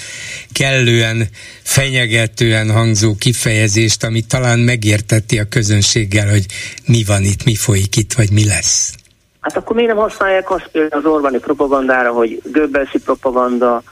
kellően 0.52 1.28
fenyegetően 1.62 2.70
hangzó 2.70 3.14
kifejezést, 3.14 4.04
ami 4.04 4.20
talán 4.20 4.58
megérteti 4.58 5.38
a 5.38 5.44
közönséggel, 5.48 6.30
hogy 6.30 6.46
mi 6.86 7.04
van 7.06 7.22
itt, 7.22 7.44
mi 7.44 7.54
folyik 7.54 7.96
itt, 7.96 8.12
vagy 8.12 8.30
mi 8.30 8.44
lesz. 8.44 8.94
Hát 9.40 9.56
akkor 9.56 9.76
miért 9.76 9.90
nem 9.90 10.00
használják 10.00 10.50
azt 10.50 10.68
például 10.72 11.04
az 11.04 11.12
Orbáni 11.12 11.38
propagandára, 11.38 12.12
hogy 12.12 12.42
Göbbelszi 12.44 12.98
propaganda, 12.98 13.82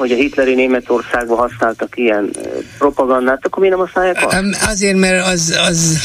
hogy 0.00 0.12
a 0.12 0.14
hitleri 0.14 0.54
Németországban 0.54 1.36
használtak 1.36 1.96
ilyen 1.96 2.30
propagandát, 2.78 3.46
akkor 3.46 3.58
miért 3.58 3.76
nem 3.76 3.86
használják 3.86 4.26
azt? 4.26 4.68
Azért, 4.70 4.96
mert 4.96 5.26
az, 5.26 5.58
az, 5.68 5.98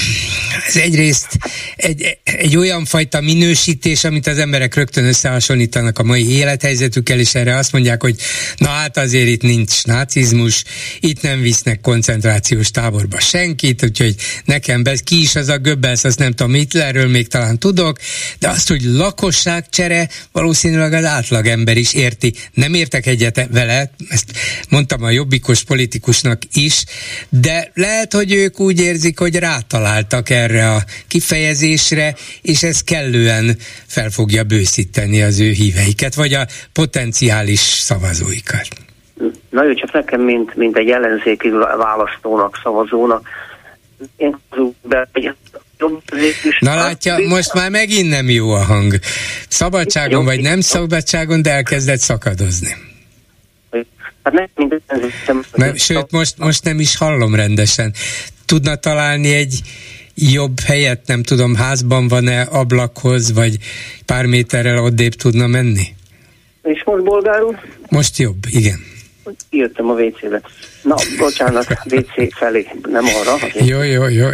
az 0.67 0.77
egyrészt 0.77 1.27
egy, 1.75 2.17
egy 2.23 2.57
olyan 2.57 2.85
fajta 2.85 3.21
minősítés, 3.21 4.03
amit 4.03 4.27
az 4.27 4.37
emberek 4.37 4.75
rögtön 4.75 5.05
összehasonlítanak 5.05 5.99
a 5.99 6.03
mai 6.03 6.29
élethelyzetükkel, 6.29 7.19
és 7.19 7.35
erre 7.35 7.55
azt 7.55 7.71
mondják, 7.71 8.01
hogy 8.01 8.15
na 8.57 8.67
hát 8.67 8.97
azért 8.97 9.27
itt 9.27 9.41
nincs 9.41 9.83
nácizmus, 9.83 10.63
itt 10.99 11.21
nem 11.21 11.41
visznek 11.41 11.81
koncentrációs 11.81 12.71
táborba 12.71 13.19
senkit, 13.19 13.83
úgyhogy 13.83 14.15
nekem 14.45 14.83
be, 14.83 14.95
ki 15.03 15.21
is 15.21 15.35
az 15.35 15.49
a 15.49 15.57
Göbbels, 15.57 16.03
azt 16.03 16.19
nem 16.19 16.31
tudom, 16.31 16.53
Hitlerről 16.53 17.07
még 17.07 17.27
talán 17.27 17.59
tudok, 17.59 17.97
de 18.39 18.49
azt, 18.49 18.67
hogy 18.67 18.83
lakosságcsere, 18.83 20.09
valószínűleg 20.31 20.93
az 20.93 21.05
átlagember 21.05 21.77
is 21.77 21.93
érti. 21.93 22.33
Nem 22.53 22.73
értek 22.73 23.05
egyet 23.05 23.47
vele, 23.51 23.84
ezt 24.09 24.31
mondtam 24.69 25.03
a 25.03 25.09
jobbikos 25.09 25.63
politikusnak 25.63 26.39
is, 26.53 26.83
de 27.29 27.71
lehet, 27.73 28.13
hogy 28.13 28.33
ők 28.33 28.59
úgy 28.59 28.79
érzik, 28.79 29.19
hogy 29.19 29.35
rátaláltak 29.35 30.29
erre 30.29 30.71
a 30.71 30.79
kifejezésre, 31.07 32.15
és 32.41 32.63
ez 32.63 32.83
kellően 32.83 33.57
fel 33.85 34.09
fogja 34.09 34.43
bőszíteni 34.43 35.21
az 35.21 35.39
ő 35.39 35.49
híveiket, 35.49 36.15
vagy 36.15 36.33
a 36.33 36.45
potenciális 36.73 37.59
szavazóikat. 37.59 38.67
Na 39.49 39.63
jó, 39.63 39.73
csak 39.73 39.91
nekem, 39.91 40.21
mint, 40.21 40.55
mint 40.55 40.77
egy 40.77 40.89
ellenzéki 40.89 41.49
választónak, 41.77 42.59
szavazónak, 42.63 43.27
én 44.17 44.37
be, 44.81 45.09
Na 46.59 46.75
látja, 46.75 47.17
most 47.27 47.53
már 47.53 47.69
megint 47.69 48.09
nem 48.09 48.29
jó 48.29 48.51
a 48.51 48.63
hang. 48.63 48.93
Szabadságon 49.47 50.25
vagy 50.25 50.41
nem 50.41 50.59
szabadságon, 50.59 51.41
de 51.41 51.51
elkezdett 51.51 51.99
szakadozni. 51.99 52.75
Hát 54.25 54.33
nem 54.33 54.69
nem, 55.55 55.75
Sőt, 55.75 56.11
most, 56.11 56.37
most 56.37 56.63
nem 56.63 56.79
is 56.79 56.97
hallom 56.97 57.35
rendesen. 57.35 57.93
Tudna 58.45 58.75
találni 58.75 59.33
egy 59.33 59.61
jobb 60.15 60.59
helyet, 60.59 61.07
nem 61.07 61.23
tudom, 61.23 61.55
házban 61.55 62.07
van-e 62.07 62.41
ablakhoz, 62.41 63.33
vagy 63.33 63.57
pár 64.05 64.25
méterrel 64.25 64.83
odébb 64.83 65.13
tudna 65.13 65.47
menni? 65.47 65.83
És 66.63 66.83
most 66.85 67.03
bolgárul? 67.03 67.59
Most 67.89 68.17
jobb, 68.17 68.37
igen. 68.49 68.79
jöttem 69.49 69.89
a 69.89 69.93
WC-be. 69.93 70.41
Na, 70.85 70.95
bocsánat, 71.17 71.67
WC 71.85 72.35
felé, 72.35 72.67
nem 72.89 73.03
arra. 73.05 73.33
Azért. 73.33 73.67
Jó, 73.67 73.81
jó, 73.81 74.07
jó. 74.07 74.27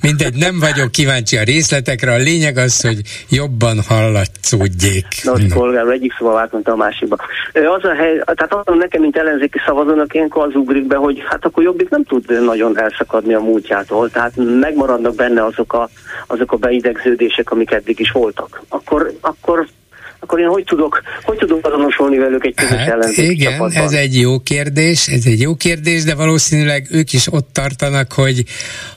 Mindegy, 0.00 0.34
nem 0.34 0.58
vagyok 0.60 0.90
kíváncsi 0.90 1.36
a 1.36 1.42
részletekre, 1.42 2.12
a 2.12 2.16
lényeg 2.16 2.56
az, 2.56 2.80
hogy 2.80 3.00
jobban 3.28 3.78
hallatszódjék. 3.88 5.06
Na, 5.22 5.30
hogy 5.30 5.52
polgár, 5.52 5.86
egyik 5.86 6.12
szóval 6.18 6.34
váltunk 6.34 6.68
a 6.68 6.76
másikba. 6.76 7.16
Az 7.52 7.84
a 7.84 7.94
hely, 7.94 8.22
tehát 8.24 8.54
azon 8.54 8.76
nekem, 8.76 9.00
mint 9.00 9.16
ellenzéki 9.16 9.58
szavazónak, 9.66 10.14
én 10.14 10.26
az 10.30 10.54
ugrik 10.54 10.86
be, 10.86 10.96
hogy 10.96 11.22
hát 11.26 11.44
akkor 11.44 11.62
jobbik 11.62 11.88
nem 11.88 12.04
tud 12.04 12.44
nagyon 12.44 12.78
elszakadni 12.78 13.34
a 13.34 13.40
múltjától, 13.40 14.10
tehát 14.10 14.32
megmaradnak 14.36 15.14
benne 15.14 15.44
azok 15.44 15.72
a, 15.72 15.88
azok 16.26 16.52
a 16.52 16.56
beidegződések, 16.56 17.50
amik 17.50 17.70
eddig 17.70 18.00
is 18.00 18.10
voltak. 18.10 18.62
Akkor, 18.68 19.12
akkor 19.20 19.66
akkor 20.26 20.40
én 20.40 20.46
hogy 20.46 20.64
tudok, 20.64 21.02
hogy 21.22 21.36
tudok 21.36 21.66
azonosulni 21.66 22.18
velük 22.18 22.44
egy 22.44 22.54
közös 22.54 22.78
hát, 22.78 22.88
ellenzéki 22.88 23.30
Igen, 23.30 23.52
csapatban? 23.52 23.82
ez 23.82 23.92
egy 23.92 24.20
jó 24.20 24.38
kérdés, 24.38 25.08
ez 25.08 25.22
egy 25.26 25.40
jó 25.40 25.54
kérdés, 25.54 26.04
de 26.04 26.14
valószínűleg 26.14 26.86
ők 26.90 27.12
is 27.12 27.32
ott 27.32 27.48
tartanak, 27.52 28.12
hogy 28.12 28.44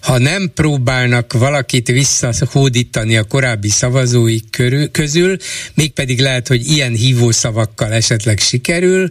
ha 0.01 0.17
nem 0.17 0.51
próbálnak 0.55 1.33
valakit 1.33 1.87
visszahódítani 1.87 3.17
a 3.17 3.23
korábbi 3.23 3.69
szavazóik 3.69 4.49
körül, 4.51 4.91
közül, 4.91 5.35
mégpedig 5.75 6.19
lehet, 6.19 6.47
hogy 6.47 6.67
ilyen 6.67 6.91
hívószavakkal 6.91 7.91
esetleg 7.91 8.37
sikerül, 8.37 9.07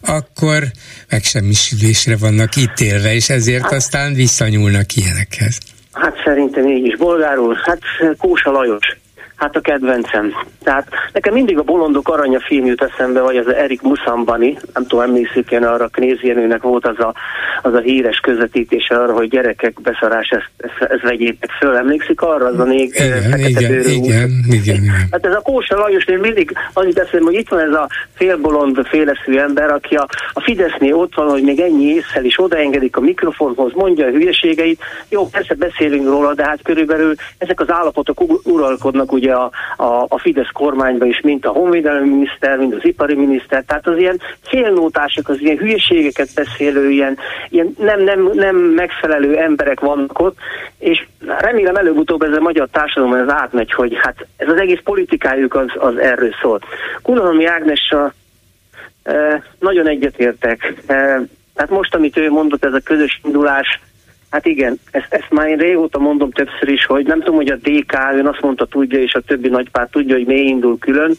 akkor 0.00 0.62
megsemmisülésre 1.10 2.16
vannak 2.16 2.56
ítélve, 2.56 3.14
és 3.14 3.28
ezért 3.28 3.62
hát, 3.62 3.72
aztán 3.72 4.14
visszanyúlnak 4.14 4.96
ilyenekhez. 4.96 5.58
Hát 5.92 6.14
szerintem 6.24 6.68
így 6.68 6.86
is. 6.86 6.96
Bolgárul, 6.96 7.54
hát 7.64 7.80
Kósa 8.18 8.50
Lajos 8.50 8.96
Hát 9.36 9.56
a 9.56 9.60
kedvencem. 9.60 10.32
Tehát 10.62 10.88
nekem 11.12 11.34
mindig 11.34 11.58
a 11.58 11.62
Bolondok 11.62 12.08
Aranya 12.08 12.40
film 12.40 12.66
jut 12.66 12.82
eszembe, 12.82 13.20
vagy 13.20 13.36
az 13.36 13.46
Erik 13.54 13.82
Musambani, 13.82 14.58
nem 14.74 14.86
tudom, 14.86 15.04
emlékszik 15.04 15.50
én 15.50 15.64
arra, 15.64 15.88
Knézienőnek 15.88 16.62
volt 16.62 16.86
az 16.86 16.98
a, 16.98 17.14
az 17.62 17.74
a 17.74 17.80
híres 17.80 18.18
közvetítése 18.18 18.94
arra, 18.94 19.12
hogy 19.12 19.28
gyerekek 19.28 19.80
beszarás, 19.80 20.28
ezt, 20.28 20.50
ezt, 20.56 20.90
ezt 20.90 21.02
vegyétek 21.02 21.50
föl. 21.50 21.76
Emlékszik 21.76 22.20
arra 22.20 22.46
az 22.46 22.58
a 22.58 22.64
még 22.64 22.94
igen, 22.94 23.38
igen, 23.38 23.72
igen, 23.72 23.84
igen, 23.86 24.30
igen, 24.50 24.82
Hát 25.10 25.26
ez 25.26 25.34
a 25.34 25.40
Kósa 25.40 25.76
Lajos, 25.76 26.04
én 26.04 26.18
mindig 26.18 26.52
annyit 26.72 26.98
eszem, 26.98 27.22
hogy 27.22 27.34
itt 27.34 27.48
van 27.48 27.60
ez 27.60 27.72
a 27.72 27.88
félbolond, 28.14 28.86
féleszű 28.86 29.36
ember, 29.36 29.70
aki 29.70 29.94
a, 29.94 30.08
a 30.32 30.40
Fidesznél 30.40 30.94
ott 30.94 31.14
van, 31.14 31.28
hogy 31.28 31.42
még 31.42 31.60
ennyi 31.60 31.84
észsel 31.84 32.24
is 32.24 32.40
odaengedik 32.40 32.96
a 32.96 33.00
mikrofonhoz, 33.00 33.72
mondja 33.74 34.06
a 34.06 34.10
hülyeségeit. 34.10 34.80
Jó, 35.08 35.26
persze 35.26 35.54
beszélünk 35.54 36.06
róla, 36.06 36.34
de 36.34 36.44
hát 36.44 36.62
körülbelül 36.62 37.14
ezek 37.38 37.60
az 37.60 37.70
állapotok 37.70 38.22
uralkodnak 38.44 39.12
ugye 39.24 39.34
a, 39.34 39.50
a, 39.76 40.06
a 40.08 40.18
Fidesz 40.18 40.50
kormányban 40.52 41.08
is, 41.08 41.20
mint 41.20 41.46
a 41.46 41.50
honvédelmi 41.50 42.08
miniszter, 42.08 42.58
mint 42.58 42.74
az 42.74 42.84
ipari 42.84 43.14
miniszter, 43.14 43.64
tehát 43.66 43.86
az 43.86 43.96
ilyen 43.96 44.20
félnótások, 44.42 45.28
az 45.28 45.40
ilyen 45.40 45.56
hülyeségeket 45.56 46.28
beszélő, 46.34 46.90
ilyen, 46.90 47.18
ilyen 47.48 47.74
nem, 47.78 48.02
nem, 48.02 48.30
nem 48.32 48.56
megfelelő 48.56 49.36
emberek 49.36 49.80
vannak 49.80 50.18
ott, 50.18 50.36
és 50.78 51.06
remélem 51.38 51.76
előbb-utóbb 51.76 52.22
ez 52.22 52.36
a 52.36 52.40
magyar 52.40 52.68
társadalomban 52.70 53.20
ez 53.20 53.34
átmegy, 53.34 53.72
hogy 53.72 53.96
hát 54.00 54.26
ez 54.36 54.48
az 54.48 54.60
egész 54.60 54.80
politikájuk 54.84 55.54
az, 55.54 55.68
az 55.74 55.96
erről 55.96 56.34
szól. 56.42 56.60
Kunhalmi 57.02 57.46
Ágnessal 57.46 58.12
e, 59.02 59.42
nagyon 59.58 59.88
egyetértek. 59.88 60.74
E, 60.86 60.94
tehát 61.54 61.70
most, 61.70 61.94
amit 61.94 62.16
ő 62.16 62.30
mondott, 62.30 62.64
ez 62.64 62.72
a 62.72 62.80
közös 62.84 63.20
indulás, 63.24 63.80
Hát 64.34 64.46
igen, 64.46 64.78
ezt, 64.90 65.14
ezt 65.14 65.30
már 65.30 65.48
én 65.48 65.56
régóta 65.56 65.98
mondom 65.98 66.30
többször 66.30 66.68
is, 66.68 66.86
hogy 66.86 67.06
nem 67.06 67.18
tudom, 67.18 67.34
hogy 67.34 67.48
a 67.48 67.56
DK, 67.56 67.92
ön 68.12 68.26
azt 68.26 68.40
mondta, 68.40 68.66
tudja, 68.66 68.98
és 68.98 69.14
a 69.14 69.20
többi 69.20 69.48
nagypárt 69.48 69.90
tudja, 69.90 70.14
hogy 70.14 70.26
mély 70.26 70.46
indul 70.46 70.78
külön, 70.78 71.16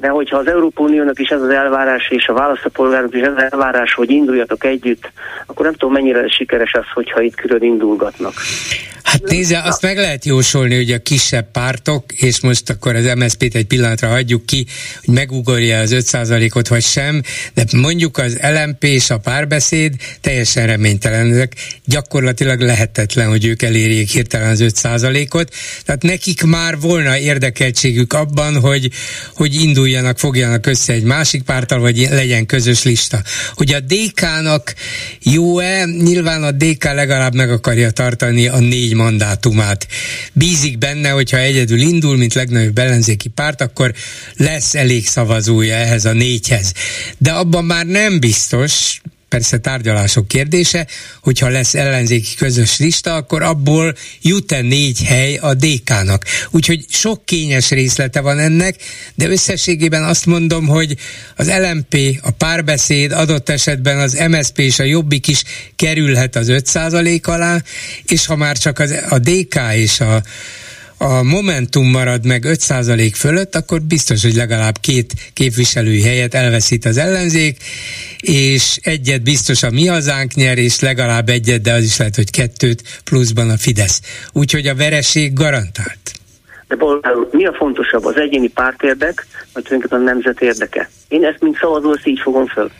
de 0.00 0.08
hogyha 0.08 0.36
az 0.36 0.46
Európa 0.46 0.82
Uniónak 0.82 1.18
is 1.18 1.28
ez 1.28 1.40
az 1.40 1.48
elvárás, 1.48 2.08
és 2.10 2.26
a 2.26 2.32
választópolgárok 2.32 3.14
is 3.14 3.20
ez 3.20 3.32
az 3.36 3.46
elvárás, 3.50 3.94
hogy 3.94 4.10
induljatok 4.10 4.64
együtt, 4.64 5.10
akkor 5.46 5.64
nem 5.64 5.74
tudom, 5.74 5.92
mennyire 5.92 6.28
sikeres 6.28 6.72
az, 6.72 6.84
hogyha 6.94 7.20
itt 7.20 7.34
külön 7.34 7.62
indulgatnak. 7.62 8.32
Hát 9.08 9.22
nézze, 9.22 9.62
azt 9.62 9.82
meg 9.82 9.96
lehet 9.96 10.24
jósolni, 10.24 10.76
hogy 10.76 10.90
a 10.90 10.98
kisebb 10.98 11.50
pártok, 11.50 12.12
és 12.12 12.40
most 12.40 12.70
akkor 12.70 12.94
az 12.94 13.12
MSZP-t 13.16 13.54
egy 13.54 13.66
pillanatra 13.66 14.08
hagyjuk 14.08 14.46
ki, 14.46 14.66
hogy 15.04 15.14
megugorja 15.14 15.78
az 15.78 15.94
5%-ot 15.94 16.68
vagy 16.68 16.82
sem, 16.82 17.22
de 17.54 17.64
mondjuk 17.76 18.18
az 18.18 18.38
LMP 18.42 18.84
és 18.84 19.10
a 19.10 19.18
párbeszéd 19.18 19.94
teljesen 20.20 20.66
reménytelenek, 20.66 21.52
gyakorlatilag 21.84 22.60
lehetetlen, 22.60 23.28
hogy 23.28 23.46
ők 23.46 23.62
elérjék 23.62 24.08
hirtelen 24.08 24.50
az 24.50 24.60
5%-ot, 24.62 25.54
tehát 25.84 26.02
nekik 26.02 26.42
már 26.42 26.78
volna 26.80 27.18
érdekeltségük 27.18 28.12
abban, 28.12 28.60
hogy, 28.60 28.90
hogy 29.34 29.54
induljanak, 29.88 30.18
fogjanak 30.18 30.66
össze 30.66 30.92
egy 30.92 31.02
másik 31.02 31.42
pártal, 31.42 31.80
vagy 31.80 32.08
legyen 32.10 32.46
közös 32.46 32.82
lista. 32.82 33.22
Hogy 33.54 33.72
a 33.72 33.80
DK-nak 33.80 34.74
jó-e? 35.22 35.84
Nyilván 35.84 36.42
a 36.42 36.50
DK 36.50 36.84
legalább 36.84 37.34
meg 37.34 37.50
akarja 37.50 37.90
tartani 37.90 38.46
a 38.46 38.58
négy 38.58 38.94
mandátumát. 38.94 39.86
Bízik 40.32 40.78
benne, 40.78 41.08
hogyha 41.08 41.38
egyedül 41.38 41.80
indul, 41.80 42.16
mint 42.16 42.34
legnagyobb 42.34 42.78
ellenzéki 42.78 43.28
párt, 43.28 43.60
akkor 43.60 43.94
lesz 44.36 44.74
elég 44.74 45.06
szavazója 45.06 45.74
ehhez 45.74 46.04
a 46.04 46.12
négyhez. 46.12 46.72
De 47.18 47.30
abban 47.30 47.64
már 47.64 47.86
nem 47.86 48.20
biztos, 48.20 49.00
persze 49.28 49.58
tárgyalások 49.58 50.28
kérdése, 50.28 50.86
hogyha 51.22 51.48
lesz 51.48 51.74
ellenzéki 51.74 52.34
közös 52.36 52.78
lista, 52.78 53.14
akkor 53.14 53.42
abból 53.42 53.94
jut-e 54.22 54.60
négy 54.60 55.02
hely 55.02 55.36
a 55.36 55.54
DK-nak. 55.54 56.24
Úgyhogy 56.50 56.84
sok 56.88 57.24
kényes 57.24 57.70
részlete 57.70 58.20
van 58.20 58.38
ennek, 58.38 58.76
de 59.14 59.28
összességében 59.28 60.04
azt 60.04 60.26
mondom, 60.26 60.66
hogy 60.66 60.96
az 61.36 61.50
LMP, 61.50 62.18
a 62.22 62.30
párbeszéd, 62.30 63.12
adott 63.12 63.48
esetben 63.48 63.98
az 63.98 64.22
MSP 64.28 64.58
és 64.58 64.78
a 64.78 64.84
Jobbik 64.84 65.26
is 65.26 65.42
kerülhet 65.76 66.36
az 66.36 66.46
5% 66.50 67.22
alá, 67.22 67.62
és 68.06 68.26
ha 68.26 68.36
már 68.36 68.58
csak 68.58 68.78
az, 68.78 68.94
a 69.08 69.18
DK 69.18 69.60
és 69.74 70.00
a 70.00 70.22
a 70.98 71.22
Momentum 71.22 71.90
marad 71.90 72.26
meg 72.26 72.44
5% 72.46 73.12
fölött, 73.14 73.54
akkor 73.54 73.80
biztos, 73.80 74.22
hogy 74.22 74.34
legalább 74.34 74.74
két 74.80 75.12
képviselői 75.34 76.02
helyet 76.02 76.34
elveszít 76.34 76.84
az 76.84 76.96
ellenzék, 76.96 77.56
és 78.20 78.78
egyet 78.82 79.22
biztos 79.22 79.62
a 79.62 79.70
mi 79.70 79.86
hazánk 79.86 80.34
nyer, 80.34 80.58
és 80.58 80.80
legalább 80.80 81.28
egyet, 81.28 81.60
de 81.60 81.72
az 81.72 81.84
is 81.84 81.96
lehet, 81.98 82.14
hogy 82.14 82.30
kettőt 82.30 82.82
pluszban 83.04 83.50
a 83.50 83.56
Fidesz. 83.56 84.00
Úgyhogy 84.32 84.66
a 84.66 84.74
vereség 84.74 85.32
garantált. 85.32 86.12
De 86.68 86.76
bolgár 86.76 87.14
mi 87.30 87.46
a 87.46 87.52
fontosabb, 87.52 88.04
az 88.04 88.16
egyéni 88.16 88.48
pártérdek, 88.48 89.26
vagy 89.52 89.62
tulajdonképpen 89.62 90.06
a 90.06 90.12
nemzet 90.12 90.40
érdeke? 90.40 90.90
Én 91.08 91.24
ezt, 91.24 91.40
mint 91.40 91.58
szavazó, 91.58 91.92
ezt 91.92 92.06
így 92.06 92.20
fogom 92.22 92.46
föl. 92.46 92.70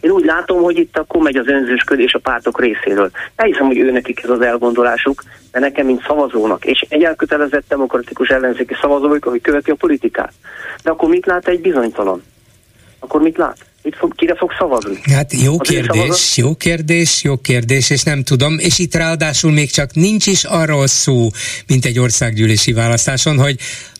Én 0.00 0.10
úgy 0.10 0.24
látom, 0.24 0.62
hogy 0.62 0.78
itt 0.78 0.98
akkor 0.98 1.22
megy 1.22 1.36
az 1.36 1.46
önzősködés 1.46 2.14
a 2.14 2.18
pártok 2.18 2.60
részéről. 2.60 3.10
Elhiszem, 3.36 3.66
hogy 3.66 3.78
ő 3.78 3.90
nekik 3.90 4.22
ez 4.22 4.30
az 4.30 4.40
elgondolásuk, 4.40 5.22
de 5.52 5.58
nekem, 5.58 5.86
mint 5.86 6.04
szavazónak, 6.06 6.64
és 6.64 6.84
egy 6.88 7.02
elkötelezett 7.02 7.64
demokratikus 7.68 8.28
ellenzéki 8.28 8.74
szavazó 8.80 9.16
aki 9.20 9.40
követi 9.40 9.70
a 9.70 9.74
politikát. 9.74 10.32
De 10.82 10.90
akkor 10.90 11.08
mit 11.08 11.26
lát 11.26 11.48
egy 11.48 11.60
bizonytalan? 11.60 12.22
Akkor 12.98 13.22
mit 13.22 13.36
lát? 13.36 13.56
Mit 13.82 13.96
fog, 13.96 14.14
kire 14.14 14.34
fog 14.34 14.52
szavazni? 14.58 15.00
Hát 15.12 15.32
jó 15.32 15.52
az 15.58 15.68
kérdés, 15.68 16.36
jó 16.36 16.54
kérdés, 16.54 17.22
jó 17.22 17.36
kérdés, 17.36 17.90
és 17.90 18.02
nem 18.02 18.22
tudom, 18.22 18.58
és 18.58 18.78
itt 18.78 18.94
ráadásul 18.94 19.52
még 19.52 19.70
csak 19.70 19.94
nincs 19.94 20.26
is 20.26 20.44
arról 20.44 20.86
szó, 20.86 21.28
mint 21.66 21.84
egy 21.84 21.98
országgyűlési 21.98 22.72
választáson, 22.72 23.38
hogy 23.38 23.56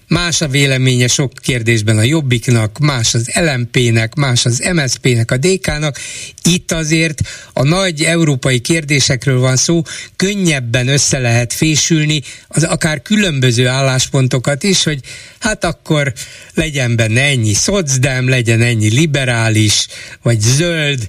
más 0.08 0.40
a 0.40 0.48
véleménye 0.48 1.06
sok 1.06 1.32
kérdésben 1.42 1.98
a 1.98 2.02
Jobbiknak, 2.02 2.78
más 2.78 3.14
az 3.14 3.30
LMP-nek, 3.34 4.14
más 4.14 4.44
az 4.44 4.70
MSP-nek, 4.72 5.30
a 5.30 5.36
DK-nak. 5.36 5.98
Itt 6.42 6.72
azért 6.72 7.20
a 7.52 7.62
nagy 7.62 8.02
európai 8.02 8.60
kérdésekről 8.60 9.38
van 9.38 9.56
szó, 9.56 9.82
könnyebben 10.16 10.88
össze 10.88 11.18
lehet 11.18 11.52
fésülni 11.52 12.22
az 12.48 12.62
akár 12.62 13.02
különböző 13.02 13.66
álláspontokat 13.66 14.62
is, 14.62 14.84
hogy 14.84 15.00
hát 15.38 15.64
akkor 15.64 16.12
legyen 16.54 16.96
benne 16.96 17.22
ennyi 17.22 17.54
szocdem, 17.54 18.28
legyen 18.28 18.62
ennyi 18.62 18.90
liberális, 18.90 19.86
vagy 20.22 20.40
zöld, 20.40 21.08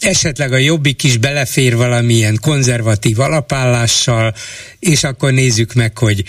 esetleg 0.00 0.52
a 0.52 0.56
jobbik 0.56 1.02
is 1.02 1.16
belefér 1.16 1.76
valamilyen 1.76 2.38
konzervatív 2.40 3.20
alapállással, 3.20 4.34
és 4.78 5.04
akkor 5.04 5.32
nézzük 5.32 5.72
meg, 5.74 5.98
hogy 5.98 6.24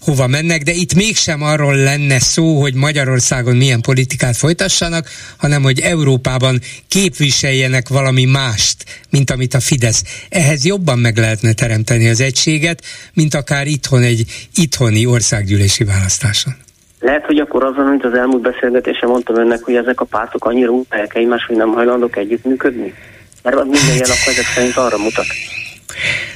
hova 0.00 0.26
mennek, 0.26 0.62
de 0.62 0.72
itt 0.72 0.94
mégsem 0.94 1.42
arról 1.52 1.76
lenne 1.76 2.18
szó, 2.18 2.60
hogy 2.60 2.74
Magyarországon 2.74 3.56
milyen 3.56 3.80
politikát 3.80 4.36
folytassanak, 4.36 5.08
hanem 5.36 5.62
hogy 5.62 5.80
Európában 5.80 6.58
képviseljenek 6.88 7.88
valami 7.88 8.24
mást, 8.24 8.76
mint 9.10 9.30
amit 9.30 9.54
a 9.54 9.60
Fidesz. 9.60 10.02
Ehhez 10.28 10.64
jobban 10.64 10.98
meg 10.98 11.16
lehetne 11.16 11.52
teremteni 11.52 12.08
az 12.08 12.20
egységet, 12.20 12.84
mint 13.14 13.34
akár 13.34 13.66
itthon 13.66 14.02
egy 14.02 14.48
itthoni 14.54 15.06
országgyűlési 15.06 15.84
választáson. 15.84 16.54
Lehet, 17.00 17.24
hogy 17.24 17.38
akkor 17.38 17.64
azon, 17.64 17.86
amit 17.86 18.04
az 18.04 18.14
elmúlt 18.14 18.42
beszélgetésen 18.42 19.08
mondtam 19.08 19.36
önnek, 19.36 19.62
hogy 19.62 19.74
ezek 19.74 20.00
a 20.00 20.04
pártok 20.04 20.44
annyira 20.44 20.70
utálják 20.70 21.14
egymást, 21.14 21.46
hogy 21.46 21.56
nem 21.56 21.72
hajlandók 21.72 22.16
együttműködni? 22.16 22.94
Mert 23.42 23.56
az 23.56 23.62
minden 23.62 23.96
jel 23.96 24.10
akkor 24.10 24.32
ezek 24.32 24.44
szerint 24.54 24.76
arra 24.76 24.98
mutat. 24.98 25.26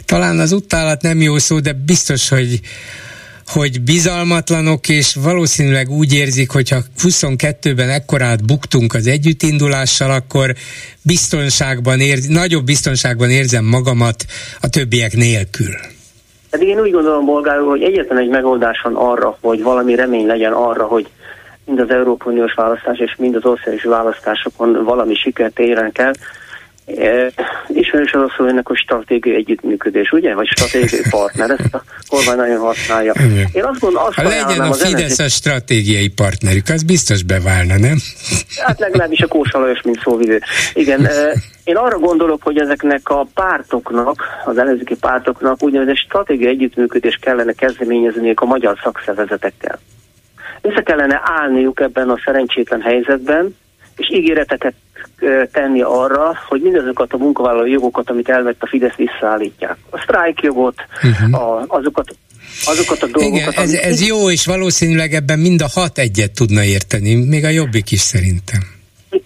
Talán 0.04 0.38
az 0.38 0.52
utálat 0.52 1.02
nem 1.02 1.20
jó 1.20 1.38
szó, 1.38 1.60
de 1.60 1.72
biztos, 1.72 2.28
hogy 2.28 2.60
hogy 3.46 3.80
bizalmatlanok, 3.80 4.88
és 4.88 5.14
valószínűleg 5.14 5.90
úgy 5.90 6.14
érzik, 6.14 6.50
hogyha 6.50 6.78
22-ben 7.02 7.88
ekkorát 7.88 8.46
buktunk 8.46 8.94
az 8.94 9.06
együttindulással, 9.06 10.10
akkor 10.10 10.54
biztonságban 11.02 12.00
érz, 12.00 12.26
nagyobb 12.26 12.64
biztonságban 12.64 13.30
érzem 13.30 13.64
magamat 13.64 14.24
a 14.60 14.68
többiek 14.68 15.12
nélkül. 15.12 15.74
Pedig 16.50 16.68
én 16.68 16.80
úgy 16.80 16.90
gondolom, 16.90 17.24
bolgárul, 17.24 17.68
hogy 17.68 17.82
egyetlen 17.82 18.18
egy 18.18 18.28
megoldás 18.28 18.80
van 18.82 18.94
arra, 18.94 19.38
hogy 19.40 19.62
valami 19.62 19.94
remény 19.94 20.26
legyen 20.26 20.52
arra, 20.52 20.84
hogy 20.84 21.08
mind 21.64 21.80
az 21.80 21.90
Európai 21.90 22.32
Uniós 22.32 22.54
választás 22.54 22.98
és 22.98 23.14
mind 23.18 23.34
az 23.34 23.44
országos 23.44 23.82
választásokon 23.82 24.84
valami 24.84 25.14
sikert 25.14 25.58
érjenek 25.58 25.98
el, 25.98 26.12
ismerős 27.68 28.12
az 28.12 28.30
szó 28.36 28.46
ennek 28.46 28.68
a 28.68 28.76
stratégiai 28.76 29.36
együttműködés, 29.36 30.10
ugye? 30.12 30.34
Vagy 30.34 30.46
stratégiai 30.46 31.02
partner, 31.10 31.50
ezt 31.50 31.74
a 31.74 31.82
kormány 32.08 32.36
nagyon 32.36 32.60
használja. 32.60 33.12
Én 33.52 33.64
azt 33.64 33.80
gondolom, 33.80 34.06
azt 34.06 34.22
Legyen 34.22 34.60
a 34.60 34.72
Fidesz 34.72 35.18
a 35.18 35.28
stratégiai 35.28 36.08
partnerük, 36.08 36.68
az 36.68 36.82
biztos 36.82 37.22
beválna, 37.22 37.78
nem? 37.78 37.96
Hát 38.64 38.78
legalábbis 38.78 39.20
a 39.20 39.26
Kósa 39.26 39.58
Lajos, 39.58 39.82
mint 39.82 40.00
szóvivő. 40.00 40.40
Igen, 40.74 41.08
én 41.64 41.76
arra 41.76 41.98
gondolok, 41.98 42.42
hogy 42.42 42.58
ezeknek 42.58 43.08
a 43.08 43.26
pártoknak, 43.34 44.24
az 44.44 44.58
ellenzéki 44.58 44.96
pártoknak 44.96 45.62
úgynevezett 45.62 45.96
stratégiai 45.96 46.50
együttműködés 46.50 47.18
kellene 47.20 47.52
kezdeményezniük 47.52 48.40
a 48.40 48.44
magyar 48.44 48.78
szakszervezetekkel. 48.82 49.78
Össze 50.60 50.82
kellene 50.82 51.20
állniuk 51.24 51.80
ebben 51.80 52.10
a 52.10 52.20
szerencsétlen 52.24 52.80
helyzetben, 52.80 53.56
és 53.96 54.10
ígéreteket 54.10 54.74
tenni 55.52 55.82
arra, 55.82 56.32
hogy 56.48 56.60
mindazokat 56.60 57.12
a 57.12 57.16
munkavállalói 57.16 57.70
jogokat, 57.70 58.10
amit 58.10 58.28
elvett 58.28 58.62
a 58.62 58.66
Fidesz, 58.66 58.94
visszaállítják. 58.94 59.76
A 59.90 59.98
sztrájkjogot, 59.98 60.74
uh-huh. 61.02 61.42
a, 61.42 61.64
azokat, 61.68 62.16
azokat 62.64 63.02
a 63.02 63.06
dolgokat. 63.06 63.52
Igen, 63.52 63.52
ez, 63.52 63.72
ez 63.72 64.06
jó, 64.06 64.30
és 64.30 64.46
valószínűleg 64.46 65.12
ebben 65.12 65.38
mind 65.38 65.62
a 65.62 65.68
hat 65.72 65.98
egyet 65.98 66.34
tudna 66.34 66.64
érteni, 66.64 67.14
még 67.14 67.44
a 67.44 67.48
jobbik 67.48 67.90
is 67.90 68.00
szerintem. 68.00 68.60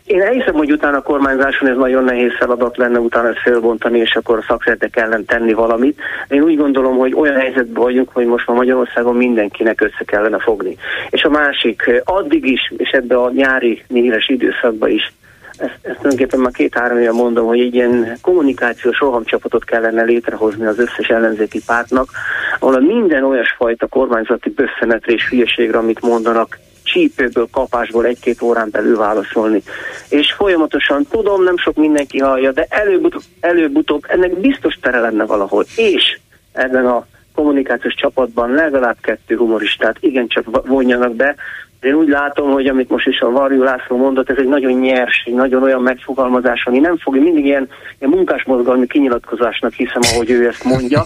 Én 0.08 0.22
elhiszem, 0.22 0.54
hogy 0.54 0.72
utána 0.72 0.96
a 0.96 1.02
kormányzáson 1.02 1.68
ez 1.68 1.76
nagyon 1.76 2.04
nehéz 2.04 2.32
feladat 2.38 2.76
lenne 2.76 2.98
utána 2.98 3.28
ezt 3.28 3.38
fölbontani, 3.38 3.98
és 3.98 4.14
akkor 4.14 4.38
a 4.38 4.44
szakszeretek 4.48 4.96
ellen 4.96 5.24
tenni 5.24 5.52
valamit. 5.52 6.00
Én 6.28 6.42
úgy 6.42 6.56
gondolom, 6.56 6.96
hogy 6.96 7.14
olyan 7.14 7.36
helyzetben 7.36 7.82
vagyunk, 7.82 8.08
hogy 8.12 8.26
most 8.26 8.46
ma 8.46 8.54
Magyarországon 8.54 9.16
mindenkinek 9.16 9.80
össze 9.80 10.04
kellene 10.06 10.38
fogni. 10.38 10.76
És 11.10 11.22
a 11.22 11.28
másik, 11.28 12.02
addig 12.04 12.46
is, 12.46 12.72
és 12.76 12.90
ebbe 12.90 13.16
a 13.16 13.30
nyári 13.30 13.82
nyíles 13.88 14.28
időszakban 14.28 14.90
is 14.90 15.12
ezt, 15.58 15.78
ezt 15.82 15.96
tulajdonképpen 15.96 16.40
már 16.40 16.52
két-három 16.52 16.98
éve 16.98 17.12
mondom, 17.12 17.46
hogy 17.46 17.60
egy 17.60 17.74
ilyen 17.74 18.18
kommunikációs 18.22 18.98
rohamcsapatot 18.98 19.64
kellene 19.64 20.02
létrehozni 20.02 20.66
az 20.66 20.78
összes 20.78 21.08
ellenzéki 21.08 21.60
pártnak, 21.66 22.10
ahol 22.58 22.80
minden 22.80 23.24
olyasfajta 23.24 23.86
kormányzati 23.86 24.50
bösszenetre 24.50 25.12
és 25.12 25.28
hülyeségre, 25.28 25.78
amit 25.78 26.00
mondanak, 26.00 26.58
csípőből, 26.92 27.48
kapásból 27.52 28.04
egy-két 28.04 28.42
órán 28.42 28.68
belül 28.70 28.96
válaszolni. 28.96 29.62
És 30.08 30.32
folyamatosan 30.32 31.06
tudom, 31.10 31.44
nem 31.44 31.56
sok 31.56 31.76
mindenki 31.76 32.18
hallja, 32.18 32.52
de 32.52 32.66
előbb-utóbb, 32.68 33.22
előbb-utóbb 33.40 34.04
ennek 34.08 34.40
biztos 34.40 34.78
tere 34.80 35.00
lenne 35.00 35.24
valahol. 35.24 35.64
És 35.76 36.18
ebben 36.52 36.86
a 36.86 37.06
kommunikációs 37.34 37.94
csapatban 37.94 38.50
legalább 38.50 38.96
kettő 39.00 39.36
humoristát 39.36 39.96
igencsak 40.00 40.66
vonjanak 40.66 41.14
be, 41.14 41.34
én 41.80 41.94
úgy 41.94 42.08
látom, 42.08 42.50
hogy 42.50 42.66
amit 42.66 42.88
most 42.88 43.06
is 43.06 43.20
a 43.20 43.30
Varjú 43.30 43.62
László 43.62 43.96
mondott, 43.96 44.30
ez 44.30 44.36
egy 44.38 44.48
nagyon 44.48 44.72
nyers, 44.72 45.22
egy 45.26 45.34
nagyon 45.34 45.62
olyan 45.62 45.82
megfogalmazás, 45.82 46.64
ami 46.66 46.78
nem 46.78 46.96
fog, 46.96 47.16
mindig 47.16 47.44
ilyen, 47.44 47.68
ilyen 47.98 48.12
munkásmozgalmi 48.12 48.86
kinyilatkozásnak 48.86 49.72
hiszem, 49.72 50.00
ahogy 50.12 50.30
ő 50.30 50.46
ezt 50.46 50.64
mondja. 50.64 51.02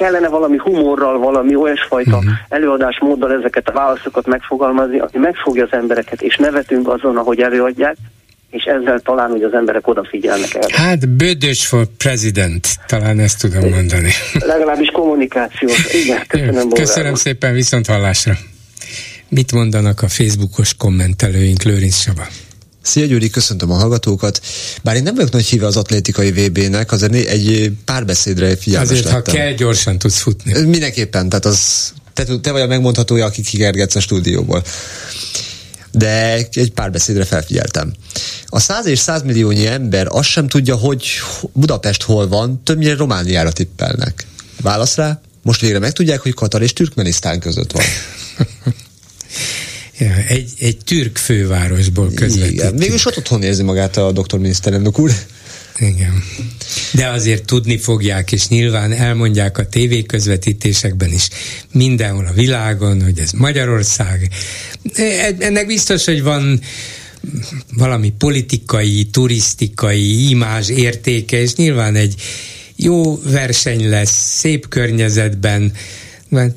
Kellene 0.00 0.28
valami 0.28 0.56
humorral, 0.56 1.18
valami 1.18 1.54
olyasfajta 1.54 2.16
uh-huh. 2.16 2.32
előadásmóddal 2.48 3.32
ezeket 3.32 3.68
a 3.68 3.72
válaszokat 3.72 4.26
megfogalmazni, 4.26 4.98
ami 4.98 5.10
megfogja 5.12 5.64
az 5.64 5.72
embereket, 5.72 6.22
és 6.22 6.36
nevetünk 6.36 6.88
azon, 6.88 7.16
ahogy 7.16 7.40
előadják, 7.40 7.96
és 8.50 8.64
ezzel 8.64 9.00
talán, 9.00 9.30
hogy 9.30 9.42
az 9.42 9.52
emberek 9.52 9.88
odafigyelnek 9.88 10.54
el. 10.54 10.68
Hát 10.72 11.08
bődös 11.08 11.66
for 11.66 11.86
president, 11.96 12.68
talán 12.86 13.18
ezt 13.18 13.40
tudom 13.40 13.68
mondani. 13.68 14.10
Legalábbis 14.38 14.88
kommunikációs. 14.88 15.92
Igen, 15.92 16.26
köszönöm. 16.26 16.68
Köszönöm 16.68 17.14
szépen, 17.14 17.52
viszont 17.52 17.86
hallásra. 17.86 18.32
Mit 19.28 19.52
mondanak 19.52 20.02
a 20.02 20.08
Facebookos 20.08 20.74
kommentelőink, 20.74 21.62
Lőrinc 21.62 21.94
Saba? 21.94 22.26
Szia 22.82 23.06
Gyuri, 23.06 23.30
köszöntöm 23.30 23.70
a 23.70 23.74
hallgatókat. 23.74 24.40
Bár 24.82 24.96
én 24.96 25.02
nem 25.02 25.14
vagyok 25.14 25.30
nagy 25.30 25.44
híve 25.44 25.66
az 25.66 25.76
atlétikai 25.76 26.30
VB-nek, 26.30 26.92
azért 26.92 27.14
egy 27.14 27.72
párbeszédre 27.84 28.56
figyelmes 28.56 28.90
Azért, 28.90 29.04
lettem. 29.04 29.22
ha 29.34 29.40
kell, 29.40 29.52
gyorsan 29.52 29.98
tudsz 29.98 30.18
futni. 30.18 30.62
Mindenképpen, 30.62 31.28
tehát 31.28 31.44
az, 31.44 31.92
te, 32.12 32.24
te 32.40 32.52
vagy 32.52 32.60
a 32.60 32.66
megmondhatója, 32.66 33.24
aki 33.24 33.42
kikergetsz 33.42 33.94
a 33.94 34.00
stúdióból. 34.00 34.64
De 35.92 36.34
egy 36.52 36.72
párbeszédre 36.74 37.24
felfigyeltem. 37.24 37.92
A 38.46 38.60
100 38.60 38.86
és 38.86 38.98
100 38.98 39.22
milliónyi 39.22 39.66
ember 39.66 40.06
azt 40.10 40.28
sem 40.28 40.48
tudja, 40.48 40.76
hogy 40.76 41.06
Budapest 41.52 42.02
hol 42.02 42.28
van, 42.28 42.60
többnyire 42.64 42.94
Romániára 42.94 43.52
tippelnek. 43.52 44.26
Válasz 44.60 44.96
rá? 44.96 45.20
Most 45.42 45.60
végre 45.60 45.78
megtudják, 45.78 46.20
hogy 46.20 46.34
Katar 46.34 46.62
és 46.62 46.72
Türkmenisztán 46.72 47.40
között 47.40 47.72
van. 47.72 47.84
Ja, 50.00 50.14
egy, 50.28 50.50
egy 50.58 50.76
türk 50.84 51.16
fővárosból 51.16 52.10
közvetítünk. 52.14 52.52
Igen, 52.52 52.74
mégis 52.74 53.06
ott 53.06 53.16
otthon 53.16 53.42
érzi 53.42 53.62
magát 53.62 53.96
a 53.96 54.12
doktor 54.12 54.38
miniszterelnök 54.38 54.98
úr. 54.98 55.12
Igen. 55.78 56.22
De 56.92 57.08
azért 57.08 57.44
tudni 57.44 57.78
fogják, 57.78 58.32
és 58.32 58.48
nyilván 58.48 58.92
elmondják 58.92 59.58
a 59.58 59.66
tévéközvetítésekben 59.66 61.12
is 61.12 61.28
mindenhol 61.72 62.26
a 62.26 62.32
világon, 62.32 63.02
hogy 63.02 63.18
ez 63.18 63.30
Magyarország. 63.30 64.28
E, 64.94 65.34
ennek 65.38 65.66
biztos, 65.66 66.04
hogy 66.04 66.22
van 66.22 66.60
valami 67.72 68.12
politikai, 68.18 69.04
turisztikai, 69.04 70.28
imázs 70.28 70.68
értéke, 70.68 71.40
és 71.40 71.54
nyilván 71.54 71.94
egy 71.94 72.14
jó 72.76 73.20
verseny 73.22 73.88
lesz, 73.88 74.38
szép 74.38 74.68
környezetben, 74.68 75.72
mert 76.30 76.56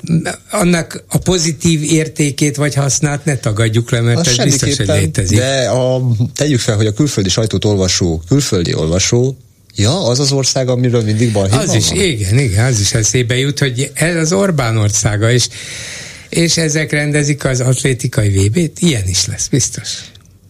annak 0.50 1.04
a 1.08 1.18
pozitív 1.18 1.82
értékét 1.82 2.56
vagy 2.56 2.74
hasznát 2.74 3.24
ne 3.24 3.36
tagadjuk 3.36 3.90
le, 3.90 4.00
mert 4.00 4.18
az 4.18 4.38
ez 4.38 4.44
biztos, 4.44 4.76
hogy 4.76 4.86
létezik. 4.86 5.38
De 5.38 5.68
a, 5.68 6.02
tegyük 6.34 6.60
fel, 6.60 6.76
hogy 6.76 6.86
a 6.86 6.92
külföldi 6.92 7.28
sajtót 7.28 7.64
olvasó, 7.64 8.22
külföldi 8.28 8.74
olvasó 8.74 9.36
Ja, 9.76 10.06
az 10.06 10.18
az 10.18 10.32
ország, 10.32 10.68
amiről 10.68 11.02
mindig 11.02 11.32
balhé 11.32 11.56
Az 11.56 11.74
is, 11.74 11.88
van. 11.88 12.00
igen, 12.00 12.38
igen, 12.38 12.64
az 12.64 12.80
is 12.80 12.92
eszébe 12.92 13.36
jut, 13.36 13.58
hogy 13.58 13.90
ez 13.94 14.16
az 14.16 14.32
Orbán 14.32 14.76
országa, 14.76 15.30
és, 15.30 15.48
és 16.28 16.56
ezek 16.56 16.90
rendezik 16.90 17.44
az 17.44 17.60
atlétikai 17.60 18.28
VB-t, 18.28 18.80
ilyen 18.80 19.08
is 19.08 19.26
lesz, 19.26 19.46
biztos. 19.48 19.88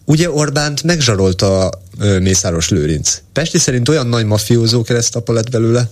Ugye 0.05 0.31
Orbánt 0.31 0.83
megzsarolta 0.83 1.81
Mészáros 2.19 2.69
Lőrinc. 2.69 3.21
Pesti 3.33 3.57
szerint 3.57 3.89
olyan 3.89 4.07
nagy 4.07 4.25
mafiózó 4.25 4.81
keresztapa 4.81 5.33
lett 5.33 5.49
belőle? 5.49 5.89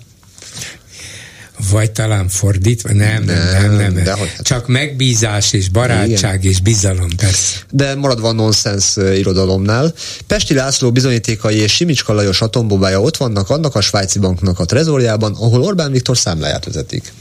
Vagy 1.70 1.92
talán 1.92 2.28
fordítva, 2.30 2.94
nem, 2.94 3.24
nem, 3.24 3.38
nem, 3.52 3.76
nem, 3.76 3.94
nem. 3.94 4.18
hogy 4.18 4.32
hát. 4.36 4.46
csak 4.46 4.68
megbízás 4.68 5.54
és 5.54 5.70
barátság 5.70 6.40
Igen. 6.40 6.52
és 6.52 6.62
bizalom, 6.62 7.10
persze. 7.16 7.56
De 7.72 7.96
maradva 7.96 8.28
a 8.28 8.32
nonsens 8.32 8.96
irodalomnál, 8.96 9.94
Pesti 10.28 10.54
László 10.54 10.92
bizonyítékai 10.92 11.58
és 11.58 11.74
Simicska 11.74 12.14
Lajos 12.14 12.42
atombobája 12.42 13.02
ott 13.02 13.18
vannak 13.18 13.50
annak 13.50 13.76
a 13.76 13.82
svájci 13.82 14.20
banknak 14.20 14.60
a 14.60 14.66
trezorjában, 14.66 15.36
ahol 15.40 15.62
Orbán 15.62 15.92
Viktor 15.92 16.18
számláját 16.18 16.66
vezetik. 16.66 17.14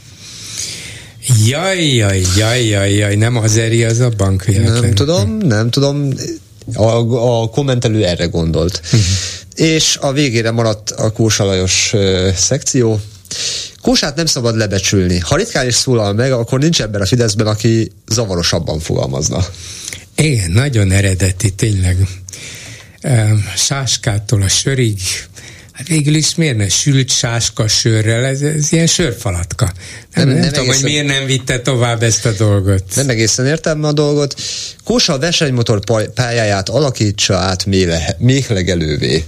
Jaj, 1.45 1.95
jaj, 1.95 2.21
jaj, 2.37 2.65
jaj, 2.65 2.93
jaj, 2.93 3.15
nem 3.15 3.37
az 3.37 3.57
eri 3.57 3.83
az 3.83 3.99
a 3.99 4.09
bank 4.17 4.43
véletlen. 4.43 4.79
Nem 4.81 4.93
tudom, 4.93 5.37
nem 5.37 5.69
tudom. 5.69 6.09
A, 6.73 6.87
a 7.41 7.49
kommentelő 7.49 8.05
erre 8.05 8.25
gondolt. 8.25 8.81
Uh-huh. 8.83 9.01
És 9.55 9.97
a 10.01 10.11
végére 10.11 10.51
maradt 10.51 10.91
a 10.91 11.11
Kósa 11.11 11.45
Lajos 11.45 11.91
uh, 11.93 12.33
szekció. 12.33 12.99
Kósát 13.83 14.15
nem 14.15 14.25
szabad 14.25 14.57
lebecsülni. 14.57 15.19
Ha 15.19 15.35
ritkán 15.35 15.67
is 15.67 15.75
szólal 15.75 16.13
meg, 16.13 16.31
akkor 16.31 16.59
nincs 16.59 16.81
ebben 16.81 17.01
a 17.01 17.05
Fideszben, 17.05 17.47
aki 17.47 17.91
zavarosabban 18.07 18.79
fogalmazna. 18.79 19.45
Igen, 20.15 20.51
nagyon 20.51 20.91
eredeti, 20.91 21.49
tényleg. 21.49 21.97
Sáskától 23.55 24.41
a 24.41 24.47
sörig, 24.47 24.99
Hát 25.73 25.87
végül 25.87 26.15
is 26.15 26.35
miért 26.35 26.57
ne 26.57 26.69
sült 26.69 27.09
sáska 27.09 27.67
sörrel, 27.67 28.25
ez, 28.25 28.41
ez 28.41 28.71
ilyen 28.71 28.87
sörfalatka. 28.87 29.65
Nem, 30.13 30.27
nem, 30.27 30.27
nem, 30.27 30.37
nem 30.37 30.47
tudom, 30.47 30.63
egészen, 30.63 30.81
hogy 30.81 30.91
miért 30.91 31.07
nem 31.07 31.25
vitte 31.25 31.59
tovább 31.59 32.03
ezt 32.03 32.25
a 32.25 32.31
dolgot. 32.31 32.83
Nem 32.95 33.09
egészen 33.09 33.45
értem 33.45 33.83
a 33.83 33.91
dolgot. 33.91 34.41
Kósa 34.83 35.13
a 35.13 35.19
versenymotor 35.19 35.79
pályáját 36.13 36.69
alakítsa 36.69 37.35
át 37.35 37.65
méhlegelővé. 38.17 39.23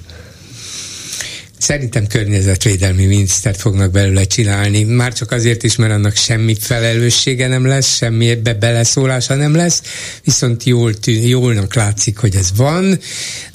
Szerintem 1.57 2.07
környezetvédelmi 2.07 3.05
minisztert 3.05 3.59
fognak 3.59 3.91
belőle 3.91 4.23
csinálni, 4.23 4.83
már 4.83 5.13
csak 5.13 5.31
azért 5.31 5.63
is, 5.63 5.75
mert 5.75 5.91
annak 5.91 6.15
semmi 6.15 6.55
felelőssége 6.59 7.47
nem 7.47 7.65
lesz, 7.65 7.95
semmi 7.95 8.29
ebbe 8.29 8.53
beleszólása 8.53 9.35
nem 9.35 9.55
lesz, 9.55 9.81
viszont 10.23 10.63
jól, 10.63 10.93
jólnak 11.05 11.73
látszik, 11.73 12.17
hogy 12.17 12.35
ez 12.35 12.49
van, 12.55 12.99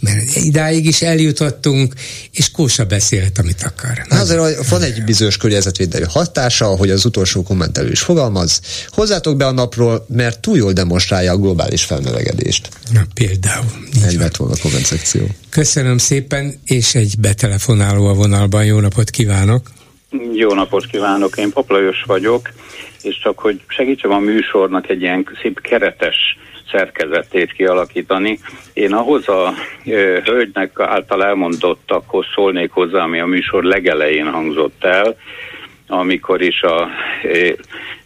mert 0.00 0.36
idáig 0.36 0.86
is 0.86 1.02
eljutottunk, 1.02 1.94
és 2.32 2.50
Kósa 2.50 2.84
beszélt, 2.84 3.38
amit 3.38 3.62
akar. 3.62 4.04
Na 4.08 4.18
azért 4.18 4.68
van 4.68 4.82
egy 4.82 5.04
bizonyos 5.04 5.36
környezetvédelmi 5.36 6.06
hatása, 6.08 6.66
hogy 6.66 6.90
az 6.90 7.04
utolsó 7.04 7.42
kommentelő 7.42 7.90
is 7.90 8.00
fogalmaz. 8.00 8.60
Hozzátok 8.88 9.36
be 9.36 9.46
a 9.46 9.52
napról, 9.52 10.06
mert 10.08 10.40
túl 10.40 10.56
jól 10.56 10.72
demonstrálja 10.72 11.32
a 11.32 11.36
globális 11.36 11.82
felmelegedést. 11.84 12.68
Na 12.92 13.06
például. 13.14 13.88
Egy 14.06 14.14
lett 14.14 14.36
volna 14.36 14.54
a 14.54 14.58
komment 14.62 14.86
szekció. 14.86 15.28
Köszönöm 15.50 15.98
szépen, 15.98 16.60
és 16.64 16.94
egy 16.94 17.18
betelefonáló 17.90 18.06
a 18.06 18.14
vonalban. 18.14 18.64
Jó 18.64 18.80
napot 18.80 19.10
kívánok! 19.10 19.60
Jó 20.32 20.54
napot 20.54 20.86
kívánok, 20.86 21.36
én 21.36 21.52
Paplajos 21.52 22.02
vagyok, 22.06 22.48
és 23.02 23.18
csak 23.22 23.38
hogy 23.38 23.60
segítsem 23.66 24.10
a 24.10 24.18
műsornak 24.18 24.88
egy 24.88 25.02
ilyen 25.02 25.26
szép 25.42 25.60
keretes 25.60 26.16
szerkezetét 26.70 27.52
kialakítani. 27.52 28.38
Én 28.72 28.92
ahhoz 28.92 29.28
a 29.28 29.54
ö, 29.86 30.18
hölgynek 30.24 30.80
által 30.80 31.24
elmondottakhoz 31.24 32.26
szólnék 32.34 32.70
hozzá, 32.70 33.02
ami 33.02 33.20
a 33.20 33.26
műsor 33.26 33.62
legelején 33.62 34.30
hangzott 34.30 34.84
el, 34.84 35.16
amikor 35.86 36.42
is 36.42 36.62
a 36.62 36.88
ö, 37.22 37.48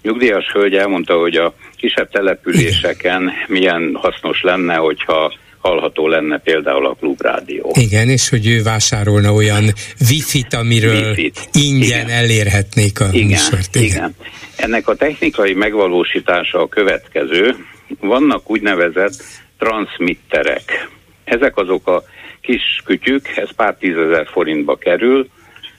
nyugdíjas 0.03 0.53
hölgy 0.53 0.75
elmondta, 0.75 1.19
hogy 1.19 1.37
a 1.37 1.55
kisebb 1.77 2.11
településeken 2.11 3.31
milyen 3.47 3.99
hasznos 4.01 4.43
lenne, 4.43 4.75
hogyha 4.75 5.33
hallható 5.65 6.09
lenne 6.09 6.39
például 6.39 6.87
a 6.87 6.95
klubrádió. 6.95 7.73
Igen, 7.75 8.09
és 8.09 8.29
hogy 8.29 8.47
ő 8.47 8.63
vásárolna 8.63 9.33
olyan 9.33 9.65
wifi-t, 10.11 10.55
amiről 10.55 11.09
Wi-Fi-t. 11.09 11.49
ingyen 11.53 12.05
igen. 12.05 12.17
elérhetnék 12.17 13.01
a 13.01 13.09
igen, 13.13 13.27
műsort. 13.27 13.75
Igen. 13.75 13.87
igen. 13.87 14.15
Ennek 14.57 14.89
a 14.89 14.95
technikai 14.95 15.55
megvalósítása 15.55 16.61
a 16.61 16.69
következő. 16.69 17.55
Vannak 18.01 18.51
úgynevezett 18.51 19.23
transmitterek. 19.59 20.89
Ezek 21.25 21.57
azok 21.57 21.89
a 21.89 22.03
kis 22.41 22.83
kütyük, 22.85 23.29
ez 23.37 23.55
pár 23.57 23.75
tízezer 23.75 24.27
forintba 24.27 24.77
kerül, 24.77 25.29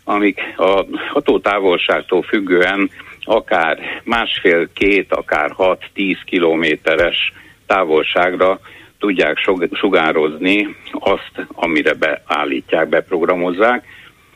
amik 0.03 0.39
a 0.57 0.85
hatótávolságtól 1.13 2.21
függően 2.21 2.89
akár 3.23 3.77
másfél-két, 4.03 5.13
akár 5.13 5.51
hat-tíz 5.51 6.17
kilométeres 6.25 7.33
távolságra 7.67 8.59
tudják 8.99 9.37
sugározni 9.71 10.75
azt, 10.91 11.47
amire 11.53 11.93
beállítják, 11.93 12.89
beprogramozzák, 12.89 13.85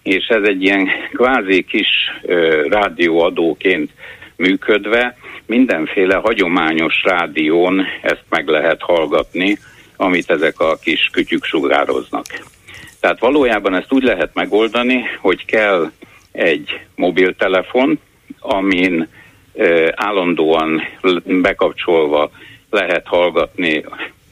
és 0.04 0.28
ez 0.28 0.44
egy 0.44 0.64
ilyen 0.64 0.88
kvázi 1.14 1.64
kis 1.64 1.88
ö, 2.22 2.68
rádióadóként 2.70 3.92
működve 4.36 5.18
mindenféle 5.46 6.16
hagyományos 6.16 7.04
rádión 7.04 7.86
ezt 8.02 8.24
meg 8.30 8.48
lehet 8.48 8.82
hallgatni, 8.82 9.58
amit 9.96 10.32
ezek 10.32 10.60
a 10.60 10.76
kis 10.76 11.10
kütyük 11.12 11.44
sugároznak. 11.44 12.26
Tehát 13.00 13.20
valójában 13.20 13.76
ezt 13.76 13.94
úgy 13.94 14.04
lehet 14.04 14.34
megoldani, 14.34 15.04
hogy 15.20 15.46
kell 15.46 15.92
egy 16.32 16.80
mobiltelefon, 16.96 18.00
amin 18.40 19.08
ö, 19.54 19.90
állandóan 19.96 20.82
bekapcsolva 21.26 22.32
lehet 22.70 23.08
hallgatni 23.08 23.84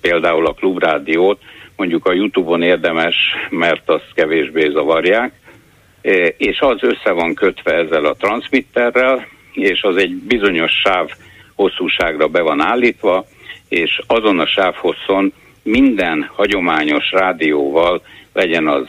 például 0.09 0.45
a 0.45 0.53
klubrádiót, 0.53 1.39
mondjuk 1.75 2.05
a 2.05 2.13
Youtube-on 2.13 2.61
érdemes, 2.61 3.15
mert 3.49 3.89
azt 3.89 4.11
kevésbé 4.13 4.69
zavarják, 4.69 5.31
e, 6.01 6.11
és 6.37 6.59
az 6.59 6.77
össze 6.83 7.11
van 7.11 7.33
kötve 7.33 7.73
ezzel 7.73 8.05
a 8.05 8.13
transmitterrel, 8.13 9.27
és 9.51 9.81
az 9.81 9.95
egy 9.95 10.15
bizonyos 10.15 10.71
sáv 10.71 11.09
hosszúságra 11.55 12.27
be 12.27 12.41
van 12.41 12.61
állítva, 12.61 13.25
és 13.69 14.01
azon 14.07 14.39
a 14.39 14.47
sávhosszon 14.47 15.33
minden 15.63 16.29
hagyományos 16.35 17.11
rádióval, 17.11 18.01
legyen 18.37 18.67
az 18.67 18.85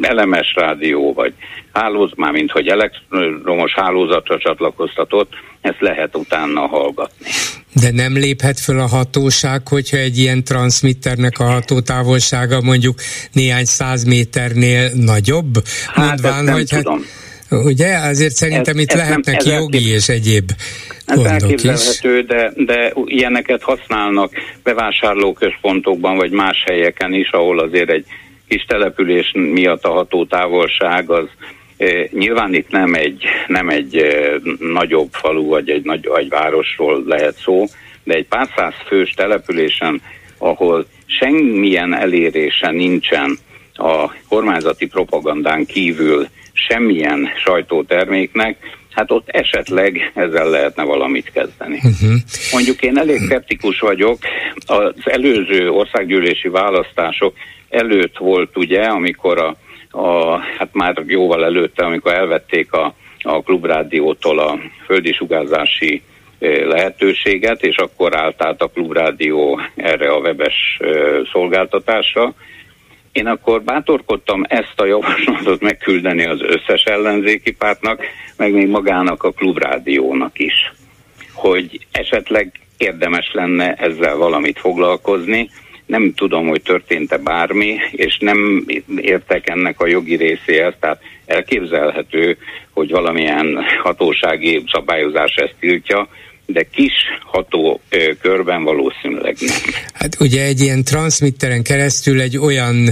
elemes 0.00 0.54
rádió, 0.54 1.12
vagy 1.12 1.32
hálóz, 1.72 2.10
már 2.16 2.32
mint 2.32 2.50
hogy 2.50 2.66
elektromos 2.66 3.74
hálózatra 3.74 4.38
csatlakoztatott, 4.38 5.32
ezt 5.60 5.80
lehet 5.80 6.16
utána 6.16 6.66
hallgatni. 6.66 7.26
De 7.72 7.90
nem 7.92 8.12
léphet 8.12 8.60
föl 8.60 8.78
a 8.78 8.86
hatóság, 8.86 9.68
hogyha 9.68 9.96
egy 9.96 10.18
ilyen 10.18 10.44
transmitternek 10.44 11.38
a 11.38 11.44
hatótávolsága 11.44 12.60
mondjuk 12.60 12.98
néhány 13.32 13.64
száz 13.64 14.04
méternél 14.04 14.90
nagyobb? 14.94 15.54
Hát 15.86 16.06
Mondván, 16.06 16.44
nem 16.44 16.54
hogy 16.54 16.70
hát 16.70 16.82
tudom. 16.82 17.04
Hát, 17.50 17.64
ugye? 17.64 17.96
Azért 17.96 18.34
szerintem 18.34 18.76
ez, 18.76 18.82
itt 18.82 18.92
ez 18.92 18.98
lehetnek 18.98 19.44
nem, 19.44 19.54
jogi 19.54 19.76
elkép... 19.76 19.94
és 19.94 20.08
egyéb 20.08 20.50
ez 21.06 21.18
elképzelhető, 21.18 22.22
de, 22.22 22.52
de 22.56 22.92
ilyeneket 23.04 23.62
használnak 23.62 24.32
bevásárlóközpontokban, 24.62 26.16
vagy 26.16 26.30
más 26.30 26.64
helyeken 26.66 27.12
is, 27.12 27.30
ahol 27.30 27.58
azért 27.58 27.90
egy 27.90 28.04
kis 28.48 28.64
település 28.64 29.32
miatt 29.32 29.84
a 29.84 29.92
hatótávolság 29.92 31.10
az 31.10 31.28
Nyilván 32.10 32.54
itt 32.54 32.70
nem 32.70 32.94
egy, 32.94 33.24
nem 33.46 33.68
egy 33.68 34.06
nagyobb 34.58 35.08
falu 35.12 35.46
vagy 35.46 35.70
egy, 35.70 35.84
nagy, 35.84 36.10
egy 36.16 36.28
városról 36.28 37.02
lehet 37.06 37.36
szó, 37.36 37.64
de 38.04 38.14
egy 38.14 38.26
pár 38.26 38.48
száz 38.56 38.74
fős 38.86 39.10
településen, 39.10 40.02
ahol 40.38 40.86
semmilyen 41.06 41.94
elérése 41.94 42.70
nincsen 42.70 43.38
a 43.74 44.12
kormányzati 44.28 44.86
propagandán 44.86 45.66
kívül 45.66 46.26
semmilyen 46.52 47.28
sajtóterméknek, 47.44 48.56
hát 48.90 49.10
ott 49.10 49.28
esetleg 49.28 50.12
ezzel 50.14 50.50
lehetne 50.50 50.82
valamit 50.82 51.32
kezdeni. 51.32 51.76
Uh-huh. 51.76 52.16
Mondjuk 52.52 52.82
én 52.82 52.98
elég 52.98 53.20
skeptikus 53.20 53.80
vagyok, 53.80 54.18
az 54.66 54.94
előző 55.04 55.70
országgyűlési 55.70 56.48
választások 56.48 57.34
előtt 57.68 58.16
volt 58.18 58.56
ugye, 58.56 58.82
amikor 58.82 59.38
a 59.38 59.56
a, 59.96 60.38
hát 60.58 60.68
már 60.72 61.02
jóval 61.06 61.44
előtte, 61.44 61.84
amikor 61.84 62.12
elvették 62.12 62.72
a, 62.72 62.94
a 63.22 63.42
klubrádiótól 63.42 64.38
a 64.38 64.58
földi 64.86 65.12
sugárzási 65.12 66.02
lehetőséget, 66.38 67.62
és 67.62 67.76
akkor 67.76 68.16
állt 68.16 68.44
át 68.44 68.62
a 68.62 68.68
klubrádió 68.68 69.60
erre 69.74 70.12
a 70.12 70.18
webes 70.18 70.78
szolgáltatásra. 71.32 72.34
Én 73.12 73.26
akkor 73.26 73.62
bátorkodtam 73.62 74.42
ezt 74.48 74.80
a 74.80 74.86
javaslatot 74.86 75.60
megküldeni 75.60 76.26
az 76.26 76.40
összes 76.42 76.82
ellenzéki 76.84 77.52
pártnak, 77.52 78.04
meg 78.36 78.52
még 78.52 78.68
magának 78.68 79.22
a 79.22 79.30
klubrádiónak 79.30 80.38
is, 80.38 80.72
hogy 81.32 81.86
esetleg 81.92 82.52
érdemes 82.76 83.30
lenne 83.32 83.74
ezzel 83.74 84.16
valamit 84.16 84.58
foglalkozni, 84.58 85.50
nem 85.86 86.12
tudom, 86.16 86.48
hogy 86.48 86.62
történt-e 86.62 87.16
bármi, 87.16 87.76
és 87.90 88.18
nem 88.20 88.64
értek 88.96 89.48
ennek 89.48 89.80
a 89.80 89.86
jogi 89.86 90.16
részéhez, 90.16 90.74
tehát 90.80 91.00
elképzelhető, 91.26 92.36
hogy 92.70 92.90
valamilyen 92.90 93.58
hatósági 93.82 94.62
szabályozás 94.72 95.34
ezt 95.34 95.54
tiltja, 95.60 96.08
de 96.46 96.62
kis 96.62 96.92
ható 97.24 97.80
körben 98.20 98.64
valószínűleg 98.64 99.36
nem. 99.40 99.56
Hát 99.92 100.16
ugye 100.20 100.44
egy 100.44 100.60
ilyen 100.60 100.84
transmitteren 100.84 101.62
keresztül 101.62 102.20
egy 102.20 102.38
olyan 102.38 102.88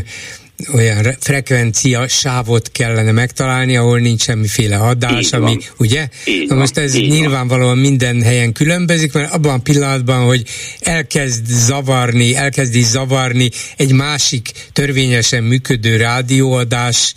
olyan 0.72 1.16
frekvencia 1.20 2.08
sávot 2.08 2.70
kellene 2.72 3.12
megtalálni, 3.12 3.76
ahol 3.76 3.98
nincs 3.98 4.22
semmiféle 4.22 4.76
adás, 4.76 5.24
így 5.26 5.34
ami, 5.34 5.44
van. 5.44 5.60
ugye? 5.76 6.08
Így 6.24 6.48
Na 6.48 6.54
most 6.54 6.78
ez 6.78 6.94
nyilvánvalóan 6.94 7.68
van. 7.68 7.78
minden 7.78 8.22
helyen 8.22 8.52
különbözik, 8.52 9.12
mert 9.12 9.32
abban 9.32 9.54
a 9.54 9.62
pillanatban, 9.62 10.24
hogy 10.24 10.42
elkezd 10.80 11.46
zavarni, 11.46 12.36
elkezdi 12.36 12.82
zavarni 12.82 13.50
egy 13.76 13.92
másik 13.92 14.50
törvényesen 14.72 15.42
működő 15.42 15.96
rádióadás, 15.96 17.14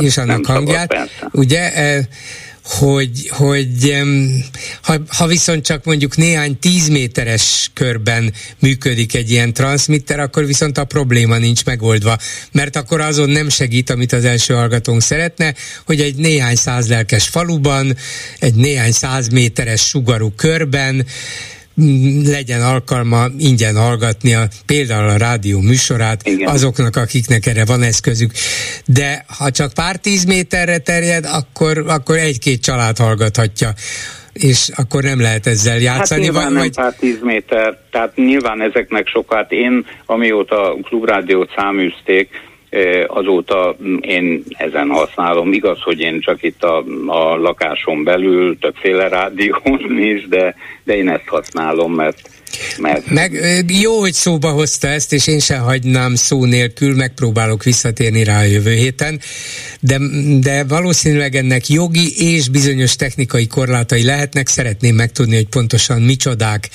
és 0.00 0.16
annak 0.16 0.46
hangját, 0.46 0.94
ugye? 1.30 1.72
Hogy, 2.64 3.28
hogy 3.28 4.02
ha, 4.82 4.96
ha 5.08 5.26
viszont 5.26 5.64
csak 5.64 5.84
mondjuk 5.84 6.16
néhány 6.16 6.58
tízméteres 6.58 7.70
körben 7.74 8.32
működik 8.58 9.14
egy 9.14 9.30
ilyen 9.30 9.52
transmitter, 9.52 10.20
akkor 10.20 10.46
viszont 10.46 10.78
a 10.78 10.84
probléma 10.84 11.38
nincs 11.38 11.64
megoldva, 11.64 12.18
mert 12.52 12.76
akkor 12.76 13.00
azon 13.00 13.30
nem 13.30 13.48
segít, 13.48 13.90
amit 13.90 14.12
az 14.12 14.24
első 14.24 14.54
hallgatónk 14.54 15.02
szeretne, 15.02 15.54
hogy 15.86 16.00
egy 16.00 16.14
néhány 16.14 16.56
száz 16.56 16.88
lelkes 16.88 17.28
faluban, 17.28 17.96
egy 18.38 18.54
néhány 18.54 18.92
száz 18.92 19.28
méteres 19.28 19.80
sugarú 19.80 20.32
körben 20.36 21.06
legyen 22.24 22.62
alkalma 22.62 23.26
ingyen 23.38 23.76
hallgatni 23.76 24.34
a, 24.34 24.42
például 24.66 25.08
a 25.08 25.16
rádió 25.16 25.60
műsorát 25.60 26.26
Igen. 26.26 26.48
azoknak, 26.48 26.96
akiknek 26.96 27.46
erre 27.46 27.64
van 27.64 27.82
eszközük. 27.82 28.32
De 28.86 29.24
ha 29.38 29.50
csak 29.50 29.72
pár 29.72 29.96
tíz 29.96 30.24
méterre 30.24 30.78
terjed, 30.78 31.24
akkor, 31.24 31.84
akkor 31.86 32.16
egy-két 32.16 32.62
család 32.62 32.98
hallgathatja 32.98 33.72
és 34.34 34.68
akkor 34.76 35.02
nem 35.02 35.20
lehet 35.20 35.46
ezzel 35.46 35.78
játszani. 35.78 36.24
Hát 36.24 36.32
nyilván 36.32 36.52
vagy, 36.54 36.72
nem 36.74 36.84
pár 36.84 36.94
tíz 36.94 37.20
méter, 37.22 37.78
tehát 37.90 38.16
nyilván 38.16 38.62
ezeknek 38.62 39.08
sokat. 39.08 39.52
Én, 39.52 39.86
amióta 40.06 40.72
a 40.72 40.76
klubrádiót 40.82 41.52
száműzték, 41.56 42.28
Azóta 43.06 43.76
én 44.00 44.42
ezen 44.48 44.90
használom. 44.90 45.52
Igaz, 45.52 45.80
hogy 45.82 46.00
én 46.00 46.20
csak 46.20 46.42
itt 46.42 46.62
a, 46.62 46.84
a 47.06 47.36
lakáson 47.36 48.04
belül 48.04 48.58
többféle 48.58 49.08
rádión 49.08 49.98
is, 49.98 50.28
de, 50.36 50.54
de 50.84 50.96
én 50.96 51.08
ezt 51.08 51.28
használom, 51.28 51.92
mert 51.92 52.33
mert... 52.78 53.10
Meg 53.10 53.64
jó, 53.80 54.00
hogy 54.00 54.12
szóba 54.12 54.50
hozta 54.50 54.88
ezt, 54.88 55.12
és 55.12 55.26
én 55.26 55.38
sem 55.38 55.62
hagynám 55.62 56.14
szó 56.14 56.44
nélkül, 56.44 56.94
megpróbálok 56.94 57.62
visszatérni 57.62 58.24
rá 58.24 58.38
a 58.38 58.44
jövő 58.44 58.74
héten, 58.74 59.20
de, 59.80 59.98
de 60.40 60.64
valószínűleg 60.64 61.34
ennek 61.34 61.68
jogi 61.68 62.34
és 62.34 62.48
bizonyos 62.48 62.96
technikai 62.96 63.46
korlátai 63.46 64.02
lehetnek, 64.02 64.48
szeretném 64.48 64.94
megtudni, 64.94 65.34
hogy 65.34 65.48
pontosan 65.48 66.02
micsodák, 66.02 66.68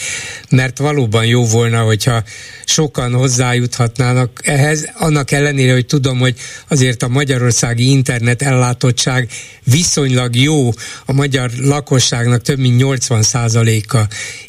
mert 0.49 0.77
valóban 0.77 1.26
jó 1.26 1.45
volna, 1.45 1.81
hogyha 1.81 2.23
sokan 2.65 3.14
hozzájuthatnának 3.14 4.39
ehhez, 4.43 4.89
annak 4.97 5.31
ellenére, 5.31 5.73
hogy 5.73 5.85
tudom, 5.85 6.19
hogy 6.19 6.35
azért 6.68 7.03
a 7.03 7.07
magyarországi 7.07 7.89
internet 7.89 8.41
ellátottság 8.41 9.30
viszonylag 9.64 10.35
jó, 10.35 10.69
a 11.06 11.14
magyar 11.14 11.51
lakosságnak 11.57 12.41
több 12.41 12.60
mint 12.60 12.81
80%-a 12.84 13.97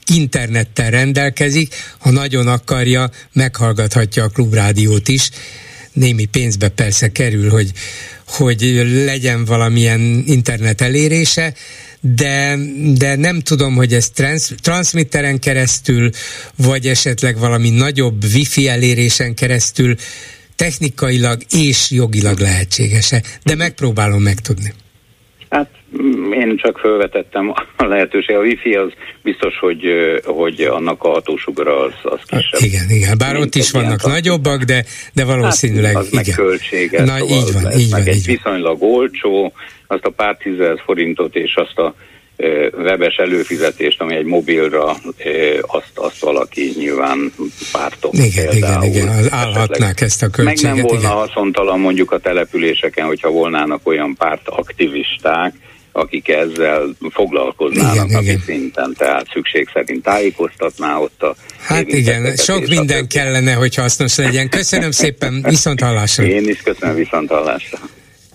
internettel 0.06 0.90
rendelkezik, 0.90 1.19
ha 1.98 2.10
nagyon 2.10 2.48
akarja, 2.48 3.10
meghallgathatja 3.32 4.24
a 4.24 4.28
klubrádiót 4.28 5.08
is. 5.08 5.30
Némi 5.92 6.24
pénzbe 6.24 6.68
persze 6.68 7.12
kerül, 7.12 7.50
hogy, 7.50 7.72
hogy 8.26 8.60
legyen 9.04 9.44
valamilyen 9.44 10.00
internet 10.26 10.80
elérése, 10.80 11.54
de, 12.00 12.58
de 12.94 13.16
nem 13.16 13.40
tudom, 13.40 13.74
hogy 13.74 13.94
ez 13.94 14.10
trans, 14.10 14.50
transmitteren 14.60 15.38
keresztül, 15.38 16.10
vagy 16.56 16.86
esetleg 16.86 17.38
valami 17.38 17.70
nagyobb 17.70 18.24
wifi 18.24 18.68
elérésen 18.68 19.34
keresztül 19.34 19.94
technikailag 20.56 21.42
és 21.50 21.90
jogilag 21.90 22.38
lehetséges-e, 22.38 23.22
de 23.44 23.54
megpróbálom 23.54 24.22
megtudni. 24.22 24.72
Hát 25.48 25.70
én 26.40 26.56
csak 26.56 26.78
felvetettem 26.78 27.52
a 27.76 27.84
lehetőség. 27.84 28.36
A 28.36 28.40
wifi 28.40 28.74
az 28.74 28.92
biztos, 29.22 29.58
hogy, 29.58 29.84
hogy 30.24 30.60
annak 30.60 31.04
a 31.04 31.08
hatósugra 31.08 31.84
az, 31.84 31.92
az 32.02 32.20
kisebb. 32.26 32.60
Igen, 32.60 32.90
igen. 32.90 33.18
Bár 33.18 33.36
ott 33.36 33.54
is 33.54 33.70
vannak 33.70 34.06
nagyobbak, 34.06 34.62
de, 34.62 34.84
de 35.12 35.24
valószínűleg 35.24 35.94
hát, 35.94 36.02
az 36.02 36.08
igen. 36.12 36.22
meg 36.26 36.34
költséges. 36.34 37.00
Na 37.00 37.18
szóval 37.18 37.36
így 37.36 37.52
van, 37.52 37.72
így 37.78 37.90
van. 37.90 38.00
Meg 38.00 38.08
így 38.08 38.14
egy 38.14 38.26
van. 38.26 38.34
viszonylag 38.34 38.82
olcsó, 38.82 39.52
azt 39.86 40.04
a 40.04 40.10
pár 40.10 40.36
tízezer 40.36 40.82
forintot 40.84 41.34
és 41.34 41.54
azt 41.54 41.78
a 41.78 41.94
webes 42.76 43.16
előfizetést, 43.16 44.00
ami 44.00 44.16
egy 44.16 44.24
mobilra, 44.24 44.96
azt, 45.60 45.92
azt 45.94 46.20
valaki 46.20 46.72
nyilván 46.76 47.32
pártok. 47.72 48.14
Igen, 48.14 48.48
például, 48.48 48.84
igen, 48.84 49.02
igen, 49.02 49.32
állhatnák 49.32 50.00
ezt 50.00 50.22
a 50.22 50.28
költséget. 50.28 50.62
Meg 50.62 50.74
nem 50.74 50.84
volna 50.84 50.98
igen. 50.98 51.10
haszontalan 51.10 51.80
mondjuk 51.80 52.12
a 52.12 52.18
településeken, 52.18 53.06
hogyha 53.06 53.30
volnának 53.30 53.80
olyan 53.86 54.14
párt 54.14 54.48
aktivisták, 54.48 55.54
akik 55.92 56.28
ezzel 56.28 56.96
foglalkoznának 57.10 58.08
igen, 58.08 58.22
igen. 58.22 58.42
szinten, 58.46 58.94
tehát 58.98 59.26
szükség 59.32 59.68
szerint 59.72 60.02
tájékoztatná 60.02 60.96
ott 60.96 61.22
a 61.22 61.36
Hát 61.60 61.88
igen, 61.88 62.36
sok 62.36 62.66
minden 62.66 63.08
kellene, 63.08 63.52
hogy 63.52 63.74
hasznos 63.74 64.16
legyen. 64.16 64.48
Köszönöm 64.48 64.90
szépen, 64.90 65.42
viszont 65.48 65.80
hallásra. 65.80 66.24
Én 66.24 66.48
is 66.48 66.60
köszönöm, 66.60 66.94
viszont 66.94 67.28
hallásra. 67.28 67.78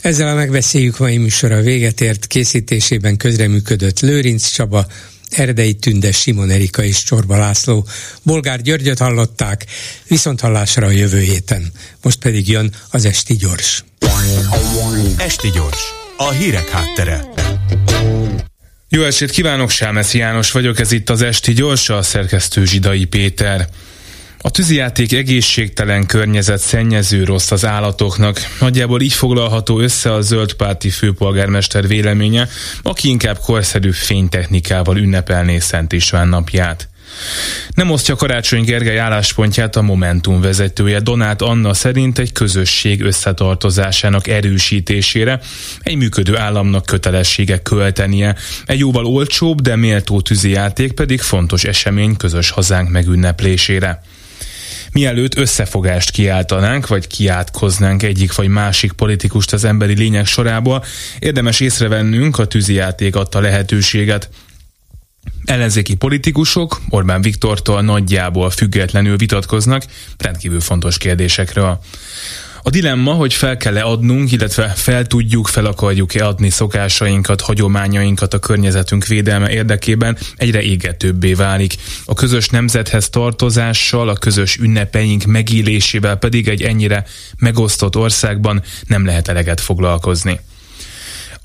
Ezzel 0.01 0.27
a 0.27 0.33
megbeszéljük 0.35 0.97
mai 0.97 1.17
műsora 1.17 1.61
véget 1.61 2.01
ért, 2.01 2.27
készítésében 2.27 3.17
közreműködött 3.17 3.99
Lőrinc 3.99 4.47
Csaba, 4.47 4.85
Erdei 5.31 5.73
Tünde, 5.73 6.11
Simon 6.11 6.49
Erika 6.49 6.83
és 6.83 7.03
Csorba 7.03 7.37
László. 7.37 7.85
Bolgár 8.23 8.61
Györgyöt 8.61 8.99
hallották, 8.99 9.65
viszont 10.07 10.39
hallásra 10.39 10.85
a 10.87 10.91
jövő 10.91 11.19
héten. 11.19 11.71
Most 12.01 12.19
pedig 12.19 12.49
jön 12.49 12.73
az 12.91 13.05
Esti 13.05 13.35
Gyors. 13.35 13.83
Esti 15.17 15.49
Gyors, 15.49 15.93
a 16.17 16.29
hírek 16.29 16.69
háttere. 16.69 17.25
Jó 18.89 19.03
estét 19.03 19.29
kívánok, 19.31 19.69
Sámeszi 19.69 20.17
János 20.17 20.51
vagyok, 20.51 20.79
ez 20.79 20.91
itt 20.91 21.09
az 21.09 21.21
Esti 21.21 21.53
Gyors, 21.53 21.89
a 21.89 22.01
szerkesztő 22.01 22.65
Zsidai 22.65 23.05
Péter. 23.05 23.67
A 24.39 24.51
tűzijáték 24.51 25.13
egészségtelen 25.13 26.05
környezet 26.05 26.59
szennyező 26.59 27.23
rossz 27.23 27.51
az 27.51 27.65
állatoknak. 27.65 28.39
Nagyjából 28.59 29.01
így 29.01 29.13
foglalható 29.13 29.79
össze 29.79 30.13
a 30.13 30.21
zöldpárti 30.21 30.89
főpolgármester 30.89 31.87
véleménye, 31.87 32.47
aki 32.81 33.09
inkább 33.09 33.39
korszerű 33.39 33.91
fénytechnikával 33.91 34.97
ünnepelné 34.97 35.59
Szent 35.59 35.93
István 35.93 36.27
napját. 36.27 36.89
Nem 37.73 37.91
osztja 37.91 38.15
Karácsony 38.15 38.63
Gergely 38.63 38.99
álláspontját 38.99 39.75
a 39.75 39.81
Momentum 39.81 40.41
vezetője. 40.41 40.99
Donát 40.99 41.41
Anna 41.41 41.73
szerint 41.73 42.19
egy 42.19 42.31
közösség 42.31 43.01
összetartozásának 43.01 44.27
erősítésére 44.27 45.39
egy 45.79 45.95
működő 45.95 46.37
államnak 46.37 46.85
kötelessége 46.85 47.61
költenie. 47.61 48.35
Egy 48.65 48.79
jóval 48.79 49.05
olcsóbb, 49.05 49.61
de 49.61 49.75
méltó 49.75 50.21
tűzijáték 50.21 50.91
pedig 50.91 51.21
fontos 51.21 51.63
esemény 51.63 52.17
közös 52.17 52.49
hazánk 52.49 52.89
megünneplésére 52.89 54.01
mielőtt 54.95 55.37
összefogást 55.37 56.11
kiáltanánk, 56.11 56.87
vagy 56.87 57.07
kiátkoznánk 57.07 58.03
egyik 58.03 58.35
vagy 58.35 58.47
másik 58.47 58.91
politikust 58.91 59.53
az 59.53 59.63
emberi 59.63 59.95
lények 59.95 60.25
sorából, 60.25 60.83
érdemes 61.19 61.59
észrevennünk 61.59 62.39
a 62.39 62.45
tűzijáték 62.45 63.15
adta 63.15 63.39
lehetőséget. 63.39 64.29
Ellenzéki 65.45 65.95
politikusok 65.95 66.81
Orbán 66.89 67.21
Viktortól 67.21 67.81
nagyjából 67.81 68.49
függetlenül 68.49 69.17
vitatkoznak 69.17 69.83
rendkívül 70.17 70.61
fontos 70.61 70.97
kérdésekről. 70.97 71.79
A 72.67 72.69
dilemma, 72.69 73.13
hogy 73.13 73.33
fel 73.33 73.57
kell-e 73.57 73.83
adnunk, 73.83 74.31
illetve 74.31 74.67
fel 74.67 75.05
tudjuk, 75.05 75.47
fel 75.47 75.65
akarjuk-e 75.65 76.27
adni 76.27 76.49
szokásainkat, 76.49 77.41
hagyományainkat 77.41 78.33
a 78.33 78.39
környezetünk 78.39 79.05
védelme 79.05 79.51
érdekében 79.51 80.17
egyre 80.35 80.61
égetőbbé 80.61 81.33
válik. 81.33 81.75
A 82.05 82.13
közös 82.13 82.49
nemzethez 82.49 83.09
tartozással, 83.09 84.09
a 84.09 84.15
közös 84.15 84.57
ünnepeink 84.57 85.23
megélésével 85.23 86.15
pedig 86.15 86.47
egy 86.47 86.61
ennyire 86.61 87.05
megosztott 87.37 87.95
országban 87.95 88.63
nem 88.87 89.05
lehet 89.05 89.27
eleget 89.27 89.61
foglalkozni. 89.61 90.39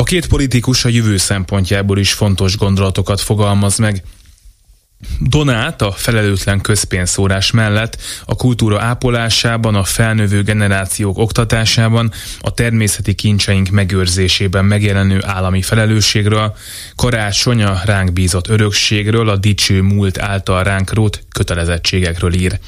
A 0.01 0.03
két 0.03 0.27
politikus 0.27 0.85
a 0.85 0.89
jövő 0.89 1.17
szempontjából 1.17 1.99
is 1.99 2.13
fontos 2.13 2.57
gondolatokat 2.57 3.21
fogalmaz 3.21 3.79
meg, 3.79 4.03
Donát 5.21 5.83
a 5.83 5.93
felelőtlen 5.93 6.61
közpénzszórás 6.61 7.51
mellett 7.51 8.03
a 8.25 8.35
kultúra 8.35 8.81
ápolásában, 8.81 9.75
a 9.75 9.85
felnövő 9.85 10.43
generációk 10.43 11.19
oktatásában, 11.19 12.13
a 12.41 12.55
természeti 12.55 13.15
kincseink 13.15 13.69
megőrzésében 13.69 14.65
megjelenő 14.65 15.25
állami 15.25 15.63
felelősségről, 15.63 16.57
karácsony 16.97 17.63
a 17.63 17.81
ránk 17.85 18.13
bízott 18.13 18.49
örökségről, 18.49 19.29
a 19.29 19.37
dicső 19.37 19.83
múlt 19.83 20.19
által 20.19 20.63
ránk 20.63 20.93
rót 20.93 21.23
kötelezettségekről 21.33 22.35
ír. 22.35 22.59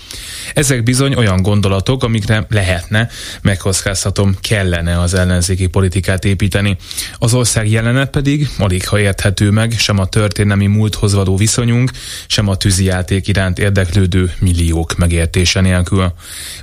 Ezek 0.54 0.82
bizony 0.82 1.14
olyan 1.14 1.42
gondolatok, 1.42 2.02
amikre 2.02 2.46
lehetne, 2.48 3.08
megkockáztatom, 3.42 4.36
kellene 4.40 5.00
az 5.00 5.14
ellenzéki 5.14 5.66
politikát 5.66 6.24
építeni. 6.24 6.76
Az 7.18 7.34
ország 7.34 7.70
jelenet 7.70 8.10
pedig 8.10 8.48
alig 8.58 8.88
ha 8.88 9.00
érthető 9.00 9.50
meg, 9.50 9.72
sem 9.78 9.98
a 9.98 10.06
történelmi 10.06 10.66
múlthoz 10.66 11.12
való 11.12 11.36
viszonyunk, 11.36 11.90
sem 12.26 12.48
a 12.48 12.56
tűzijáték 12.56 13.28
iránt 13.28 13.58
érdeklődő 13.58 14.32
milliók 14.38 14.96
megértése 14.96 15.60
nélkül. 15.60 16.12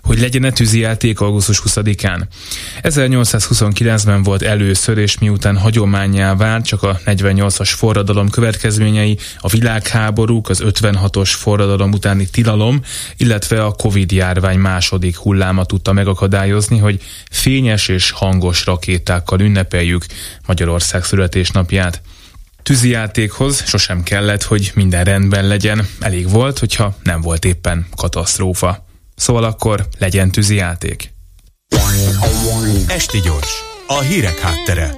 Hogy 0.02 0.20
legyen-e 0.20 0.52
tűzijáték 0.52 1.20
augusztus 1.20 1.62
20-án? 1.66 2.22
1829-ben 2.82 4.24
volt 4.24 4.42
először, 4.42 4.98
és 4.98 5.20
miután 5.20 5.58
hagyományá 5.58 6.36
vált, 6.36 6.66
csak 6.66 6.84
a 6.84 7.00
48-as 7.06 7.72
forradalom 7.76 8.30
következményei, 8.30 9.18
a 9.38 9.48
világháborúk, 9.48 10.50
az 10.50 10.62
56-os 10.66 11.32
forradalom 11.38 11.92
utáni 11.92 12.28
tilalom, 12.30 12.82
illetve 13.18 13.64
a 13.64 13.72
Covid 13.72 14.12
járvány 14.12 14.60
második 14.60 15.18
hulláma 15.18 15.66
tudta 15.66 15.94
megakadályozni, 15.94 16.78
hogy 16.78 17.02
fényes 17.32 17.88
és 17.88 18.12
hangos 18.12 18.66
rakétákkal 18.66 19.40
ünnepeljük 19.40 20.06
Magyarország 20.46 21.04
születésnapját. 21.04 22.02
Tűzijátékhoz 22.64 23.64
sosem 23.66 24.04
kellett, 24.04 24.44
hogy 24.44 24.72
minden 24.76 25.04
rendben 25.04 25.48
legyen, 25.48 25.88
elég 26.00 26.30
volt, 26.30 26.60
hogyha 26.60 26.96
nem 27.04 27.22
volt 27.22 27.46
éppen 27.46 27.88
katasztrófa. 27.96 28.86
Szóval 29.16 29.44
akkor 29.44 29.88
legyen 29.98 30.32
tűzijáték. 30.32 31.14
Esti 32.88 33.20
gyors, 33.20 33.64
a 33.88 34.00
hírek 34.00 34.40
háttere. 34.40 34.92